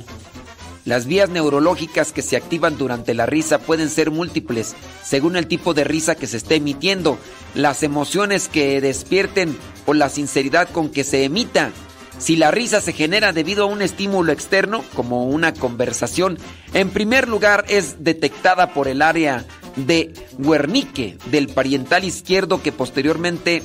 Las 0.86 1.08
vías 1.08 1.30
neurológicas 1.30 2.12
que 2.12 2.22
se 2.22 2.38
activan 2.38 2.78
durante 2.78 3.16
la 3.16 3.26
risa 3.26 3.58
pueden 3.58 3.90
ser 3.90 4.12
múltiples, 4.12 4.76
según 5.04 5.36
el 5.36 5.48
tipo 5.48 5.74
de 5.74 5.84
risa 5.84 6.14
que 6.14 6.28
se 6.28 6.38
esté 6.38 6.56
emitiendo, 6.56 7.18
las 7.56 7.82
emociones 7.82 8.48
que 8.48 8.80
despierten 8.82 9.58
o 9.88 9.96
la 9.96 10.10
sinceridad 10.10 10.70
con 10.70 10.90
que 10.90 11.04
se 11.04 11.24
emita. 11.24 11.72
Si 12.18 12.36
la 12.36 12.50
risa 12.50 12.82
se 12.82 12.94
genera 12.94 13.34
debido 13.34 13.64
a 13.64 13.68
un 13.68 13.82
estímulo 13.82 14.32
externo, 14.32 14.84
como 14.96 15.26
una 15.26 15.54
conversación, 15.54 16.38
en 16.74 16.90
primer 16.90 17.28
lugar 17.28 17.66
es 17.68 18.04
detectada 18.04 18.74
por 18.74 18.88
el 18.88 19.02
área 19.02 19.46
de 19.76 20.14
Wernicke 20.40 21.18
del 21.26 21.50
parietal 21.50 22.06
izquierdo 22.06 22.64
que 22.64 22.72
posteriormente 22.72 23.62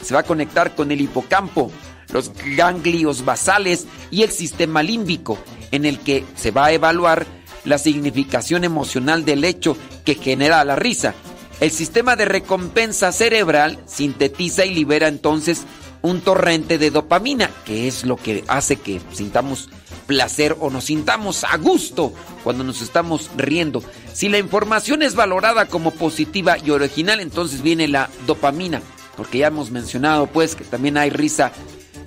se 0.00 0.14
va 0.14 0.20
a 0.20 0.24
conectar 0.24 0.74
con 0.74 0.90
el 0.90 1.00
hipocampo, 1.00 1.70
los 2.12 2.32
ganglios 2.56 3.24
basales 3.24 3.86
y 4.10 4.22
el 4.22 4.30
sistema 4.30 4.82
límbico, 4.82 5.38
en 5.70 5.86
el 5.86 5.98
que 5.98 6.24
se 6.36 6.50
va 6.50 6.66
a 6.66 6.72
evaluar 6.72 7.26
la 7.64 7.78
significación 7.78 8.64
emocional 8.64 9.24
del 9.24 9.44
hecho 9.44 9.76
que 10.04 10.14
genera 10.14 10.64
la 10.64 10.76
risa. 10.76 11.14
El 11.60 11.70
sistema 11.70 12.16
de 12.16 12.24
recompensa 12.24 13.12
cerebral 13.12 13.78
sintetiza 13.86 14.64
y 14.64 14.74
libera 14.74 15.08
entonces 15.08 15.62
un 16.02 16.20
torrente 16.20 16.78
de 16.78 16.90
dopamina, 16.90 17.50
que 17.64 17.88
es 17.88 18.04
lo 18.04 18.16
que 18.16 18.44
hace 18.48 18.76
que 18.76 19.00
sintamos 19.12 19.68
placer 20.06 20.56
o 20.60 20.68
nos 20.68 20.84
sintamos 20.84 21.44
a 21.44 21.56
gusto 21.56 22.12
cuando 22.44 22.64
nos 22.64 22.82
estamos 22.82 23.30
riendo. 23.36 23.82
Si 24.12 24.28
la 24.28 24.38
información 24.38 25.02
es 25.02 25.14
valorada 25.14 25.66
como 25.66 25.92
positiva 25.92 26.58
y 26.58 26.70
original, 26.70 27.20
entonces 27.20 27.62
viene 27.62 27.88
la 27.88 28.10
dopamina, 28.26 28.82
porque 29.16 29.38
ya 29.38 29.46
hemos 29.46 29.70
mencionado 29.70 30.26
pues 30.26 30.56
que 30.56 30.64
también 30.64 30.96
hay 30.96 31.10
risa 31.10 31.52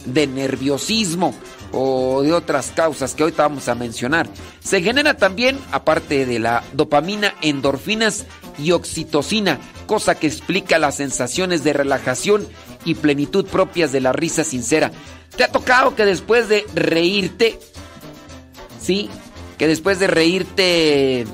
de 0.05 0.27
nerviosismo 0.27 1.33
o 1.71 2.21
de 2.21 2.33
otras 2.33 2.71
causas 2.75 3.13
que 3.13 3.23
ahorita 3.23 3.43
vamos 3.43 3.67
a 3.67 3.75
mencionar. 3.75 4.29
Se 4.59 4.81
genera 4.81 5.15
también, 5.15 5.57
aparte 5.71 6.25
de 6.25 6.39
la 6.39 6.63
dopamina, 6.73 7.33
endorfinas 7.41 8.25
y 8.57 8.71
oxitocina, 8.71 9.59
cosa 9.87 10.15
que 10.15 10.27
explica 10.27 10.79
las 10.79 10.95
sensaciones 10.95 11.63
de 11.63 11.73
relajación 11.73 12.47
y 12.85 12.95
plenitud 12.95 13.45
propias 13.45 13.91
de 13.91 14.01
la 14.01 14.13
risa 14.13 14.43
sincera. 14.43 14.91
¿Te 15.35 15.43
ha 15.43 15.51
tocado 15.51 15.95
que 15.95 16.05
después 16.05 16.47
de 16.47 16.65
reírte, 16.73 17.59
sí, 18.81 19.09
que 19.57 19.67
después 19.67 19.99
de 19.99 20.07
reírte 20.07 21.25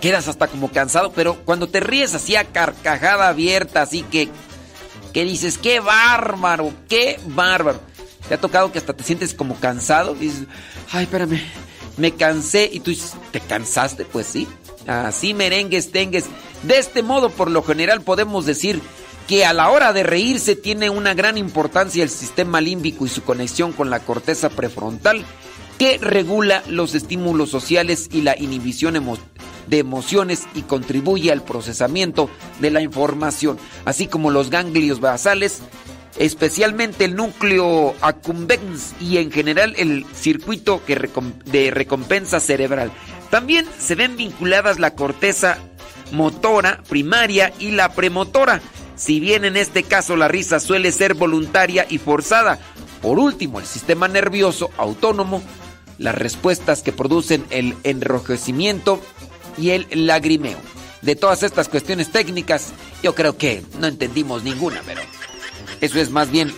quedas 0.00 0.28
hasta 0.28 0.48
como 0.48 0.70
cansado, 0.70 1.12
pero 1.12 1.36
cuando 1.44 1.68
te 1.68 1.80
ríes 1.80 2.14
así 2.14 2.36
a 2.36 2.44
carcajada 2.44 3.28
abierta, 3.28 3.82
así 3.82 4.02
que 4.02 4.28
que 5.14 5.24
dices, 5.24 5.58
qué 5.58 5.78
bárbaro, 5.78 6.74
qué 6.88 7.20
bárbaro. 7.24 7.80
¿Te 8.28 8.34
ha 8.34 8.40
tocado 8.40 8.72
que 8.72 8.78
hasta 8.78 8.92
te 8.94 9.04
sientes 9.04 9.32
como 9.32 9.54
cansado? 9.60 10.14
Dices, 10.14 10.46
ay, 10.90 11.04
espérame, 11.04 11.40
me 11.96 12.12
cansé. 12.12 12.68
Y 12.70 12.80
tú 12.80 12.90
dices, 12.90 13.12
¿te 13.30 13.40
cansaste? 13.40 14.04
Pues 14.04 14.26
sí. 14.26 14.48
Así 14.86 15.34
merengues, 15.34 15.90
tengues. 15.90 16.26
De 16.62 16.78
este 16.78 17.02
modo, 17.02 17.30
por 17.30 17.50
lo 17.50 17.62
general, 17.62 18.02
podemos 18.02 18.46
decir 18.46 18.80
que 19.26 19.44
a 19.44 19.52
la 19.52 19.70
hora 19.70 19.92
de 19.92 20.02
reírse 20.02 20.54
tiene 20.56 20.90
una 20.90 21.14
gran 21.14 21.38
importancia 21.38 22.02
el 22.02 22.10
sistema 22.10 22.60
límbico 22.60 23.06
y 23.06 23.08
su 23.08 23.22
conexión 23.22 23.72
con 23.72 23.88
la 23.88 24.00
corteza 24.00 24.50
prefrontal 24.50 25.24
que 25.78 25.98
regula 25.98 26.62
los 26.68 26.94
estímulos 26.94 27.50
sociales 27.50 28.08
y 28.12 28.20
la 28.20 28.38
inhibición 28.38 28.94
de 29.66 29.78
emociones 29.78 30.44
y 30.54 30.62
contribuye 30.62 31.32
al 31.32 31.42
procesamiento 31.42 32.30
de 32.60 32.70
la 32.70 32.80
información, 32.80 33.58
así 33.84 34.06
como 34.06 34.30
los 34.30 34.50
ganglios 34.50 35.00
basales, 35.00 35.62
especialmente 36.18 37.06
el 37.06 37.16
núcleo 37.16 37.94
accumbens 38.00 38.94
y 39.00 39.16
en 39.16 39.32
general 39.32 39.74
el 39.76 40.06
circuito 40.14 40.84
que 40.84 41.10
de 41.46 41.70
recompensa 41.70 42.40
cerebral. 42.40 42.92
También 43.34 43.66
se 43.80 43.96
ven 43.96 44.16
vinculadas 44.16 44.78
la 44.78 44.94
corteza 44.94 45.58
motora 46.12 46.80
primaria 46.88 47.52
y 47.58 47.72
la 47.72 47.92
premotora, 47.92 48.60
si 48.94 49.18
bien 49.18 49.44
en 49.44 49.56
este 49.56 49.82
caso 49.82 50.14
la 50.14 50.28
risa 50.28 50.60
suele 50.60 50.92
ser 50.92 51.14
voluntaria 51.14 51.84
y 51.90 51.98
forzada. 51.98 52.60
Por 53.02 53.18
último, 53.18 53.58
el 53.58 53.66
sistema 53.66 54.06
nervioso 54.06 54.70
autónomo 54.76 55.42
las 55.98 56.14
respuestas 56.14 56.82
que 56.84 56.92
producen 56.92 57.44
el 57.50 57.74
enrojecimiento 57.82 59.00
y 59.58 59.70
el 59.70 59.88
lagrimeo. 59.90 60.58
De 61.02 61.16
todas 61.16 61.42
estas 61.42 61.68
cuestiones 61.68 62.12
técnicas, 62.12 62.72
yo 63.02 63.16
creo 63.16 63.36
que 63.36 63.64
no 63.80 63.88
entendimos 63.88 64.44
ninguna, 64.44 64.80
pero 64.86 65.00
eso 65.80 65.98
es 65.98 66.10
más 66.10 66.30
bien 66.30 66.54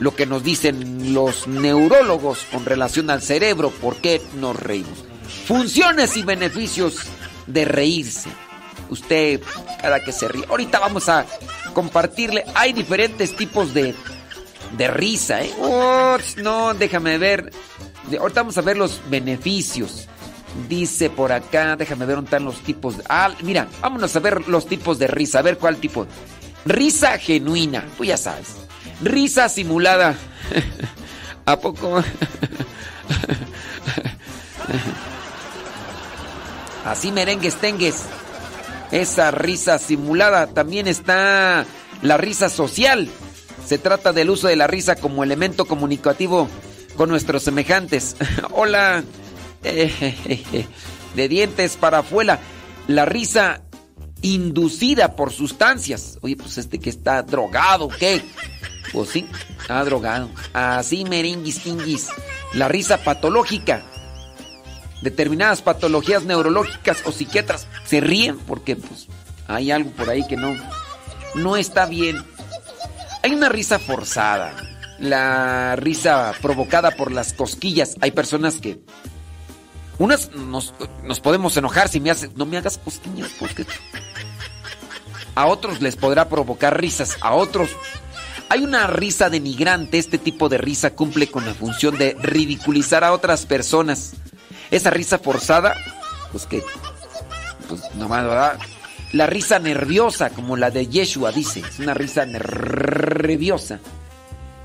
lo 0.00 0.16
que 0.16 0.24
nos 0.24 0.42
dicen 0.42 1.12
los 1.12 1.46
neurólogos 1.46 2.46
con 2.50 2.64
relación 2.64 3.10
al 3.10 3.20
cerebro, 3.20 3.68
por 3.68 3.96
qué 3.96 4.22
nos 4.40 4.56
reímos. 4.56 5.04
Funciones 5.46 6.16
y 6.16 6.22
beneficios 6.22 6.98
de 7.46 7.64
reírse. 7.64 8.30
Usted, 8.90 9.40
cada 9.80 10.00
que 10.00 10.12
se 10.12 10.28
ríe. 10.28 10.44
Ahorita 10.48 10.78
vamos 10.78 11.08
a 11.08 11.24
compartirle. 11.72 12.44
Hay 12.54 12.72
diferentes 12.72 13.34
tipos 13.36 13.74
de, 13.74 13.94
de 14.76 14.88
risa, 14.88 15.42
¿eh? 15.42 15.52
no, 16.36 16.74
déjame 16.74 17.18
ver. 17.18 17.52
Ahorita 18.18 18.42
vamos 18.42 18.58
a 18.58 18.62
ver 18.62 18.76
los 18.76 19.00
beneficios. 19.08 20.06
Dice 20.68 21.10
por 21.10 21.32
acá, 21.32 21.74
déjame 21.76 22.06
ver 22.06 22.16
dónde 22.16 22.28
están 22.28 22.44
los 22.44 22.60
tipos. 22.60 22.98
De, 22.98 23.04
mira, 23.42 23.66
vámonos 23.80 24.14
a 24.14 24.20
ver 24.20 24.46
los 24.48 24.66
tipos 24.66 24.98
de 24.98 25.06
risa. 25.06 25.40
A 25.40 25.42
ver 25.42 25.58
cuál 25.58 25.78
tipo. 25.78 26.06
Risa 26.64 27.18
genuina, 27.18 27.84
tú 27.96 28.04
ya 28.04 28.16
sabes. 28.16 28.56
Risa 29.02 29.48
simulada. 29.48 30.14
¿A 31.46 31.58
poco? 31.58 32.02
Así 36.84 37.12
merengues 37.12 37.56
tengues. 37.56 38.02
Esa 38.90 39.30
risa 39.30 39.78
simulada. 39.78 40.46
También 40.46 40.86
está 40.86 41.64
la 42.02 42.16
risa 42.16 42.48
social. 42.48 43.08
Se 43.66 43.78
trata 43.78 44.12
del 44.12 44.30
uso 44.30 44.48
de 44.48 44.56
la 44.56 44.66
risa 44.66 44.96
como 44.96 45.24
elemento 45.24 45.64
comunicativo 45.64 46.48
con 46.96 47.08
nuestros 47.08 47.42
semejantes. 47.42 48.16
Hola, 48.50 49.02
de 49.62 51.28
dientes 51.28 51.76
para 51.76 51.98
afuera. 51.98 52.38
La 52.86 53.06
risa 53.06 53.62
inducida 54.20 55.16
por 55.16 55.32
sustancias. 55.32 56.18
Oye, 56.22 56.36
pues 56.36 56.58
este 56.58 56.78
que 56.78 56.90
está 56.90 57.22
drogado, 57.22 57.88
¿qué? 57.88 58.22
Pues 58.92 59.10
sí, 59.10 59.26
está 59.60 59.84
drogado. 59.84 60.30
Así 60.52 61.04
merenguis, 61.04 61.62
tinguis. 61.62 62.08
La 62.52 62.68
risa 62.68 62.98
patológica. 62.98 63.84
Determinadas 65.04 65.62
patologías 65.62 66.24
neurológicas 66.24 67.02
o 67.04 67.12
psiquiatras 67.12 67.68
se 67.84 68.00
ríen 68.00 68.38
porque 68.38 68.74
pues 68.74 69.06
hay 69.46 69.70
algo 69.70 69.90
por 69.90 70.10
ahí 70.10 70.26
que 70.26 70.36
no, 70.36 70.56
no 71.36 71.56
está 71.56 71.86
bien. 71.86 72.24
Hay 73.22 73.32
una 73.32 73.48
risa 73.48 73.78
forzada 73.78 74.54
la 74.98 75.76
risa 75.76 76.32
provocada 76.40 76.92
por 76.92 77.12
las 77.12 77.32
cosquillas. 77.32 77.96
Hay 78.00 78.10
personas 78.10 78.56
que. 78.56 78.80
Unas 79.98 80.30
nos, 80.32 80.72
podemos 81.22 81.56
enojar 81.56 81.88
si 81.88 82.00
me 82.00 82.10
haces. 82.10 82.36
No 82.36 82.46
me 82.46 82.56
hagas 82.56 82.78
cosquillas, 82.78 83.30
porque. 83.38 83.66
A 85.34 85.46
otros 85.46 85.80
les 85.80 85.96
podrá 85.96 86.28
provocar 86.28 86.80
risas, 86.80 87.16
a 87.20 87.34
otros. 87.34 87.70
Hay 88.48 88.62
una 88.62 88.86
risa 88.86 89.30
denigrante. 89.30 89.98
Este 89.98 90.18
tipo 90.18 90.48
de 90.48 90.58
risa 90.58 90.94
cumple 90.94 91.28
con 91.28 91.44
la 91.44 91.54
función 91.54 91.98
de 91.98 92.16
ridiculizar 92.20 93.04
a 93.04 93.12
otras 93.12 93.46
personas. 93.46 94.14
Esa 94.74 94.90
risa 94.90 95.18
forzada, 95.18 95.76
pues 96.32 96.46
que, 96.46 96.60
pues 97.68 97.80
nomás, 97.94 98.24
¿verdad? 98.24 98.58
La 99.12 99.28
risa 99.28 99.60
nerviosa, 99.60 100.30
como 100.30 100.56
la 100.56 100.72
de 100.72 100.88
Yeshua, 100.88 101.30
dice. 101.30 101.60
Es 101.60 101.78
una 101.78 101.94
risa 101.94 102.26
nerviosa. 102.26 103.78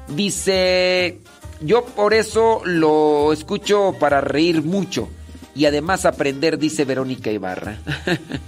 Dice, 0.08 1.20
yo 1.62 1.86
por 1.86 2.16
eso 2.16 2.64
lo 2.66 3.32
escucho 3.32 3.98
para 4.00 4.20
reír 4.20 4.64
mucho 4.64 5.10
y 5.54 5.66
además 5.66 6.06
aprender, 6.06 6.58
dice 6.58 6.86
Verónica 6.86 7.30
Ibarra. 7.30 7.78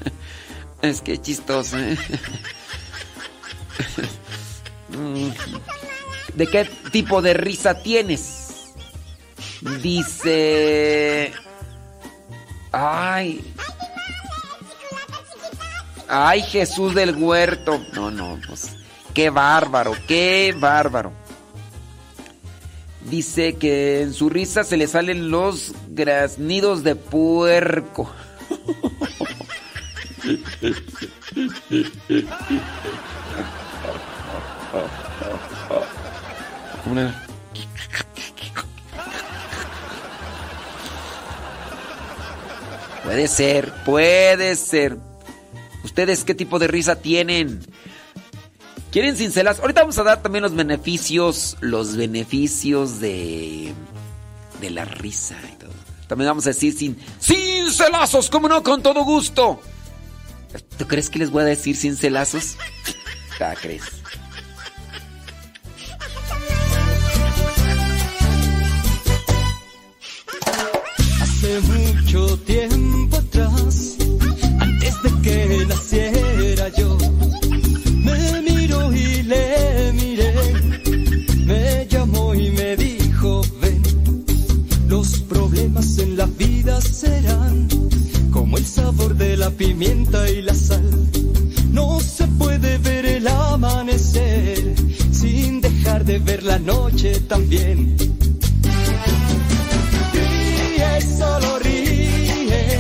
es 0.81 1.03
que 1.03 1.21
chistoso. 1.21 1.77
¿eh? 1.77 1.95
¿De 6.35 6.47
qué 6.47 6.67
tipo 6.91 7.21
de 7.21 7.35
risa 7.35 7.83
tienes? 7.83 8.73
Dice... 9.83 11.31
Ay. 12.71 13.53
Ay, 16.07 16.41
Jesús 16.41 16.93
del 16.95 17.15
huerto. 17.15 17.81
No, 17.93 18.11
no, 18.11 18.39
pues... 18.47 18.75
Qué 19.13 19.29
bárbaro, 19.29 19.93
qué 20.07 20.55
bárbaro. 20.57 21.11
Dice 23.09 23.55
que 23.55 24.01
en 24.01 24.13
su 24.13 24.29
risa 24.29 24.63
se 24.63 24.77
le 24.77 24.87
salen 24.87 25.31
los 25.31 25.73
graznidos 25.89 26.83
de 26.83 26.95
puerco. 26.95 28.09
Puede 43.03 43.27
ser, 43.27 43.73
puede 43.85 44.55
ser. 44.55 44.97
¿Ustedes 45.83 46.23
qué 46.23 46.35
tipo 46.35 46.59
de 46.59 46.67
risa 46.67 46.95
tienen? 46.97 47.65
¿Quieren 48.91 49.15
cincelas? 49.15 49.59
Ahorita 49.59 49.81
vamos 49.81 49.97
a 49.97 50.03
dar 50.03 50.21
también 50.21 50.43
los 50.43 50.53
beneficios, 50.55 51.57
los 51.61 51.95
beneficios 51.95 52.99
de 52.99 53.73
de 54.61 54.69
la 54.69 54.85
risa 54.85 55.35
y 55.51 55.55
todo. 55.57 55.71
También 56.07 56.29
vamos 56.29 56.45
a 56.45 56.49
decir 56.49 56.73
sin 56.77 56.97
cincelazos, 57.19 58.29
como 58.29 58.47
no, 58.47 58.63
con 58.63 58.81
todo 58.81 59.03
gusto. 59.03 59.59
¿Tú 60.77 60.87
crees 60.87 61.09
que 61.09 61.19
les 61.19 61.31
voy 61.31 61.41
a 61.41 61.45
decir 61.45 61.75
cincelazos? 61.75 62.55
¿Qué 63.37 63.45
crees? 63.61 63.83
Hace 71.41 71.59
mucho 71.61 72.37
tiempo 72.41 73.17
atrás, 73.17 73.97
antes 74.59 75.01
de 75.01 75.21
que 75.23 75.65
naciera 75.65 76.69
yo, 76.77 76.95
me 77.95 78.41
miró 78.43 78.93
y 78.93 79.23
le 79.23 79.91
miré, 79.93 80.35
me 81.43 81.87
llamó 81.89 82.35
y 82.35 82.51
me 82.51 82.75
dijo, 82.75 83.41
ven, 83.59 83.81
los 84.87 85.21
problemas 85.21 85.97
en 85.97 86.15
la 86.15 86.27
vida 86.27 86.79
serán 86.79 87.67
como 88.29 88.57
el 88.59 88.65
sabor 88.67 89.15
de 89.15 89.35
la 89.35 89.49
pimienta 89.49 90.29
y 90.29 90.43
la 90.43 90.53
sal. 90.53 90.91
No 91.71 91.99
se 92.01 92.27
puede 92.27 92.77
ver 92.77 93.03
el 93.07 93.27
amanecer 93.27 94.75
sin 95.11 95.59
dejar 95.59 96.05
de 96.05 96.19
ver 96.19 96.43
la 96.43 96.59
noche 96.59 97.19
también. 97.21 98.20
Solo 101.01 101.57
ríe, 101.59 102.79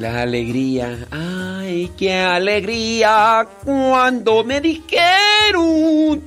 La 0.00 0.22
alegría. 0.22 1.06
Ay, 1.10 1.90
qué 1.96 2.14
alegría 2.14 3.46
cuando 3.64 4.44
me 4.44 4.60
dijeron. 4.60 6.22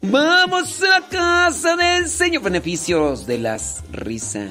Vamos 0.00 0.82
a 0.82 1.00
la 1.00 1.08
casa 1.08 1.76
del 1.76 2.08
Señor. 2.08 2.42
Beneficios 2.42 3.26
de 3.26 3.38
las 3.38 3.82
risas. 3.92 4.50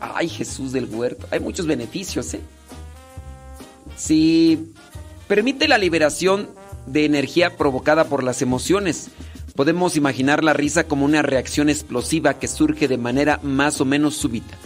Ay, 0.00 0.28
Jesús 0.28 0.72
del 0.72 0.86
huerto. 0.86 1.26
Hay 1.30 1.40
muchos 1.40 1.66
beneficios, 1.66 2.34
¿eh? 2.34 2.40
Si 3.96 4.72
permite 5.28 5.68
la 5.68 5.78
liberación 5.78 6.50
de 6.86 7.04
energía 7.04 7.56
provocada 7.56 8.04
por 8.04 8.24
las 8.24 8.42
emociones. 8.42 9.10
Podemos 9.54 9.96
imaginar 9.96 10.42
la 10.42 10.52
risa 10.52 10.84
como 10.84 11.04
una 11.04 11.22
reacción 11.22 11.68
explosiva 11.68 12.34
que 12.34 12.48
surge 12.48 12.88
de 12.88 12.98
manera 12.98 13.38
más 13.42 13.80
o 13.80 13.84
menos 13.84 14.16
súbita. 14.16 14.56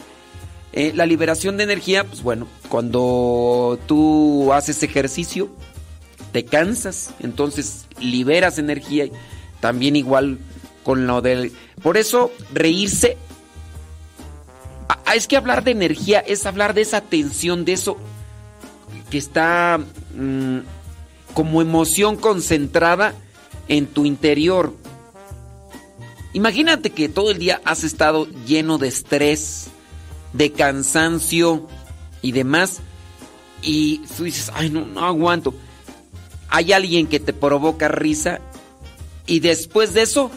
Eh, 0.72 0.92
la 0.94 1.04
liberación 1.04 1.56
de 1.56 1.64
energía, 1.64 2.04
pues 2.04 2.22
bueno, 2.22 2.46
cuando 2.68 3.78
tú 3.86 4.52
haces 4.52 4.82
ejercicio, 4.82 5.50
te 6.32 6.44
cansas, 6.44 7.14
entonces 7.20 7.86
liberas 8.00 8.58
energía. 8.58 9.06
También 9.60 9.96
igual 9.96 10.38
con 10.84 11.06
lo 11.06 11.20
del... 11.20 11.52
Por 11.82 11.96
eso 11.96 12.32
reírse... 12.52 13.18
Ah, 14.88 15.14
es 15.14 15.26
que 15.26 15.36
hablar 15.36 15.64
de 15.64 15.72
energía 15.72 16.20
es 16.20 16.46
hablar 16.46 16.72
de 16.72 16.80
esa 16.80 17.02
tensión, 17.02 17.66
de 17.66 17.74
eso 17.74 17.98
que 19.10 19.18
está 19.18 19.80
mm, 20.14 20.58
como 21.34 21.60
emoción 21.60 22.16
concentrada 22.16 23.14
en 23.68 23.86
tu 23.86 24.04
interior. 24.04 24.74
Imagínate 26.32 26.90
que 26.90 27.08
todo 27.08 27.30
el 27.30 27.38
día 27.38 27.60
has 27.64 27.84
estado 27.84 28.26
lleno 28.46 28.78
de 28.78 28.88
estrés, 28.88 29.68
de 30.32 30.52
cansancio 30.52 31.66
y 32.22 32.32
demás, 32.32 32.80
y 33.62 33.98
tú 34.16 34.24
dices, 34.24 34.50
ay, 34.54 34.70
no, 34.70 34.84
no 34.84 35.04
aguanto. 35.04 35.54
Hay 36.48 36.72
alguien 36.72 37.06
que 37.06 37.20
te 37.20 37.32
provoca 37.32 37.88
risa 37.88 38.40
y 39.26 39.40
después 39.40 39.94
de 39.94 40.02
eso 40.02 40.30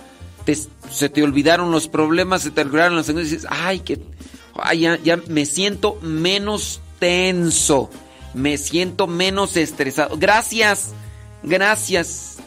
se 0.90 1.10
te 1.10 1.24
olvidaron 1.24 1.72
los 1.72 1.88
problemas, 1.88 2.42
se 2.42 2.52
te 2.52 2.62
olvidaron 2.62 2.96
las 2.96 3.10
y 3.10 3.14
dices, 3.14 3.46
ay, 3.50 3.80
que 3.80 4.00
ya, 4.78 4.98
ya 5.02 5.18
me 5.28 5.46
siento 5.46 5.98
menos 6.02 6.82
tenso, 7.00 7.90
me 8.34 8.58
siento 8.58 9.08
menos 9.08 9.56
estresado. 9.56 10.18
Gracias, 10.18 10.90
gracias 11.44 12.42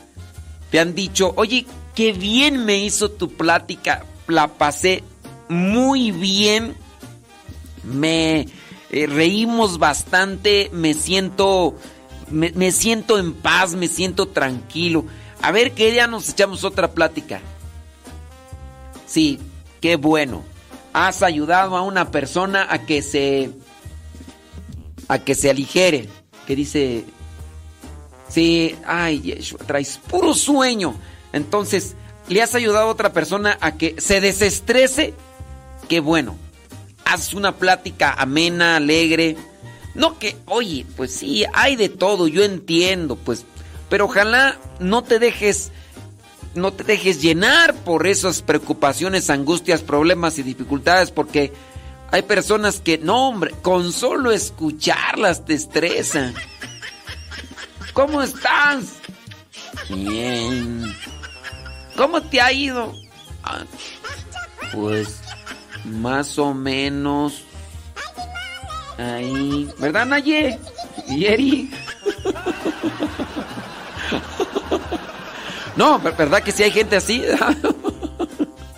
te 0.74 0.80
han 0.80 0.96
dicho, 0.96 1.32
oye, 1.36 1.66
qué 1.94 2.12
bien 2.12 2.64
me 2.64 2.78
hizo 2.78 3.08
tu 3.08 3.28
plática, 3.28 4.04
la 4.26 4.48
pasé 4.48 5.04
muy 5.48 6.10
bien, 6.10 6.74
me 7.84 8.48
eh, 8.90 9.06
reímos 9.06 9.78
bastante, 9.78 10.70
me 10.72 10.92
siento, 10.94 11.76
me, 12.28 12.72
siento 12.72 13.20
en 13.20 13.34
paz, 13.34 13.76
me 13.76 13.86
siento 13.86 14.26
tranquilo. 14.26 15.04
A 15.42 15.52
ver 15.52 15.74
qué 15.74 15.92
día 15.92 16.08
nos 16.08 16.28
echamos 16.28 16.64
otra 16.64 16.90
plática. 16.90 17.40
Sí, 19.06 19.38
qué 19.80 19.94
bueno. 19.94 20.42
Has 20.92 21.22
ayudado 21.22 21.76
a 21.76 21.82
una 21.82 22.10
persona 22.10 22.66
a 22.68 22.84
que 22.84 23.00
se 23.00 23.52
a 25.06 25.20
que 25.20 25.36
se 25.36 25.50
aligere. 25.50 26.08
Que 26.48 26.56
dice 26.56 27.04
Sí, 28.34 28.74
ay, 28.84 29.20
Yeshua, 29.20 29.60
traes 29.64 30.00
puro 30.08 30.34
sueño. 30.34 30.96
Entonces, 31.32 31.94
le 32.28 32.42
has 32.42 32.56
ayudado 32.56 32.86
a 32.86 32.90
otra 32.90 33.12
persona 33.12 33.56
a 33.60 33.76
que 33.76 33.94
se 33.98 34.20
desestrese. 34.20 35.14
Qué 35.88 36.00
bueno. 36.00 36.36
Haz 37.04 37.32
una 37.32 37.54
plática 37.54 38.12
amena, 38.12 38.74
alegre. 38.74 39.36
No 39.94 40.18
que, 40.18 40.36
oye, 40.46 40.84
pues 40.96 41.14
sí, 41.14 41.44
hay 41.52 41.76
de 41.76 41.88
todo, 41.88 42.26
yo 42.26 42.42
entiendo, 42.42 43.14
pues. 43.14 43.44
Pero 43.88 44.06
ojalá 44.06 44.58
no 44.80 45.04
te 45.04 45.20
dejes, 45.20 45.70
no 46.56 46.72
te 46.72 46.82
dejes 46.82 47.22
llenar 47.22 47.72
por 47.84 48.08
esas 48.08 48.42
preocupaciones, 48.42 49.30
angustias, 49.30 49.82
problemas 49.82 50.40
y 50.40 50.42
dificultades, 50.42 51.12
porque 51.12 51.52
hay 52.10 52.22
personas 52.22 52.80
que, 52.80 52.98
no, 52.98 53.28
hombre, 53.28 53.52
con 53.62 53.92
solo 53.92 54.32
escucharlas 54.32 55.44
te 55.44 55.54
estresan. 55.54 56.34
¿Cómo 57.94 58.20
estás? 58.22 58.96
Bien. 59.88 60.94
¿Cómo 61.96 62.20
te 62.20 62.40
ha 62.40 62.52
ido? 62.52 62.92
Ah, 63.44 63.62
pues 64.72 65.20
más 65.84 66.38
o 66.38 66.52
menos. 66.52 67.44
Ahí. 68.98 69.72
¿Verdad, 69.78 70.06
Naye? 70.06 70.58
Yeri. 71.08 71.70
No, 75.76 75.98
¿verdad 75.98 76.40
que 76.40 76.52
si 76.52 76.62
hay 76.62 76.70
gente 76.70 76.94
así? 76.94 77.24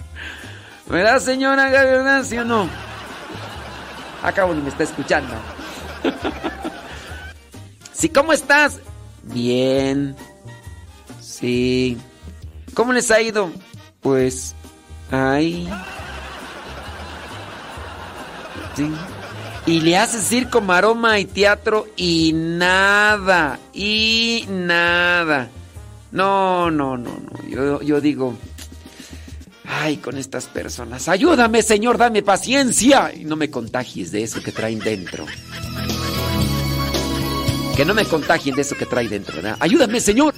¿Verdad, 0.86 1.20
señora? 1.20 1.68
¿Verdad, 1.68 2.24
sí 2.24 2.38
o 2.38 2.44
no? 2.46 2.70
Acabo 4.22 4.54
ni 4.54 4.62
me 4.62 4.70
está 4.70 4.84
escuchando. 4.84 5.34
Sí, 7.92 8.10
¿cómo 8.10 8.34
estás? 8.34 8.80
Bien. 9.32 10.16
Sí. 11.20 11.98
¿Cómo 12.74 12.92
les 12.92 13.10
ha 13.10 13.20
ido? 13.20 13.50
Pues... 14.00 14.54
Ay. 15.10 15.68
Sí. 18.74 18.90
Y 19.66 19.80
le 19.80 19.96
hace 19.96 20.20
circo, 20.20 20.60
maroma 20.60 21.18
y 21.18 21.24
teatro 21.24 21.86
y 21.96 22.32
nada. 22.34 23.58
Y 23.72 24.46
nada. 24.48 25.48
No, 26.12 26.70
no, 26.70 26.96
no, 26.96 27.10
no. 27.10 27.48
Yo, 27.48 27.82
yo 27.82 28.00
digo... 28.00 28.36
Ay, 29.68 29.96
con 29.96 30.16
estas 30.16 30.46
personas. 30.46 31.08
Ayúdame, 31.08 31.60
Señor, 31.62 31.98
dame 31.98 32.22
paciencia. 32.22 33.12
Y 33.14 33.24
no 33.24 33.34
me 33.34 33.50
contagies 33.50 34.12
de 34.12 34.22
eso 34.22 34.40
que 34.40 34.52
traen 34.52 34.78
dentro. 34.78 35.26
Que 37.76 37.84
no 37.84 37.92
me 37.92 38.06
contagien 38.06 38.56
de 38.56 38.62
eso 38.62 38.74
que 38.74 38.86
trae 38.86 39.06
dentro, 39.06 39.36
¿verdad? 39.36 39.58
Ayúdame, 39.60 40.00
Señor. 40.00 40.32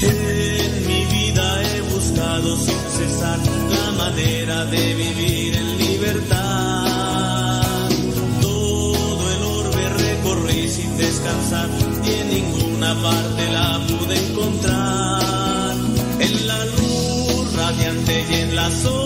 En 0.00 0.86
mi 0.86 1.04
vida 1.04 1.62
he 1.62 1.80
buscado 1.82 2.56
sin 2.56 2.78
cesar 2.96 3.38
la 3.38 3.92
manera 3.92 4.64
de 4.64 4.94
vivir 4.94 5.54
en 5.54 5.78
libertad. 5.78 7.62
Todo 8.40 9.32
el 9.36 9.42
orbe 9.42 9.88
recorrí 9.98 10.66
sin 10.66 10.96
descansar 10.96 11.68
y 12.06 12.10
en 12.10 12.28
ninguna 12.30 12.94
parte 13.02 13.52
la 13.52 13.71
radiante 18.62 19.01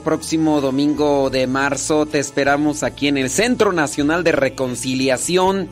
próximo 0.00 0.60
domingo 0.60 1.30
de 1.30 1.46
marzo 1.46 2.06
te 2.06 2.18
esperamos 2.18 2.82
aquí 2.82 3.08
en 3.08 3.16
el 3.16 3.30
Centro 3.30 3.72
Nacional 3.72 4.24
de 4.24 4.32
Reconciliación, 4.32 5.68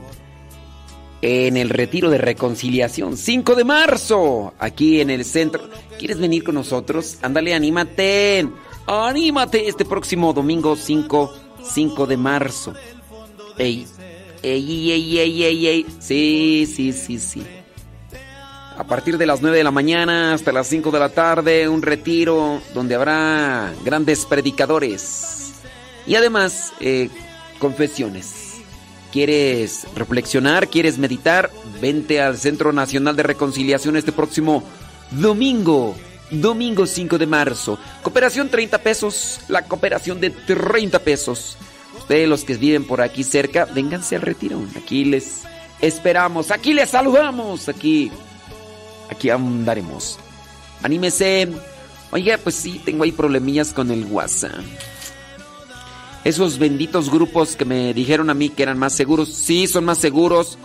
en 1.23 1.57
el 1.57 1.69
Retiro 1.69 2.11
de 2.11 2.19
Reconciliación, 2.19 3.17
5 3.17 3.55
de 3.55 3.65
marzo, 3.65 4.55
aquí 4.59 5.01
en 5.01 5.11
el 5.11 5.25
centro. 5.25 5.69
¿Quieres 5.99 6.19
venir 6.19 6.45
con 6.45 6.55
nosotros? 6.55 7.19
Ándale, 7.23 7.55
anímate, 7.55 8.49
anímate 8.87 9.69
este 9.69 9.85
próximo 9.85 10.33
domingo 10.33 10.77
5, 10.77 11.33
5 11.63 12.07
de 12.07 12.17
marzo. 12.17 12.75
Ey, 13.59 13.87
ey, 14.43 14.93
ey, 14.93 15.19
ey, 15.19 15.43
ey, 15.43 15.67
ey, 15.67 15.87
sí, 15.99 16.73
sí, 16.73 16.93
sí, 16.93 17.19
sí. 17.19 17.43
A 18.79 18.85
partir 18.85 19.19
de 19.19 19.27
las 19.27 19.43
9 19.43 19.57
de 19.57 19.65
la 19.65 19.73
mañana 19.73 20.33
hasta 20.33 20.53
las 20.53 20.69
5 20.69 20.93
de 20.93 21.01
la 21.01 21.09
tarde, 21.09 21.69
un 21.69 21.83
retiro 21.83 22.63
donde 22.75 22.95
habrá 22.95 23.75
grandes 23.85 24.25
predicadores. 24.25 25.55
Y 26.07 26.15
además, 26.15 26.73
eh, 26.79 27.11
confesiones. 27.59 28.61
¿Quieres 29.11 29.89
reflexionar? 29.97 30.69
¿Quieres 30.69 30.97
meditar? 30.97 31.51
Vente 31.83 32.21
al 32.21 32.39
Centro 32.39 32.73
Nacional 32.73 33.17
de 33.17 33.25
Reconciliación 33.25 33.97
este 33.97 34.13
próximo 34.13 34.63
domingo. 35.11 35.97
Domingo 36.31 36.87
5 36.87 37.19
de 37.19 37.27
marzo. 37.27 37.81
Cooperación 38.03 38.49
30 38.49 38.79
pesos. 38.79 39.41
La 39.49 39.63
cooperación 39.63 40.21
de 40.21 40.31
30 40.31 41.01
pesos. 41.01 41.57
Ustedes 41.99 42.29
los 42.29 42.45
que 42.45 42.55
viven 42.55 42.85
por 42.85 43.01
aquí 43.01 43.25
cerca, 43.25 43.65
vénganse 43.65 44.15
al 44.15 44.23
retiro. 44.23 44.63
Aquí 44.77 45.05
les 45.05 45.43
esperamos. 45.81 46.53
Aquí 46.53 46.75
les 46.75 46.91
saludamos. 46.91 47.69
Aquí 47.69 48.13
aquí 49.11 49.31
andaremos. 49.31 50.19
Anímese. 50.83 51.49
Oiga, 52.11 52.39
pues 52.39 52.55
sí, 52.55 52.81
tengo 52.85 53.05
ahí 53.05 53.12
problemillas 53.12 53.73
con 53.73 53.91
el 53.91 54.05
WhatsApp. 54.07 54.61
Esos 56.25 56.59
benditos 56.59 57.11
grupos 57.11 57.57
que 57.57 57.65
me 57.65 57.95
dijeron 57.95 58.31
a 58.31 58.35
mí 58.35 58.49
que 58.49 58.62
eran 58.62 58.78
más 58.78 58.93
seguros, 58.93 59.33
sí, 59.33 59.67
son 59.67 59.85
más 59.85 59.99
seguros. 59.99 60.59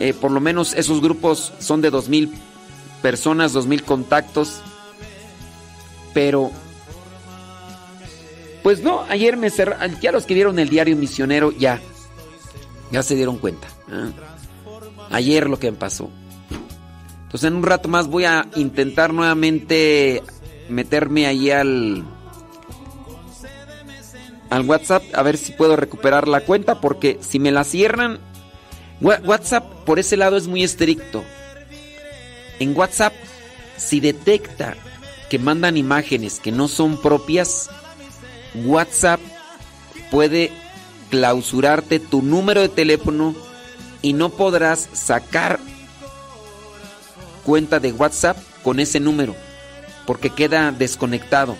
Eh, 0.00 0.14
por 0.14 0.30
lo 0.30 0.40
menos 0.40 0.74
esos 0.74 1.00
grupos 1.00 1.52
son 1.58 1.80
de 1.80 1.90
2.000 1.90 2.32
personas, 3.02 3.54
2.000 3.54 3.82
contactos. 3.82 4.60
Pero, 6.14 6.50
pues 8.62 8.82
no, 8.82 9.02
ayer 9.08 9.36
me 9.36 9.50
cerraron, 9.50 9.98
ya 10.00 10.12
los 10.12 10.26
que 10.26 10.34
vieron 10.34 10.58
el 10.58 10.68
diario 10.68 10.96
misionero, 10.96 11.52
ya, 11.52 11.80
ya 12.90 13.02
se 13.02 13.14
dieron 13.14 13.38
cuenta. 13.38 13.68
¿ah? 13.90 14.10
Ayer 15.10 15.48
lo 15.48 15.58
que 15.58 15.70
me 15.70 15.76
pasó. 15.76 16.10
Entonces 17.28 17.48
en 17.48 17.56
un 17.56 17.62
rato 17.62 17.90
más 17.90 18.06
voy 18.06 18.24
a 18.24 18.46
intentar 18.56 19.12
nuevamente 19.12 20.22
meterme 20.70 21.26
ahí 21.26 21.50
al 21.50 22.02
al 24.48 24.62
WhatsApp 24.62 25.02
a 25.12 25.22
ver 25.22 25.36
si 25.36 25.52
puedo 25.52 25.76
recuperar 25.76 26.26
la 26.26 26.40
cuenta 26.40 26.80
porque 26.80 27.18
si 27.20 27.38
me 27.38 27.50
la 27.50 27.64
cierran 27.64 28.18
WhatsApp 29.02 29.62
por 29.84 29.98
ese 29.98 30.16
lado 30.16 30.38
es 30.38 30.46
muy 30.46 30.64
estricto. 30.64 31.22
En 32.60 32.74
WhatsApp 32.74 33.12
si 33.76 34.00
detecta 34.00 34.74
que 35.28 35.38
mandan 35.38 35.76
imágenes 35.76 36.40
que 36.40 36.50
no 36.50 36.66
son 36.66 36.96
propias, 36.96 37.68
WhatsApp 38.54 39.20
puede 40.10 40.50
clausurarte 41.10 42.00
tu 42.00 42.22
número 42.22 42.62
de 42.62 42.70
teléfono 42.70 43.34
y 44.00 44.14
no 44.14 44.30
podrás 44.30 44.88
sacar 44.94 45.60
cuenta 47.38 47.80
de 47.80 47.92
WhatsApp 47.92 48.36
con 48.62 48.80
ese 48.80 49.00
número 49.00 49.34
porque 50.06 50.30
queda 50.30 50.72
desconectado. 50.72 51.56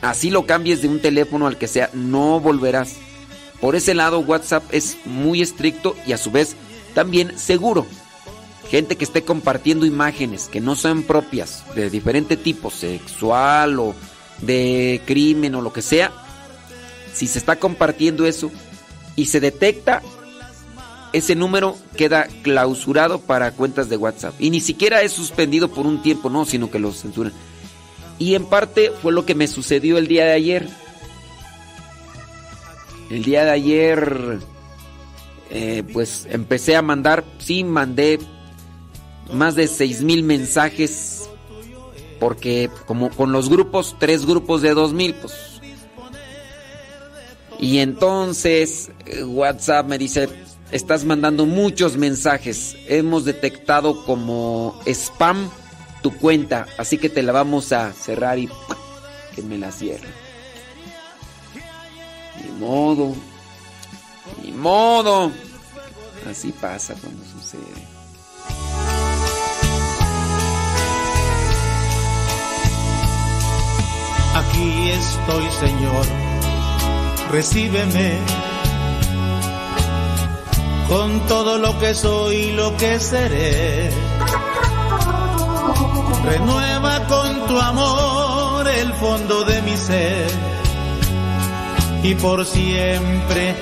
Así 0.00 0.30
lo 0.30 0.46
cambies 0.46 0.80
de 0.80 0.88
un 0.88 1.00
teléfono 1.00 1.46
al 1.46 1.58
que 1.58 1.68
sea, 1.68 1.90
no 1.92 2.40
volverás. 2.40 2.94
Por 3.60 3.76
ese 3.76 3.94
lado 3.94 4.20
WhatsApp 4.20 4.64
es 4.72 4.96
muy 5.04 5.42
estricto 5.42 5.94
y 6.06 6.12
a 6.12 6.18
su 6.18 6.30
vez 6.30 6.56
también 6.94 7.38
seguro. 7.38 7.86
Gente 8.70 8.96
que 8.96 9.04
esté 9.04 9.22
compartiendo 9.22 9.84
imágenes 9.84 10.48
que 10.48 10.62
no 10.62 10.76
sean 10.76 11.02
propias 11.02 11.62
de 11.74 11.90
diferente 11.90 12.38
tipo, 12.38 12.70
sexual 12.70 13.78
o 13.78 13.94
de 14.40 15.02
crimen 15.04 15.54
o 15.54 15.60
lo 15.60 15.74
que 15.74 15.82
sea, 15.82 16.10
si 17.12 17.26
se 17.26 17.38
está 17.38 17.56
compartiendo 17.56 18.26
eso 18.26 18.50
y 19.14 19.26
se 19.26 19.40
detecta, 19.40 20.00
ese 21.12 21.34
número 21.34 21.76
queda 21.96 22.26
clausurado 22.42 23.20
para 23.20 23.52
cuentas 23.52 23.88
de 23.88 23.96
WhatsApp. 23.96 24.34
Y 24.38 24.50
ni 24.50 24.60
siquiera 24.60 25.02
es 25.02 25.12
suspendido 25.12 25.68
por 25.68 25.86
un 25.86 26.02
tiempo, 26.02 26.30
no, 26.30 26.44
sino 26.44 26.70
que 26.70 26.78
lo 26.78 26.92
censuran. 26.92 27.32
Y 28.18 28.34
en 28.34 28.46
parte 28.46 28.92
fue 29.02 29.12
lo 29.12 29.26
que 29.26 29.34
me 29.34 29.48
sucedió 29.48 29.98
el 29.98 30.06
día 30.06 30.24
de 30.24 30.32
ayer. 30.32 30.68
El 33.10 33.24
día 33.24 33.44
de 33.44 33.50
ayer, 33.50 34.38
eh, 35.50 35.82
pues 35.92 36.26
empecé 36.30 36.76
a 36.76 36.82
mandar, 36.82 37.24
sí, 37.38 37.64
mandé 37.64 38.18
más 39.32 39.54
de 39.54 39.68
seis 39.68 40.02
mil 40.02 40.22
mensajes. 40.22 41.28
Porque 42.20 42.70
como 42.86 43.10
con 43.10 43.32
los 43.32 43.48
grupos, 43.48 43.96
tres 43.98 44.24
grupos 44.24 44.62
de 44.62 44.74
dos 44.74 44.92
mil, 44.92 45.14
pues 45.14 45.52
y 47.62 47.78
entonces 47.78 48.90
eh, 49.06 49.22
WhatsApp 49.22 49.86
me 49.86 49.96
dice, 49.96 50.28
estás 50.72 51.04
mandando 51.04 51.46
muchos 51.46 51.96
mensajes. 51.96 52.76
Hemos 52.88 53.24
detectado 53.24 54.04
como 54.04 54.80
spam 54.86 55.48
tu 56.02 56.16
cuenta, 56.16 56.66
así 56.78 56.98
que 56.98 57.08
te 57.08 57.22
la 57.22 57.32
vamos 57.32 57.72
a 57.72 57.92
cerrar 57.92 58.38
y 58.38 58.48
que 59.34 59.42
me 59.42 59.58
la 59.58 59.70
cierre. 59.70 60.08
Ni 62.42 62.50
modo. 62.58 63.14
Ni 64.42 64.50
modo. 64.50 65.30
Así 66.28 66.52
pasa 66.52 66.94
cuando 67.00 67.22
sucede. 67.24 67.62
Aquí 74.34 74.90
estoy, 74.90 75.50
Señor, 75.60 76.06
recíbeme 77.30 78.18
con 80.92 81.20
todo 81.20 81.56
lo 81.56 81.78
que 81.78 81.94
soy 81.94 82.36
y 82.36 82.52
lo 82.52 82.76
que 82.76 83.00
seré. 83.00 83.90
Renueva 86.22 87.06
con 87.06 87.46
tu 87.46 87.58
amor 87.58 88.68
el 88.68 88.92
fondo 88.94 89.42
de 89.44 89.62
mi 89.62 89.76
ser 89.76 90.26
y 92.02 92.14
por 92.14 92.44
siempre 92.44 93.54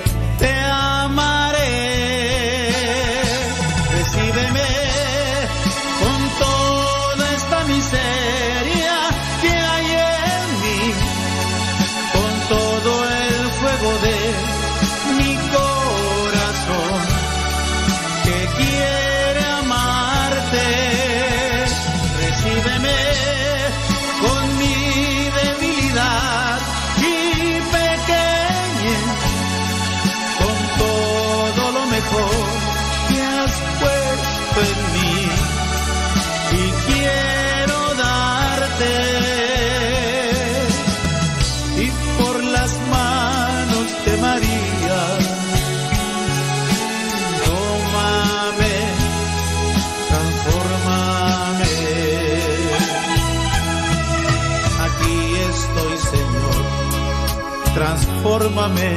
transfórmame. 58.20 58.96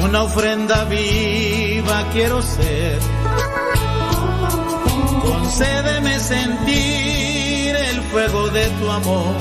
Una 0.00 0.22
ofrenda 0.22 0.84
viva 0.84 2.04
quiero 2.12 2.40
ser. 2.42 2.98
Concédeme 5.22 6.18
sentir 6.20 7.76
el 7.76 8.00
fuego 8.10 8.48
de 8.48 8.66
tu 8.68 8.90
amor. 8.90 9.34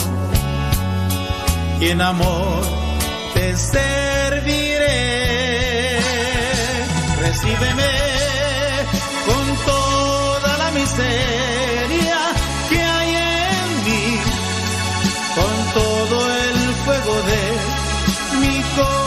Y 1.79 1.89
en 1.89 2.01
amor 2.01 2.63
te 3.33 3.55
serviré. 3.55 4.87
Recíbeme 7.21 8.26
corazón 18.77 19.06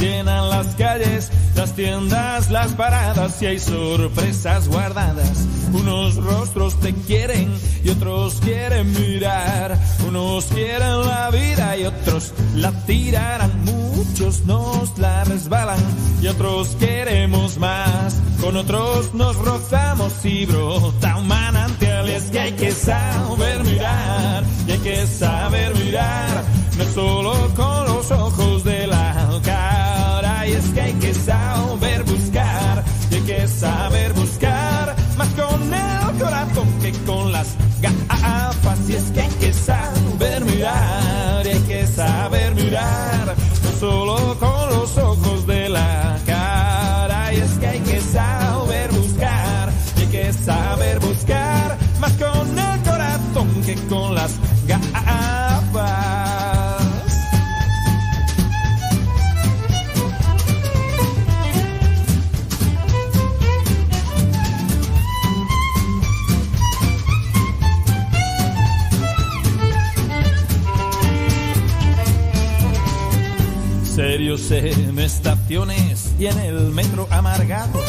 llenan 0.00 0.48
las 0.48 0.66
calles, 0.76 1.30
las 1.54 1.74
tiendas, 1.74 2.50
las 2.50 2.72
paradas 2.72 3.40
y 3.42 3.46
hay 3.46 3.58
sorpresas 3.58 4.66
guardadas. 4.68 5.46
Unos 5.72 6.16
rostros 6.16 6.80
te 6.80 6.94
quieren 6.94 7.52
y 7.84 7.90
otros 7.90 8.40
quieren 8.40 8.90
mirar. 8.92 9.78
Unos 10.08 10.46
quieren 10.46 11.06
la 11.06 11.30
vida 11.30 11.76
y 11.76 11.84
otros 11.84 12.32
la 12.56 12.72
tirarán. 12.86 13.52
Muchos 13.64 14.44
nos 14.46 14.98
la 14.98 15.24
resbalan 15.24 15.78
y 16.22 16.26
otros 16.26 16.68
queremos 16.80 17.58
más. 17.58 18.16
Con 18.40 18.56
otros 18.56 19.14
nos 19.14 19.36
rozamos 19.36 20.24
y 20.24 20.46
brota 20.46 21.16
un 21.16 21.28
manantial. 21.28 22.08
Es 22.08 22.24
que 22.30 22.40
hay 22.40 22.52
que 22.52 22.72
saber 22.72 23.62
mirar 23.64 24.44
y 24.66 24.72
hay 24.72 24.78
que 24.78 25.06
saber 25.06 25.74
mirar. 25.76 26.44
No 26.78 26.84
solo 26.94 27.32
con 27.54 27.84
los 27.84 28.10
ojos 28.10 28.64
de 28.64 28.86
es 30.60 30.70
que 30.72 30.80
hay 30.80 30.92
que 30.94 31.14
saber 31.14 32.02
buscar 32.04 32.84
hay 33.20 33.20
que 33.22 33.48
saber 33.48 34.12
buscar. 34.12 34.96
Más 35.16 35.28
con 35.30 35.74
el 35.74 36.18
corazón 36.18 36.68
que 36.80 36.92
con 37.04 37.32
las 37.32 37.56
gafas. 37.80 38.78
Y 38.88 38.94
es 38.94 39.10
que 39.10 39.20
hay 39.20 39.28
que 39.40 39.52
saber 39.52 40.44
mirar 40.44 41.46
hay 41.46 41.60
que 41.60 41.86
saber 41.86 42.54
mirar. 42.54 43.34
No 43.64 43.70
solo 43.78 44.38
con 44.38 44.70
los 44.70 44.96
ojos 44.98 45.46
de 45.46 45.68
la 45.68 46.18
cara. 46.26 47.32
Y 47.34 47.36
es 47.36 47.52
que 47.58 47.66
hay 47.66 47.80
que 47.80 48.00
saber 48.00 48.90
buscar 48.92 49.72
y 49.96 50.00
hay 50.00 50.06
que 50.06 50.32
saber 50.32 51.00
buscar. 51.00 51.78
Más 52.00 52.12
con 52.12 52.58
el 52.58 52.80
corazón 52.82 53.62
que 53.66 53.74
con 53.88 54.14
las 54.14 54.32
gafas. 54.38 54.49
En 74.50 74.98
estaciones 74.98 76.10
y 76.18 76.26
en 76.26 76.38
el 76.40 76.72
metro 76.72 77.06
amargados, 77.10 77.84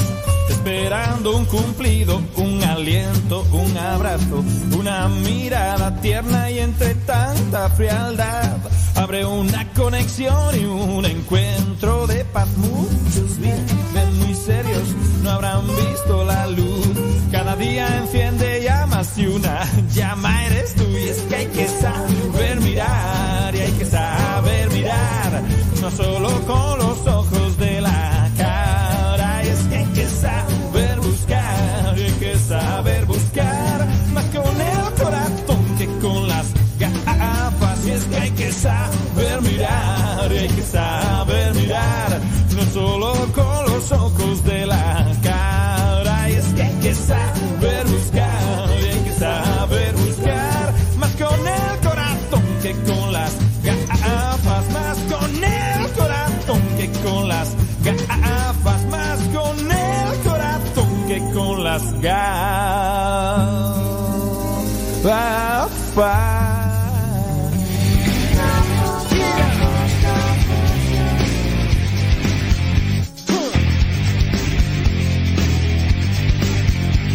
esperando 0.49 1.35
un 1.35 1.45
cumplido, 1.45 2.21
un 2.35 2.63
aliento, 2.63 3.43
un 3.51 3.75
abrazo, 3.77 4.43
una 4.77 5.07
mirada 5.07 5.99
tierna 6.01 6.51
y 6.51 6.59
entre 6.59 6.93
tanta 6.93 7.67
frialdad 7.71 8.57
abre 8.95 9.25
una 9.25 9.67
conexión 9.73 10.59
y 10.59 10.65
un 10.65 11.03
encuentro 11.05 12.05
de 12.05 12.23
paz. 12.25 12.47
Muchos 12.57 13.37
viven 13.37 14.19
muy 14.19 14.35
serios, 14.35 14.83
no 15.23 15.31
habrán 15.31 15.65
visto 15.67 16.23
la 16.25 16.45
luz. 16.47 16.90
Cada 17.31 17.55
día 17.55 17.87
enciende 17.97 18.61
llamas 18.61 19.17
y 19.17 19.25
una 19.25 19.63
llama 19.93 20.45
eres 20.47 20.75
tú. 20.75 20.83
Y 20.83 21.07
es 21.09 21.21
que 21.21 21.35
hay 21.35 21.47
que 21.47 21.67
saber 21.67 22.59
mirar 22.61 23.55
y 23.55 23.59
hay 23.59 23.71
que 23.71 23.85
saber 23.85 24.69
mirar, 24.71 25.41
no 25.81 25.91
solo 25.91 26.29
con 26.45 26.79
los 26.79 27.07
ojos 27.07 27.57
de 27.57 27.81
la 27.81 28.29
cara, 28.37 29.43
y 29.45 29.47
es 29.47 29.59
que 29.59 29.77
hay 29.77 29.85
que 29.85 30.07
saber 30.07 30.99
buscar 30.99 31.97
y 31.97 32.01
hay 32.01 32.11
que 32.11 32.37
saber 32.37 33.05
buscar 33.05 33.87
más 34.13 34.25
con 34.25 34.61
el 34.61 34.93
corazón 35.01 35.77
que 35.77 35.87
con 35.99 36.27
las 36.27 36.45
gafas, 36.79 37.85
y 37.85 37.91
es 37.91 38.03
que 38.05 38.17
hay 38.17 38.31
que 38.31 38.51
saber 38.51 39.41
mirar 39.41 40.31
y 40.33 40.37
hay 40.37 40.49
que 40.49 40.63
saber 40.63 41.53
mirar, 41.55 42.19
no 42.55 42.63
solo 42.73 43.13
con 43.33 43.65
los 43.71 43.91
ojos 43.91 44.43
de 44.43 44.60
las 62.01 63.43
gafas. 65.03 65.91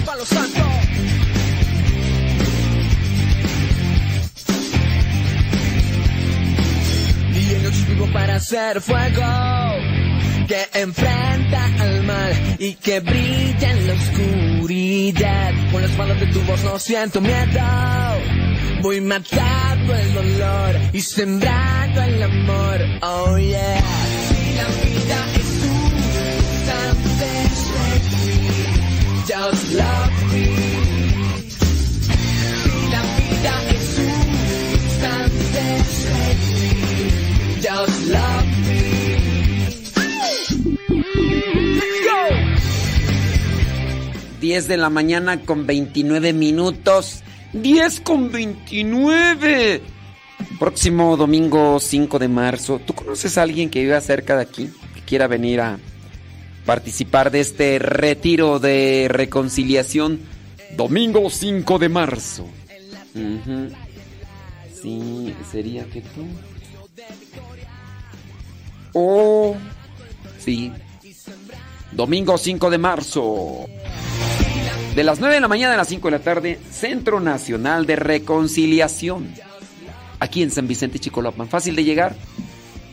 Palo 0.04 0.24
Santo. 0.24 0.60
Y 7.34 7.54
en 7.54 7.62
noches 7.64 7.88
vivo 7.88 8.06
para 8.12 8.36
hacer 8.36 8.80
fuego 8.80 9.55
que 10.56 10.80
enfrenta 10.80 11.64
al 11.80 12.02
mal 12.04 12.32
y 12.58 12.74
que 12.74 13.00
brilla 13.00 13.70
en 13.70 13.86
la 13.86 13.94
oscuridad. 13.94 15.52
Con 15.70 15.82
las 15.82 15.96
manos 15.98 16.20
de 16.20 16.26
tu 16.26 16.40
voz 16.42 16.62
no 16.64 16.78
siento 16.78 17.20
miedo. 17.20 17.60
Voy 18.82 19.00
matando 19.00 19.94
el 19.94 20.14
dolor 20.14 20.76
y 20.92 21.00
sembrando 21.00 22.02
el 22.02 22.22
amor. 22.22 22.78
Oh 23.02 23.36
yeah. 23.38 23.82
Si 24.28 24.54
la 24.56 24.66
vida 24.82 25.18
es 25.40 25.50
un 25.64 25.90
just 29.28 29.72
love 29.74 30.16
me. 30.32 30.44
Si 32.62 32.88
la 32.94 33.02
vida 33.18 33.54
es 33.74 33.98
un 33.98 34.26
just 37.62 38.00
love 38.08 38.44
me. 38.44 38.45
10 44.46 44.68
de 44.68 44.76
la 44.76 44.90
mañana 44.90 45.40
con 45.40 45.66
29 45.66 46.32
minutos. 46.32 47.24
10 47.52 48.00
con 48.02 48.30
29. 48.30 49.82
Próximo 50.60 51.16
domingo 51.16 51.80
5 51.80 52.20
de 52.20 52.28
marzo. 52.28 52.80
¿Tú 52.86 52.94
conoces 52.94 53.38
a 53.38 53.42
alguien 53.42 53.70
que 53.70 53.82
viva 53.82 54.00
cerca 54.00 54.36
de 54.36 54.42
aquí? 54.42 54.70
Que 54.94 55.00
quiera 55.00 55.26
venir 55.26 55.60
a 55.62 55.80
participar 56.64 57.32
de 57.32 57.40
este 57.40 57.80
retiro 57.80 58.60
de 58.60 59.08
reconciliación. 59.10 60.20
Domingo 60.76 61.28
5 61.28 61.80
de 61.80 61.88
marzo. 61.88 62.46
Ujú. 63.16 63.70
Sí, 64.80 65.34
sería 65.50 65.84
que 65.86 66.02
tú. 66.02 66.24
Oh, 68.92 69.56
sí. 70.38 70.72
Domingo 71.90 72.38
5 72.38 72.70
de 72.70 72.78
marzo. 72.78 73.66
De 74.94 75.04
las 75.04 75.20
9 75.20 75.34
de 75.34 75.40
la 75.40 75.48
mañana 75.48 75.74
a 75.74 75.76
las 75.76 75.88
5 75.88 76.08
de 76.08 76.12
la 76.12 76.24
tarde, 76.24 76.58
Centro 76.70 77.20
Nacional 77.20 77.84
de 77.84 77.96
Reconciliación. 77.96 79.30
Aquí 80.20 80.42
en 80.42 80.50
San 80.50 80.66
Vicente 80.66 80.98
Chicolopan. 80.98 81.48
Fácil 81.48 81.76
de 81.76 81.84
llegar. 81.84 82.16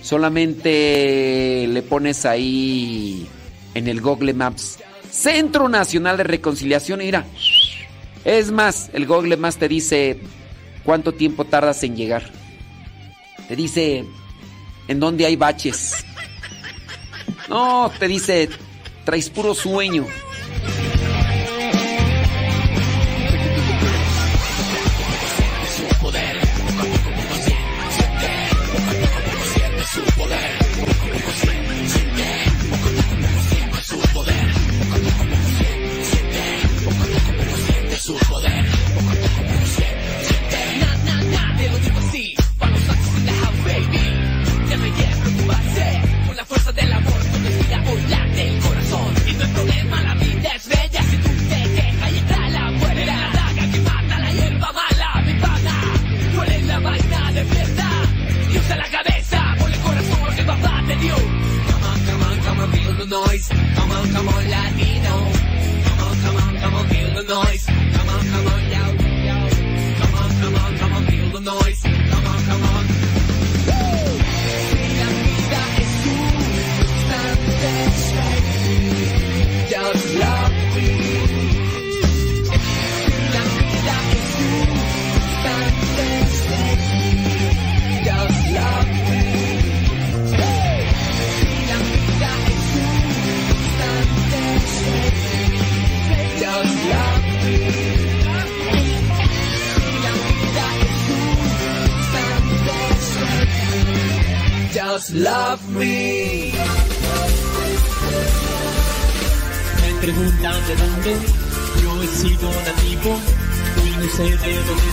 Solamente 0.02 1.66
le 1.70 1.82
pones 1.82 2.26
ahí 2.26 3.26
en 3.74 3.88
el 3.88 4.02
Google 4.02 4.34
Maps. 4.34 4.80
Centro 5.10 5.70
Nacional 5.70 6.18
de 6.18 6.26
Reconciliación. 6.26 7.00
Mira. 7.00 7.26
Es 8.26 8.52
más, 8.52 8.90
el 8.94 9.06
Google 9.06 9.38
Maps 9.38 9.58
te 9.58 9.70
dice 9.70 10.20
cuánto 10.84 11.14
tiempo 11.14 11.46
tardas 11.46 11.84
en 11.84 11.96
llegar. 11.96 12.30
Te 13.48 13.56
dice 13.56 14.04
en 14.90 15.00
dónde 15.00 15.26
hay 15.26 15.38
baches. 15.38 16.06
No, 17.50 17.92
te 17.98 18.08
dice, 18.08 18.50
traes 19.06 19.30
puro 19.30 19.54
sueño. 19.56 20.06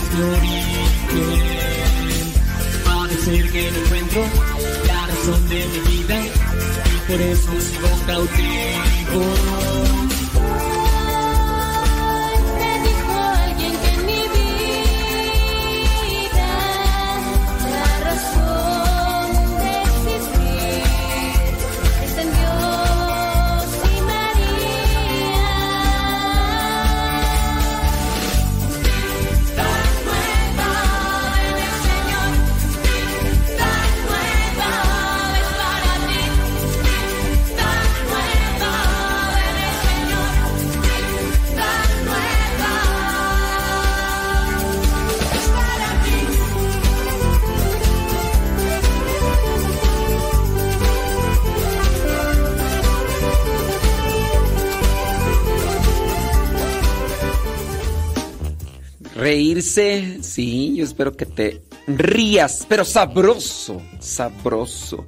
De 0.09 0.21
dónde 0.21 0.37
es 0.37 0.43
mi 1.13 1.21
origen. 1.21 2.33
Parece 2.85 3.31
que 3.51 3.71
no 3.71 3.77
encuentro 3.77 4.21
la 4.87 5.07
razón 5.07 5.49
de 5.49 5.67
mi 5.67 5.79
vida 5.97 6.17
por 7.11 7.21
eso 7.21 7.51
sigo 7.59 7.89
cautivo. 8.05 10.20
Reírse, 59.21 60.17
sí, 60.23 60.73
yo 60.75 60.83
espero 60.83 61.15
que 61.15 61.27
te 61.27 61.61
rías, 61.85 62.65
pero 62.67 62.83
sabroso, 62.83 63.79
sabroso. 63.99 65.05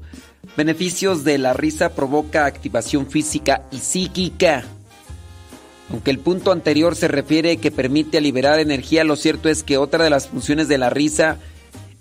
Beneficios 0.56 1.24
de 1.24 1.40
la 1.40 1.54
risa 1.54 1.96
provoca 1.96 2.46
activación 2.46 3.08
física 3.08 3.64
y 3.72 3.80
psíquica. 3.80 4.66
Aunque 5.90 6.12
el 6.12 6.20
punto 6.20 6.52
anterior 6.52 6.96
se 6.96 7.08
refiere 7.08 7.58
que 7.58 7.72
permite 7.72 8.22
liberar 8.22 8.60
energía, 8.60 9.04
lo 9.04 9.16
cierto 9.16 9.50
es 9.50 9.64
que 9.64 9.80
otra 9.80 10.04
de 10.04 10.12
las 10.12 10.28
funciones 10.28 10.68
de 10.68 10.78
la 10.78 10.92
risa 10.92 11.40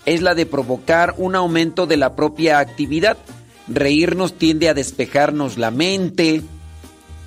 es 0.05 0.21
la 0.21 0.35
de 0.35 0.45
provocar 0.45 1.15
un 1.17 1.35
aumento 1.35 1.87
de 1.87 1.97
la 1.97 2.15
propia 2.15 2.59
actividad. 2.59 3.17
Reírnos 3.69 4.35
tiende 4.35 4.69
a 4.69 4.75
despejarnos 4.75 5.57
la 5.57 5.71
mente 5.71 6.43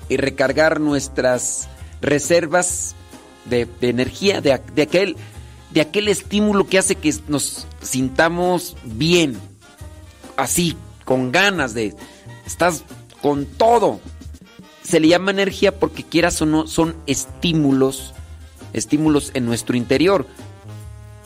y 0.08 0.16
recargar 0.16 0.78
nuestras 0.78 1.66
reservas 2.00 2.95
de, 3.48 3.68
energía, 3.80 4.40
de, 4.40 4.60
de 4.74 4.82
aquel, 4.82 5.16
de 5.70 5.80
aquel 5.80 6.08
estímulo 6.08 6.66
que 6.66 6.78
hace 6.78 6.96
que 6.96 7.14
nos 7.28 7.66
sintamos 7.80 8.76
bien, 8.84 9.36
así, 10.36 10.76
con 11.04 11.32
ganas 11.32 11.74
de, 11.74 11.94
estás 12.46 12.84
con 13.22 13.46
todo. 13.46 14.00
Se 14.82 15.00
le 15.00 15.08
llama 15.08 15.30
energía 15.30 15.78
porque 15.78 16.04
quieras 16.04 16.40
o 16.42 16.46
no, 16.46 16.66
son 16.66 16.94
estímulos, 17.06 18.14
estímulos 18.72 19.30
en 19.34 19.46
nuestro 19.46 19.76
interior. 19.76 20.26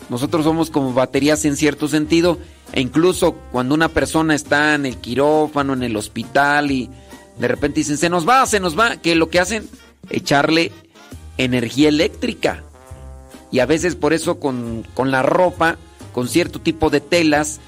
Nosotros 0.08 0.44
somos 0.44 0.70
como 0.70 0.92
baterías 0.92 1.44
en 1.44 1.56
cierto 1.56 1.86
sentido, 1.86 2.38
e 2.72 2.80
incluso 2.80 3.34
cuando 3.52 3.74
una 3.74 3.88
persona 3.88 4.34
está 4.34 4.74
en 4.74 4.86
el 4.86 4.96
quirófano, 4.96 5.72
en 5.72 5.82
el 5.82 5.96
hospital 5.96 6.70
y 6.70 6.90
de 7.38 7.48
repente 7.48 7.80
dicen, 7.80 7.96
se 7.96 8.10
nos 8.10 8.28
va, 8.28 8.46
se 8.46 8.60
nos 8.60 8.78
va, 8.78 8.96
que 8.96 9.14
lo 9.14 9.30
que 9.30 9.40
hacen, 9.40 9.68
echarle 10.10 10.72
energía 11.44 11.88
eléctrica. 11.88 12.62
Y 13.50 13.58
a 13.58 13.66
veces 13.66 13.96
por 13.96 14.12
eso 14.12 14.38
con, 14.38 14.86
con 14.94 15.10
la 15.10 15.22
ropa, 15.22 15.76
con 16.12 16.28
cierto 16.28 16.60
tipo 16.60 16.90
de 16.90 17.00
telas, 17.00 17.60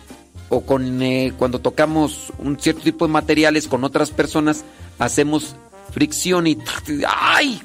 o 0.49 0.61
con 0.61 1.03
eh, 1.03 1.33
cuando 1.39 1.61
tocamos 1.61 2.31
un 2.39 2.61
cierto 2.61 2.83
tipo 2.83 3.07
de 3.07 3.13
materiales 3.13 3.69
con 3.69 3.85
otras 3.85 4.11
personas, 4.11 4.65
hacemos 4.99 5.57
fricción 5.93 6.47
y 6.47 6.59
¡ay! 7.09 7.61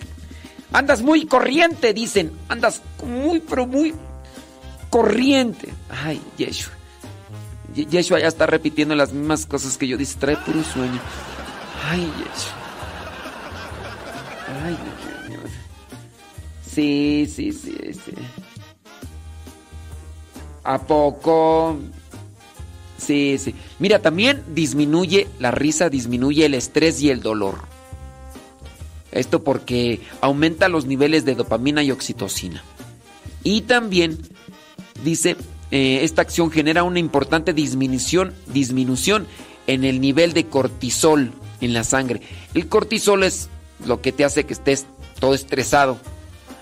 Andas 0.71 1.01
muy 1.01 1.25
corriente, 1.25 1.93
dicen. 1.93 2.31
Andas 2.47 2.81
muy, 3.05 3.41
pero 3.41 3.67
muy 3.67 3.93
corriente. 4.89 5.69
Ay, 5.89 6.21
Yeshua. 6.37 6.73
Yeshua 7.75 8.19
ya 8.19 8.27
está 8.27 8.45
repitiendo 8.47 8.95
las 8.95 9.11
mismas 9.11 9.45
cosas 9.45 9.77
que 9.77 9.87
yo 9.87 9.97
dice, 9.97 10.17
trae 10.19 10.37
puro 10.37 10.63
sueño. 10.63 10.99
Ay, 11.89 12.01
Yeshua. 12.01 12.57
Ay, 14.63 14.77
Dios. 14.81 14.96
Sí, 16.77 17.27
sí, 17.27 17.53
sí, 17.53 17.75
sí. 17.91 18.11
¿A 20.63 20.77
poco? 20.77 21.75
Sí, 22.99 23.39
sí. 23.39 23.55
Mira, 23.79 24.03
también 24.03 24.43
disminuye 24.53 25.27
la 25.39 25.49
risa, 25.49 25.89
disminuye 25.89 26.45
el 26.45 26.53
estrés 26.53 27.01
y 27.01 27.09
el 27.09 27.21
dolor. 27.23 27.61
Esto 29.11 29.43
porque 29.43 30.01
aumenta 30.21 30.69
los 30.69 30.85
niveles 30.85 31.25
de 31.25 31.33
dopamina 31.33 31.81
y 31.81 31.89
oxitocina. 31.89 32.61
Y 33.43 33.61
también, 33.61 34.19
dice, 35.03 35.35
eh, 35.71 36.01
esta 36.03 36.21
acción 36.21 36.51
genera 36.51 36.83
una 36.83 36.99
importante 36.99 37.53
disminución, 37.53 38.35
disminución 38.53 39.25
en 39.65 39.83
el 39.83 39.99
nivel 39.99 40.33
de 40.33 40.45
cortisol 40.45 41.31
en 41.59 41.73
la 41.73 41.83
sangre. 41.83 42.21
El 42.53 42.67
cortisol 42.67 43.23
es 43.23 43.49
lo 43.83 43.99
que 43.99 44.11
te 44.11 44.23
hace 44.23 44.43
que 44.43 44.53
estés 44.53 44.85
todo 45.19 45.33
estresado. 45.33 45.97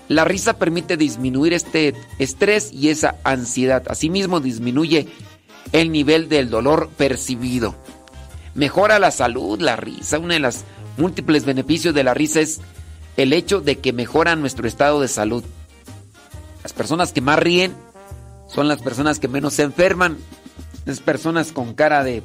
La 0.08 0.24
risa 0.24 0.58
permite 0.58 0.96
disminuir 0.96 1.52
este 1.52 1.94
estrés 2.18 2.72
y 2.72 2.90
esa 2.90 3.16
ansiedad. 3.24 3.82
Asimismo, 3.88 4.40
disminuye 4.40 5.08
el 5.72 5.90
nivel 5.90 6.28
del 6.28 6.48
dolor 6.48 6.90
percibido. 6.96 7.74
Mejora 8.54 8.98
la 8.98 9.10
salud, 9.10 9.60
la 9.60 9.76
risa. 9.76 10.18
Uno 10.18 10.34
de 10.34 10.40
los 10.40 10.64
múltiples 10.96 11.44
beneficios 11.44 11.94
de 11.94 12.04
la 12.04 12.14
risa 12.14 12.40
es 12.40 12.60
el 13.16 13.32
hecho 13.32 13.60
de 13.60 13.78
que 13.78 13.92
mejora 13.92 14.36
nuestro 14.36 14.68
estado 14.68 15.00
de 15.00 15.08
salud. 15.08 15.44
Las 16.62 16.72
personas 16.72 17.12
que 17.12 17.20
más 17.20 17.38
ríen 17.38 17.74
son 18.48 18.68
las 18.68 18.80
personas 18.80 19.18
que 19.18 19.28
menos 19.28 19.54
se 19.54 19.62
enferman. 19.62 20.18
Es 20.86 21.00
personas 21.00 21.52
con 21.52 21.74
cara 21.74 22.04
de... 22.04 22.22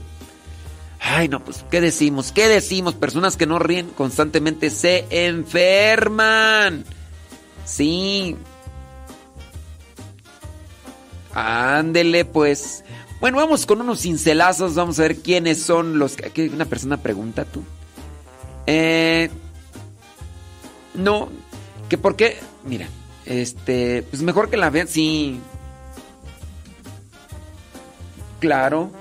Ay, 1.00 1.28
no, 1.28 1.44
pues, 1.44 1.66
¿qué 1.72 1.82
decimos? 1.82 2.32
¿Qué 2.32 2.48
decimos? 2.48 2.94
Personas 2.94 3.36
que 3.36 3.48
no 3.48 3.58
ríen 3.58 3.88
constantemente 3.90 4.70
se 4.70 5.08
enferman. 5.10 6.86
Sí. 7.72 8.36
Ándele, 11.34 12.26
pues. 12.26 12.84
Bueno, 13.22 13.38
vamos 13.38 13.66
con 13.66 13.80
unos 13.80 14.02
cincelazos. 14.02 14.76
Vamos 14.76 15.00
a 15.00 15.04
ver 15.04 15.18
quiénes 15.18 15.64
son 15.64 15.98
los 15.98 16.18
que. 16.18 16.50
Una 16.50 16.66
persona 16.66 16.98
pregunta 16.98 17.46
tú. 17.46 17.64
Eh. 18.68 19.30
No. 20.96 21.30
Que 21.88 21.98
por 21.98 22.18
qué. 22.18 22.40
Mira. 22.66 22.88
Este. 23.26 24.04
Pues 24.10 24.22
mejor 24.22 24.50
que 24.50 24.58
la 24.58 24.70
vean. 24.70 24.90
Sí. 24.90 25.40
Claro. 28.42 28.92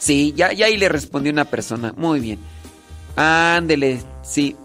Sí, 0.00 0.32
ya, 0.34 0.52
ya 0.52 0.66
ahí 0.66 0.76
le 0.76 0.88
respondió 0.88 1.30
una 1.30 1.44
persona. 1.44 1.94
Muy 1.96 2.18
bien. 2.18 2.40
Ándele, 3.14 4.00
sí. 4.24 4.56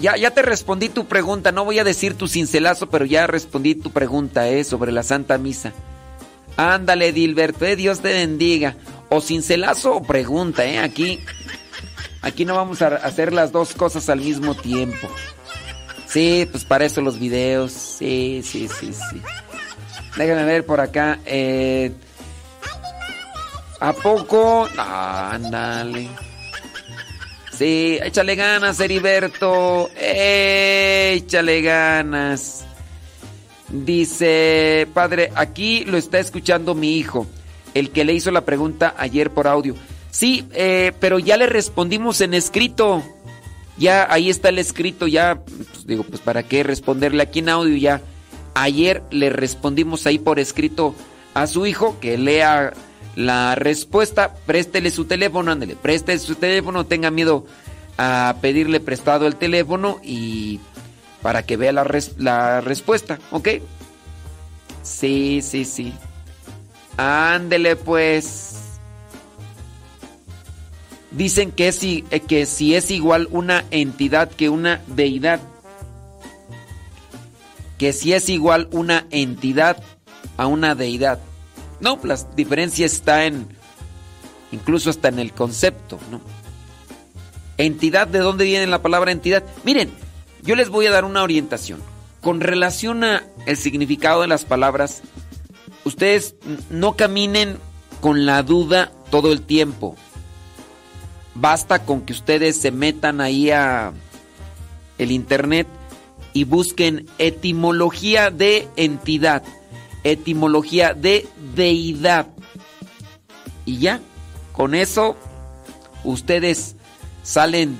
Ya, 0.00 0.16
ya 0.16 0.30
te 0.30 0.42
respondí 0.42 0.88
tu 0.88 1.06
pregunta. 1.06 1.52
No 1.52 1.64
voy 1.64 1.78
a 1.78 1.84
decir 1.84 2.14
tu 2.14 2.28
cincelazo, 2.28 2.88
pero 2.88 3.04
ya 3.04 3.26
respondí 3.26 3.74
tu 3.74 3.90
pregunta, 3.90 4.48
¿eh? 4.48 4.64
Sobre 4.64 4.92
la 4.92 5.02
Santa 5.02 5.38
Misa. 5.38 5.72
Ándale, 6.56 7.12
Dilberto, 7.12 7.64
eh, 7.64 7.76
Dios 7.76 8.00
te 8.00 8.12
bendiga. 8.12 8.76
O 9.08 9.20
cincelazo 9.20 9.96
o 9.96 10.02
pregunta, 10.02 10.64
¿eh? 10.64 10.78
Aquí, 10.78 11.20
aquí 12.22 12.44
no 12.44 12.54
vamos 12.54 12.82
a 12.82 12.88
hacer 12.96 13.32
las 13.32 13.52
dos 13.52 13.74
cosas 13.74 14.08
al 14.08 14.20
mismo 14.20 14.54
tiempo. 14.54 15.08
Sí, 16.06 16.48
pues 16.50 16.64
para 16.64 16.84
eso 16.84 17.00
los 17.00 17.18
videos. 17.18 17.72
Sí, 17.72 18.42
sí, 18.44 18.68
sí, 18.68 18.92
sí. 18.92 19.22
Déjame 20.16 20.44
ver 20.44 20.64
por 20.64 20.80
acá. 20.80 21.18
Eh, 21.26 21.92
¿A 23.80 23.92
poco? 23.92 24.68
Ándale. 24.76 26.08
Sí, 27.58 27.98
échale 28.00 28.36
ganas, 28.36 28.78
Heriberto. 28.78 29.90
Échale 30.00 31.60
ganas. 31.60 32.64
Dice, 33.68 34.86
padre, 34.94 35.32
aquí 35.34 35.84
lo 35.84 35.98
está 35.98 36.20
escuchando 36.20 36.76
mi 36.76 36.96
hijo, 36.96 37.26
el 37.74 37.90
que 37.90 38.04
le 38.04 38.14
hizo 38.14 38.30
la 38.30 38.42
pregunta 38.42 38.94
ayer 38.96 39.30
por 39.30 39.48
audio. 39.48 39.74
Sí, 40.12 40.46
eh, 40.52 40.92
pero 41.00 41.18
ya 41.18 41.36
le 41.36 41.46
respondimos 41.48 42.20
en 42.20 42.34
escrito. 42.34 43.02
Ya 43.76 44.06
ahí 44.08 44.30
está 44.30 44.50
el 44.50 44.60
escrito, 44.60 45.08
ya, 45.08 45.40
pues, 45.44 45.84
digo, 45.84 46.04
pues 46.04 46.20
para 46.20 46.44
qué 46.44 46.62
responderle 46.62 47.24
aquí 47.24 47.40
en 47.40 47.48
audio 47.48 47.76
ya. 47.76 48.00
Ayer 48.54 49.02
le 49.10 49.30
respondimos 49.30 50.06
ahí 50.06 50.20
por 50.20 50.38
escrito 50.38 50.94
a 51.34 51.48
su 51.48 51.66
hijo 51.66 51.98
que 52.00 52.18
lea 52.18 52.72
la 53.18 53.56
respuesta, 53.56 54.36
préstele 54.46 54.92
su 54.92 55.04
teléfono, 55.06 55.50
ándele, 55.50 55.74
préstele 55.74 56.20
su 56.20 56.36
teléfono, 56.36 56.86
tenga 56.86 57.10
miedo 57.10 57.46
a 57.96 58.36
pedirle 58.40 58.78
prestado 58.78 59.26
el 59.26 59.34
teléfono 59.34 59.98
y 60.04 60.60
para 61.20 61.42
que 61.42 61.56
vea 61.56 61.72
la, 61.72 61.84
la 62.16 62.60
respuesta, 62.60 63.18
¿ok? 63.32 63.48
Sí, 64.84 65.40
sí, 65.42 65.64
sí. 65.64 65.92
Ándele 66.96 67.74
pues. 67.74 68.54
Dicen 71.10 71.50
que 71.50 71.72
si, 71.72 72.02
que 72.02 72.46
si 72.46 72.76
es 72.76 72.92
igual 72.92 73.26
una 73.32 73.64
entidad 73.72 74.30
que 74.30 74.48
una 74.48 74.80
deidad. 74.86 75.40
Que 77.78 77.92
si 77.92 78.12
es 78.12 78.28
igual 78.28 78.68
una 78.70 79.06
entidad 79.10 79.82
a 80.36 80.46
una 80.46 80.76
deidad. 80.76 81.18
No, 81.80 81.98
la 82.02 82.16
diferencia 82.34 82.86
está 82.86 83.24
en, 83.24 83.46
incluso 84.52 84.90
hasta 84.90 85.08
en 85.08 85.18
el 85.18 85.32
concepto, 85.32 85.98
¿no? 86.10 86.20
Entidad, 87.56 88.06
¿de 88.06 88.18
dónde 88.20 88.44
viene 88.44 88.66
la 88.66 88.82
palabra 88.82 89.12
entidad? 89.12 89.44
Miren, 89.64 89.90
yo 90.42 90.54
les 90.54 90.68
voy 90.68 90.86
a 90.86 90.92
dar 90.92 91.04
una 91.04 91.22
orientación. 91.22 91.80
Con 92.20 92.40
relación 92.40 93.04
a 93.04 93.24
el 93.46 93.56
significado 93.56 94.22
de 94.22 94.28
las 94.28 94.44
palabras, 94.44 95.02
ustedes 95.84 96.36
no 96.70 96.96
caminen 96.96 97.58
con 98.00 98.26
la 98.26 98.42
duda 98.42 98.92
todo 99.10 99.32
el 99.32 99.42
tiempo. 99.42 99.96
Basta 101.34 101.84
con 101.84 102.02
que 102.02 102.12
ustedes 102.12 102.60
se 102.60 102.70
metan 102.70 103.20
ahí 103.20 103.50
a 103.50 103.92
el 104.98 105.12
internet 105.12 105.66
y 106.32 106.44
busquen 106.44 107.06
etimología 107.18 108.30
de 108.30 108.68
entidad 108.76 109.42
etimología 110.04 110.94
de 110.94 111.26
deidad. 111.54 112.26
Y 113.64 113.78
ya, 113.78 114.00
con 114.52 114.74
eso 114.74 115.16
ustedes 116.04 116.76
salen 117.22 117.76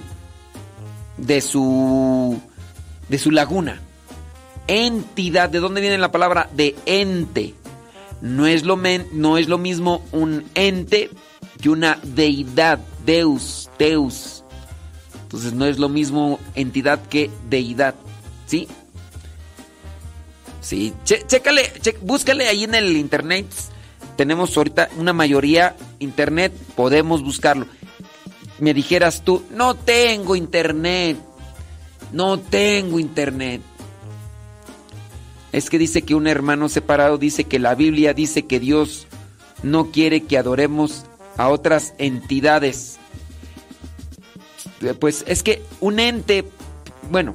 de 1.16 1.40
su 1.40 2.40
de 3.08 3.18
su 3.18 3.30
laguna. 3.30 3.80
entidad. 4.66 5.48
¿De 5.48 5.60
dónde 5.60 5.80
viene 5.80 5.98
la 5.98 6.12
palabra 6.12 6.50
de 6.54 6.76
ente? 6.86 7.54
No 8.20 8.46
es 8.46 8.64
lo, 8.64 8.76
no 9.12 9.38
es 9.38 9.48
lo 9.48 9.58
mismo 9.58 10.02
un 10.12 10.44
ente 10.54 11.10
que 11.60 11.70
una 11.70 11.98
deidad, 12.02 12.78
Deus, 13.06 13.70
Deus. 13.78 14.44
Entonces 15.22 15.52
no 15.52 15.66
es 15.66 15.78
lo 15.78 15.88
mismo 15.88 16.38
entidad 16.54 17.00
que 17.08 17.30
deidad, 17.48 17.94
¿sí? 18.46 18.68
Sí, 20.68 20.92
chécale, 21.02 21.72
búscale 22.02 22.46
ahí 22.46 22.64
en 22.64 22.74
el 22.74 22.94
internet. 22.98 23.46
Tenemos 24.16 24.54
ahorita 24.54 24.90
una 24.98 25.14
mayoría 25.14 25.74
internet, 25.98 26.52
podemos 26.76 27.22
buscarlo. 27.24 27.64
Me 28.58 28.74
dijeras 28.74 29.22
tú, 29.24 29.42
no 29.50 29.76
tengo 29.76 30.36
internet, 30.36 31.16
no 32.12 32.38
tengo 32.38 33.00
internet. 33.00 33.62
Es 35.52 35.70
que 35.70 35.78
dice 35.78 36.02
que 36.02 36.14
un 36.14 36.26
hermano 36.26 36.68
separado 36.68 37.16
dice 37.16 37.44
que 37.44 37.58
la 37.58 37.74
Biblia 37.74 38.12
dice 38.12 38.44
que 38.44 38.60
Dios 38.60 39.06
no 39.62 39.90
quiere 39.90 40.24
que 40.24 40.36
adoremos 40.36 41.06
a 41.38 41.48
otras 41.48 41.94
entidades. 41.96 42.98
Pues 45.00 45.24
es 45.26 45.42
que 45.42 45.62
un 45.80 45.98
ente, 45.98 46.44
bueno, 47.10 47.34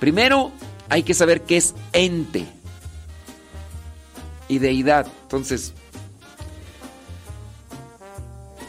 primero 0.00 0.50
hay 0.94 1.02
que 1.02 1.12
saber 1.12 1.40
qué 1.40 1.56
es 1.56 1.74
ente 1.92 2.46
y 4.46 4.60
deidad. 4.60 5.08
Entonces, 5.24 5.72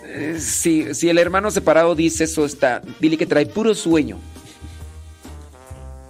eh, 0.07 0.37
si, 0.39 0.95
si 0.95 1.07
el 1.07 1.19
hermano 1.19 1.51
separado 1.51 1.93
dice 1.93 2.23
eso, 2.23 2.43
está, 2.43 2.81
dile 2.99 3.15
que 3.15 3.27
trae 3.27 3.45
puro 3.45 3.75
sueño. 3.75 4.17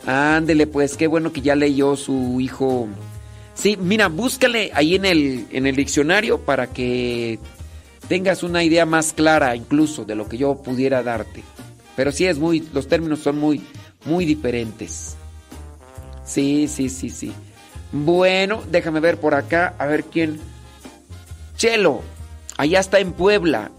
Ándele, 0.06 0.68
pues, 0.68 0.96
qué 0.96 1.08
bueno 1.08 1.34
que 1.34 1.42
ya 1.42 1.54
leyó 1.54 1.98
su 1.98 2.40
hijo. 2.40 2.88
Sí, 3.54 3.76
mira, 3.78 4.08
búscale 4.08 4.72
ahí 4.74 4.96
en 4.96 5.04
el, 5.04 5.48
en 5.52 5.68
el 5.68 5.76
diccionario 5.76 6.40
para 6.40 6.68
que 6.68 7.40
tengas 8.08 8.42
una 8.42 8.64
idea 8.64 8.86
más 8.86 9.12
clara 9.12 9.54
incluso 9.54 10.06
de 10.06 10.16
lo 10.16 10.30
que 10.30 10.38
yo 10.38 10.56
pudiera 10.64 11.04
darte. 11.04 11.44
Pero 11.98 12.14
sí 12.14 12.26
es 12.26 12.40
muy, 12.40 12.66
los 12.72 12.88
términos 12.88 13.20
son 13.20 13.38
muy, 13.38 13.62
muy 14.06 14.24
diferentes. 14.24 15.18
Sí, 16.26 16.68
sí, 16.68 16.90
sí, 16.90 17.10
sí. 17.10 17.32
Bueno, 17.92 18.64
déjame 18.70 19.00
ver 19.00 19.20
por 19.20 19.36
acá, 19.36 19.76
a 19.78 19.86
ver 19.86 20.04
quién. 20.06 20.40
Chelo, 21.56 22.02
allá 22.58 22.80
está 22.80 23.00
en 23.00 23.14
Puebla. 23.14 23.72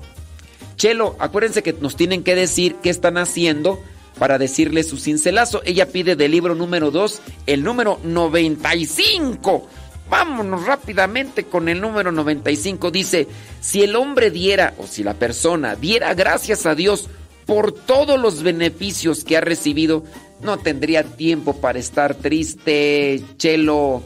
Chelo, 0.77 1.17
acuérdense 1.19 1.63
que 1.63 1.73
nos 1.75 1.97
tienen 1.97 2.23
que 2.23 2.35
decir 2.35 2.77
qué 2.83 2.91
están 2.91 3.19
haciendo 3.19 3.83
para 4.19 4.39
decirle 4.39 4.83
su 4.83 4.97
cincelazo. 4.97 5.63
Ella 5.65 5.89
pide 5.89 6.17
del 6.17 6.33
libro 6.33 6.55
número 6.55 6.91
2 6.91 7.21
el 7.47 7.63
número 7.63 7.99
95. 8.03 9.69
Vámonos 10.09 10.67
rápidamente 10.67 11.45
con 11.45 11.69
el 11.69 11.81
número 11.81 12.13
95. 12.13 12.91
Dice, 12.91 13.27
si 13.61 13.83
el 13.83 13.97
hombre 13.97 14.31
diera, 14.31 14.75
o 14.79 14.87
si 14.87 15.03
la 15.03 15.15
persona 15.15 15.75
diera 15.75 16.15
gracias 16.15 16.65
a 16.65 16.75
Dios 16.75 17.09
por 17.45 17.73
todos 17.73 18.19
los 18.19 18.43
beneficios 18.43 19.25
que 19.25 19.37
ha 19.37 19.41
recibido, 19.41 20.05
no 20.41 20.59
tendría 20.59 21.03
tiempo 21.03 21.61
para 21.61 21.79
estar 21.79 22.15
triste, 22.15 23.23
Chelo. 23.37 24.03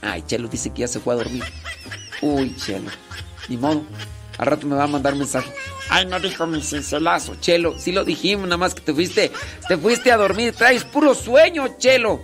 Ay, 0.00 0.22
Chelo 0.26 0.48
dice 0.48 0.70
que 0.70 0.80
ya 0.80 0.88
se 0.88 1.00
fue 1.00 1.14
a 1.14 1.18
dormir. 1.18 1.44
Uy, 2.22 2.54
Chelo. 2.56 2.90
Ni 3.48 3.56
modo. 3.56 3.82
Al 4.38 4.46
rato 4.46 4.66
me 4.66 4.76
va 4.76 4.84
a 4.84 4.88
mandar 4.88 5.16
mensaje. 5.16 5.52
Ay, 5.90 6.06
no 6.06 6.20
dijo 6.20 6.46
mi 6.46 6.62
cincelazo. 6.62 7.34
Chelo, 7.36 7.78
sí 7.78 7.92
lo 7.92 8.04
dijimos, 8.04 8.46
nada 8.46 8.56
más 8.56 8.74
que 8.74 8.82
te 8.82 8.94
fuiste, 8.94 9.32
te 9.66 9.76
fuiste 9.76 10.12
a 10.12 10.16
dormir, 10.16 10.54
traes 10.54 10.84
puro 10.84 11.14
sueño, 11.14 11.76
Chelo. 11.78 12.20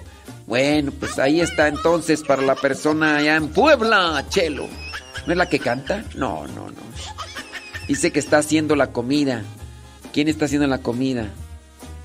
Bueno, 0.46 0.92
pues 0.92 1.18
ahí 1.18 1.40
está 1.40 1.68
entonces 1.68 2.22
para 2.22 2.42
la 2.42 2.54
persona 2.54 3.16
allá 3.16 3.36
en 3.36 3.48
Puebla, 3.48 4.24
Chelo. 4.28 4.68
¿No 5.26 5.32
es 5.32 5.38
la 5.38 5.48
que 5.48 5.58
canta? 5.58 6.04
No, 6.14 6.46
no, 6.46 6.68
no. 6.68 6.82
Dice 7.88 8.12
que 8.12 8.18
está 8.18 8.38
haciendo 8.38 8.76
la 8.76 8.92
comida. 8.92 9.42
¿Quién 10.12 10.28
está 10.28 10.44
haciendo 10.44 10.66
la 10.66 10.78
comida? 10.78 11.30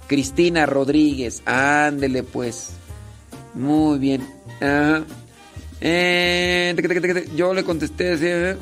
Cristina 0.10 0.66
Rodríguez. 0.66 1.44
Ándele 1.46 2.24
pues. 2.24 2.72
Muy 3.54 4.00
bien. 4.00 4.28
Ajá. 4.60 5.04
Eh, 5.80 6.76
yo 7.36 7.54
le 7.54 7.64
contesté. 7.64 8.12
así. 8.14 8.60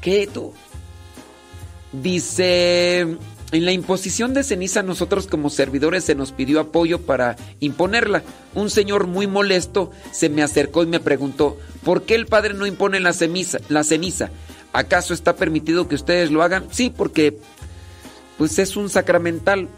¿Qué 0.00 0.28
tú? 0.32 0.52
Dice, 1.90 3.00
en 3.00 3.64
la 3.64 3.72
imposición 3.72 4.34
de 4.34 4.44
ceniza 4.44 4.82
nosotros 4.82 5.26
como 5.26 5.48
servidores 5.48 6.04
se 6.04 6.14
nos 6.14 6.32
pidió 6.32 6.60
apoyo 6.60 7.00
para 7.00 7.36
imponerla. 7.58 8.22
Un 8.54 8.68
señor 8.68 9.06
muy 9.06 9.26
molesto 9.26 9.90
se 10.12 10.28
me 10.28 10.42
acercó 10.42 10.82
y 10.82 10.86
me 10.86 11.00
preguntó, 11.00 11.56
¿por 11.82 12.02
qué 12.02 12.14
el 12.14 12.26
padre 12.26 12.52
no 12.52 12.66
impone 12.66 13.00
la 13.00 13.14
ceniza? 13.14 13.58
La 13.70 13.82
ceniza? 13.82 14.30
¿Acaso 14.74 15.14
está 15.14 15.36
permitido 15.36 15.88
que 15.88 15.94
ustedes 15.94 16.30
lo 16.30 16.42
hagan? 16.42 16.66
Sí, 16.70 16.92
porque 16.94 17.38
pues 18.38 18.58
es 18.58 18.76
un 18.76 18.88
sacramental, 18.88 19.68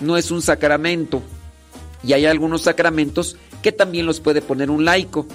no 0.00 0.16
es 0.16 0.30
un 0.30 0.42
sacramento. 0.42 1.22
Y 2.04 2.14
hay 2.14 2.26
algunos 2.26 2.62
sacramentos 2.62 3.36
que 3.62 3.72
también 3.72 4.06
los 4.06 4.20
puede 4.20 4.42
poner 4.42 4.70
un 4.70 4.84
laico. 4.84 5.26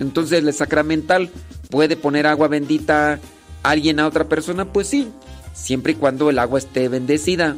Entonces 0.00 0.42
el 0.42 0.52
sacramental 0.52 1.30
puede 1.70 1.96
poner 1.96 2.26
agua 2.26 2.48
bendita 2.48 3.14
a 3.14 3.20
alguien 3.62 4.00
a 4.00 4.06
otra 4.06 4.28
persona, 4.28 4.72
pues 4.72 4.88
sí, 4.88 5.08
siempre 5.52 5.92
y 5.92 5.96
cuando 5.96 6.30
el 6.30 6.38
agua 6.38 6.58
esté 6.58 6.88
bendecida. 6.88 7.56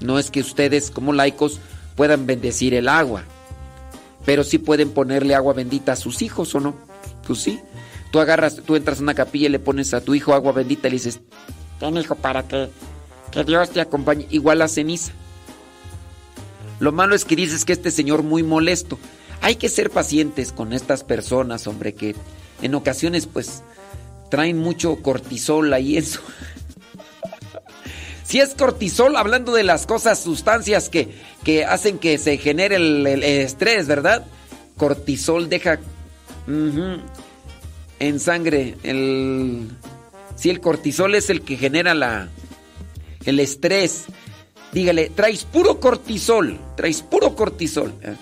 No 0.00 0.18
es 0.18 0.30
que 0.30 0.40
ustedes 0.40 0.90
como 0.90 1.12
laicos 1.12 1.60
puedan 1.96 2.26
bendecir 2.26 2.74
el 2.74 2.88
agua, 2.88 3.24
pero 4.24 4.44
sí 4.44 4.58
pueden 4.58 4.90
ponerle 4.90 5.34
agua 5.34 5.54
bendita 5.54 5.92
a 5.92 5.96
sus 5.96 6.22
hijos 6.22 6.54
o 6.54 6.60
no. 6.60 6.74
Pues 7.26 7.40
sí. 7.40 7.60
Tú 8.10 8.20
agarras, 8.20 8.56
tú 8.64 8.76
entras 8.76 9.00
a 9.00 9.02
una 9.02 9.14
capilla 9.14 9.46
y 9.46 9.50
le 9.50 9.58
pones 9.58 9.92
a 9.92 10.00
tu 10.00 10.14
hijo 10.14 10.32
agua 10.32 10.52
bendita 10.52 10.88
y 10.88 10.92
le 10.92 10.96
dices, 10.96 11.20
ten 11.80 11.96
hijo 11.96 12.14
para 12.14 12.46
que, 12.46 12.70
que 13.30 13.44
Dios 13.44 13.70
te 13.70 13.80
acompañe. 13.80 14.26
Igual 14.30 14.58
la 14.58 14.68
ceniza. 14.68 15.12
Lo 16.78 16.92
malo 16.92 17.14
es 17.14 17.24
que 17.24 17.36
dices 17.36 17.64
que 17.64 17.72
este 17.72 17.90
señor 17.90 18.22
muy 18.22 18.42
molesto. 18.42 18.98
Hay 19.40 19.56
que 19.56 19.68
ser 19.68 19.90
pacientes 19.90 20.52
con 20.52 20.72
estas 20.72 21.04
personas, 21.04 21.66
hombre, 21.66 21.94
que 21.94 22.14
en 22.62 22.74
ocasiones 22.74 23.26
pues 23.26 23.62
traen 24.30 24.58
mucho 24.58 24.96
cortisol 24.96 25.72
ahí 25.72 25.96
en 25.96 26.06
su... 26.06 26.20
Si 28.24 28.40
es 28.40 28.54
cortisol, 28.56 29.14
hablando 29.14 29.52
de 29.52 29.62
las 29.62 29.86
cosas, 29.86 30.18
sustancias 30.18 30.88
que, 30.88 31.14
que 31.44 31.64
hacen 31.64 31.96
que 31.98 32.18
se 32.18 32.38
genere 32.38 32.74
el, 32.74 33.06
estrés, 33.22 33.86
¿verdad? 33.86 34.26
Cortisol 34.76 35.48
deja 35.48 35.78
en 36.48 38.20
sangre 38.20 38.76
el... 38.82 39.70
Si 40.36 40.50
el 40.50 40.60
cortisol 40.60 41.14
es 41.14 41.30
el 41.30 41.42
que 41.42 41.56
genera 41.56 41.94
la, 41.94 42.28
el 43.24 43.40
estrés, 43.40 44.04
dígale, 44.72 45.10
traes 45.10 45.44
puro 45.44 45.80
cortisol, 45.80 46.58
traes 46.76 47.02
puro 47.02 47.34
cortisol. 47.34 47.92
¿eh? 48.02 48.14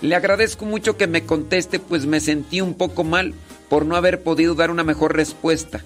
Le 0.00 0.14
agradezco 0.14 0.64
mucho 0.64 0.96
que 0.96 1.08
me 1.08 1.24
conteste, 1.24 1.80
pues 1.80 2.06
me 2.06 2.20
sentí 2.20 2.60
un 2.60 2.74
poco 2.74 3.04
mal 3.04 3.34
por 3.68 3.84
no 3.84 3.96
haber 3.96 4.22
podido 4.22 4.54
dar 4.54 4.70
una 4.70 4.84
mejor 4.84 5.16
respuesta. 5.16 5.84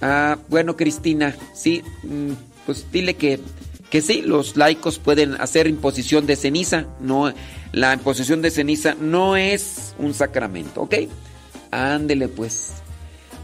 Ah, 0.00 0.38
bueno, 0.48 0.76
Cristina, 0.76 1.36
sí, 1.54 1.82
mm, 2.02 2.32
pues 2.64 2.86
dile 2.90 3.14
que, 3.14 3.38
que 3.90 4.00
sí, 4.00 4.22
los 4.22 4.56
laicos 4.56 4.98
pueden 4.98 5.40
hacer 5.40 5.66
imposición 5.66 6.26
de 6.26 6.36
ceniza. 6.36 6.86
No, 7.00 7.32
la 7.72 7.94
imposición 7.94 8.40
de 8.42 8.50
ceniza 8.50 8.94
no 8.98 9.36
es 9.36 9.94
un 9.98 10.14
sacramento, 10.14 10.82
¿ok? 10.82 10.94
Ándele 11.70 12.28
pues. 12.28 12.72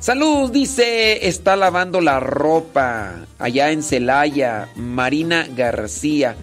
Salud, 0.02 0.50
dice, 0.50 1.28
está 1.28 1.54
lavando 1.54 2.00
la 2.00 2.18
ropa 2.18 3.24
allá 3.38 3.70
en 3.70 3.84
Celaya, 3.84 4.68
Marina 4.74 5.46
García. 5.54 6.34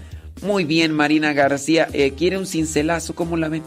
Muy 0.42 0.64
bien, 0.64 0.94
Marina 0.94 1.34
García. 1.34 1.90
Eh, 1.92 2.14
¿Quiere 2.18 2.38
un 2.38 2.48
cincelazo? 2.48 3.16
¿Cómo 3.16 3.36
la 3.36 3.50
ven? 3.50 3.64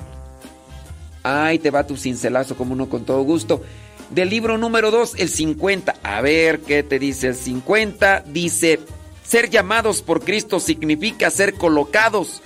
Ay, 1.22 1.58
te 1.58 1.70
va 1.70 1.86
tu 1.86 1.98
cincelazo 1.98 2.56
como 2.56 2.72
uno 2.72 2.88
con 2.88 3.04
todo 3.04 3.20
gusto. 3.20 3.60
Del 4.08 4.30
libro 4.30 4.56
número 4.56 4.90
2, 4.90 5.16
el 5.18 5.28
50. 5.28 5.96
A 6.02 6.22
ver 6.22 6.60
qué 6.60 6.82
te 6.82 6.98
dice 6.98 7.26
el 7.26 7.34
50. 7.34 8.24
Dice, 8.28 8.80
ser 9.22 9.50
llamados 9.50 10.00
por 10.00 10.24
Cristo 10.24 10.58
significa 10.58 11.28
ser 11.28 11.52
colocados 11.52 12.40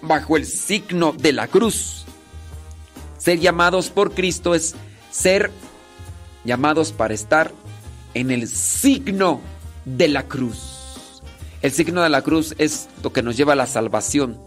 bajo 0.00 0.38
el 0.38 0.46
signo 0.46 1.12
de 1.12 1.34
la 1.34 1.46
cruz. 1.46 2.06
Ser 3.18 3.38
llamados 3.38 3.90
por 3.90 4.14
Cristo 4.14 4.54
es 4.54 4.74
ser 5.10 5.50
llamados 6.46 6.92
para 6.92 7.14
estar 7.14 7.52
en 8.14 8.30
el 8.30 8.48
signo 8.48 9.40
de 9.84 10.08
la 10.08 10.22
cruz. 10.22 11.20
El 11.62 11.72
signo 11.72 12.02
de 12.02 12.08
la 12.08 12.22
cruz 12.22 12.54
es 12.58 12.88
lo 13.02 13.12
que 13.12 13.22
nos 13.22 13.36
lleva 13.36 13.52
a 13.54 13.56
la 13.56 13.66
salvación. 13.66 14.38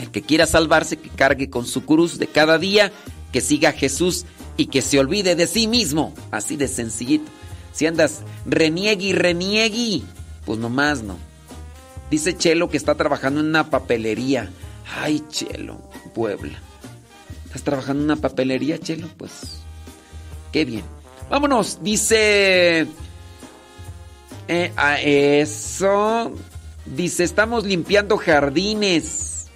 El 0.00 0.10
que 0.10 0.22
quiera 0.22 0.46
salvarse, 0.46 0.96
que 0.96 1.10
cargue 1.10 1.50
con 1.50 1.66
su 1.66 1.84
cruz 1.84 2.18
de 2.18 2.26
cada 2.26 2.58
día, 2.58 2.92
que 3.32 3.40
siga 3.40 3.70
a 3.70 3.72
Jesús 3.72 4.24
y 4.56 4.66
que 4.66 4.82
se 4.82 4.98
olvide 4.98 5.34
de 5.34 5.46
sí 5.46 5.66
mismo. 5.66 6.14
Así 6.30 6.56
de 6.56 6.68
sencillito. 6.68 7.30
Si 7.72 7.86
andas 7.86 8.22
reniegui, 8.46 9.12
reniegui, 9.12 10.04
pues 10.44 10.58
nomás 10.58 11.02
no. 11.02 11.16
Dice 12.10 12.36
Chelo 12.36 12.68
que 12.68 12.76
está 12.76 12.94
trabajando 12.94 13.40
en 13.40 13.46
una 13.46 13.70
papelería. 13.70 14.50
Ay, 15.00 15.24
Chelo, 15.30 15.80
Puebla. 16.14 16.58
¿Estás 17.46 17.62
trabajando 17.62 18.02
en 18.02 18.10
una 18.10 18.20
papelería, 18.20 18.78
Chelo? 18.78 19.08
Pues, 19.16 19.61
qué 20.52 20.64
bien. 20.64 20.84
Vámonos, 21.30 21.78
dice... 21.82 22.86
Eh, 24.48 24.72
a 24.76 25.00
eso... 25.00 26.32
Dice, 26.84 27.24
estamos 27.24 27.64
limpiando 27.64 28.18
jardines. 28.18 29.46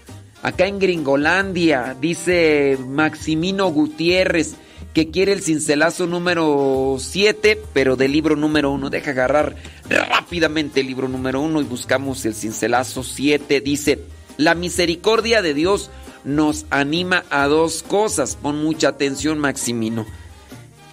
Acá 0.42 0.66
en 0.66 0.78
Gringolandia. 0.78 1.96
Dice 2.00 2.78
Maximino 2.80 3.68
Gutiérrez 3.68 4.56
que 4.96 5.10
quiere 5.10 5.32
el 5.32 5.42
cincelazo 5.42 6.06
número 6.06 6.96
7, 6.98 7.60
pero 7.74 7.96
del 7.96 8.12
libro 8.12 8.34
número 8.34 8.70
1. 8.70 8.88
Deja 8.88 9.10
agarrar 9.10 9.54
rápidamente 9.90 10.80
el 10.80 10.86
libro 10.86 11.06
número 11.06 11.42
1 11.42 11.60
y 11.60 11.64
buscamos 11.64 12.24
el 12.24 12.34
cincelazo 12.34 13.02
7. 13.02 13.60
Dice, 13.60 13.98
la 14.38 14.54
misericordia 14.54 15.42
de 15.42 15.52
Dios 15.52 15.90
nos 16.24 16.64
anima 16.70 17.24
a 17.28 17.46
dos 17.46 17.82
cosas. 17.82 18.36
Pon 18.36 18.64
mucha 18.64 18.88
atención, 18.88 19.38
Maximino. 19.38 20.06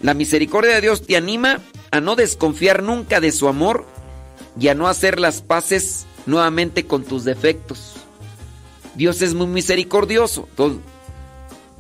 La 0.03 0.14
misericordia 0.14 0.75
de 0.75 0.82
Dios 0.82 1.07
te 1.07 1.15
anima 1.15 1.61
a 1.90 2.01
no 2.01 2.17
desconfiar 2.17 2.83
nunca 2.83 3.22
de 3.22 3.32
su 3.32 3.48
amor 3.48 3.85
y 4.59 4.67
a 4.67 4.75
no 4.75 4.90
hacer 4.90 5.17
las 5.17 5.41
paces 5.41 6.06
nuevamente 6.25 6.85
con 6.85 7.06
tus 7.06 7.23
defectos. 7.23 7.93
Dios 8.95 9.22
es 9.22 9.33
muy 9.33 9.48
misericordioso. 9.48 10.49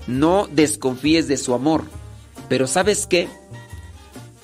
No 0.07 0.47
desconfíes 0.49 1.27
de 1.27 1.35
su 1.35 1.53
amor. 1.53 1.83
Pero 2.47 2.65
¿sabes 2.65 3.07
qué? 3.07 3.27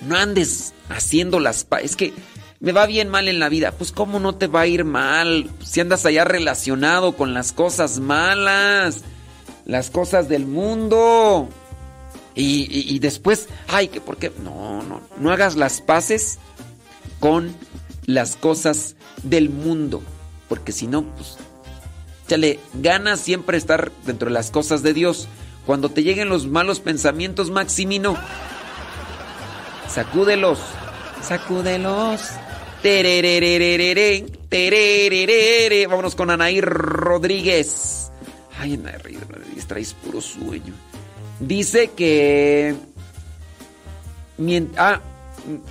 No 0.01 0.17
andes 0.17 0.73
haciendo 0.89 1.39
las... 1.39 1.65
Es 1.81 1.95
que 1.95 2.13
me 2.59 2.73
va 2.73 2.85
bien 2.85 3.07
mal 3.07 3.29
en 3.29 3.39
la 3.39 3.47
vida. 3.47 3.71
Pues 3.71 3.93
¿cómo 3.93 4.19
no 4.19 4.35
te 4.35 4.47
va 4.47 4.61
a 4.61 4.67
ir 4.67 4.83
mal? 4.83 5.49
Si 5.63 5.79
andas 5.79 6.05
allá 6.05 6.25
relacionado 6.25 7.15
con 7.15 7.33
las 7.33 7.53
cosas 7.53 8.01
malas, 8.01 9.03
las 9.65 9.89
cosas 9.89 10.27
del 10.27 10.45
mundo. 10.45 11.47
Y, 12.35 12.95
y 12.95 12.99
después, 12.99 13.47
ay, 13.67 13.87
que 13.89 14.01
por 14.01 14.17
qué... 14.17 14.31
No, 14.43 14.81
no, 14.83 15.01
no 15.17 15.31
hagas 15.31 15.55
las 15.55 15.81
paces 15.81 16.39
con 17.19 17.53
las 18.05 18.35
cosas 18.35 18.95
del 19.23 19.49
mundo. 19.49 20.01
Porque 20.47 20.71
si 20.71 20.87
no, 20.87 21.03
pues... 21.15 21.37
Chale, 22.27 22.59
gana 22.75 23.17
siempre 23.17 23.57
estar 23.57 23.91
dentro 24.05 24.27
de 24.27 24.33
las 24.33 24.51
cosas 24.51 24.83
de 24.83 24.93
Dios. 24.93 25.27
Cuando 25.65 25.89
te 25.89 26.03
lleguen 26.03 26.29
los 26.29 26.47
malos 26.47 26.79
pensamientos, 26.79 27.49
Maximino, 27.49 28.15
sacúdelos, 29.87 30.59
sacúdelos. 31.21 32.21
Vámonos 35.87 36.15
con 36.15 36.29
Anaí 36.29 36.61
Rodríguez. 36.61 38.11
Ay, 38.59 38.75
Anaí 38.75 39.17
Rodríguez, 39.27 39.67
traes 39.67 39.93
puro 39.93 40.21
sueño. 40.21 40.73
Dice 41.39 41.91
que. 41.95 42.75
Ah, 44.77 45.01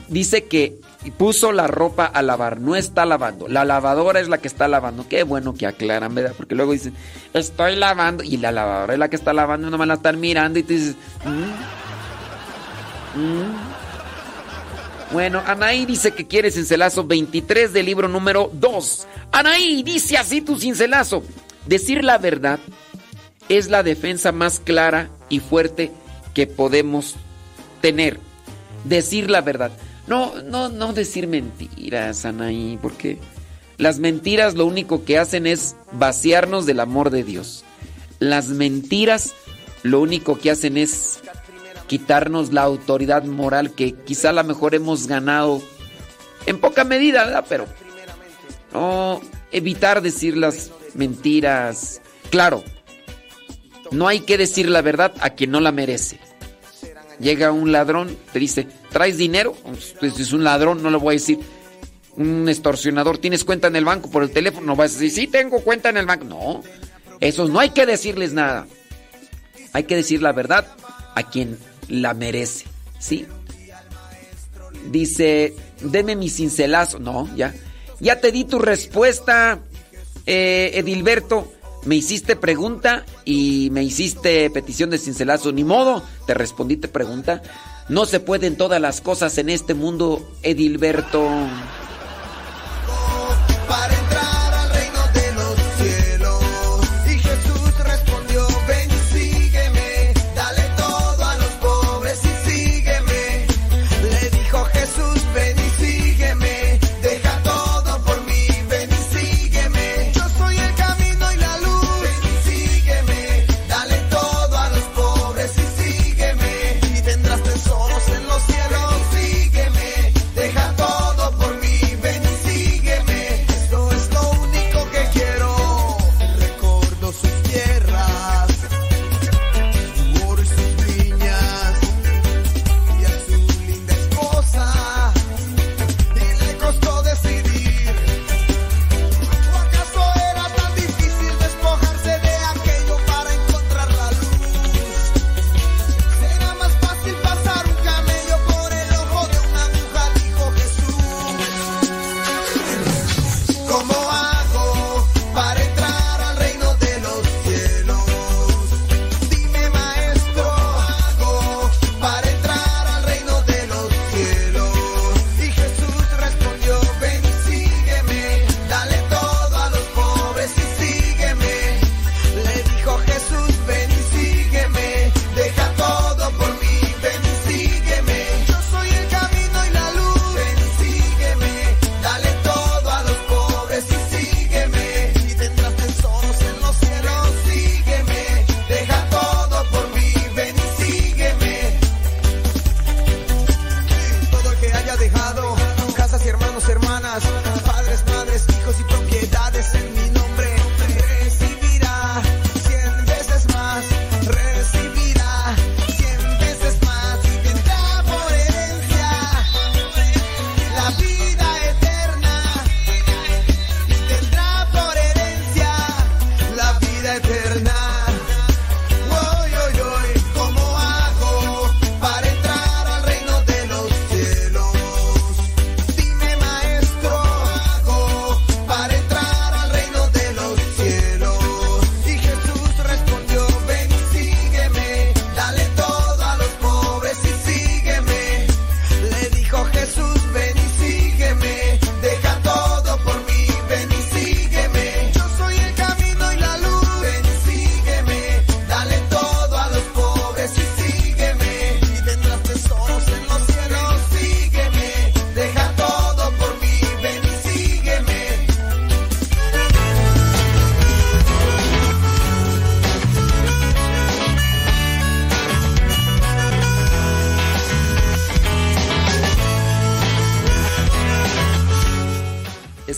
dice 0.09 0.45
que 0.45 0.79
puso 1.17 1.53
la 1.53 1.67
ropa 1.67 2.05
a 2.05 2.23
lavar, 2.23 2.61
no 2.61 2.77
está 2.77 3.07
lavando. 3.07 3.49
La 3.49 3.65
lavadora 3.65 4.21
es 4.21 4.29
la 4.29 4.39
que 4.39 4.49
está 4.49 4.69
lavando. 4.69 5.07
Qué 5.09 5.23
bueno 5.23 5.55
que 5.55 5.67
aclaran, 5.67 6.15
¿verdad? 6.15 6.35
Porque 6.37 6.55
luego 6.55 6.73
dicen, 6.73 6.95
estoy 7.35 7.77
lavando 7.77 8.23
y 8.23 8.37
la 8.37 8.53
lavadora 8.53 8.93
es 8.93 8.99
la 8.99 9.09
que 9.09 9.17
está 9.17 9.33
lavando 9.33 9.69
y 9.69 9.71
no 9.71 9.79
me 9.79 9.87
la 9.87 9.95
están 9.95 10.21
mirando 10.21 10.59
y 10.59 10.63
tú 10.63 10.73
dices, 10.75 10.97
¿Mm? 11.25 11.31
¿Mm? 13.21 13.79
Bueno, 15.13 15.43
Anaí 15.47 15.87
dice 15.87 16.13
que 16.13 16.27
quiere 16.27 16.51
cincelazo 16.51 17.07
23 17.07 17.73
del 17.73 17.87
libro 17.87 18.09
número 18.09 18.51
2. 18.53 19.07
Anaí 19.33 19.83
dice 19.83 20.19
así 20.19 20.43
tu 20.43 20.59
cincelazo. 20.59 21.23
Decir 21.67 22.05
la 22.05 22.19
verdad 22.19 22.59
es 23.49 23.69
la 23.69 23.83
defensa 23.83 24.33
más 24.33 24.61
clara 24.61 25.11
y 25.29 25.41
fuerte 25.41 25.91
que 26.35 26.47
podemos 26.47 27.17
tener. 27.81 28.21
Decir 28.85 29.31
la 29.31 29.41
verdad. 29.41 29.71
No, 30.07 30.41
no, 30.43 30.69
no 30.69 30.93
decir 30.93 31.27
mentiras, 31.27 32.25
Anaí, 32.25 32.79
porque 32.81 33.19
las 33.77 33.99
mentiras 33.99 34.55
lo 34.55 34.67
único 34.67 35.05
que 35.05 35.19
hacen 35.19 35.47
es 35.47 35.77
vaciarnos 35.93 36.67
del 36.67 36.81
amor 36.81 37.11
de 37.11 37.25
Dios. 37.25 37.65
Las 38.19 38.49
mentiras 38.49 39.35
lo 39.83 40.01
único 40.01 40.39
que 40.39 40.51
hacen 40.51 40.77
es 40.77 41.21
quitarnos 41.87 42.53
la 42.53 42.63
autoridad 42.63 43.25
moral 43.25 43.73
que 43.73 43.95
quizá 43.95 44.31
a 44.31 44.33
lo 44.35 44.45
mejor 44.45 44.75
hemos 44.75 45.07
ganado 45.07 45.63
en 46.47 46.61
poca 46.61 46.85
medida, 46.85 47.25
¿verdad? 47.25 47.45
Pero 47.49 47.67
no 48.73 49.21
evitar 49.53 50.03
decir 50.03 50.37
las 50.37 50.71
mentiras. 50.95 52.01
Claro, 52.31 52.65
no 53.91 54.09
hay 54.09 54.21
que 54.21 54.39
decir 54.39 54.69
la 54.69 54.83
verdad 54.83 55.13
a 55.21 55.31
quien 55.31 55.51
no 55.51 55.61
la 55.61 55.73
merece. 55.73 56.19
Llega 57.21 57.51
un 57.51 57.73
ladrón, 57.73 58.17
te 58.33 58.39
dice, 58.39 58.67
¿traes 58.91 59.17
dinero? 59.17 59.57
Pues 59.99 60.19
es 60.21 60.33
un 60.33 60.45
ladrón, 60.45 60.83
no 60.83 60.91
le 60.91 60.99
voy 60.99 61.15
a 61.15 61.19
decir. 61.19 61.39
Un 62.17 62.49
extorsionador, 62.49 63.19
¿tienes 63.19 63.45
cuenta 63.45 63.69
en 63.69 63.77
el 63.77 63.85
banco 63.85 64.11
por 64.11 64.25
el 64.25 64.31
teléfono? 64.31 64.67
No 64.67 64.77
vas 64.77 64.91
a 64.91 64.95
decir, 64.95 65.11
sí, 65.11 65.27
tengo 65.29 65.61
cuenta 65.61 65.89
en 65.89 65.99
el 65.99 66.07
banco. 66.07 66.25
No, 66.25 66.63
esos 67.21 67.51
no 67.51 67.61
hay 67.61 67.71
que 67.71 67.87
decirles 67.87 68.33
nada. 68.33 68.67
Hay 69.73 69.85
que 69.85 69.97
decir 69.97 70.23
la 70.23 70.33
verdad 70.33 70.67
a 71.15 71.23
quien 71.31 71.59
la 71.89 72.15
merece, 72.15 72.67
¿sí? 72.99 73.27
Dice, 74.91 75.55
deme 75.81 76.17
mi 76.17 76.29
cincelazo. 76.29 76.99
No, 76.99 77.29
ya. 77.37 77.55
Ya 78.01 78.21
te 78.21 78.33
di 78.33 78.45
tu 78.45 78.59
respuesta, 78.59 79.61
eh, 80.27 80.71
Edilberto. 80.75 81.53
Me 81.85 81.97
hiciste 81.97 82.37
pregunta 82.37 83.05
y 83.25 83.71
me 83.73 83.83
hiciste 83.83 84.51
petición 84.51 84.91
de 84.91 84.99
cincelazo. 84.99 85.53
Ni 85.53 85.65
modo, 85.65 86.03
te 86.27 86.35
respondí 86.35 86.77
te 86.77 86.89
pregunta. 86.89 87.43
No 87.89 88.05
se 88.05 88.21
pueden 88.21 88.57
todas 88.57 88.81
las 88.81 89.01
cosas 89.01 89.39
en 89.39 89.49
este 89.49 89.75
mundo, 89.75 90.29
Edilberto. 90.43 91.27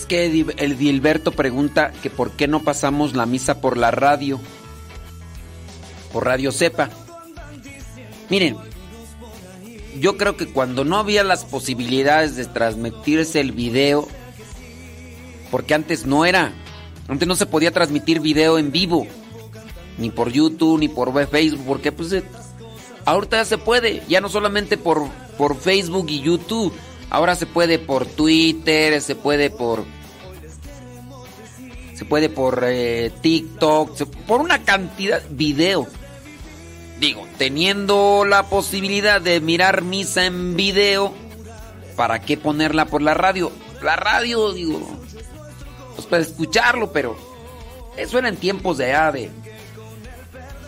Es 0.01 0.07
que 0.07 0.25
el 0.57 0.77
Gilberto 0.77 1.31
pregunta 1.31 1.93
que 2.01 2.09
por 2.09 2.31
qué 2.31 2.47
no 2.47 2.63
pasamos 2.63 3.15
la 3.15 3.27
misa 3.27 3.61
por 3.61 3.77
la 3.77 3.91
radio. 3.91 4.39
Por 6.11 6.25
Radio 6.25 6.51
Cepa. 6.51 6.89
Miren, 8.27 8.57
yo 9.99 10.17
creo 10.17 10.37
que 10.37 10.47
cuando 10.47 10.83
no 10.85 10.97
había 10.97 11.23
las 11.23 11.45
posibilidades 11.45 12.35
de 12.35 12.45
transmitirse 12.45 13.41
el 13.41 13.51
video, 13.51 14.07
porque 15.51 15.75
antes 15.75 16.07
no 16.07 16.25
era, 16.25 16.51
antes 17.07 17.27
no 17.27 17.35
se 17.35 17.45
podía 17.45 17.69
transmitir 17.69 18.21
video 18.21 18.57
en 18.57 18.71
vivo, 18.71 19.05
ni 19.99 20.09
por 20.09 20.31
YouTube, 20.31 20.79
ni 20.79 20.87
por 20.87 21.13
Facebook, 21.29 21.65
porque 21.67 21.91
pues 21.91 22.11
eh, 22.11 22.23
ahorita 23.05 23.37
ya 23.37 23.45
se 23.45 23.59
puede, 23.59 24.01
ya 24.09 24.19
no 24.19 24.29
solamente 24.29 24.79
por, 24.79 25.07
por 25.37 25.55
Facebook 25.57 26.07
y 26.09 26.21
YouTube, 26.21 26.73
ahora 27.11 27.35
se 27.35 27.45
puede 27.45 27.77
por 27.77 28.07
Twitter, 28.07 28.99
se 29.01 29.15
puede 29.15 29.51
por... 29.51 29.85
Se 31.95 32.05
puede 32.05 32.29
por 32.29 32.63
eh, 32.65 33.11
TikTok, 33.21 34.07
por 34.25 34.41
una 34.41 34.63
cantidad 34.63 35.21
video. 35.29 35.85
Digo, 36.99 37.27
teniendo 37.37 38.25
la 38.25 38.43
posibilidad 38.49 39.21
de 39.21 39.39
mirar 39.39 39.83
misa 39.83 40.25
en 40.25 40.55
video, 40.55 41.13
¿para 41.95 42.19
qué 42.21 42.37
ponerla 42.37 42.85
por 42.85 43.03
la 43.03 43.13
radio? 43.13 43.51
La 43.83 43.97
radio, 43.97 44.51
digo, 44.51 44.81
pues 45.95 46.07
para 46.07 46.23
escucharlo, 46.23 46.91
pero 46.91 47.15
eso 47.97 48.17
era 48.17 48.29
en 48.29 48.37
tiempos 48.37 48.79
de 48.79 48.87
ya 48.87 49.11
de, 49.11 49.29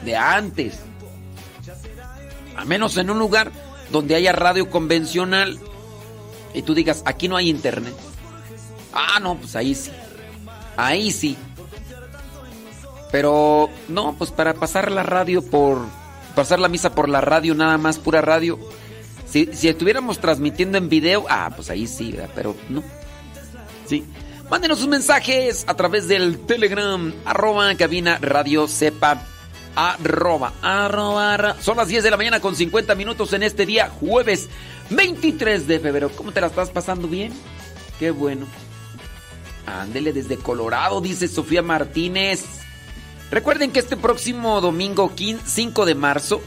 de 0.05 0.15
antes. 0.15 0.75
A 2.55 2.63
menos 2.65 2.97
en 2.97 3.09
un 3.09 3.17
lugar 3.17 3.51
donde 3.91 4.13
haya 4.13 4.33
radio 4.33 4.69
convencional 4.69 5.59
y 6.53 6.61
tú 6.61 6.73
digas, 6.73 7.03
aquí 7.05 7.27
no 7.27 7.35
hay 7.35 7.49
internet. 7.49 7.93
Ah, 8.93 9.19
no, 9.19 9.35
pues 9.35 9.55
ahí 9.55 9.73
sí. 9.75 9.91
Ahí 10.77 11.11
sí. 11.11 11.37
Pero 13.11 13.69
no, 13.87 14.15
pues 14.17 14.31
para 14.31 14.53
pasar 14.53 14.91
la 14.91 15.03
radio 15.03 15.41
por. 15.41 15.85
Pasar 16.35 16.59
la 16.59 16.67
misa 16.67 16.95
por 16.95 17.09
la 17.09 17.21
radio, 17.21 17.53
nada 17.53 17.77
más, 17.77 17.99
pura 17.99 18.21
radio. 18.21 18.59
Si, 19.27 19.49
si 19.53 19.67
estuviéramos 19.67 20.19
transmitiendo 20.19 20.79
en 20.79 20.89
video, 20.89 21.25
ah, 21.29 21.51
pues 21.55 21.69
ahí 21.69 21.85
sí, 21.85 22.15
pero 22.33 22.55
no. 22.69 22.83
Sí. 23.85 24.03
Mándenos 24.49 24.79
sus 24.79 24.87
mensajes 24.87 25.63
a 25.67 25.75
través 25.75 26.07
del 26.07 26.39
Telegram, 26.39 27.13
arroba 27.25 27.73
cabina 27.75 28.17
radio 28.19 28.67
sepa, 28.67 29.25
arroba, 29.75 30.53
arroba, 30.61 31.33
arra- 31.33 31.55
Son 31.61 31.77
las 31.77 31.87
10 31.87 32.03
de 32.03 32.11
la 32.11 32.17
mañana 32.17 32.39
con 32.39 32.55
50 32.55 32.95
minutos 32.95 33.33
en 33.33 33.43
este 33.43 33.65
día, 33.65 33.89
jueves 33.89 34.49
23 34.89 35.67
de 35.67 35.79
febrero. 35.79 36.09
¿Cómo 36.15 36.31
te 36.31 36.41
la 36.41 36.47
estás 36.47 36.69
pasando 36.69 37.07
bien? 37.07 37.33
Qué 37.99 38.11
bueno. 38.11 38.45
Ándele 39.65 40.11
desde 40.13 40.37
Colorado, 40.37 40.99
dice 41.01 41.27
Sofía 41.27 41.61
Martínez. 41.61 42.43
Recuerden 43.31 43.71
que 43.71 43.79
este 43.79 43.97
próximo 43.97 44.61
domingo 44.61 45.15
15 45.15 45.43
5 45.47 45.85
de 45.85 45.95
marzo, 45.95 46.41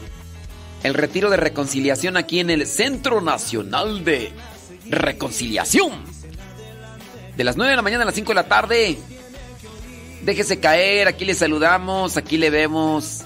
el 0.83 0.93
retiro 0.93 1.29
de 1.29 1.37
reconciliación 1.37 2.15
aquí 2.15 2.39
en 2.39 2.49
el 2.49 2.65
Centro 2.67 3.19
Nacional 3.21 4.05
de 4.05 4.31
Reconciliación. 4.89 5.91
De 7.35 7.43
las 7.43 7.57
9 7.57 7.71
de 7.71 7.75
la 7.75 7.81
mañana 7.81 8.03
a 8.03 8.05
las 8.05 8.15
5 8.15 8.29
de 8.31 8.35
la 8.35 8.47
tarde. 8.47 8.97
Déjese 10.21 10.59
caer, 10.59 11.07
aquí 11.07 11.25
le 11.25 11.33
saludamos, 11.33 12.17
aquí 12.17 12.37
le 12.37 12.49
vemos, 12.49 13.23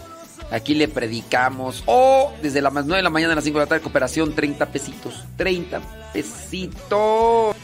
aquí 0.51 0.75
le 0.75 0.87
predicamos. 0.87 1.83
O 1.85 2.33
desde 2.41 2.61
las 2.61 2.73
9 2.73 2.95
de 2.97 3.01
la 3.03 3.09
mañana 3.09 3.33
a 3.33 3.35
las 3.35 3.43
5 3.43 3.59
de 3.59 3.65
la 3.65 3.69
tarde, 3.69 3.81
cooperación, 3.81 4.35
30 4.35 4.65
pesitos. 4.67 5.23
30 5.37 5.81
pesitos. 6.13 7.55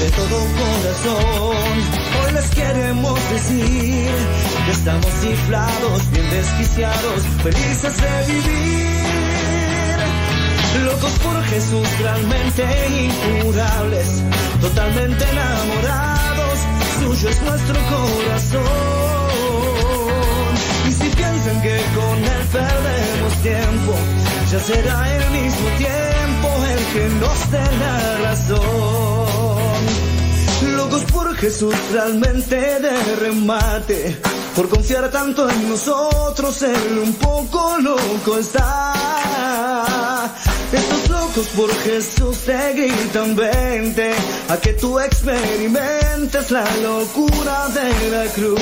de 0.00 0.10
todo 0.12 0.38
corazón. 0.38 1.56
Hoy 2.24 2.32
les 2.32 2.50
queremos 2.50 3.30
decir 3.30 4.10
que 4.64 4.70
estamos 4.70 5.06
cifrados, 5.20 6.10
bien 6.12 6.30
desquiciados, 6.30 7.22
felices 7.42 7.96
de 7.96 8.32
vivir. 8.32 8.90
Locos 10.84 11.12
por 11.18 11.42
Jesús, 11.44 11.88
realmente 12.00 12.64
incurables, 13.04 14.22
totalmente 14.60 15.24
enamorados, 15.24 16.29
suyo 17.00 17.28
es 17.28 17.42
nuestro 17.42 17.74
corazón. 17.94 18.62
Y 20.88 20.92
si 20.92 21.08
piensan 21.08 21.62
que 21.62 21.76
con 21.96 22.18
él 22.34 22.42
perdemos 22.52 23.32
tiempo, 23.42 23.92
ya 24.50 24.60
será 24.60 25.16
el 25.16 25.30
mismo 25.30 25.68
tiempo 25.78 26.48
el 26.72 26.80
que 26.92 27.04
nos 27.20 27.50
dé 27.50 27.64
la 27.82 28.18
razón. 28.24 29.29
Por 31.12 31.36
Jesús, 31.36 31.74
realmente 31.92 32.56
de 32.56 33.16
remate, 33.16 34.16
por 34.54 34.68
confiar 34.68 35.10
tanto 35.10 35.48
en 35.48 35.68
nosotros, 35.68 36.62
él 36.62 36.98
un 37.02 37.14
poco 37.14 37.78
loco 37.78 38.38
está. 38.38 40.30
Estos 40.72 41.08
locos 41.10 41.46
por 41.56 41.74
Jesús 41.82 42.38
te 42.38 42.72
gritan 42.74 43.34
vente 43.34 44.12
a 44.48 44.56
que 44.58 44.74
tú 44.74 45.00
experimentes 45.00 46.50
la 46.50 46.64
locura 46.76 47.68
de 47.68 48.10
la 48.10 48.24
cruz. 48.32 48.60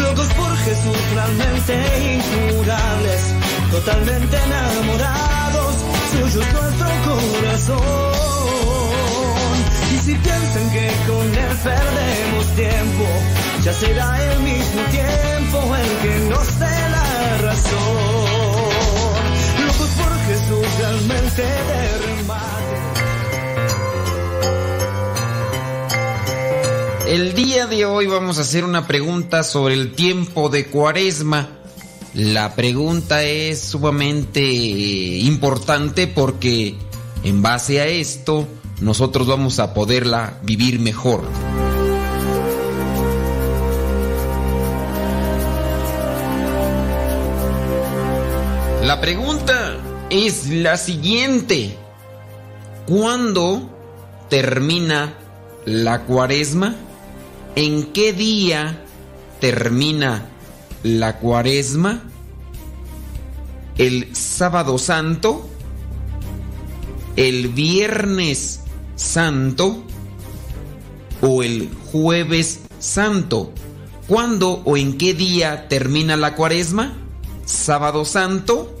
Locos 0.00 0.26
por 0.34 0.56
Jesús, 0.58 0.98
realmente 1.14 1.74
incurables, 2.14 3.22
totalmente 3.70 4.36
enamorados, 4.36 5.74
suyo 6.10 6.42
es 6.42 6.52
nuestro 6.52 6.88
corazón. 7.06 8.61
Si 10.04 10.12
piensan 10.14 10.70
que 10.72 10.90
con 11.06 11.32
él 11.32 11.56
perdemos 11.62 12.46
tiempo, 12.56 13.04
ya 13.62 13.72
será 13.72 14.32
el 14.32 14.40
mismo 14.40 14.82
tiempo 14.90 15.76
el 15.76 15.98
que 16.02 16.18
nos 16.28 16.58
dé 16.58 16.90
la 16.90 17.38
razón. 17.38 18.68
Locos 19.64 19.90
por 19.96 20.12
Jesús, 20.26 20.66
realmente 20.78 21.42
de 21.42 21.98
remate. 21.98 22.76
El 27.06 27.34
día 27.34 27.68
de 27.68 27.84
hoy 27.84 28.06
vamos 28.08 28.38
a 28.38 28.40
hacer 28.40 28.64
una 28.64 28.88
pregunta 28.88 29.44
sobre 29.44 29.74
el 29.74 29.94
tiempo 29.94 30.48
de 30.48 30.66
cuaresma. 30.66 31.48
La 32.14 32.56
pregunta 32.56 33.22
es 33.22 33.60
sumamente 33.60 34.40
eh, 34.40 35.18
importante 35.20 36.08
porque 36.08 36.74
en 37.22 37.40
base 37.40 37.80
a 37.80 37.86
esto 37.86 38.48
nosotros 38.82 39.28
vamos 39.28 39.60
a 39.60 39.74
poderla 39.74 40.38
vivir 40.42 40.80
mejor. 40.80 41.22
La 48.82 49.00
pregunta 49.00 49.76
es 50.10 50.48
la 50.48 50.76
siguiente. 50.76 51.76
¿Cuándo 52.86 53.70
termina 54.28 55.14
la 55.64 56.02
cuaresma? 56.02 56.74
¿En 57.54 57.92
qué 57.92 58.12
día 58.12 58.82
termina 59.40 60.26
la 60.82 61.20
cuaresma? 61.20 62.02
¿El 63.78 64.16
sábado 64.16 64.76
santo? 64.76 65.48
¿El 67.14 67.46
viernes 67.48 68.61
santo? 69.02 69.82
¿O 71.20 71.42
el 71.42 71.70
jueves 71.90 72.60
santo? 72.78 73.52
¿Cuándo 74.08 74.62
o 74.64 74.76
en 74.76 74.96
qué 74.96 75.14
día 75.14 75.68
termina 75.68 76.16
la 76.16 76.34
cuaresma? 76.34 76.96
¿Sábado 77.44 78.04
santo? 78.04 78.78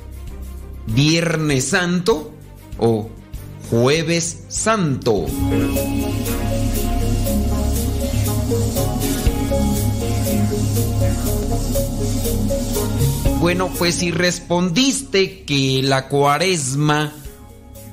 ¿Viernes 0.86 1.68
santo? 1.68 2.32
¿O 2.78 3.08
jueves 3.70 4.44
santo? 4.48 5.26
Bueno, 13.40 13.70
pues 13.76 13.96
si 13.96 14.12
respondiste 14.12 15.42
que 15.44 15.82
la 15.82 16.08
cuaresma 16.08 17.12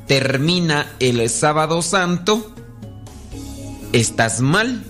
termina 0.10 0.92
el 1.00 1.30
sábado 1.30 1.84
santo, 1.84 2.52
estás 3.94 4.42
mal. 4.42 4.84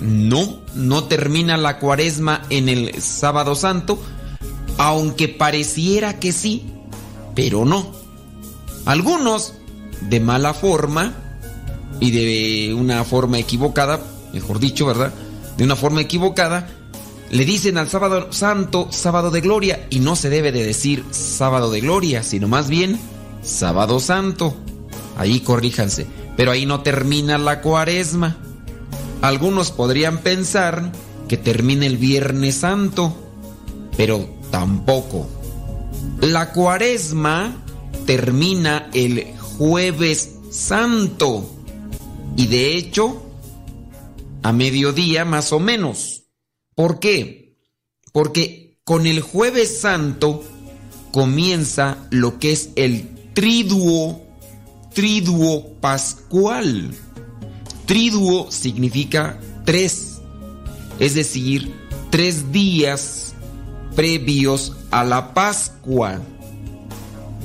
No, 0.00 0.60
no 0.74 1.04
termina 1.04 1.56
la 1.56 1.80
cuaresma 1.80 2.42
en 2.50 2.68
el 2.68 3.02
sábado 3.02 3.56
santo, 3.56 4.00
aunque 4.78 5.28
pareciera 5.28 6.20
que 6.20 6.32
sí, 6.32 6.72
pero 7.34 7.64
no. 7.64 7.90
Algunos, 8.86 9.54
de 10.08 10.20
mala 10.20 10.54
forma 10.54 11.14
y 11.98 12.12
de 12.12 12.72
una 12.72 13.02
forma 13.04 13.40
equivocada, 13.40 14.00
mejor 14.32 14.60
dicho, 14.60 14.86
¿verdad? 14.86 15.12
De 15.56 15.64
una 15.64 15.74
forma 15.74 16.00
equivocada, 16.00 16.68
le 17.30 17.44
dicen 17.44 17.76
al 17.76 17.88
sábado 17.88 18.32
santo 18.32 18.86
sábado 18.92 19.32
de 19.32 19.40
gloria 19.40 19.86
y 19.90 19.98
no 19.98 20.14
se 20.14 20.30
debe 20.30 20.52
de 20.52 20.64
decir 20.64 21.04
sábado 21.10 21.72
de 21.72 21.80
gloria, 21.80 22.22
sino 22.22 22.46
más 22.46 22.68
bien 22.68 23.00
sábado 23.42 24.00
santo. 24.00 24.54
Ahí 25.16 25.40
corríjanse. 25.40 26.06
Pero 26.36 26.52
ahí 26.52 26.66
no 26.66 26.82
termina 26.82 27.38
la 27.38 27.60
cuaresma. 27.60 28.38
Algunos 29.22 29.70
podrían 29.70 30.18
pensar 30.18 30.92
que 31.28 31.36
termina 31.36 31.86
el 31.86 31.98
Viernes 31.98 32.56
Santo, 32.56 33.14
pero 33.96 34.28
tampoco. 34.50 35.28
La 36.20 36.52
cuaresma 36.52 37.62
termina 38.06 38.88
el 38.94 39.34
Jueves 39.58 40.36
Santo 40.50 41.48
y 42.36 42.46
de 42.46 42.76
hecho 42.76 43.22
a 44.42 44.52
mediodía 44.52 45.24
más 45.24 45.52
o 45.52 45.60
menos. 45.60 46.24
¿Por 46.74 46.98
qué? 46.98 47.58
Porque 48.12 48.80
con 48.84 49.06
el 49.06 49.20
Jueves 49.20 49.80
Santo 49.80 50.42
comienza 51.12 51.98
lo 52.10 52.38
que 52.38 52.52
es 52.52 52.70
el 52.76 53.19
triduo, 53.40 54.20
triduo 54.92 55.72
pascual. 55.80 56.90
Triduo 57.86 58.52
significa 58.52 59.40
tres, 59.64 60.20
es 60.98 61.14
decir, 61.14 61.74
tres 62.10 62.52
días 62.52 63.32
previos 63.96 64.76
a 64.90 65.04
la 65.04 65.32
Pascua. 65.32 66.20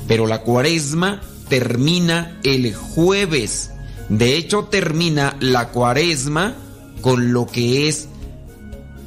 Pero 0.06 0.26
la 0.26 0.42
cuaresma 0.42 1.22
termina 1.48 2.38
el 2.44 2.74
jueves. 2.74 3.70
De 4.10 4.36
hecho, 4.36 4.64
termina 4.64 5.38
la 5.40 5.70
cuaresma 5.70 6.56
con 7.00 7.32
lo 7.32 7.46
que 7.46 7.88
es 7.88 8.08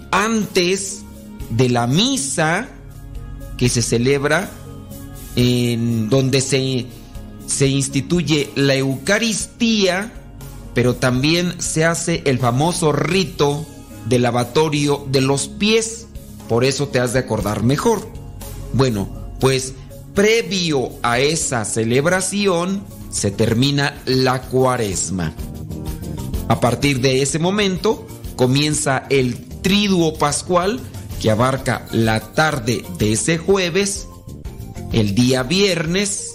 antes 0.09 1.03
de 1.51 1.69
la 1.69 1.85
misa 1.85 2.67
que 3.59 3.69
se 3.69 3.83
celebra 3.83 4.49
en 5.35 6.09
donde 6.09 6.41
se, 6.41 6.85
se 7.45 7.67
instituye 7.67 8.49
la 8.55 8.75
Eucaristía, 8.75 10.11
pero 10.73 10.95
también 10.95 11.61
se 11.61 11.85
hace 11.85 12.21
el 12.25 12.39
famoso 12.39 12.91
rito 12.91 13.65
del 14.07 14.23
lavatorio 14.23 15.05
de 15.11 15.21
los 15.21 15.47
pies. 15.47 16.07
Por 16.47 16.63
eso 16.63 16.87
te 16.87 16.99
has 16.99 17.13
de 17.13 17.19
acordar 17.19 17.63
mejor. 17.63 18.07
Bueno, 18.73 19.09
pues 19.39 19.73
previo 20.13 20.89
a 21.01 21.19
esa 21.19 21.65
celebración 21.65 22.83
se 23.11 23.31
termina 23.31 24.01
la 24.05 24.41
cuaresma. 24.41 25.33
A 26.49 26.59
partir 26.59 26.99
de 26.99 27.21
ese 27.21 27.39
momento 27.39 28.05
comienza 28.35 29.05
el 29.09 29.37
triduo 29.61 30.15
pascual 30.15 30.79
que 31.21 31.31
abarca 31.31 31.85
la 31.91 32.19
tarde 32.33 32.83
de 32.97 33.13
ese 33.13 33.37
jueves, 33.37 34.08
el 34.91 35.15
día 35.15 35.43
viernes 35.43 36.33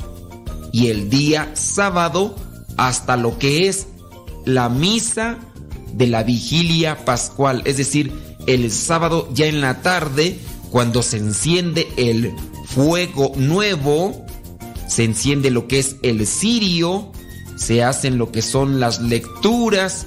y 0.72 0.88
el 0.88 1.10
día 1.10 1.50
sábado 1.54 2.34
hasta 2.76 3.16
lo 3.16 3.38
que 3.38 3.68
es 3.68 3.86
la 4.44 4.68
misa 4.68 5.38
de 5.92 6.06
la 6.06 6.22
vigilia 6.22 7.04
pascual, 7.04 7.62
es 7.64 7.76
decir, 7.76 8.12
el 8.46 8.70
sábado 8.70 9.28
ya 9.32 9.46
en 9.46 9.60
la 9.60 9.80
tarde 9.82 10.38
cuando 10.70 11.02
se 11.02 11.18
enciende 11.18 11.86
el 11.96 12.32
fuego 12.66 13.32
nuevo, 13.36 14.26
se 14.88 15.04
enciende 15.04 15.50
lo 15.50 15.68
que 15.68 15.78
es 15.78 15.96
el 16.02 16.26
cirio, 16.26 17.12
se 17.56 17.84
hacen 17.84 18.18
lo 18.18 18.32
que 18.32 18.42
son 18.42 18.80
las 18.80 19.00
lecturas, 19.00 20.06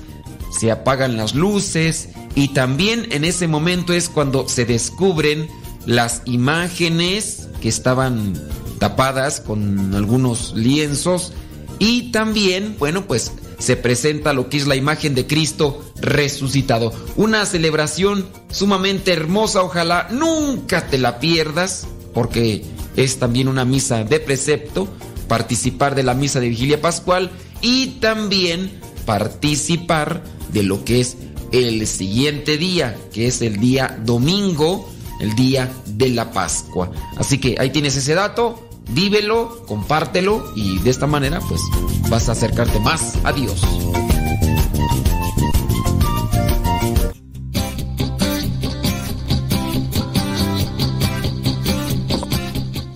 se 0.59 0.71
apagan 0.71 1.17
las 1.17 1.35
luces 1.35 2.09
y 2.35 2.49
también 2.49 3.07
en 3.11 3.23
ese 3.23 3.47
momento 3.47 3.93
es 3.93 4.09
cuando 4.09 4.47
se 4.47 4.65
descubren 4.65 5.47
las 5.87 6.21
imágenes 6.25 7.47
que 7.61 7.69
estaban 7.69 8.33
tapadas 8.77 9.39
con 9.41 9.95
algunos 9.95 10.53
lienzos 10.55 11.33
y 11.79 12.11
también, 12.11 12.75
bueno, 12.77 13.07
pues 13.07 13.31
se 13.57 13.75
presenta 13.75 14.33
lo 14.33 14.49
que 14.49 14.57
es 14.57 14.67
la 14.67 14.75
imagen 14.75 15.15
de 15.15 15.25
Cristo 15.25 15.83
resucitado. 15.99 16.93
Una 17.15 17.45
celebración 17.45 18.27
sumamente 18.51 19.13
hermosa, 19.13 19.63
ojalá 19.63 20.09
nunca 20.11 20.87
te 20.87 20.99
la 20.99 21.19
pierdas 21.19 21.87
porque 22.13 22.63
es 22.95 23.17
también 23.17 23.47
una 23.47 23.65
misa 23.65 24.03
de 24.03 24.19
precepto, 24.19 24.87
participar 25.27 25.95
de 25.95 26.03
la 26.03 26.13
misa 26.13 26.39
de 26.39 26.49
vigilia 26.49 26.81
pascual 26.81 27.31
y 27.61 27.99
también 28.01 28.71
participar 29.05 30.21
de 30.51 30.63
lo 30.63 30.83
que 30.83 30.99
es 30.99 31.17
el 31.51 31.87
siguiente 31.87 32.57
día, 32.57 32.97
que 33.13 33.27
es 33.27 33.41
el 33.41 33.57
día 33.57 33.97
domingo, 34.03 34.89
el 35.19 35.35
día 35.35 35.71
de 35.85 36.09
la 36.09 36.31
Pascua. 36.31 36.91
Así 37.17 37.39
que 37.39 37.55
ahí 37.59 37.69
tienes 37.69 37.95
ese 37.95 38.13
dato, 38.13 38.69
vívelo, 38.89 39.65
compártelo 39.67 40.51
y 40.55 40.79
de 40.79 40.89
esta 40.89 41.07
manera 41.07 41.39
pues 41.47 41.61
vas 42.09 42.29
a 42.29 42.33
acercarte 42.33 42.79
más 42.79 43.17
a 43.23 43.31
Dios. 43.33 43.61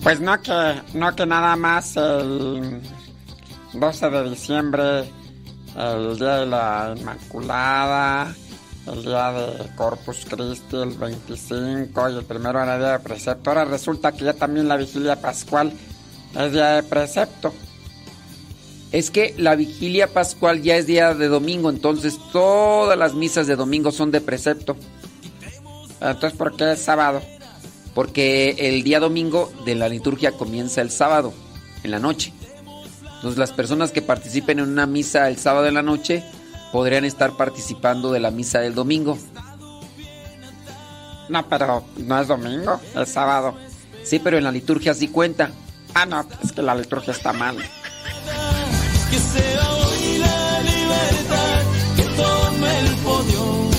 Pues 0.02 0.20
no 0.20 0.42
que, 0.42 0.82
no 0.94 1.14
que 1.14 1.26
nada 1.26 1.54
más 1.54 1.96
el 1.96 2.82
12 3.72 4.10
de 4.10 4.30
diciembre, 4.30 5.04
el 5.76 6.18
día 6.18 6.36
de 6.38 6.46
la 6.46 6.94
Inmaculada, 6.96 8.34
el 8.86 9.04
día 9.04 9.32
de 9.32 9.74
Corpus 9.76 10.26
Christi, 10.28 10.76
el 10.76 10.90
25 10.90 12.10
y 12.10 12.16
el 12.16 12.24
primero 12.24 12.62
era 12.62 12.78
día 12.78 12.92
de 12.92 12.98
precepto. 12.98 13.50
Ahora 13.50 13.64
resulta 13.64 14.12
que 14.12 14.24
ya 14.24 14.32
también 14.32 14.68
la 14.68 14.76
vigilia 14.76 15.20
pascual 15.20 15.72
es 16.38 16.52
día 16.52 16.68
de 16.70 16.82
precepto. 16.82 17.52
Es 18.90 19.10
que 19.10 19.34
la 19.38 19.54
vigilia 19.54 20.12
pascual 20.12 20.62
ya 20.62 20.76
es 20.76 20.86
día 20.86 21.14
de 21.14 21.28
domingo, 21.28 21.70
entonces 21.70 22.18
todas 22.32 22.98
las 22.98 23.14
misas 23.14 23.46
de 23.46 23.56
domingo 23.56 23.90
son 23.90 24.10
de 24.10 24.20
precepto. 24.20 24.76
Entonces, 26.00 26.36
¿por 26.36 26.56
qué 26.56 26.72
es 26.72 26.80
sábado? 26.80 27.22
Porque 27.94 28.56
el 28.58 28.82
día 28.82 29.00
domingo 29.00 29.50
de 29.64 29.76
la 29.76 29.88
liturgia 29.88 30.32
comienza 30.32 30.82
el 30.82 30.90
sábado, 30.90 31.32
en 31.84 31.90
la 31.90 31.98
noche. 31.98 32.32
Entonces 33.16 33.38
las 33.38 33.52
personas 33.52 33.92
que 33.92 34.02
participen 34.02 34.58
en 34.58 34.68
una 34.68 34.86
misa 34.86 35.28
el 35.28 35.38
sábado 35.38 35.68
en 35.68 35.74
la 35.74 35.82
noche 35.82 36.24
podrían 36.72 37.04
estar 37.04 37.36
participando 37.36 38.10
de 38.10 38.20
la 38.20 38.30
misa 38.30 38.58
del 38.60 38.74
domingo. 38.74 39.18
No, 41.28 41.48
pero 41.48 41.84
no 41.98 42.20
es 42.20 42.26
domingo, 42.26 42.80
es 42.96 43.08
sábado. 43.10 43.54
Sí, 44.02 44.18
pero 44.18 44.38
en 44.38 44.44
la 44.44 44.50
liturgia 44.50 44.94
sí 44.94 45.08
cuenta. 45.08 45.50
Ah, 45.94 46.06
no, 46.06 46.26
es 46.42 46.52
que 46.52 46.62
la 46.62 46.74
liturgia 46.74 47.12
está 47.12 47.32
mal. 47.32 47.56
Que 47.56 49.18
sea 49.18 49.70
hoy 49.74 50.18
la 50.18 50.60
libertad 50.62 51.62
que 51.96 52.02
tome 52.02 52.78
el 52.80 52.94
podio. 52.96 53.70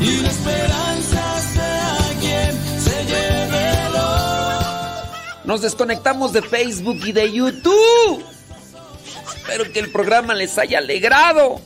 Y 0.00 0.20
la 0.22 0.28
esperanza 0.28 1.40
sea 1.52 1.98
quien 2.20 2.80
se 2.80 3.04
lleve 3.04 3.90
lo. 3.92 5.44
Nos 5.44 5.62
desconectamos 5.62 6.32
de 6.32 6.42
Facebook 6.42 7.00
y 7.04 7.12
de 7.12 7.32
YouTube. 7.32 8.24
Espero 9.26 9.70
que 9.72 9.80
el 9.80 9.90
programa 9.90 10.34
les 10.34 10.58
haya 10.58 10.78
alegrado, 10.78 11.60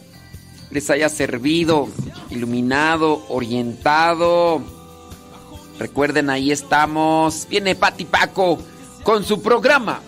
les 0.70 0.90
haya 0.90 1.08
servido, 1.08 1.88
iluminado, 2.30 3.24
orientado. 3.28 4.62
Recuerden, 5.78 6.30
ahí 6.30 6.50
estamos. 6.50 7.46
Viene 7.48 7.74
Pati 7.74 8.04
Paco 8.04 8.58
con 9.02 9.24
su 9.24 9.40
programa, 9.42 10.00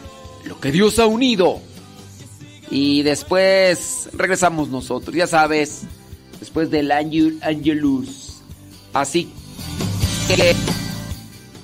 Lo 0.44 0.60
que 0.60 0.72
Dios 0.72 0.98
ha 0.98 1.06
unido. 1.06 1.60
Y 2.70 3.02
después 3.02 4.08
regresamos 4.12 4.68
nosotros, 4.68 5.14
ya 5.14 5.26
sabes, 5.26 5.82
después 6.38 6.70
del 6.70 6.92
Angel 6.92 7.38
Angelus. 7.42 8.42
Así 8.92 9.32
que 10.28 10.54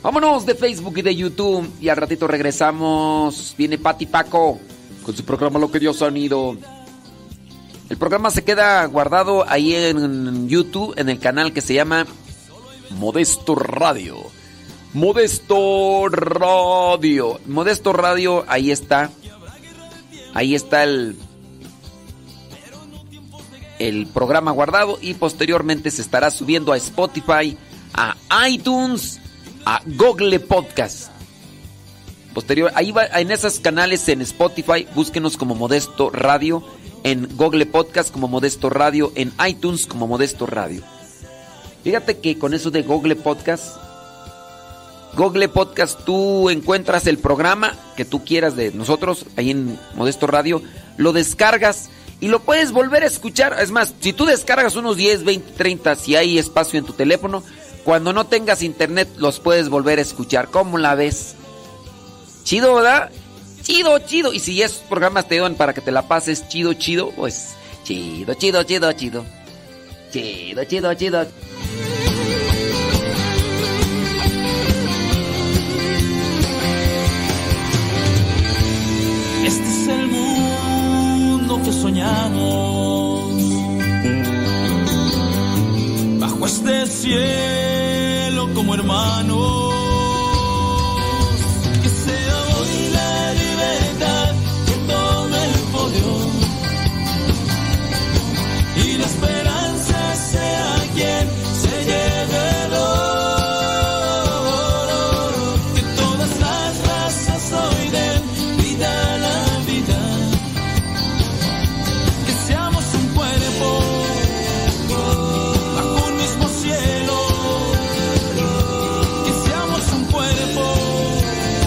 vámonos 0.02 0.46
de 0.46 0.54
Facebook 0.54 0.98
y 0.98 1.02
de 1.02 1.14
YouTube 1.14 1.68
y 1.80 1.88
al 1.88 1.96
ratito 1.96 2.26
regresamos. 2.26 3.54
Viene 3.56 3.78
Pati 3.78 4.06
Paco 4.06 4.58
con 5.06 5.16
su 5.16 5.24
programa 5.24 5.60
Lo 5.60 5.70
que 5.70 5.78
Dios 5.78 6.02
ha 6.02 6.08
unido. 6.08 6.56
El 7.88 7.96
programa 7.96 8.32
se 8.32 8.42
queda 8.42 8.84
guardado 8.86 9.48
ahí 9.48 9.72
en 9.72 10.48
YouTube, 10.48 10.94
en 10.96 11.08
el 11.08 11.20
canal 11.20 11.52
que 11.52 11.60
se 11.60 11.74
llama 11.74 12.08
Modesto 12.90 13.54
Radio. 13.54 14.16
Modesto 14.94 16.08
Radio. 16.08 17.38
Modesto 17.46 17.92
Radio, 17.92 18.44
ahí 18.48 18.72
está. 18.72 19.12
Ahí 20.34 20.56
está 20.56 20.82
el, 20.82 21.16
el 23.78 24.08
programa 24.08 24.50
guardado 24.50 24.98
y 25.00 25.14
posteriormente 25.14 25.92
se 25.92 26.02
estará 26.02 26.32
subiendo 26.32 26.72
a 26.72 26.76
Spotify, 26.78 27.56
a 27.94 28.16
iTunes, 28.48 29.20
a 29.64 29.82
Google 29.86 30.40
Podcast. 30.40 31.15
Posterior, 32.36 32.70
ahí 32.74 32.92
va, 32.92 33.06
en 33.06 33.30
esos 33.30 33.60
canales 33.60 34.10
en 34.10 34.20
Spotify, 34.20 34.86
búsquenos 34.94 35.38
como 35.38 35.54
Modesto 35.54 36.10
Radio, 36.10 36.62
en 37.02 37.34
Google 37.34 37.64
Podcast 37.64 38.12
como 38.12 38.28
Modesto 38.28 38.68
Radio, 38.68 39.10
en 39.14 39.32
iTunes 39.48 39.86
como 39.86 40.06
Modesto 40.06 40.44
Radio. 40.44 40.82
Fíjate 41.82 42.18
que 42.18 42.38
con 42.38 42.52
eso 42.52 42.70
de 42.70 42.82
Google 42.82 43.16
Podcast, 43.16 43.78
Google 45.16 45.48
Podcast 45.48 45.98
tú 46.04 46.50
encuentras 46.50 47.06
el 47.06 47.16
programa 47.16 47.74
que 47.96 48.04
tú 48.04 48.22
quieras 48.22 48.54
de 48.54 48.70
nosotros, 48.70 49.24
ahí 49.38 49.52
en 49.52 49.78
Modesto 49.94 50.26
Radio, 50.26 50.60
lo 50.98 51.14
descargas 51.14 51.88
y 52.20 52.28
lo 52.28 52.40
puedes 52.40 52.70
volver 52.70 53.02
a 53.02 53.06
escuchar. 53.06 53.56
Es 53.58 53.70
más, 53.70 53.94
si 54.00 54.12
tú 54.12 54.26
descargas 54.26 54.76
unos 54.76 54.98
10, 54.98 55.24
20, 55.24 55.52
30, 55.52 55.96
si 55.96 56.16
hay 56.16 56.36
espacio 56.38 56.78
en 56.78 56.84
tu 56.84 56.92
teléfono, 56.92 57.42
cuando 57.82 58.12
no 58.12 58.26
tengas 58.26 58.62
internet 58.62 59.08
los 59.16 59.40
puedes 59.40 59.70
volver 59.70 60.00
a 60.00 60.02
escuchar. 60.02 60.48
¿Cómo 60.50 60.76
la 60.76 60.94
ves? 60.96 61.34
Chido, 62.46 62.76
¿verdad? 62.76 63.10
Chido, 63.62 63.98
chido. 63.98 64.32
Y 64.32 64.38
si 64.38 64.62
esos 64.62 64.78
programas 64.78 65.26
te 65.26 65.36
dan 65.36 65.56
para 65.56 65.74
que 65.74 65.80
te 65.80 65.90
la 65.90 66.06
pases 66.06 66.46
chido, 66.46 66.74
chido, 66.74 67.10
pues 67.10 67.56
chido, 67.82 68.34
chido, 68.34 68.62
chido, 68.62 68.92
chido. 68.92 69.24
Chido, 70.12 70.62
chido, 70.62 70.94
chido. 70.94 71.22
Este 79.44 79.68
es 79.68 79.88
el 79.88 80.06
mundo 80.06 81.60
que 81.64 81.72
soñamos. 81.72 83.34
Bajo 86.20 86.46
este 86.46 86.86
cielo 86.86 88.54
como 88.54 88.76
hermanos. 88.76 89.75